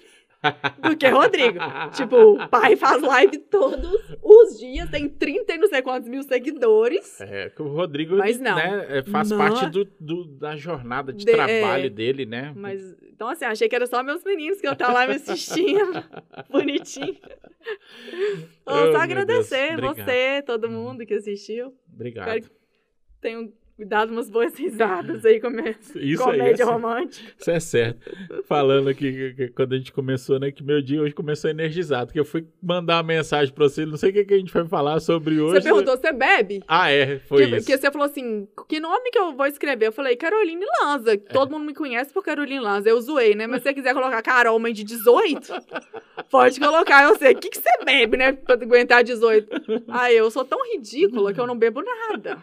do 0.82 0.96
que 0.96 1.08
Rodrigo. 1.08 1.58
tipo, 1.92 2.16
o 2.16 2.48
pai 2.48 2.76
faz 2.76 3.02
live 3.02 3.38
todos 3.38 4.16
os 4.22 4.58
dias, 4.58 4.88
tem 4.90 5.08
30 5.08 5.54
e 5.54 5.58
não 5.58 5.68
sei 5.68 5.82
quantos 5.82 6.08
mil 6.08 6.22
seguidores. 6.22 7.20
É, 7.20 7.50
que 7.50 7.62
o 7.62 7.68
Rodrigo 7.68 8.16
mas 8.16 8.38
não, 8.38 8.56
né, 8.56 8.86
é, 8.88 9.02
faz 9.02 9.30
não, 9.30 9.38
parte 9.38 9.68
do, 9.70 9.84
do, 9.98 10.24
da 10.24 10.56
jornada 10.56 11.12
de, 11.12 11.24
de 11.24 11.32
trabalho 11.32 11.86
é, 11.86 11.90
dele, 11.90 12.24
né? 12.24 12.52
Mas, 12.54 12.80
então 13.02 13.28
assim, 13.28 13.44
achei 13.44 13.68
que 13.68 13.74
era 13.74 13.86
só 13.86 14.02
meus 14.02 14.22
meninos 14.24 14.60
que 14.60 14.68
eu 14.68 14.76
tava 14.76 14.92
lá 14.92 15.06
me 15.06 15.14
assistindo, 15.14 16.04
bonitinho. 16.48 17.16
Oh, 18.64 18.92
só 18.92 18.98
agradecer 18.98 19.80
você, 19.80 20.42
todo 20.42 20.70
mundo 20.70 21.04
que 21.04 21.14
assistiu. 21.14 21.74
Obrigado. 21.92 22.28
Espero 22.28 22.42
que 22.42 22.50
tenham 23.20 23.52
dado 23.84 24.12
umas 24.12 24.28
boas 24.28 24.54
risadas 24.56 25.24
aí 25.26 25.40
com 25.40 25.48
Isso 25.96 26.22
comédia 26.22 26.64
aí, 26.64 26.70
romântica. 26.70 27.32
Isso 27.38 27.50
é 27.50 27.60
certo. 27.60 28.10
Falando 28.44 28.88
aqui, 28.88 29.34
que, 29.34 29.48
quando 29.48 29.74
a 29.74 29.76
gente 29.76 29.92
começou, 29.92 30.38
né, 30.40 30.50
que 30.50 30.62
meu 30.62 30.82
dia 30.82 31.00
hoje 31.00 31.14
começou 31.14 31.50
energizado, 31.50 32.12
que 32.12 32.18
eu 32.18 32.24
fui 32.24 32.46
mandar 32.62 32.96
uma 32.96 33.02
mensagem 33.02 33.54
pra 33.54 33.68
você, 33.68 33.86
não 33.86 33.96
sei 33.96 34.10
o 34.10 34.12
que, 34.12 34.24
que 34.24 34.34
a 34.34 34.38
gente 34.38 34.52
vai 34.52 34.66
falar 34.66 34.98
sobre 35.00 35.40
hoje. 35.40 35.60
Você 35.60 35.68
perguntou, 35.68 35.96
você 35.96 36.12
bebe? 36.12 36.62
Ah, 36.66 36.90
é, 36.90 37.18
foi 37.20 37.38
que, 37.38 37.44
isso. 37.44 37.56
Porque 37.56 37.78
você 37.78 37.90
falou 37.90 38.06
assim, 38.06 38.48
que 38.68 38.80
nome 38.80 39.10
que 39.10 39.18
eu 39.18 39.32
vou 39.32 39.46
escrever? 39.46 39.86
Eu 39.86 39.92
falei, 39.92 40.16
Caroline 40.16 40.64
Lanza. 40.82 41.14
É. 41.14 41.16
Todo 41.16 41.52
mundo 41.52 41.64
me 41.64 41.74
conhece 41.74 42.12
por 42.12 42.24
Caroline 42.24 42.60
Lanza. 42.60 42.88
Eu 42.88 43.00
zoei, 43.00 43.34
né? 43.34 43.46
Mas 43.46 43.62
se 43.62 43.68
você 43.68 43.74
quiser 43.74 43.94
colocar 43.94 44.20
Carol, 44.22 44.58
mãe 44.58 44.72
de 44.72 44.82
18, 44.84 45.52
pode 46.30 46.58
colocar. 46.58 47.04
Eu 47.04 47.16
sei, 47.16 47.32
o 47.32 47.38
que, 47.38 47.50
que 47.50 47.58
você 47.58 47.70
bebe, 47.84 48.16
né, 48.16 48.32
pra 48.32 48.54
aguentar 48.54 49.04
18? 49.04 49.48
Ah, 49.88 50.12
eu 50.12 50.30
sou 50.30 50.44
tão 50.44 50.58
ridícula 50.72 51.32
que 51.32 51.40
eu 51.40 51.46
não 51.46 51.56
bebo 51.56 51.82
nada. 51.82 52.38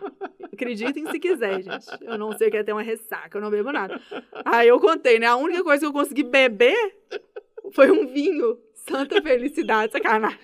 Acreditem 0.53 1.06
se 1.06 1.20
quiser, 1.27 1.61
gente. 1.61 1.85
Eu 2.02 2.18
não 2.18 2.31
sei 2.38 2.47
o 2.47 2.52
que 2.52 2.57
é 2.57 2.64
ter 2.64 2.72
uma 2.73 2.81
ressaca, 2.81 3.38
eu 3.38 3.41
não 3.41 3.49
bebo 3.49 3.72
nada. 3.72 3.99
Aí 4.43 4.68
eu 4.68 4.80
contei, 4.80 5.19
né? 5.19 5.27
A 5.27 5.35
única 5.35 5.64
coisa 5.64 5.80
que 5.80 5.85
eu 5.85 5.93
consegui 5.93 6.23
beber 6.23 6.95
foi 7.73 7.91
um 7.91 8.07
vinho. 8.07 8.57
Santa 8.73 9.19
felicidade, 9.19 9.91
sacanagem. 9.91 10.38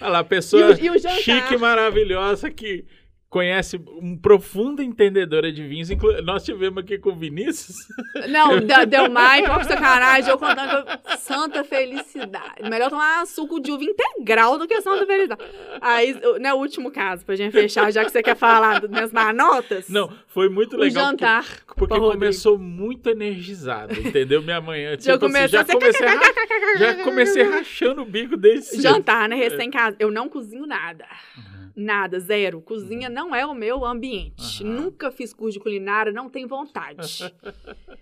Olha 0.00 0.10
lá, 0.10 0.24
pessoa 0.24 0.76
e 0.78 0.90
o, 0.90 0.94
e 0.94 0.98
o 0.98 0.98
chique, 0.98 1.56
maravilhosa 1.56 2.50
que 2.50 2.84
conhece 3.28 3.78
um 4.00 4.16
profunda 4.16 4.82
entendedora 4.82 5.52
de 5.52 5.66
vinhos. 5.66 5.90
Inclu... 5.90 6.22
Nós 6.22 6.44
tivemos 6.44 6.82
aqui 6.82 6.98
com 6.98 7.10
o 7.10 7.14
Vinícius. 7.14 7.76
Não, 8.28 8.58
deu 8.86 9.08
mais, 9.12 9.46
qual 9.46 9.62
sacanagem. 9.64 10.30
Eu 10.30 10.38
contando 10.38 10.86
santa 11.18 11.62
felicidade. 11.62 12.68
Melhor 12.68 12.88
tomar 12.88 13.26
suco 13.26 13.60
de 13.60 13.70
uva 13.70 13.84
integral 13.84 14.58
do 14.58 14.66
que 14.66 14.80
santa 14.80 15.06
felicidade. 15.06 15.42
Aí, 15.80 16.18
né, 16.40 16.52
o 16.54 16.56
último 16.56 16.90
caso, 16.90 17.24
pra 17.24 17.36
gente 17.36 17.52
fechar, 17.52 17.92
já 17.92 18.04
que 18.04 18.10
você 18.10 18.22
quer 18.22 18.36
falar 18.36 18.80
das 18.80 18.90
minhas 18.90 19.12
manotas. 19.12 19.88
Não, 19.88 20.10
foi 20.26 20.48
muito 20.48 20.76
legal. 20.76 21.04
Jantar. 21.04 21.44
Porque, 21.66 21.80
porque 21.80 21.98
começou 21.98 22.58
muito 22.58 23.08
energizado, 23.10 23.92
entendeu? 23.92 24.42
Minha 24.42 24.60
manhã. 24.60 24.96
Tipo, 24.96 25.04
já, 25.04 25.18
comecei 25.18 25.58
assim, 25.58 25.72
já, 25.72 25.78
comecei 25.78 26.06
ra... 26.06 26.20
já 26.78 27.04
comecei 27.04 27.42
rachando 27.42 28.02
o 28.02 28.04
bico 28.06 28.36
desde 28.36 28.80
Jantar, 28.80 29.28
né? 29.28 29.36
Recém-casa. 29.36 29.96
Eu 29.98 30.10
não 30.10 30.28
cozinho 30.28 30.66
nada. 30.66 31.04
Uhum. 31.36 31.57
Nada, 31.78 32.18
zero. 32.18 32.60
Cozinha 32.60 33.08
uhum. 33.08 33.14
não 33.14 33.34
é 33.34 33.46
o 33.46 33.54
meu 33.54 33.84
ambiente. 33.84 34.64
Uhum. 34.64 34.72
Nunca 34.72 35.12
fiz 35.12 35.32
curso 35.32 35.58
de 35.58 35.60
culinária, 35.62 36.10
não 36.10 36.28
tenho 36.28 36.48
vontade. 36.48 37.32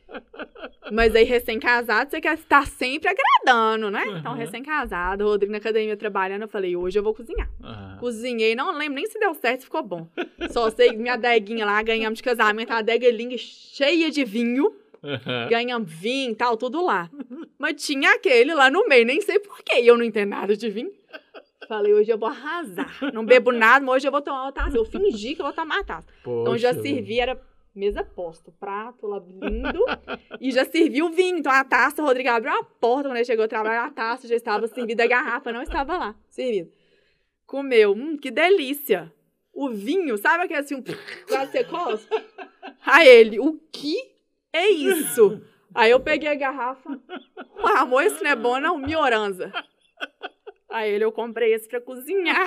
Mas 0.91 1.15
aí, 1.15 1.25
recém-casado, 1.25 2.11
você 2.11 2.19
quer 2.19 2.35
estar 2.39 2.67
sempre 2.67 3.11
agradando, 3.11 3.91
né? 3.91 4.01
Então, 4.01 4.13
uhum. 4.13 4.19
Então, 4.19 4.35
recém-casado, 4.35 5.25
Rodrigo 5.25 5.53
na 5.53 5.59
academia 5.59 5.95
trabalhando, 5.95 6.43
eu 6.43 6.49
falei, 6.49 6.75
hoje 6.75 6.99
eu 6.99 7.03
vou 7.03 7.13
cozinhar. 7.13 7.51
Uhum. 7.63 7.99
Cozinhei, 7.99 8.55
não 8.55 8.73
lembro 8.73 8.95
nem 8.95 9.07
se 9.07 9.19
deu 9.19 9.35
certo, 9.35 9.61
se 9.61 9.67
ficou 9.67 9.83
bom. 9.83 10.09
Só 10.51 10.71
sei 10.71 10.93
minha 10.93 11.15
adeguinha 11.15 11.67
lá, 11.67 11.83
ganhamos 11.83 12.17
de 12.17 12.23
casamento, 12.23 12.71
a 12.71 12.79
adega 12.79 13.11
linda, 13.11 13.37
cheia 13.37 14.11
de 14.11 14.25
vinho. 14.25 14.75
Uhum. 15.03 15.49
Ganhamos 15.51 15.93
vinho 15.93 16.33
e 16.33 16.35
tal, 16.35 16.57
tudo 16.57 16.83
lá. 16.83 17.11
Mas 17.59 17.85
tinha 17.85 18.15
aquele 18.15 18.55
lá 18.55 18.71
no 18.71 18.89
meio, 18.89 19.05
nem 19.05 19.21
sei 19.21 19.39
porquê. 19.39 19.81
Eu 19.83 19.99
não 19.99 20.05
entendo 20.05 20.31
nada 20.31 20.57
de 20.57 20.71
vinho. 20.71 20.93
Falei, 21.67 21.93
hoje 21.93 22.11
eu 22.11 22.19
vou 22.19 22.29
arrasar. 22.29 22.99
Não 23.13 23.25
bebo 23.25 23.51
nada, 23.51 23.85
mas 23.85 23.97
hoje 23.97 24.09
eu 24.09 24.13
vou 24.13 24.23
tomar 24.23 24.45
uma 24.45 24.53
taça. 24.53 24.77
Eu 24.77 24.85
fingi 24.85 25.35
que 25.35 25.41
eu 25.41 25.47
vou 25.47 25.55
tomar 25.55 25.81
a 25.81 25.85
taça. 25.85 26.07
Poxa. 26.23 26.41
Então 26.43 26.59
já 26.59 26.75
servi, 26.75 27.19
era 27.19 27.41
mesa 27.75 28.03
posta, 28.03 28.53
prato 28.59 29.07
lá 29.07 29.19
lindo. 29.19 29.85
e 30.41 30.51
já 30.51 30.65
servi 30.65 31.03
o 31.03 31.11
vinho. 31.11 31.39
Então 31.39 31.53
a 31.53 31.65
taça, 31.65 32.03
o 32.03 32.07
Rodrigo 32.07 32.29
abriu 32.29 32.53
a 32.53 32.65
porta 32.65 33.09
quando 33.09 33.17
ele 33.17 33.25
chegou 33.25 33.45
a 33.45 33.49
trabalhar, 33.49 33.87
a 33.87 33.91
taça 33.91 34.27
já 34.27 34.35
estava 34.35 34.67
servida, 34.69 35.05
a 35.05 35.09
garrafa 35.09 35.53
não 35.53 35.63
estava 35.63 35.97
lá, 35.99 36.15
servida. 36.29 36.71
Comeu, 37.45 37.93
hum, 37.93 38.17
que 38.17 38.31
delícia. 38.31 39.13
O 39.53 39.71
vinho, 39.71 40.19
sabe 40.19 40.45
aquele 40.45 40.61
assim, 40.61 40.75
um, 40.75 40.85
quase 41.27 41.53
você 41.53 41.65
costa? 41.65 42.25
Aí 42.85 43.09
ele, 43.09 43.39
o 43.41 43.59
que 43.73 43.97
é 44.53 44.69
isso? 44.69 45.41
Aí 45.75 45.91
eu 45.91 46.01
peguei 46.01 46.29
a 46.29 46.35
garrafa, 46.35 46.99
amor, 47.77 48.05
isso 48.05 48.23
não 48.23 48.31
é 48.31 48.37
bom 48.37 48.59
não, 48.61 48.79
mioranza. 48.79 49.53
Aí 50.77 50.93
ele, 50.93 51.05
eu 51.05 51.11
comprei 51.11 51.55
esse 51.55 51.67
pra 51.67 51.81
cozinhar. 51.81 52.47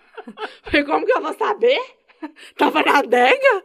Falei, 0.64 0.84
como 0.86 1.04
que 1.04 1.12
eu 1.12 1.20
vou 1.20 1.34
saber? 1.34 1.78
Tava 2.56 2.82
na 2.82 2.98
adega? 2.98 3.62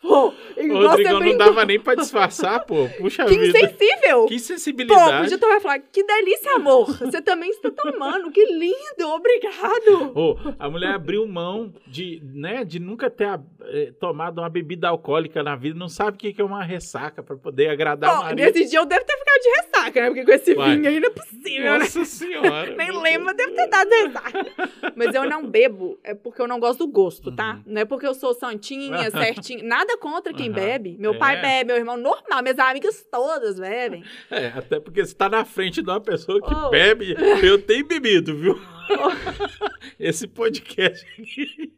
Pô, 0.00 0.32
igual 0.56 0.90
Rodrigo, 0.90 1.20
não 1.20 1.36
dava 1.36 1.64
nem 1.64 1.80
pra 1.80 1.94
disfarçar, 1.94 2.64
pô. 2.64 2.88
Puxa 2.98 3.24
que 3.24 3.36
vida. 3.36 3.58
Que 3.58 3.64
insensível. 3.64 4.26
Que 4.26 4.38
sensibilidade. 4.38 5.16
Pô, 5.16 5.22
podia 5.22 5.38
tomar 5.38 5.56
e 5.56 5.60
falar, 5.60 5.78
que 5.80 6.02
delícia, 6.02 6.54
amor. 6.54 6.86
Você 6.98 7.20
também 7.22 7.50
está 7.50 7.70
tomando, 7.70 8.30
que 8.30 8.44
lindo, 8.44 9.08
obrigado. 9.08 10.12
Oh, 10.14 10.36
a 10.58 10.70
mulher 10.70 10.94
abriu 10.94 11.26
mão 11.26 11.72
de, 11.86 12.22
né, 12.22 12.64
de 12.64 12.78
nunca 12.78 13.10
ter 13.10 13.40
eh, 13.64 13.92
tomado 13.98 14.38
uma 14.40 14.48
bebida 14.48 14.88
alcoólica 14.88 15.42
na 15.42 15.56
vida, 15.56 15.78
não 15.78 15.88
sabe 15.88 16.16
o 16.16 16.18
que 16.18 16.40
é 16.40 16.44
uma 16.44 16.62
ressaca 16.62 17.22
pra 17.22 17.36
poder 17.36 17.68
agradar 17.68 18.10
Pô, 18.10 18.20
o 18.20 18.24
marido. 18.24 18.38
Nesse 18.38 18.70
dia 18.70 18.78
eu 18.78 18.86
devo 18.86 19.04
ter 19.04 19.16
ficado 19.16 19.40
de 19.40 19.48
ressaca, 19.48 20.00
né? 20.00 20.06
Porque 20.08 20.24
com 20.24 20.32
esse 20.32 20.54
vinho 20.54 20.88
aí 20.88 21.00
não 21.00 21.08
é 21.08 21.10
possível, 21.10 21.72
né? 21.72 21.78
Nossa 21.78 21.98
né? 21.98 22.04
senhora. 22.04 22.74
nem 22.76 23.02
lembro, 23.02 23.34
deve 23.34 23.52
ter 23.52 23.66
dado 23.66 23.90
ressaca. 23.90 24.46
Mas 24.94 25.14
eu 25.14 25.28
não 25.28 25.46
bebo, 25.46 25.98
é 26.04 26.14
porque 26.14 26.40
eu 26.40 26.46
não 26.46 26.60
gosto 26.60 26.86
do 26.86 26.92
gosto, 26.92 27.34
tá? 27.34 27.54
Uhum. 27.54 27.62
Não 27.66 27.80
é 27.80 27.84
porque 27.86 28.06
eu 28.06 28.14
sou 28.14 28.34
santinha, 28.34 29.10
certinha. 29.10 29.62
Nada 29.62 29.96
contra 29.98 30.32
quem 30.32 30.48
uhum. 30.48 30.54
bebe. 30.54 30.96
Meu 30.98 31.14
é. 31.14 31.18
pai 31.18 31.40
bebe, 31.40 31.68
meu 31.68 31.76
irmão 31.76 31.96
normal, 31.96 32.42
minhas 32.42 32.58
amigas 32.58 33.06
todas 33.10 33.58
bebem. 33.58 34.04
É, 34.30 34.48
até 34.48 34.80
porque 34.80 35.04
você 35.04 35.14
tá 35.14 35.28
na 35.28 35.44
frente 35.44 35.82
de 35.82 35.90
uma 35.90 36.00
pessoa 36.00 36.40
que 36.40 36.54
oh. 36.54 36.70
bebe. 36.70 37.14
Eu 37.42 37.60
tenho 37.60 37.86
bebido, 37.86 38.36
viu? 38.36 38.60
Esse 39.98 40.26
podcast 40.26 41.06
aqui. 41.18 41.72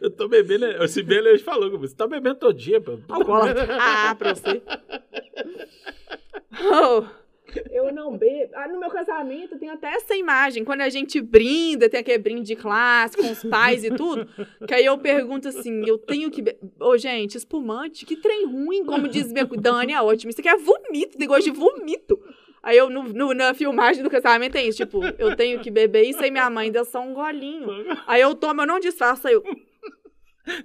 Eu 0.00 0.10
tô 0.10 0.28
bebendo. 0.28 0.66
Esse 0.82 1.02
Belo 1.02 1.28
hoje 1.28 1.42
falou 1.42 1.70
comigo. 1.70 1.86
Você 1.86 1.94
tá 1.94 2.06
bebendo 2.06 2.36
todo 2.36 2.54
dia, 2.54 2.80
pô. 2.80 2.98
Ah, 3.78 4.14
pra 4.14 4.34
você. 4.34 4.62
Oh. 6.64 7.21
Eu 7.70 7.92
não 7.92 8.16
bebo. 8.16 8.52
Ah, 8.54 8.68
no 8.68 8.78
meu 8.78 8.90
casamento 8.90 9.58
tem 9.58 9.68
até 9.68 9.88
essa 9.94 10.14
imagem. 10.14 10.64
Quando 10.64 10.80
a 10.80 10.88
gente 10.88 11.20
brinda, 11.20 11.88
tem 11.88 12.00
aquele 12.00 12.18
brinde 12.18 12.42
de 12.42 12.56
classe 12.56 13.16
com 13.16 13.30
os 13.30 13.42
pais 13.44 13.84
e 13.84 13.90
tudo. 13.90 14.26
Que 14.66 14.74
aí 14.74 14.84
eu 14.84 14.98
pergunto 14.98 15.48
assim: 15.48 15.84
eu 15.86 15.98
tenho 15.98 16.30
que. 16.30 16.42
Ô, 16.80 16.90
oh, 16.90 16.98
gente, 16.98 17.36
espumante, 17.36 18.06
que 18.06 18.16
trem 18.16 18.46
ruim, 18.46 18.84
como 18.84 19.08
diz 19.08 19.32
minha 19.32 19.44
Dani, 19.44 19.92
é 19.92 20.02
ótimo. 20.02 20.30
Isso 20.30 20.40
aqui 20.40 20.48
é 20.48 20.56
vomito, 20.56 21.18
negócio 21.18 21.44
de 21.44 21.58
vomito. 21.58 22.18
Aí 22.62 22.78
eu, 22.78 22.88
no, 22.88 23.02
no, 23.02 23.34
na 23.34 23.52
filmagem 23.54 24.04
do 24.04 24.10
casamento, 24.10 24.52
tem 24.52 24.68
isso. 24.68 24.78
Tipo, 24.78 25.04
eu 25.18 25.34
tenho 25.34 25.58
que 25.60 25.70
beber 25.70 26.04
isso, 26.04 26.22
aí 26.22 26.30
minha 26.30 26.48
mãe 26.48 26.70
deu 26.70 26.84
só 26.84 27.00
um 27.00 27.12
golinho. 27.12 27.68
Aí 28.06 28.20
eu 28.20 28.34
tomo, 28.34 28.62
eu 28.62 28.66
não 28.66 28.78
disfarço, 28.78 29.26
aí 29.26 29.34
eu. 29.34 29.42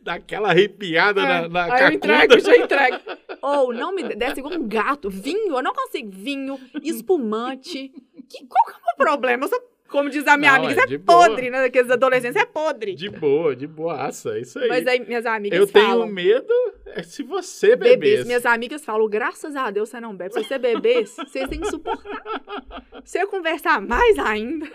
Daquela 0.02 0.50
arrepiada 0.50 1.22
é, 1.22 1.26
na, 1.26 1.50
na 1.50 1.74
Aí 1.74 1.84
eu 1.84 1.92
entrego, 1.92 2.40
já 2.40 2.58
entrego. 2.58 2.98
Ou 3.42 3.70
oh, 3.70 3.74
não 3.74 3.94
me 3.94 4.04
desce 4.04 4.40
igual 4.40 4.56
um 4.56 4.68
gato. 4.68 5.10
Vinho, 5.10 5.56
eu 5.56 5.64
não 5.64 5.74
consigo. 5.74 6.10
Vinho, 6.12 6.60
espumante. 6.82 7.92
Que, 8.28 8.46
qual 8.48 8.66
que 8.66 8.72
é 8.72 8.94
o 8.94 8.98
problema? 8.98 9.46
Eu 9.46 9.50
sou, 9.50 9.62
como 9.88 10.10
diz 10.10 10.28
a 10.28 10.36
minha 10.36 10.58
não, 10.58 10.66
amiga, 10.66 10.86
é, 10.90 10.94
é 10.94 10.98
podre, 10.98 11.50
né? 11.50 11.62
Daqueles 11.62 11.92
adolescentes, 11.92 12.42
é 12.42 12.46
podre. 12.46 12.96
De 12.96 13.10
boa, 13.10 13.56
de 13.56 13.68
boaça, 13.68 14.38
é 14.38 14.42
isso 14.42 14.58
aí. 14.60 14.68
Mas 14.68 14.88
aí 14.88 15.00
minhas 15.00 15.26
amigas 15.26 15.60
Eu 15.60 15.68
falam, 15.68 16.02
tenho 16.02 16.14
medo 16.14 16.54
É, 16.88 17.04
se 17.04 17.22
você 17.24 17.76
bebesse. 17.76 17.98
Bebesse. 17.98 18.28
Minhas 18.28 18.46
amigas 18.46 18.84
falam, 18.84 19.08
graças 19.08 19.56
a 19.56 19.70
Deus 19.70 19.90
você 19.90 20.00
não 20.00 20.16
bebe. 20.16 20.34
Se 20.34 20.44
você 20.44 20.58
bebesse, 20.58 21.16
você 21.16 21.48
tem 21.48 21.62
que 21.62 21.68
suportar. 21.68 22.22
Se 23.06 23.20
eu 23.20 23.28
conversar 23.28 23.80
mais 23.80 24.18
ainda. 24.20 24.68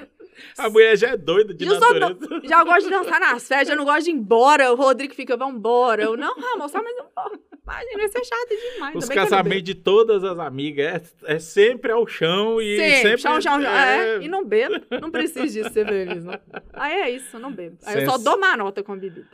A 0.58 0.68
mulher 0.70 0.96
já 0.96 1.10
é 1.10 1.16
doida 1.16 1.52
de 1.54 1.64
Eu 1.66 1.78
natureza. 1.78 2.40
Já 2.44 2.64
gosto 2.64 2.84
de 2.84 2.90
dançar 2.90 3.20
nas 3.20 3.46
festas, 3.46 3.68
eu 3.70 3.76
não 3.76 3.84
gosto 3.84 4.04
de 4.04 4.10
ir 4.10 4.14
embora. 4.14 4.72
O 4.72 4.76
Rodrigo 4.76 5.14
fica, 5.14 5.36
vambora. 5.36 6.02
Eu, 6.02 6.16
não, 6.16 6.34
mais 6.58 6.72
um 6.74 6.78
pouco. 7.14 7.38
Imagina, 7.64 8.04
isso 8.04 8.18
é 8.18 8.24
chato 8.24 8.48
demais. 8.74 8.96
Os 8.96 9.08
casamentos 9.08 9.62
de 9.62 9.74
todas 9.74 10.24
as 10.24 10.38
amigas 10.38 11.14
é, 11.24 11.34
é 11.36 11.38
sempre 11.38 11.92
ao 11.92 12.06
chão 12.06 12.60
e 12.60 12.76
Sempre, 12.76 12.96
sempre... 13.02 13.18
chão, 13.18 13.40
chão, 13.40 13.62
chão. 13.62 13.70
é, 13.70 14.16
É, 14.16 14.22
e 14.22 14.28
não 14.28 14.44
bebo. 14.44 14.74
Não 15.00 15.10
preciso 15.12 15.46
disso 15.52 15.70
ser 15.72 15.86
feliz, 15.86 16.24
não. 16.24 16.38
Aí 16.72 16.92
é 16.92 17.10
isso, 17.10 17.38
não 17.38 17.52
bebo. 17.52 17.78
Aí 17.84 18.00
eu 18.00 18.04
só 18.06 18.12
Sens- 18.12 18.24
dou 18.24 18.36
uma 18.36 18.56
nota 18.56 18.82
com 18.82 18.96
bebida. 18.98 19.28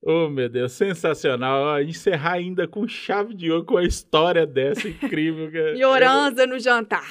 Oh, 0.00 0.28
meu 0.28 0.48
Deus, 0.48 0.70
sensacional. 0.72 1.82
Encerrar 1.82 2.34
ainda 2.34 2.68
com 2.68 2.86
chave 2.86 3.34
de 3.34 3.50
ouro, 3.50 3.64
com 3.64 3.76
a 3.78 3.82
história 3.84 4.46
dessa 4.46 4.86
incrível. 4.88 5.50
E 5.74 5.84
orança 5.84 6.46
no 6.46 6.58
jantar. 6.60 7.04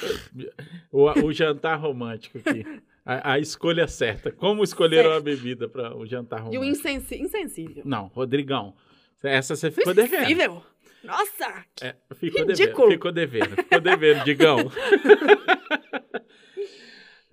O, 0.90 1.26
o 1.26 1.32
jantar 1.32 1.76
romântico 1.78 2.38
aqui. 2.38 2.64
A, 3.06 3.34
a 3.34 3.38
escolha 3.38 3.86
certa. 3.86 4.32
Como 4.32 4.64
escolher 4.64 5.04
Certo. 5.04 5.10
uma 5.14 5.20
bebida 5.20 5.68
para 5.68 5.96
o 5.96 6.04
jantar 6.04 6.40
E 6.40 6.42
o 6.42 6.44
romântico? 6.60 6.64
insensi 6.66 7.14
insensível. 7.22 7.82
Não, 7.86 8.08
Rodrigão. 8.08 8.74
Essa 9.22 9.54
você 9.54 9.70
ficou 9.70 9.94
devendo. 9.94 10.14
Insensível? 10.24 10.62
Nossa! 11.04 11.64
É, 11.80 11.94
ficou 12.16 12.44
devendo. 12.44 12.58
Ridículo. 12.58 12.90
Ficou 12.90 13.12
devendo. 13.12 13.54
Ficou 13.56 13.80
devendo, 13.80 14.24
Digão. 14.24 14.56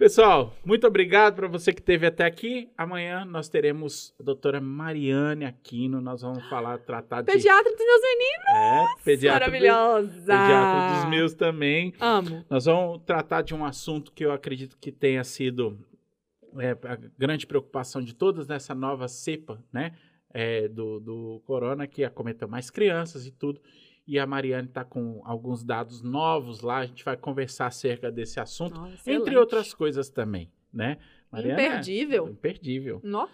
Pessoal, 0.04 0.54
muito 0.66 0.86
obrigado 0.86 1.36
para 1.36 1.48
você 1.48 1.72
que 1.72 1.80
esteve 1.80 2.06
até 2.06 2.26
aqui. 2.26 2.70
Amanhã 2.78 3.24
nós 3.24 3.48
teremos 3.48 4.14
a 4.20 4.24
doutora 4.24 4.60
Mariane 4.60 5.46
Aquino. 5.46 6.02
Nós 6.02 6.22
vamos 6.22 6.44
falar, 6.50 6.78
tratar 6.80 7.22
de. 7.22 7.32
Pediatra 7.32 7.72
dos 7.72 7.86
meus 7.86 8.02
meninos. 8.02 8.46
É, 8.54 8.86
pediatra, 9.06 9.46
do- 9.46 9.52
Maravilhosa. 9.54 10.12
pediatra 10.26 10.96
dos 11.00 11.10
meus 11.10 11.34
também. 11.34 11.94
Amo. 12.02 12.44
Nós 12.50 12.66
vamos 12.66 13.02
tratar 13.06 13.44
de 13.44 13.56
um 13.56 13.64
assunto 13.64 14.12
que 14.12 14.26
eu 14.26 14.34
acredito 14.34 14.78
que 14.78 14.92
tenha 14.92 15.24
sido 15.24 15.80
é, 16.60 16.72
a 16.72 16.98
grande 17.18 17.48
preocupação 17.48 18.02
de 18.02 18.14
todas 18.14 18.46
nessa 18.46 18.76
nova 18.76 19.08
cepa, 19.08 19.64
né? 19.72 19.94
é, 20.34 20.68
do, 20.68 21.00
do 21.00 21.42
corona, 21.46 21.88
que 21.88 22.04
acometeu 22.04 22.50
mais 22.50 22.70
crianças 22.70 23.26
e 23.26 23.32
tudo. 23.32 23.62
E 24.06 24.20
a 24.20 24.26
Mariane 24.26 24.68
está 24.68 24.84
com 24.84 25.22
alguns 25.24 25.64
dados 25.64 26.02
novos 26.02 26.62
lá. 26.62 26.80
A 26.80 26.86
gente 26.86 27.06
vai 27.06 27.16
conversar 27.16 27.68
acerca 27.68 28.12
desse 28.12 28.40
assunto, 28.40 28.76
Nossa, 28.76 29.10
entre 29.12 29.38
outras 29.38 29.74
coisas 29.74 30.10
também, 30.10 30.52
né? 30.74 30.98
é 31.34 31.40
Imperdível. 31.54 32.28
imperdível. 32.30 33.00
Nó. 33.04 33.28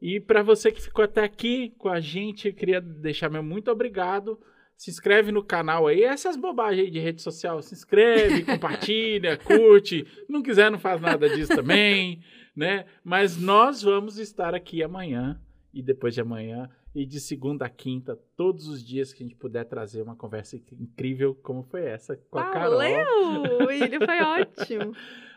E 0.00 0.20
para 0.20 0.42
você 0.42 0.70
que 0.70 0.82
ficou 0.82 1.04
até 1.04 1.24
aqui 1.24 1.70
com 1.78 1.88
a 1.88 1.98
gente, 2.00 2.48
eu 2.48 2.54
queria 2.54 2.80
deixar 2.80 3.30
meu 3.30 3.42
muito 3.42 3.70
obrigado. 3.70 4.38
Se 4.76 4.90
inscreve 4.90 5.32
no 5.32 5.42
canal 5.42 5.86
aí, 5.86 6.02
essas 6.02 6.36
bobagens 6.36 6.84
aí 6.86 6.90
de 6.90 6.98
rede 6.98 7.22
social, 7.22 7.62
se 7.62 7.74
inscreve, 7.74 8.44
compartilha, 8.44 9.36
curte. 9.38 10.06
Não 10.28 10.42
quiser, 10.42 10.70
não 10.70 10.78
faz 10.78 11.00
nada 11.00 11.28
disso 11.28 11.54
também, 11.56 12.20
né? 12.54 12.84
Mas 13.02 13.40
nós 13.40 13.82
vamos 13.82 14.18
estar 14.18 14.54
aqui 14.54 14.82
amanhã 14.82 15.40
e 15.72 15.82
depois 15.82 16.12
de 16.12 16.20
amanhã 16.20 16.68
e 16.94 17.04
de 17.04 17.18
segunda 17.20 17.66
a 17.66 17.68
quinta, 17.68 18.16
todos 18.36 18.68
os 18.68 18.82
dias 18.84 19.12
que 19.12 19.22
a 19.24 19.26
gente 19.26 19.36
puder 19.36 19.64
trazer 19.64 20.00
uma 20.02 20.14
conversa 20.14 20.56
incrível 20.72 21.34
como 21.34 21.62
foi 21.64 21.84
essa 21.84 22.16
com 22.30 22.38
a 22.38 22.44
Carol. 22.44 22.78
Valeu! 22.78 23.66
William, 23.66 23.98
foi 23.98 24.20
ótimo. 24.22 24.94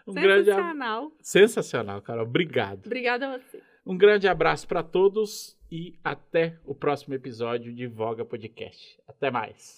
Um 0.08 0.14
grande 0.14 0.46
Sensacional. 0.46 1.12
sensacional, 1.22 2.02
Carol. 2.02 2.26
Obrigado. 2.26 2.86
Obrigada 2.86 3.28
a 3.28 3.38
você. 3.40 3.62
Um 3.86 3.98
grande 3.98 4.28
abraço 4.28 4.68
para 4.68 4.84
todos 4.84 5.58
e 5.72 5.98
até 6.04 6.58
o 6.66 6.76
próximo 6.76 7.14
episódio 7.14 7.74
de 7.74 7.88
Voga 7.88 8.24
Podcast. 8.24 9.00
Até 9.08 9.32
mais. 9.32 9.76